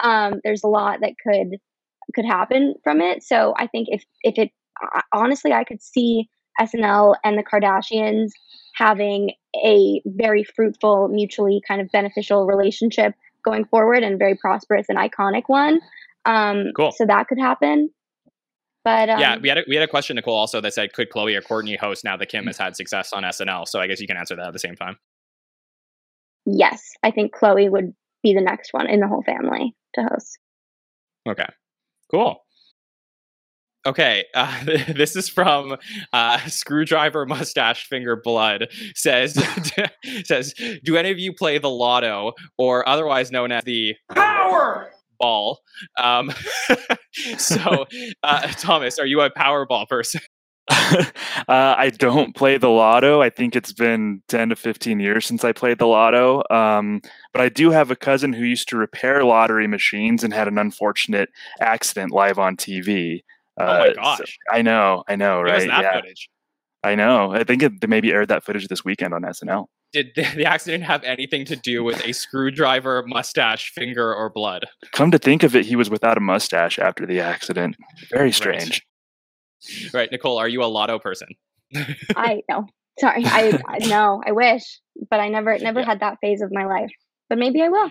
um, 0.00 0.40
there's 0.44 0.64
a 0.64 0.68
lot 0.68 1.00
that 1.00 1.14
could 1.24 1.58
could 2.14 2.24
happen 2.24 2.74
from 2.82 3.00
it. 3.00 3.22
So 3.22 3.54
I 3.56 3.66
think 3.68 3.88
if 3.90 4.04
if 4.22 4.38
it 4.38 4.50
honestly, 5.12 5.52
I 5.52 5.64
could 5.64 5.82
see 5.82 6.28
SNL 6.60 7.14
and 7.24 7.38
the 7.38 7.42
Kardashians 7.42 8.30
having 8.74 9.32
a 9.64 10.02
very 10.06 10.44
fruitful, 10.44 11.08
mutually 11.08 11.62
kind 11.66 11.80
of 11.80 11.90
beneficial 11.92 12.46
relationship 12.46 13.14
going 13.44 13.64
forward 13.64 14.02
and 14.02 14.18
very 14.18 14.36
prosperous 14.36 14.86
and 14.88 14.98
iconic 14.98 15.44
one. 15.46 15.80
Um, 16.24 16.72
cool. 16.76 16.92
So 16.92 17.06
that 17.06 17.28
could 17.28 17.38
happen. 17.38 17.90
But 18.84 19.08
um, 19.08 19.20
yeah, 19.20 19.38
we 19.38 19.48
had 19.48 19.58
a, 19.58 19.64
we 19.68 19.76
had 19.76 19.84
a 19.84 19.88
question, 19.88 20.16
Nicole, 20.16 20.34
also 20.34 20.60
that 20.60 20.74
said, 20.74 20.92
could 20.92 21.08
Khloe 21.10 21.36
or 21.36 21.40
Kourtney 21.40 21.78
host 21.78 22.02
now 22.04 22.16
that 22.16 22.28
Kim 22.28 22.46
has 22.46 22.58
had 22.58 22.76
success 22.76 23.12
on 23.12 23.22
SNL? 23.22 23.68
So 23.68 23.80
I 23.80 23.86
guess 23.86 24.00
you 24.00 24.08
can 24.08 24.16
answer 24.16 24.34
that 24.34 24.46
at 24.46 24.52
the 24.52 24.58
same 24.58 24.74
time. 24.74 24.96
Yes, 26.46 26.82
I 27.04 27.12
think 27.12 27.32
Khloe 27.34 27.70
would 27.70 27.92
be 28.22 28.34
the 28.34 28.40
next 28.40 28.72
one 28.72 28.88
in 28.88 29.00
the 29.00 29.06
whole 29.06 29.22
family 29.22 29.74
to 29.94 30.02
host. 30.02 30.38
Okay, 31.28 31.46
cool. 32.10 32.42
Okay, 33.84 34.24
uh, 34.34 34.64
this 34.64 35.16
is 35.16 35.28
from 35.28 35.76
uh, 36.12 36.38
Screwdriver 36.46 37.26
Mustache 37.26 37.86
Finger 37.86 38.16
Blood 38.16 38.68
says 38.94 39.34
says 40.24 40.54
Do 40.84 40.96
any 40.96 41.10
of 41.10 41.18
you 41.18 41.32
play 41.32 41.58
the 41.58 41.70
Lotto 41.70 42.32
or 42.58 42.88
otherwise 42.88 43.30
known 43.30 43.52
as 43.52 43.64
the 43.64 43.94
Power? 44.10 44.92
Ball. 45.22 45.60
Um, 45.98 46.32
so, 47.38 47.86
uh, 48.22 48.48
Thomas, 48.58 48.98
are 48.98 49.06
you 49.06 49.22
a 49.22 49.30
Powerball 49.30 49.88
person? 49.88 50.20
uh, 50.70 51.04
I 51.48 51.90
don't 51.96 52.36
play 52.36 52.58
the 52.58 52.68
lotto. 52.68 53.22
I 53.22 53.30
think 53.30 53.56
it's 53.56 53.72
been 53.72 54.22
10 54.28 54.50
to 54.50 54.56
15 54.56 55.00
years 55.00 55.26
since 55.26 55.44
I 55.44 55.52
played 55.52 55.78
the 55.78 55.86
lotto. 55.86 56.42
Um, 56.50 57.00
but 57.32 57.42
I 57.42 57.48
do 57.48 57.70
have 57.70 57.90
a 57.90 57.96
cousin 57.96 58.32
who 58.32 58.44
used 58.44 58.68
to 58.68 58.76
repair 58.76 59.24
lottery 59.24 59.66
machines 59.66 60.22
and 60.22 60.32
had 60.32 60.48
an 60.48 60.58
unfortunate 60.58 61.30
accident 61.60 62.12
live 62.12 62.38
on 62.38 62.56
TV. 62.56 63.20
Uh, 63.60 63.64
oh 63.64 63.78
my 63.78 63.94
gosh. 63.94 64.18
So 64.18 64.24
I 64.52 64.62
know, 64.62 65.04
I 65.08 65.16
know, 65.16 65.40
right? 65.40 65.66
yeah. 65.66 66.00
Footage? 66.00 66.28
I 66.84 66.94
know. 66.94 67.32
I 67.32 67.44
think 67.44 67.62
it, 67.62 67.80
they 67.80 67.86
maybe 67.86 68.12
aired 68.12 68.28
that 68.28 68.44
footage 68.44 68.68
this 68.68 68.84
weekend 68.84 69.14
on 69.14 69.22
SNL 69.22 69.66
did 69.92 70.12
the 70.14 70.44
accident 70.44 70.84
have 70.84 71.04
anything 71.04 71.44
to 71.46 71.56
do 71.56 71.84
with 71.84 72.04
a 72.04 72.12
screwdriver, 72.12 73.04
mustache, 73.06 73.70
finger, 73.72 74.14
or 74.14 74.30
blood? 74.30 74.66
Come 74.92 75.10
to 75.10 75.18
think 75.18 75.42
of 75.42 75.54
it, 75.54 75.66
he 75.66 75.76
was 75.76 75.90
without 75.90 76.16
a 76.16 76.20
mustache 76.20 76.78
after 76.78 77.06
the 77.06 77.20
accident. 77.20 77.76
Very 78.10 78.32
strange. 78.32 78.82
Right, 79.84 79.94
right. 79.94 80.12
Nicole, 80.12 80.38
are 80.38 80.48
you 80.48 80.62
a 80.62 80.66
lotto 80.66 80.98
person? 80.98 81.28
I 82.16 82.42
know. 82.48 82.66
Sorry, 82.98 83.24
I, 83.24 83.58
I 83.66 83.78
no, 83.86 84.22
I 84.26 84.32
wish, 84.32 84.80
but 85.10 85.20
I 85.20 85.28
never 85.28 85.56
never 85.58 85.80
yeah. 85.80 85.86
had 85.86 86.00
that 86.00 86.18
phase 86.20 86.42
of 86.42 86.50
my 86.52 86.66
life. 86.66 86.90
But 87.28 87.38
maybe 87.38 87.62
I 87.62 87.68
will. 87.68 87.90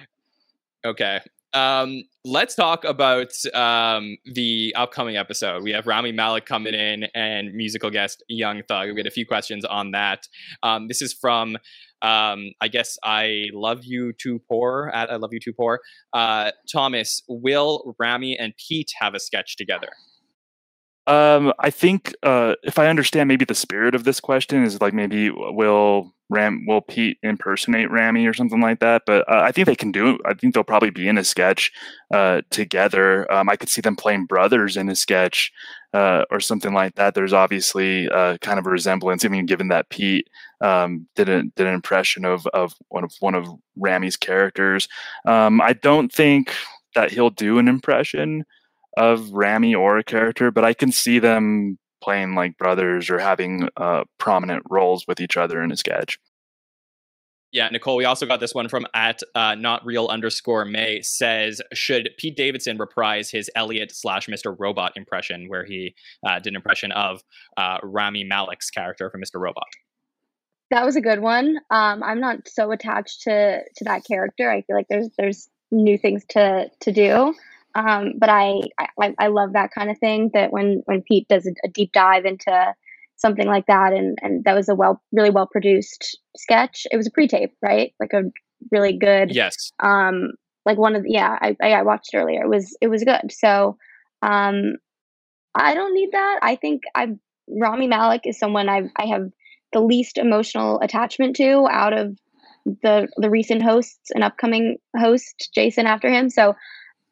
Okay. 0.86 1.20
Um, 1.54 2.04
let's 2.24 2.56
talk 2.56 2.86
about 2.86 3.34
um, 3.54 4.18
the 4.26 4.74
upcoming 4.78 5.18
episode. 5.18 5.64
We 5.64 5.72
have 5.72 5.86
Rami 5.86 6.12
Malek 6.12 6.45
coming 6.45 6.74
in 6.74 7.06
and 7.14 7.54
musical 7.54 7.89
guest 7.89 8.24
Young 8.30 8.64
Thug. 8.68 8.89
We 8.91 8.97
had 8.97 9.08
a 9.08 9.12
few 9.12 9.26
questions 9.26 9.66
on 9.66 9.91
that. 9.91 10.28
Um, 10.64 10.88
this 10.88 11.02
is 11.02 11.14
from, 11.14 11.58
um, 12.02 12.52
I 12.62 12.68
guess, 12.70 12.97
I 13.04 13.47
love 13.54 13.84
you 13.84 14.14
too 14.14 14.39
poor 14.47 14.91
at 14.93 15.12
I 15.12 15.18
love 15.18 15.32
you 15.34 15.39
too 15.39 15.54
poor. 15.54 15.82
Uh, 16.14 16.52
Thomas, 16.72 17.22
will 17.28 17.95
Rami 17.99 18.38
and 18.38 18.54
Pete 18.56 18.91
have 18.99 19.14
a 19.14 19.20
sketch 19.20 19.58
together? 19.58 19.89
Um, 21.08 21.52
I 21.60 21.72
think 21.72 22.14
uh, 22.24 22.56
if 22.64 22.78
I 22.80 22.88
understand, 22.88 23.28
maybe 23.28 23.43
the 23.43 23.56
spirit 23.56 23.95
of 23.95 24.04
this 24.04 24.20
question 24.20 24.64
is 24.64 24.80
like 24.80 24.93
maybe 24.93 25.32
will 25.32 26.14
Ram 26.32 26.65
will 26.65 26.82
Pete 26.82 27.17
impersonate 27.21 27.91
Rami 27.91 28.25
or 28.25 28.34
something 28.34 28.61
like 28.61 28.79
that. 28.79 29.03
But 29.05 29.29
uh, 29.29 29.41
I 29.43 29.51
think 29.51 29.67
they 29.67 29.75
can 29.75 29.91
do. 29.91 30.17
I 30.25 30.34
think 30.34 30.53
they'll 30.53 30.63
probably 30.63 30.89
be 30.89 31.09
in 31.09 31.17
a 31.17 31.25
sketch 31.25 31.71
uh, 32.13 32.41
together. 32.49 33.32
Um, 33.32 33.49
I 33.49 33.57
could 33.57 33.67
see 33.67 33.82
them 33.82 33.97
playing 33.97 34.25
brothers 34.27 34.77
in 34.77 34.88
a 34.88 34.95
sketch 34.95 35.51
uh, 35.93 36.23
or 36.32 36.39
something 36.39 36.73
like 36.73 36.95
that. 36.95 37.15
There's 37.15 37.34
obviously 37.34 38.09
uh, 38.09 38.38
kind 38.38 38.57
of 38.57 38.65
a 38.65 38.69
resemblance. 38.69 39.25
even 39.25 39.45
given 39.45 39.67
that 39.67 39.89
Pete 39.89 40.29
um, 40.61 41.05
did 41.17 41.27
a, 41.27 41.43
did 41.43 41.67
an 41.67 41.73
impression 41.73 42.23
of 42.23 42.47
of 42.47 42.73
one 42.88 43.03
of 43.03 43.11
one 43.19 43.36
of 43.36 43.47
Rami's 43.75 44.15
characters. 44.15 44.88
Um, 45.25 45.59
I 45.59 45.73
don't 45.73 46.11
think 46.11 46.53
that 46.95 47.11
he'll 47.11 47.29
do 47.29 47.59
an 47.59 47.67
impression 47.67 48.45
of 48.95 49.32
Rami 49.32 49.75
or 49.75 49.97
a 49.97 50.03
character, 50.03 50.49
but 50.49 50.63
I 50.63 50.73
can 50.73 50.91
see 50.93 51.19
them 51.19 51.77
playing 52.02 52.36
like 52.36 52.58
brothers 52.58 53.10
or 53.10 53.20
having 53.20 53.70
uh, 53.78 54.04
prominent 54.18 54.64
roles 54.70 55.06
with 55.08 55.20
each 55.20 55.38
other 55.38 55.62
in 55.62 55.72
a 55.72 55.78
sketch. 55.78 56.20
Yeah, 57.52 57.68
Nicole, 57.68 57.97
we 57.97 58.06
also 58.06 58.26
got 58.26 58.39
this 58.39 58.56
one 58.56 58.70
from 58.70 58.86
at 58.93 59.22
uh, 59.36 59.56
not 59.56 59.86
real 59.86 60.08
underscore 60.08 60.64
May 60.64 61.02
says, 61.02 61.62
should 61.74 62.10
Pete 62.18 62.38
Davidson 62.38 62.78
reprise 62.78 63.30
his 63.30 63.52
Elliot 63.56 63.91
slash 63.93 64.28
Mr. 64.28 64.56
Robot 64.58 64.93
impression 64.95 65.49
where 65.49 65.66
he 65.66 65.93
uh, 66.26 66.39
did 66.39 66.54
an 66.54 66.56
impression 66.56 66.93
of 66.93 67.22
uh, 67.58 67.80
Rami 67.84 68.24
Malek's 68.24 68.70
character 68.70 69.10
from 69.10 69.22
Mr. 69.22 69.39
Robot? 69.41 69.68
That 70.70 70.86
was 70.86 70.95
a 70.95 71.02
good 71.02 71.20
one. 71.20 71.58
Um, 71.70 72.02
I'm 72.02 72.22
not 72.22 72.47
so 72.47 72.72
attached 72.72 73.24
to 73.24 73.60
to 73.76 73.84
that 73.84 74.06
character. 74.06 74.49
I 74.49 74.62
feel 74.62 74.78
like 74.78 74.88
there's 74.89 75.10
there's 75.18 75.49
new 75.70 75.97
things 75.97 76.24
to 76.30 76.70
to 76.80 76.91
do. 76.93 77.34
Um, 77.76 78.13
but 78.17 78.30
I, 78.30 78.61
I 78.99 79.13
I 79.17 79.28
love 79.28 79.53
that 79.53 79.72
kind 79.74 79.89
of 79.89 79.97
thing. 79.99 80.32
That 80.34 80.51
when 80.51 80.82
when 80.86 81.01
Pete 81.01 81.28
does 81.28 81.45
a, 81.45 81.51
a 81.65 81.69
deep 81.69 81.91
dive 81.93 82.26
into 82.26 82.74
something 83.15 83.47
like 83.47 83.67
that, 83.67 83.93
and 83.93 84.17
and 84.22 84.43
that 84.45 84.55
was 84.55 84.69
a 84.69 84.76
well, 84.76 85.01
really 85.11 85.30
well 85.30 85.47
produced 85.49 86.17
sketch. 86.36 86.86
It 86.91 86.97
was 86.97 87.07
a 87.07 87.11
pre-tape, 87.11 87.53
right? 87.61 87.93
Like 87.99 88.13
a 88.13 88.24
really 88.72 88.97
good. 88.97 89.34
Yes. 89.34 89.72
Um, 89.82 90.32
like 90.65 90.78
one 90.78 90.95
of 90.95 91.03
the, 91.03 91.11
yeah, 91.11 91.38
I 91.41 91.55
I 91.61 91.82
watched 91.84 92.11
earlier. 92.13 92.43
It 92.43 92.49
was 92.49 92.76
it 92.82 92.88
was 92.88 93.03
good. 93.03 93.32
So, 93.32 93.78
um, 94.22 94.76
I 95.55 95.74
don't 95.74 95.93
need 95.93 96.09
that. 96.11 96.39
I 96.41 96.55
think 96.55 96.82
I 96.95 97.07
Rami 97.47 97.88
Malek 97.88 98.22
is 98.26 98.38
someone 98.38 98.69
I 98.69 98.84
I 98.97 99.07
have 99.07 99.30
the 99.74 99.82
least 99.82 100.17
emotional 100.17 100.80
attachment 100.82 101.36
to 101.38 101.67
out 101.69 101.93
of 101.93 102.17
the 102.65 103.07
the 103.17 103.30
recent 103.30 103.63
hosts 103.63 104.11
and 104.13 104.24
upcoming 104.24 104.78
host 104.97 105.49
Jason 105.55 105.88
after 105.88 106.09
him. 106.09 106.30
So 106.30 106.55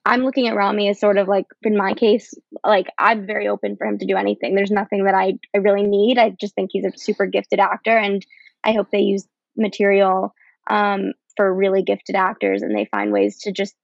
I'm 0.05 0.23
looking 0.23 0.47
at 0.47 0.55
Rami 0.55 0.89
as 0.89 0.99
sort 0.99 1.17
of 1.17 1.27
like 1.27 1.45
in 1.63 1.77
my 1.77 1.93
case, 1.93 2.33
like 2.65 2.87
I'm 2.97 3.27
very 3.27 3.47
open 3.47 3.75
for 3.75 3.85
him 3.85 3.97
to 3.99 4.05
do 4.05 4.15
anything. 4.15 4.55
There's 4.55 4.71
nothing 4.71 5.03
that 5.05 5.13
I 5.13 5.33
I 5.55 5.59
really 5.59 5.83
need. 5.83 6.17
I 6.17 6.31
just 6.31 6.55
think 6.55 6.69
he's 6.71 6.85
a 6.85 6.97
super 6.97 7.25
gifted 7.25 7.59
actor, 7.59 7.97
and 7.97 8.25
I 8.63 8.73
hope 8.73 8.87
they 8.91 8.99
use 8.99 9.27
material 9.55 10.33
um, 10.69 11.13
for 11.35 11.53
really 11.53 11.83
gifted 11.83 12.15
actors 12.15 12.61
and 12.61 12.75
they 12.75 12.85
find 12.85 13.11
ways 13.11 13.37
to 13.39 13.51
just 13.51 13.75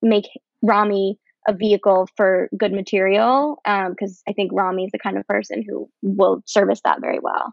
make 0.00 0.26
Rami 0.62 1.18
a 1.48 1.52
vehicle 1.52 2.08
for 2.16 2.48
good 2.56 2.72
material 2.72 3.56
because 3.64 4.10
um, 4.10 4.16
I 4.28 4.32
think 4.32 4.52
Rami 4.52 4.84
is 4.84 4.92
the 4.92 4.98
kind 4.98 5.18
of 5.18 5.26
person 5.26 5.64
who 5.66 5.88
will 6.02 6.42
service 6.46 6.80
that 6.84 7.00
very 7.00 7.18
well. 7.18 7.52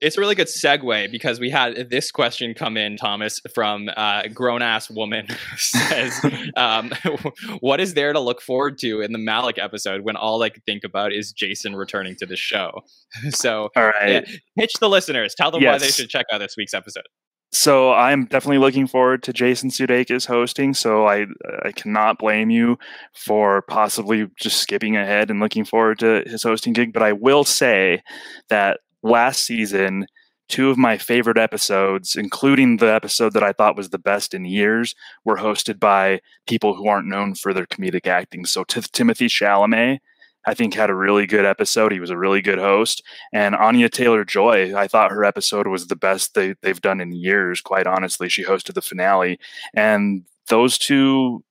It's 0.00 0.16
a 0.16 0.20
really 0.20 0.36
good 0.36 0.46
segue 0.46 1.10
because 1.10 1.40
we 1.40 1.50
had 1.50 1.90
this 1.90 2.12
question 2.12 2.54
come 2.54 2.76
in, 2.76 2.96
Thomas, 2.96 3.40
from 3.52 3.88
a 3.96 4.28
grown 4.32 4.62
ass 4.62 4.88
woman 4.88 5.26
says, 5.56 6.20
um, 6.56 6.92
What 7.60 7.80
is 7.80 7.94
there 7.94 8.12
to 8.12 8.20
look 8.20 8.40
forward 8.40 8.78
to 8.78 9.00
in 9.00 9.12
the 9.12 9.18
Malek 9.18 9.58
episode 9.58 10.02
when 10.02 10.16
all 10.16 10.42
I 10.42 10.50
can 10.50 10.62
think 10.66 10.84
about 10.84 11.12
is 11.12 11.32
Jason 11.32 11.74
returning 11.74 12.14
to 12.16 12.26
the 12.26 12.36
show? 12.36 12.82
so, 13.30 13.70
all 13.74 13.86
right. 13.86 14.26
Yeah, 14.28 14.36
pitch 14.56 14.74
the 14.80 14.88
listeners, 14.88 15.34
tell 15.34 15.50
them 15.50 15.62
yes. 15.62 15.72
why 15.72 15.78
they 15.78 15.90
should 15.90 16.08
check 16.08 16.26
out 16.32 16.38
this 16.38 16.54
week's 16.56 16.74
episode. 16.74 17.04
So 17.50 17.92
I'm 17.92 18.26
definitely 18.26 18.58
looking 18.58 18.86
forward 18.86 19.22
to 19.22 19.32
Jason 19.32 19.70
Sudeikis 19.70 20.26
hosting. 20.26 20.74
So 20.74 21.08
I 21.08 21.26
I 21.64 21.72
cannot 21.72 22.18
blame 22.18 22.50
you 22.50 22.78
for 23.14 23.62
possibly 23.62 24.28
just 24.38 24.58
skipping 24.58 24.96
ahead 24.96 25.30
and 25.30 25.40
looking 25.40 25.64
forward 25.64 25.98
to 26.00 26.24
his 26.26 26.42
hosting 26.42 26.74
gig. 26.74 26.92
But 26.92 27.02
I 27.02 27.12
will 27.12 27.44
say 27.44 28.02
that 28.50 28.80
last 29.02 29.44
season, 29.44 30.06
two 30.48 30.70
of 30.70 30.78
my 30.78 30.98
favorite 30.98 31.38
episodes, 31.38 32.16
including 32.16 32.78
the 32.78 32.92
episode 32.92 33.34
that 33.34 33.42
I 33.42 33.52
thought 33.52 33.76
was 33.76 33.90
the 33.90 33.98
best 33.98 34.34
in 34.34 34.44
years, 34.44 34.94
were 35.24 35.36
hosted 35.36 35.78
by 35.78 36.20
people 36.46 36.74
who 36.74 36.88
aren't 36.88 37.08
known 37.08 37.34
for 37.34 37.52
their 37.52 37.66
comedic 37.66 38.06
acting. 38.06 38.46
So 38.46 38.64
t- 38.64 38.80
Timothée 38.80 39.28
Chalamet 39.28 39.98
I 40.48 40.54
think 40.54 40.72
had 40.72 40.88
a 40.88 40.94
really 40.94 41.26
good 41.26 41.44
episode. 41.44 41.92
He 41.92 42.00
was 42.00 42.08
a 42.08 42.16
really 42.16 42.40
good 42.40 42.58
host. 42.58 43.02
And 43.34 43.54
Anya 43.54 43.90
Taylor 43.90 44.24
Joy, 44.24 44.74
I 44.74 44.88
thought 44.88 45.10
her 45.10 45.22
episode 45.22 45.66
was 45.66 45.88
the 45.88 45.96
best 45.96 46.32
they, 46.32 46.54
they've 46.62 46.80
done 46.80 47.02
in 47.02 47.12
years, 47.12 47.60
quite 47.60 47.86
honestly. 47.86 48.30
She 48.30 48.44
hosted 48.44 48.72
the 48.72 48.80
finale. 48.80 49.38
And 49.74 50.24
those 50.48 50.78
two 50.78 51.44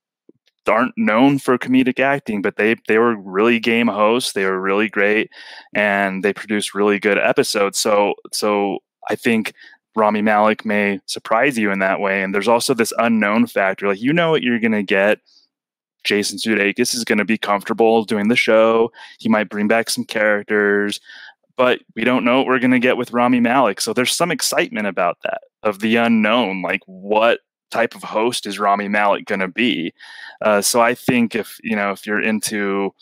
aren't 0.68 0.96
known 0.96 1.38
for 1.38 1.58
comedic 1.58 2.00
acting, 2.00 2.42
but 2.42 2.56
they 2.56 2.76
they 2.86 2.98
were 2.98 3.16
really 3.16 3.58
game 3.58 3.88
hosts. 3.88 4.32
They 4.32 4.44
were 4.44 4.60
really 4.60 4.88
great 4.88 5.30
and 5.74 6.24
they 6.24 6.32
produced 6.32 6.74
really 6.74 6.98
good 6.98 7.18
episodes. 7.18 7.78
So 7.78 8.14
so 8.32 8.78
I 9.08 9.16
think 9.16 9.52
Rami 9.96 10.22
Malek 10.22 10.64
may 10.64 11.00
surprise 11.06 11.58
you 11.58 11.72
in 11.72 11.80
that 11.80 12.00
way. 12.00 12.22
And 12.22 12.34
there's 12.34 12.48
also 12.48 12.74
this 12.74 12.92
unknown 12.98 13.46
factor. 13.46 13.88
Like 13.88 14.00
you 14.00 14.12
know 14.12 14.30
what 14.30 14.42
you're 14.42 14.60
gonna 14.60 14.82
get 14.82 15.20
Jason 16.04 16.38
Sudeikis 16.38 16.94
is 16.94 17.04
going 17.04 17.18
to 17.18 17.24
be 17.24 17.38
comfortable 17.38 18.04
doing 18.04 18.28
the 18.28 18.36
show. 18.36 18.90
He 19.18 19.28
might 19.28 19.48
bring 19.50 19.68
back 19.68 19.90
some 19.90 20.04
characters, 20.04 21.00
but 21.56 21.80
we 21.94 22.04
don't 22.04 22.24
know 22.24 22.38
what 22.38 22.46
we're 22.46 22.58
going 22.58 22.70
to 22.70 22.78
get 22.78 22.96
with 22.96 23.12
Rami 23.12 23.40
Malek. 23.40 23.80
So 23.80 23.92
there's 23.92 24.16
some 24.16 24.30
excitement 24.30 24.86
about 24.86 25.18
that 25.24 25.42
of 25.62 25.80
the 25.80 25.96
unknown. 25.96 26.62
Like 26.62 26.80
what 26.86 27.40
type 27.70 27.94
of 27.94 28.02
host 28.02 28.46
is 28.46 28.58
Rami 28.58 28.88
Malek 28.88 29.26
going 29.26 29.40
to 29.40 29.48
be? 29.48 29.92
Uh, 30.40 30.60
so 30.62 30.80
I 30.80 30.94
think 30.94 31.34
if 31.34 31.58
you 31.62 31.76
know 31.76 31.90
if 31.92 32.06
you're 32.06 32.22
into 32.22 32.92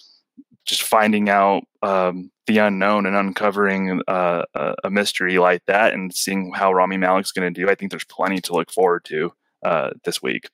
just 0.64 0.82
finding 0.82 1.28
out 1.28 1.62
um, 1.82 2.30
the 2.47 2.59
unknown 2.59 3.07
and 3.07 3.14
uncovering 3.14 4.01
uh, 4.09 4.43
a 4.82 4.91
mystery 4.91 5.39
like 5.39 5.64
that 5.66 5.95
and 5.95 6.12
seeing 6.12 6.53
how 6.55 6.72
Rami 6.72 6.97
Malek's 6.97 7.32
going 7.32 7.53
to 7.53 7.61
do, 7.61 7.70
I 7.70 7.74
think 7.76 7.93
there's 7.93 8.05
plenty 8.05 8.41
to 8.43 8.53
look 8.53 8.72
forward 8.72 9.05
to 9.05 9.32
uh, 9.64 9.91
this 10.05 10.20
week. 10.20 10.49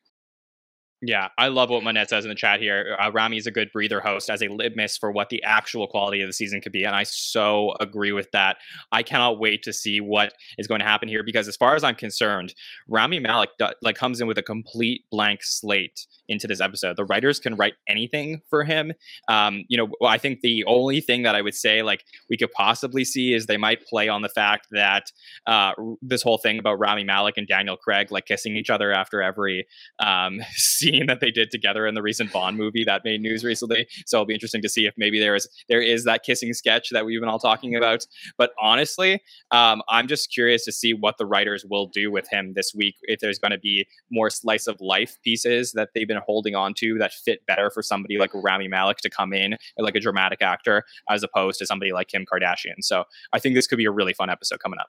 Yeah, 1.05 1.31
I 1.37 1.49
love 1.49 1.69
what 1.69 1.83
Manette 1.83 2.11
says 2.11 2.25
in 2.25 2.29
the 2.29 2.37
chat 2.37 2.61
here. 2.61 2.97
Uh, 2.97 3.11
Rami 3.11 3.37
is 3.37 3.49
a 3.49 3.51
good 3.51 3.73
breather 3.73 4.01
host 4.01 4.31
as 4.31 4.41
a 4.41 4.47
litmus 4.47 4.97
for 4.97 5.11
what 5.11 5.31
the 5.31 5.43
actual 5.43 5.89
quality 5.89 6.21
of 6.23 6.29
the 6.29 6.33
season 6.33 6.61
could 6.61 6.71
be, 6.71 6.85
and 6.85 6.95
I 6.95 7.03
so 7.03 7.75
agree 7.81 8.13
with 8.13 8.31
that. 8.31 8.59
I 8.93 9.03
cannot 9.03 9.41
wait 9.41 9.65
to 9.65 9.73
see 9.73 10.01
what 10.01 10.33
is 10.59 10.69
going 10.69 10.79
to 10.79 10.87
happen 10.87 11.09
here 11.09 11.25
because, 11.25 11.49
as 11.49 11.57
far 11.57 11.75
as 11.75 11.83
I'm 11.83 11.97
concerned, 11.97 12.55
Rami 12.87 13.19
Malek 13.19 13.51
like 13.83 13.97
comes 13.97 14.21
in 14.21 14.29
with 14.29 14.39
a 14.39 14.45
complete 14.45 15.05
blank 15.11 15.41
slate 15.43 16.07
into 16.29 16.47
this 16.47 16.61
episode. 16.61 16.97
The 16.97 17.05
writers 17.05 17.41
can 17.41 17.57
write 17.57 17.75
anything 17.89 18.41
for 18.49 18.63
him. 18.63 18.93
Um, 19.27 19.65
you 19.67 19.77
know, 19.77 19.89
I 20.07 20.19
think 20.19 20.41
the 20.41 20.65
only 20.67 21.01
thing 21.01 21.25
that 21.25 21.35
I 21.35 21.43
would 21.43 21.57
say 21.57 21.83
like 21.83 22.05
we 22.31 22.37
could 22.37 22.53
possibly 22.53 23.05
see 23.05 23.35
is 23.35 23.47
they 23.47 23.57
might 23.57 23.85
play 23.87 24.09
on 24.09 24.23
the 24.23 24.29
fact 24.29 24.69
that 24.71 25.11
uh, 25.49 25.73
this 26.01 26.23
whole 26.23 26.39
thing 26.39 26.61
about 26.61 26.79
Rami 26.79 27.03
Malek 27.03 27.39
and 27.39 27.49
Daniel 27.49 27.77
Craig 27.77 28.13
like 28.13 28.27
kissing 28.27 28.57
each 28.57 28.71
other 28.71 28.93
after 28.93 29.21
every 29.21 29.67
um, 29.99 30.41
scene 30.53 30.92
scene 30.93 31.07
that 31.07 31.21
they 31.21 31.31
did 31.31 31.51
together 31.51 31.87
in 31.87 31.95
the 31.95 32.03
recent 32.03 32.33
Bond 32.33 32.57
movie 32.57 32.85
that 32.85 33.03
made 33.05 33.21
news 33.21 33.45
recently. 33.45 33.87
So 34.07 34.19
it'll 34.19 34.27
be 34.27 34.35
interesting 34.35 34.63
to 34.63 34.69
see 34.69 34.87
if 34.87 34.95
maybe 34.97 35.19
there 35.19 35.35
is 35.35 35.49
there 35.69 35.81
is 35.81 36.05
that 36.05 36.23
kissing 36.23 36.53
sketch 36.53 36.91
that 36.91 37.05
we've 37.05 37.21
been 37.21 37.29
all 37.29 37.39
talking 37.39 37.75
about. 37.75 38.07
But 38.37 38.53
honestly, 38.61 39.23
um, 39.51 39.83
I'm 39.89 40.09
just 40.09 40.33
curious 40.33 40.65
to 40.67 40.73
see 40.73 40.95
what 40.95 41.19
the 41.19 41.27
writers 41.27 41.65
will 41.69 41.87
do 41.87 42.11
with 42.11 42.29
him 42.31 42.53
this 42.55 42.73
week. 42.75 42.97
If 43.03 43.21
there's 43.21 43.39
going 43.39 43.53
to 43.53 43.59
be 43.59 43.87
more 44.11 44.31
slice 44.31 44.67
of 44.67 44.81
life 44.81 45.17
pieces 45.23 45.73
that 45.73 45.91
they've 45.95 46.09
been 46.09 46.21
holding 46.25 46.55
on 46.55 46.75
to 46.75 46.99
that 46.99 47.13
fit 47.13 47.45
better 47.47 47.71
for 47.71 47.83
somebody 47.83 48.19
like 48.19 48.31
Rami 48.35 48.69
Malek 48.69 48.99
to 48.99 49.11
come 49.11 49.33
in, 49.33 49.57
like 49.79 49.97
a 49.97 50.01
dramatic 50.01 50.43
actor, 50.43 50.85
as 51.09 51.23
opposed 51.23 51.59
to 51.61 51.67
somebody 51.67 51.93
like 51.93 52.09
Kim 52.09 52.25
Kardashian. 52.31 52.81
So 52.81 53.05
I 53.33 53.39
think 53.39 53.55
this 53.55 53.67
could 53.67 53.79
be 53.79 53.85
a 53.85 53.91
really 53.91 54.13
fun 54.13 54.31
episode 54.31 54.61
coming 54.61 54.79
up 54.79 54.89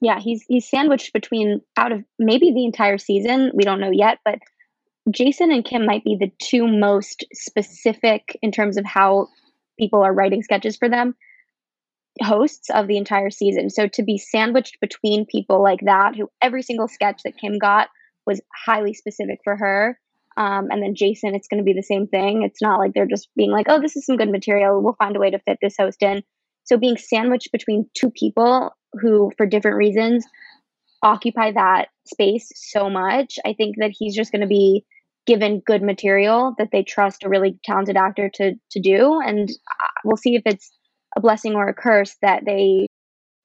yeah, 0.00 0.20
he's 0.20 0.44
he's 0.48 0.68
sandwiched 0.68 1.12
between 1.12 1.60
out 1.76 1.92
of 1.92 2.04
maybe 2.18 2.52
the 2.52 2.64
entire 2.64 2.98
season. 2.98 3.50
We 3.54 3.64
don't 3.64 3.80
know 3.80 3.90
yet, 3.92 4.18
but 4.24 4.38
Jason 5.10 5.52
and 5.52 5.64
Kim 5.64 5.86
might 5.86 6.04
be 6.04 6.16
the 6.18 6.32
two 6.42 6.66
most 6.66 7.24
specific 7.32 8.38
in 8.42 8.50
terms 8.52 8.76
of 8.76 8.84
how 8.84 9.28
people 9.78 10.02
are 10.02 10.12
writing 10.12 10.42
sketches 10.42 10.76
for 10.76 10.88
them 10.88 11.14
hosts 12.22 12.70
of 12.70 12.86
the 12.86 12.96
entire 12.96 13.30
season. 13.30 13.70
So 13.70 13.88
to 13.88 14.02
be 14.02 14.18
sandwiched 14.18 14.78
between 14.80 15.26
people 15.26 15.62
like 15.62 15.80
that, 15.84 16.16
who 16.16 16.30
every 16.40 16.62
single 16.62 16.88
sketch 16.88 17.22
that 17.24 17.36
Kim 17.38 17.58
got 17.58 17.88
was 18.26 18.40
highly 18.54 18.94
specific 18.94 19.40
for 19.44 19.56
her. 19.56 19.98
Um, 20.36 20.68
and 20.70 20.82
then 20.82 20.94
Jason, 20.94 21.34
it's 21.34 21.48
going 21.48 21.58
to 21.58 21.64
be 21.64 21.72
the 21.72 21.82
same 21.82 22.06
thing. 22.06 22.42
It's 22.42 22.60
not 22.60 22.78
like 22.78 22.92
they're 22.94 23.06
just 23.06 23.28
being 23.36 23.50
like, 23.50 23.66
oh, 23.68 23.80
this 23.80 23.96
is 23.96 24.04
some 24.04 24.16
good 24.16 24.30
material. 24.30 24.82
We'll 24.82 24.94
find 24.94 25.16
a 25.16 25.20
way 25.20 25.30
to 25.30 25.38
fit 25.38 25.58
this 25.62 25.76
host 25.78 26.02
in. 26.02 26.22
So 26.66 26.76
being 26.76 26.96
sandwiched 26.96 27.52
between 27.52 27.88
two 27.94 28.10
people 28.10 28.72
who, 29.00 29.32
for 29.36 29.46
different 29.46 29.76
reasons, 29.76 30.26
occupy 31.02 31.52
that 31.52 31.88
space 32.06 32.50
so 32.54 32.90
much, 32.90 33.38
I 33.44 33.52
think 33.52 33.76
that 33.78 33.92
he's 33.96 34.14
just 34.14 34.32
going 34.32 34.42
to 34.42 34.48
be 34.48 34.84
given 35.26 35.62
good 35.66 35.82
material 35.82 36.54
that 36.58 36.68
they 36.72 36.82
trust 36.82 37.24
a 37.24 37.28
really 37.28 37.58
talented 37.64 37.96
actor 37.96 38.30
to 38.34 38.54
to 38.70 38.80
do, 38.80 39.20
and 39.20 39.48
uh, 39.50 39.88
we'll 40.04 40.16
see 40.16 40.34
if 40.36 40.42
it's 40.46 40.70
a 41.16 41.20
blessing 41.20 41.54
or 41.54 41.68
a 41.68 41.74
curse 41.74 42.16
that 42.22 42.44
they. 42.44 42.86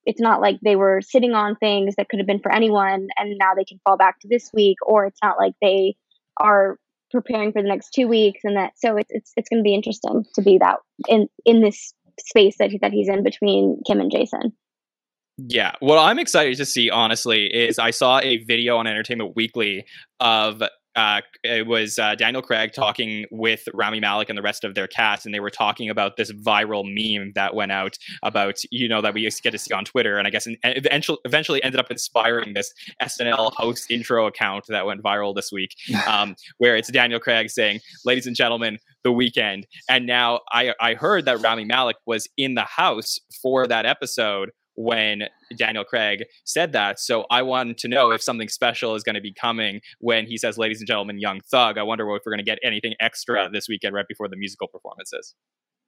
It's 0.03 0.21
not 0.21 0.41
like 0.41 0.57
they 0.63 0.75
were 0.75 0.99
sitting 1.03 1.33
on 1.33 1.55
things 1.57 1.93
that 1.95 2.09
could 2.09 2.19
have 2.19 2.25
been 2.25 2.39
for 2.39 2.51
anyone, 2.51 3.07
and 3.17 3.37
now 3.37 3.53
they 3.55 3.65
can 3.65 3.79
fall 3.83 3.97
back 3.97 4.19
to 4.21 4.27
this 4.27 4.49
week, 4.51 4.77
or 4.83 5.05
it's 5.05 5.19
not 5.23 5.37
like 5.37 5.53
they 5.61 5.95
are 6.37 6.77
preparing 7.11 7.51
for 7.51 7.61
the 7.61 7.67
next 7.67 7.91
two 7.91 8.07
weeks, 8.07 8.39
and 8.43 8.57
that 8.57 8.73
so 8.77 8.97
it's 8.97 9.11
it's 9.11 9.31
it's 9.37 9.49
going 9.49 9.59
to 9.59 9.63
be 9.63 9.75
interesting 9.75 10.25
to 10.35 10.41
be 10.41 10.57
that 10.57 10.77
in 11.07 11.27
in 11.45 11.61
this 11.61 11.93
space 12.19 12.55
that 12.59 12.71
he, 12.71 12.77
that 12.79 12.91
he's 12.91 13.09
in 13.09 13.23
between 13.23 13.81
Kim 13.85 13.99
and 13.99 14.11
Jason. 14.11 14.53
Yeah, 15.37 15.71
what 15.79 15.97
I'm 15.97 16.19
excited 16.19 16.57
to 16.57 16.65
see, 16.65 16.89
honestly, 16.89 17.47
is 17.47 17.79
I 17.79 17.91
saw 17.91 18.19
a 18.19 18.37
video 18.43 18.77
on 18.77 18.85
Entertainment 18.85 19.35
Weekly 19.35 19.85
of 20.19 20.61
uh, 20.95 21.21
it 21.43 21.67
was 21.67 21.97
uh, 21.97 22.15
Daniel 22.15 22.41
Craig 22.41 22.73
talking 22.73 23.25
with 23.31 23.67
Rami 23.73 23.99
Malek 23.99 24.29
and 24.29 24.37
the 24.37 24.41
rest 24.41 24.63
of 24.63 24.75
their 24.75 24.87
cast, 24.87 25.25
and 25.25 25.33
they 25.33 25.39
were 25.39 25.49
talking 25.49 25.89
about 25.89 26.17
this 26.17 26.31
viral 26.31 26.83
meme 26.83 27.31
that 27.35 27.55
went 27.55 27.71
out 27.71 27.97
about 28.23 28.61
you 28.71 28.87
know 28.89 29.01
that 29.01 29.13
we 29.13 29.21
used 29.21 29.37
to 29.37 29.43
get 29.43 29.51
to 29.51 29.57
see 29.57 29.73
on 29.73 29.85
Twitter, 29.85 30.17
and 30.17 30.27
I 30.27 30.31
guess 30.31 30.47
eventually 30.63 31.19
eventually 31.25 31.63
ended 31.63 31.79
up 31.79 31.89
inspiring 31.91 32.53
this 32.53 32.73
SNL 33.01 33.53
host 33.53 33.89
intro 33.89 34.27
account 34.27 34.65
that 34.67 34.85
went 34.85 35.01
viral 35.01 35.33
this 35.33 35.51
week, 35.51 35.75
um, 36.07 36.35
where 36.57 36.75
it's 36.75 36.91
Daniel 36.91 37.19
Craig 37.19 37.49
saying, 37.49 37.79
"Ladies 38.05 38.27
and 38.27 38.35
gentlemen, 38.35 38.77
the 39.03 39.11
Weeknd," 39.11 39.63
and 39.89 40.05
now 40.05 40.41
I 40.51 40.73
I 40.79 40.95
heard 40.95 41.25
that 41.25 41.41
Rami 41.41 41.65
Malek 41.65 41.97
was 42.05 42.27
in 42.37 42.55
the 42.55 42.63
house 42.63 43.19
for 43.41 43.67
that 43.67 43.85
episode 43.85 44.51
when 44.75 45.23
Daniel 45.57 45.83
Craig 45.83 46.25
said 46.45 46.73
that. 46.73 46.99
So 46.99 47.25
I 47.29 47.41
wanted 47.41 47.77
to 47.79 47.87
know 47.87 48.11
if 48.11 48.21
something 48.21 48.47
special 48.47 48.95
is 48.95 49.03
going 49.03 49.15
to 49.15 49.21
be 49.21 49.33
coming 49.33 49.81
when 49.99 50.25
he 50.25 50.37
says, 50.37 50.57
ladies 50.57 50.79
and 50.79 50.87
gentlemen, 50.87 51.19
Young 51.19 51.41
Thug. 51.41 51.77
I 51.77 51.83
wonder 51.83 52.03
if 52.15 52.23
we're 52.25 52.31
going 52.31 52.39
to 52.39 52.43
get 52.43 52.59
anything 52.63 52.93
extra 52.99 53.49
this 53.51 53.67
weekend 53.67 53.93
right 53.95 54.07
before 54.07 54.27
the 54.27 54.37
musical 54.37 54.67
performances. 54.67 55.35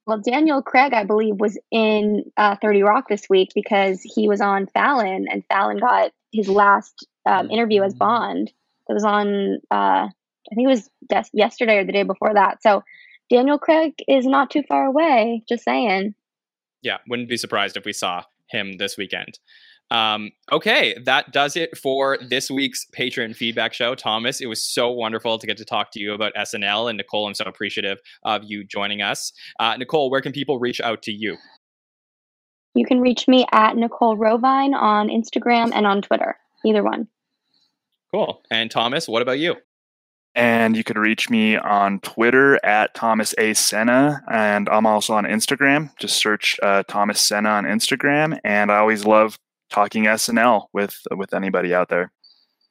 Well, 0.06 0.20
Daniel 0.20 0.60
Craig, 0.60 0.92
I 0.92 1.04
believe, 1.04 1.36
was 1.40 1.58
in 1.70 2.24
uh, 2.36 2.56
30 2.60 2.82
Rock 2.82 3.08
this 3.08 3.26
week 3.30 3.52
because 3.54 4.02
he 4.02 4.28
was 4.28 4.40
on 4.40 4.66
Fallon, 4.66 5.26
and 5.30 5.42
Fallon 5.46 5.78
got 5.78 6.12
his 6.30 6.48
last 6.48 7.06
um, 7.24 7.50
interview 7.50 7.82
as 7.82 7.94
Bond. 7.94 8.52
It 8.88 8.92
was 8.92 9.04
on, 9.04 9.60
uh, 9.70 10.08
I 10.08 10.54
think 10.54 10.66
it 10.66 10.68
was 10.68 10.90
des- 11.08 11.30
yesterday 11.32 11.78
or 11.78 11.84
the 11.86 11.92
day 11.92 12.02
before 12.02 12.34
that. 12.34 12.62
So 12.62 12.82
Daniel 13.30 13.58
Craig 13.58 13.94
is 14.06 14.26
not 14.26 14.50
too 14.50 14.62
far 14.68 14.84
away. 14.84 15.42
Just 15.48 15.64
saying. 15.64 16.14
Yeah, 16.82 16.98
wouldn't 17.08 17.30
be 17.30 17.38
surprised 17.38 17.78
if 17.78 17.86
we 17.86 17.94
saw 17.94 18.24
him 18.48 18.76
this 18.78 18.96
weekend. 18.96 19.38
Um, 19.90 20.30
okay, 20.50 20.96
that 21.04 21.32
does 21.32 21.56
it 21.56 21.76
for 21.76 22.18
this 22.28 22.50
week's 22.50 22.86
patron 22.92 23.34
feedback 23.34 23.72
show. 23.74 23.94
Thomas, 23.94 24.40
it 24.40 24.46
was 24.46 24.62
so 24.62 24.90
wonderful 24.90 25.38
to 25.38 25.46
get 25.46 25.56
to 25.58 25.64
talk 25.64 25.90
to 25.92 26.00
you 26.00 26.14
about 26.14 26.34
SNL. 26.34 26.88
And 26.88 26.96
Nicole, 26.96 27.28
I'm 27.28 27.34
so 27.34 27.44
appreciative 27.44 27.98
of 28.24 28.42
you 28.44 28.64
joining 28.64 29.02
us. 29.02 29.32
Uh, 29.60 29.76
Nicole, 29.76 30.10
where 30.10 30.20
can 30.20 30.32
people 30.32 30.58
reach 30.58 30.80
out 30.80 31.02
to 31.02 31.12
you? 31.12 31.36
You 32.74 32.84
can 32.84 33.00
reach 33.00 33.28
me 33.28 33.46
at 33.52 33.76
Nicole 33.76 34.16
Rovine 34.16 34.74
on 34.74 35.08
Instagram 35.08 35.70
and 35.72 35.86
on 35.86 36.02
Twitter, 36.02 36.36
either 36.64 36.82
one. 36.82 37.06
Cool. 38.12 38.42
And 38.50 38.70
Thomas, 38.70 39.06
what 39.06 39.22
about 39.22 39.38
you? 39.38 39.56
And 40.34 40.76
you 40.76 40.82
could 40.82 40.98
reach 40.98 41.30
me 41.30 41.56
on 41.56 42.00
Twitter 42.00 42.64
at 42.64 42.94
Thomas 42.94 43.34
A. 43.38 43.54
Sena. 43.54 44.22
And 44.30 44.68
I'm 44.68 44.86
also 44.86 45.14
on 45.14 45.24
Instagram. 45.24 45.90
Just 45.96 46.16
search 46.16 46.58
uh, 46.62 46.82
Thomas 46.88 47.20
Sena 47.20 47.50
on 47.50 47.64
Instagram. 47.64 48.38
And 48.42 48.72
I 48.72 48.78
always 48.78 49.04
love 49.04 49.38
talking 49.70 50.04
SNL 50.04 50.66
with 50.72 51.00
with 51.12 51.34
anybody 51.34 51.74
out 51.74 51.88
there. 51.88 52.12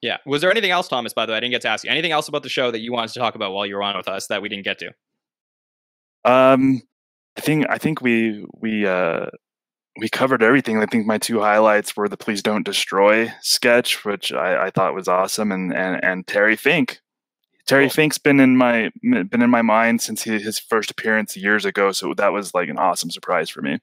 Yeah. 0.02 0.18
Was 0.26 0.42
there 0.42 0.52
anything 0.52 0.72
else, 0.72 0.90
Thomas? 0.90 1.14
By 1.14 1.26
the 1.26 1.32
way, 1.32 1.38
I 1.38 1.40
didn't 1.40 1.52
get 1.52 1.62
to 1.62 1.70
ask 1.70 1.86
you 1.86 1.90
anything 1.90 2.12
else 2.12 2.28
about 2.28 2.44
the 2.44 2.50
show 2.50 2.72
that 2.72 2.82
you 2.82 2.92
wanted 2.92 3.14
to 3.14 3.20
talk 3.20 3.36
about 3.36 3.54
while 3.54 3.66
you 3.66 3.76
were 3.76 3.84
on 3.84 3.96
with 3.96 4.10
us 4.10 4.28
that 4.28 4.42
we 4.42 4.50
didn't 4.50 4.66
get 4.66 4.80
to. 4.80 4.92
Um, 6.26 6.82
I 7.38 7.42
think 7.42 7.66
I 7.70 7.78
think 7.78 8.02
we 8.02 8.46
we 8.60 8.86
uh 8.86 9.28
we 10.00 10.10
covered 10.10 10.44
everything. 10.44 10.80
I 10.80 10.86
think 10.88 11.06
my 11.06 11.18
two 11.18 11.40
highlights 11.40 11.96
were 11.96 12.10
the 12.10 12.18
"Please 12.18 12.42
Don't 12.42 12.66
Destroy" 12.66 13.32
sketch, 13.42 14.04
which 14.04 14.34
I, 14.34 14.66
I 14.66 14.70
thought 14.72 14.94
was 14.94 15.08
awesome, 15.08 15.52
and 15.52 15.74
and 15.74 16.04
and 16.04 16.28
Terry 16.28 16.56
Fink. 16.56 17.00
Terry 17.68 17.86
cool. 17.86 17.92
Fink's 17.92 18.18
been 18.18 18.40
in 18.40 18.58
my 18.58 18.92
been 19.02 19.42
in 19.42 19.50
my 19.50 19.62
mind 19.62 20.02
since 20.02 20.24
he, 20.24 20.40
his 20.40 20.60
first 20.60 20.92
appearance 20.92 21.38
years 21.38 21.66
ago, 21.66 21.92
so 21.92 22.14
that 22.16 22.34
was 22.34 22.54
like 22.54 22.70
an 22.70 22.78
awesome 22.78 23.10
surprise 23.12 23.50
for 23.50 23.62
me. 23.62 23.80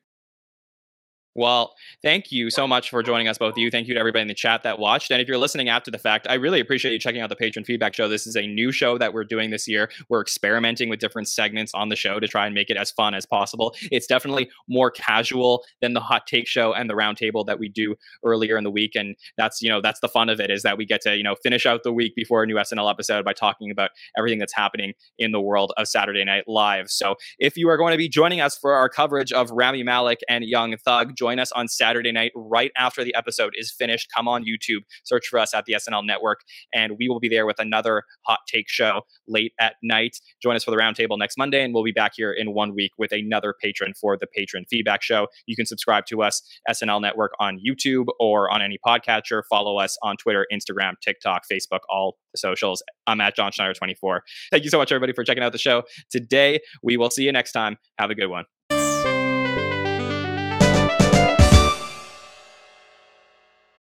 Well, 1.36 1.74
thank 2.02 2.32
you 2.32 2.50
so 2.50 2.66
much 2.66 2.90
for 2.90 3.04
joining 3.04 3.28
us, 3.28 3.38
both 3.38 3.52
of 3.52 3.58
you. 3.58 3.70
Thank 3.70 3.86
you 3.86 3.94
to 3.94 4.00
everybody 4.00 4.22
in 4.22 4.28
the 4.28 4.34
chat 4.34 4.64
that 4.64 4.80
watched. 4.80 5.12
And 5.12 5.22
if 5.22 5.28
you're 5.28 5.38
listening 5.38 5.68
after 5.68 5.88
the 5.88 5.98
fact, 5.98 6.26
I 6.28 6.34
really 6.34 6.58
appreciate 6.58 6.92
you 6.92 6.98
checking 6.98 7.20
out 7.20 7.28
the 7.28 7.36
patron 7.36 7.64
feedback 7.64 7.94
show. 7.94 8.08
This 8.08 8.26
is 8.26 8.34
a 8.34 8.48
new 8.48 8.72
show 8.72 8.98
that 8.98 9.14
we're 9.14 9.22
doing 9.22 9.50
this 9.50 9.68
year. 9.68 9.90
We're 10.08 10.22
experimenting 10.22 10.88
with 10.88 10.98
different 10.98 11.28
segments 11.28 11.72
on 11.72 11.88
the 11.88 11.94
show 11.94 12.18
to 12.18 12.26
try 12.26 12.46
and 12.46 12.54
make 12.54 12.68
it 12.68 12.76
as 12.76 12.90
fun 12.90 13.14
as 13.14 13.26
possible. 13.26 13.76
It's 13.92 14.08
definitely 14.08 14.50
more 14.68 14.90
casual 14.90 15.62
than 15.80 15.92
the 15.92 16.00
hot 16.00 16.26
take 16.26 16.48
show 16.48 16.72
and 16.72 16.90
the 16.90 16.94
roundtable 16.94 17.46
that 17.46 17.60
we 17.60 17.68
do 17.68 17.94
earlier 18.24 18.58
in 18.58 18.64
the 18.64 18.70
week. 18.70 18.96
And 18.96 19.14
that's, 19.36 19.62
you 19.62 19.68
know, 19.68 19.80
that's 19.80 20.00
the 20.00 20.08
fun 20.08 20.30
of 20.30 20.40
it 20.40 20.50
is 20.50 20.64
that 20.64 20.78
we 20.78 20.84
get 20.84 21.00
to, 21.02 21.16
you 21.16 21.22
know, 21.22 21.36
finish 21.40 21.64
out 21.64 21.84
the 21.84 21.92
week 21.92 22.16
before 22.16 22.42
a 22.42 22.46
new 22.46 22.56
SNL 22.56 22.90
episode 22.90 23.24
by 23.24 23.34
talking 23.34 23.70
about 23.70 23.90
everything 24.18 24.40
that's 24.40 24.54
happening 24.54 24.94
in 25.16 25.30
the 25.30 25.40
world 25.40 25.72
of 25.76 25.86
Saturday 25.86 26.24
Night 26.24 26.44
Live. 26.48 26.90
So 26.90 27.14
if 27.38 27.56
you 27.56 27.68
are 27.68 27.76
going 27.76 27.92
to 27.92 27.98
be 27.98 28.08
joining 28.08 28.40
us 28.40 28.58
for 28.58 28.74
our 28.74 28.88
coverage 28.88 29.32
of 29.32 29.48
Rami 29.52 29.84
Malek 29.84 30.18
and 30.28 30.42
Young 30.44 30.76
Thug, 30.76 31.14
join 31.20 31.38
us 31.38 31.52
on 31.52 31.68
Saturday 31.68 32.12
night 32.12 32.32
right 32.34 32.72
after 32.78 33.04
the 33.04 33.14
episode 33.14 33.52
is 33.54 33.70
finished. 33.70 34.08
Come 34.16 34.26
on 34.26 34.42
YouTube, 34.42 34.80
search 35.04 35.26
for 35.26 35.38
us 35.38 35.52
at 35.52 35.66
the 35.66 35.74
SNL 35.74 36.06
Network, 36.06 36.40
and 36.74 36.94
we 36.98 37.10
will 37.10 37.20
be 37.20 37.28
there 37.28 37.44
with 37.44 37.58
another 37.58 38.04
hot 38.26 38.38
take 38.48 38.68
show 38.68 39.02
late 39.28 39.52
at 39.60 39.74
night. 39.82 40.16
Join 40.42 40.56
us 40.56 40.64
for 40.64 40.70
the 40.70 40.78
roundtable 40.78 41.18
next 41.18 41.36
Monday, 41.36 41.62
and 41.62 41.74
we'll 41.74 41.84
be 41.84 41.92
back 41.92 42.12
here 42.16 42.32
in 42.32 42.54
one 42.54 42.74
week 42.74 42.92
with 42.96 43.12
another 43.12 43.54
patron 43.62 43.92
for 44.00 44.16
the 44.16 44.26
patron 44.26 44.64
feedback 44.70 45.02
show. 45.02 45.26
You 45.44 45.56
can 45.56 45.66
subscribe 45.66 46.06
to 46.06 46.22
us, 46.22 46.40
SNL 46.70 47.02
Network, 47.02 47.32
on 47.38 47.58
YouTube 47.58 48.06
or 48.18 48.50
on 48.50 48.62
any 48.62 48.78
podcatcher. 48.86 49.42
Follow 49.50 49.78
us 49.78 49.98
on 50.02 50.16
Twitter, 50.16 50.46
Instagram, 50.50 50.94
TikTok, 51.02 51.42
Facebook, 51.52 51.80
all 51.90 52.16
the 52.32 52.38
socials. 52.38 52.82
I'm 53.06 53.20
at 53.20 53.36
Jon 53.36 53.52
Schneider24. 53.52 54.20
Thank 54.50 54.64
you 54.64 54.70
so 54.70 54.78
much, 54.78 54.90
everybody, 54.90 55.12
for 55.12 55.24
checking 55.24 55.42
out 55.42 55.52
the 55.52 55.58
show 55.58 55.82
today. 56.10 56.60
We 56.82 56.96
will 56.96 57.10
see 57.10 57.24
you 57.24 57.32
next 57.32 57.52
time. 57.52 57.76
Have 57.98 58.10
a 58.10 58.14
good 58.14 58.28
one. 58.28 58.46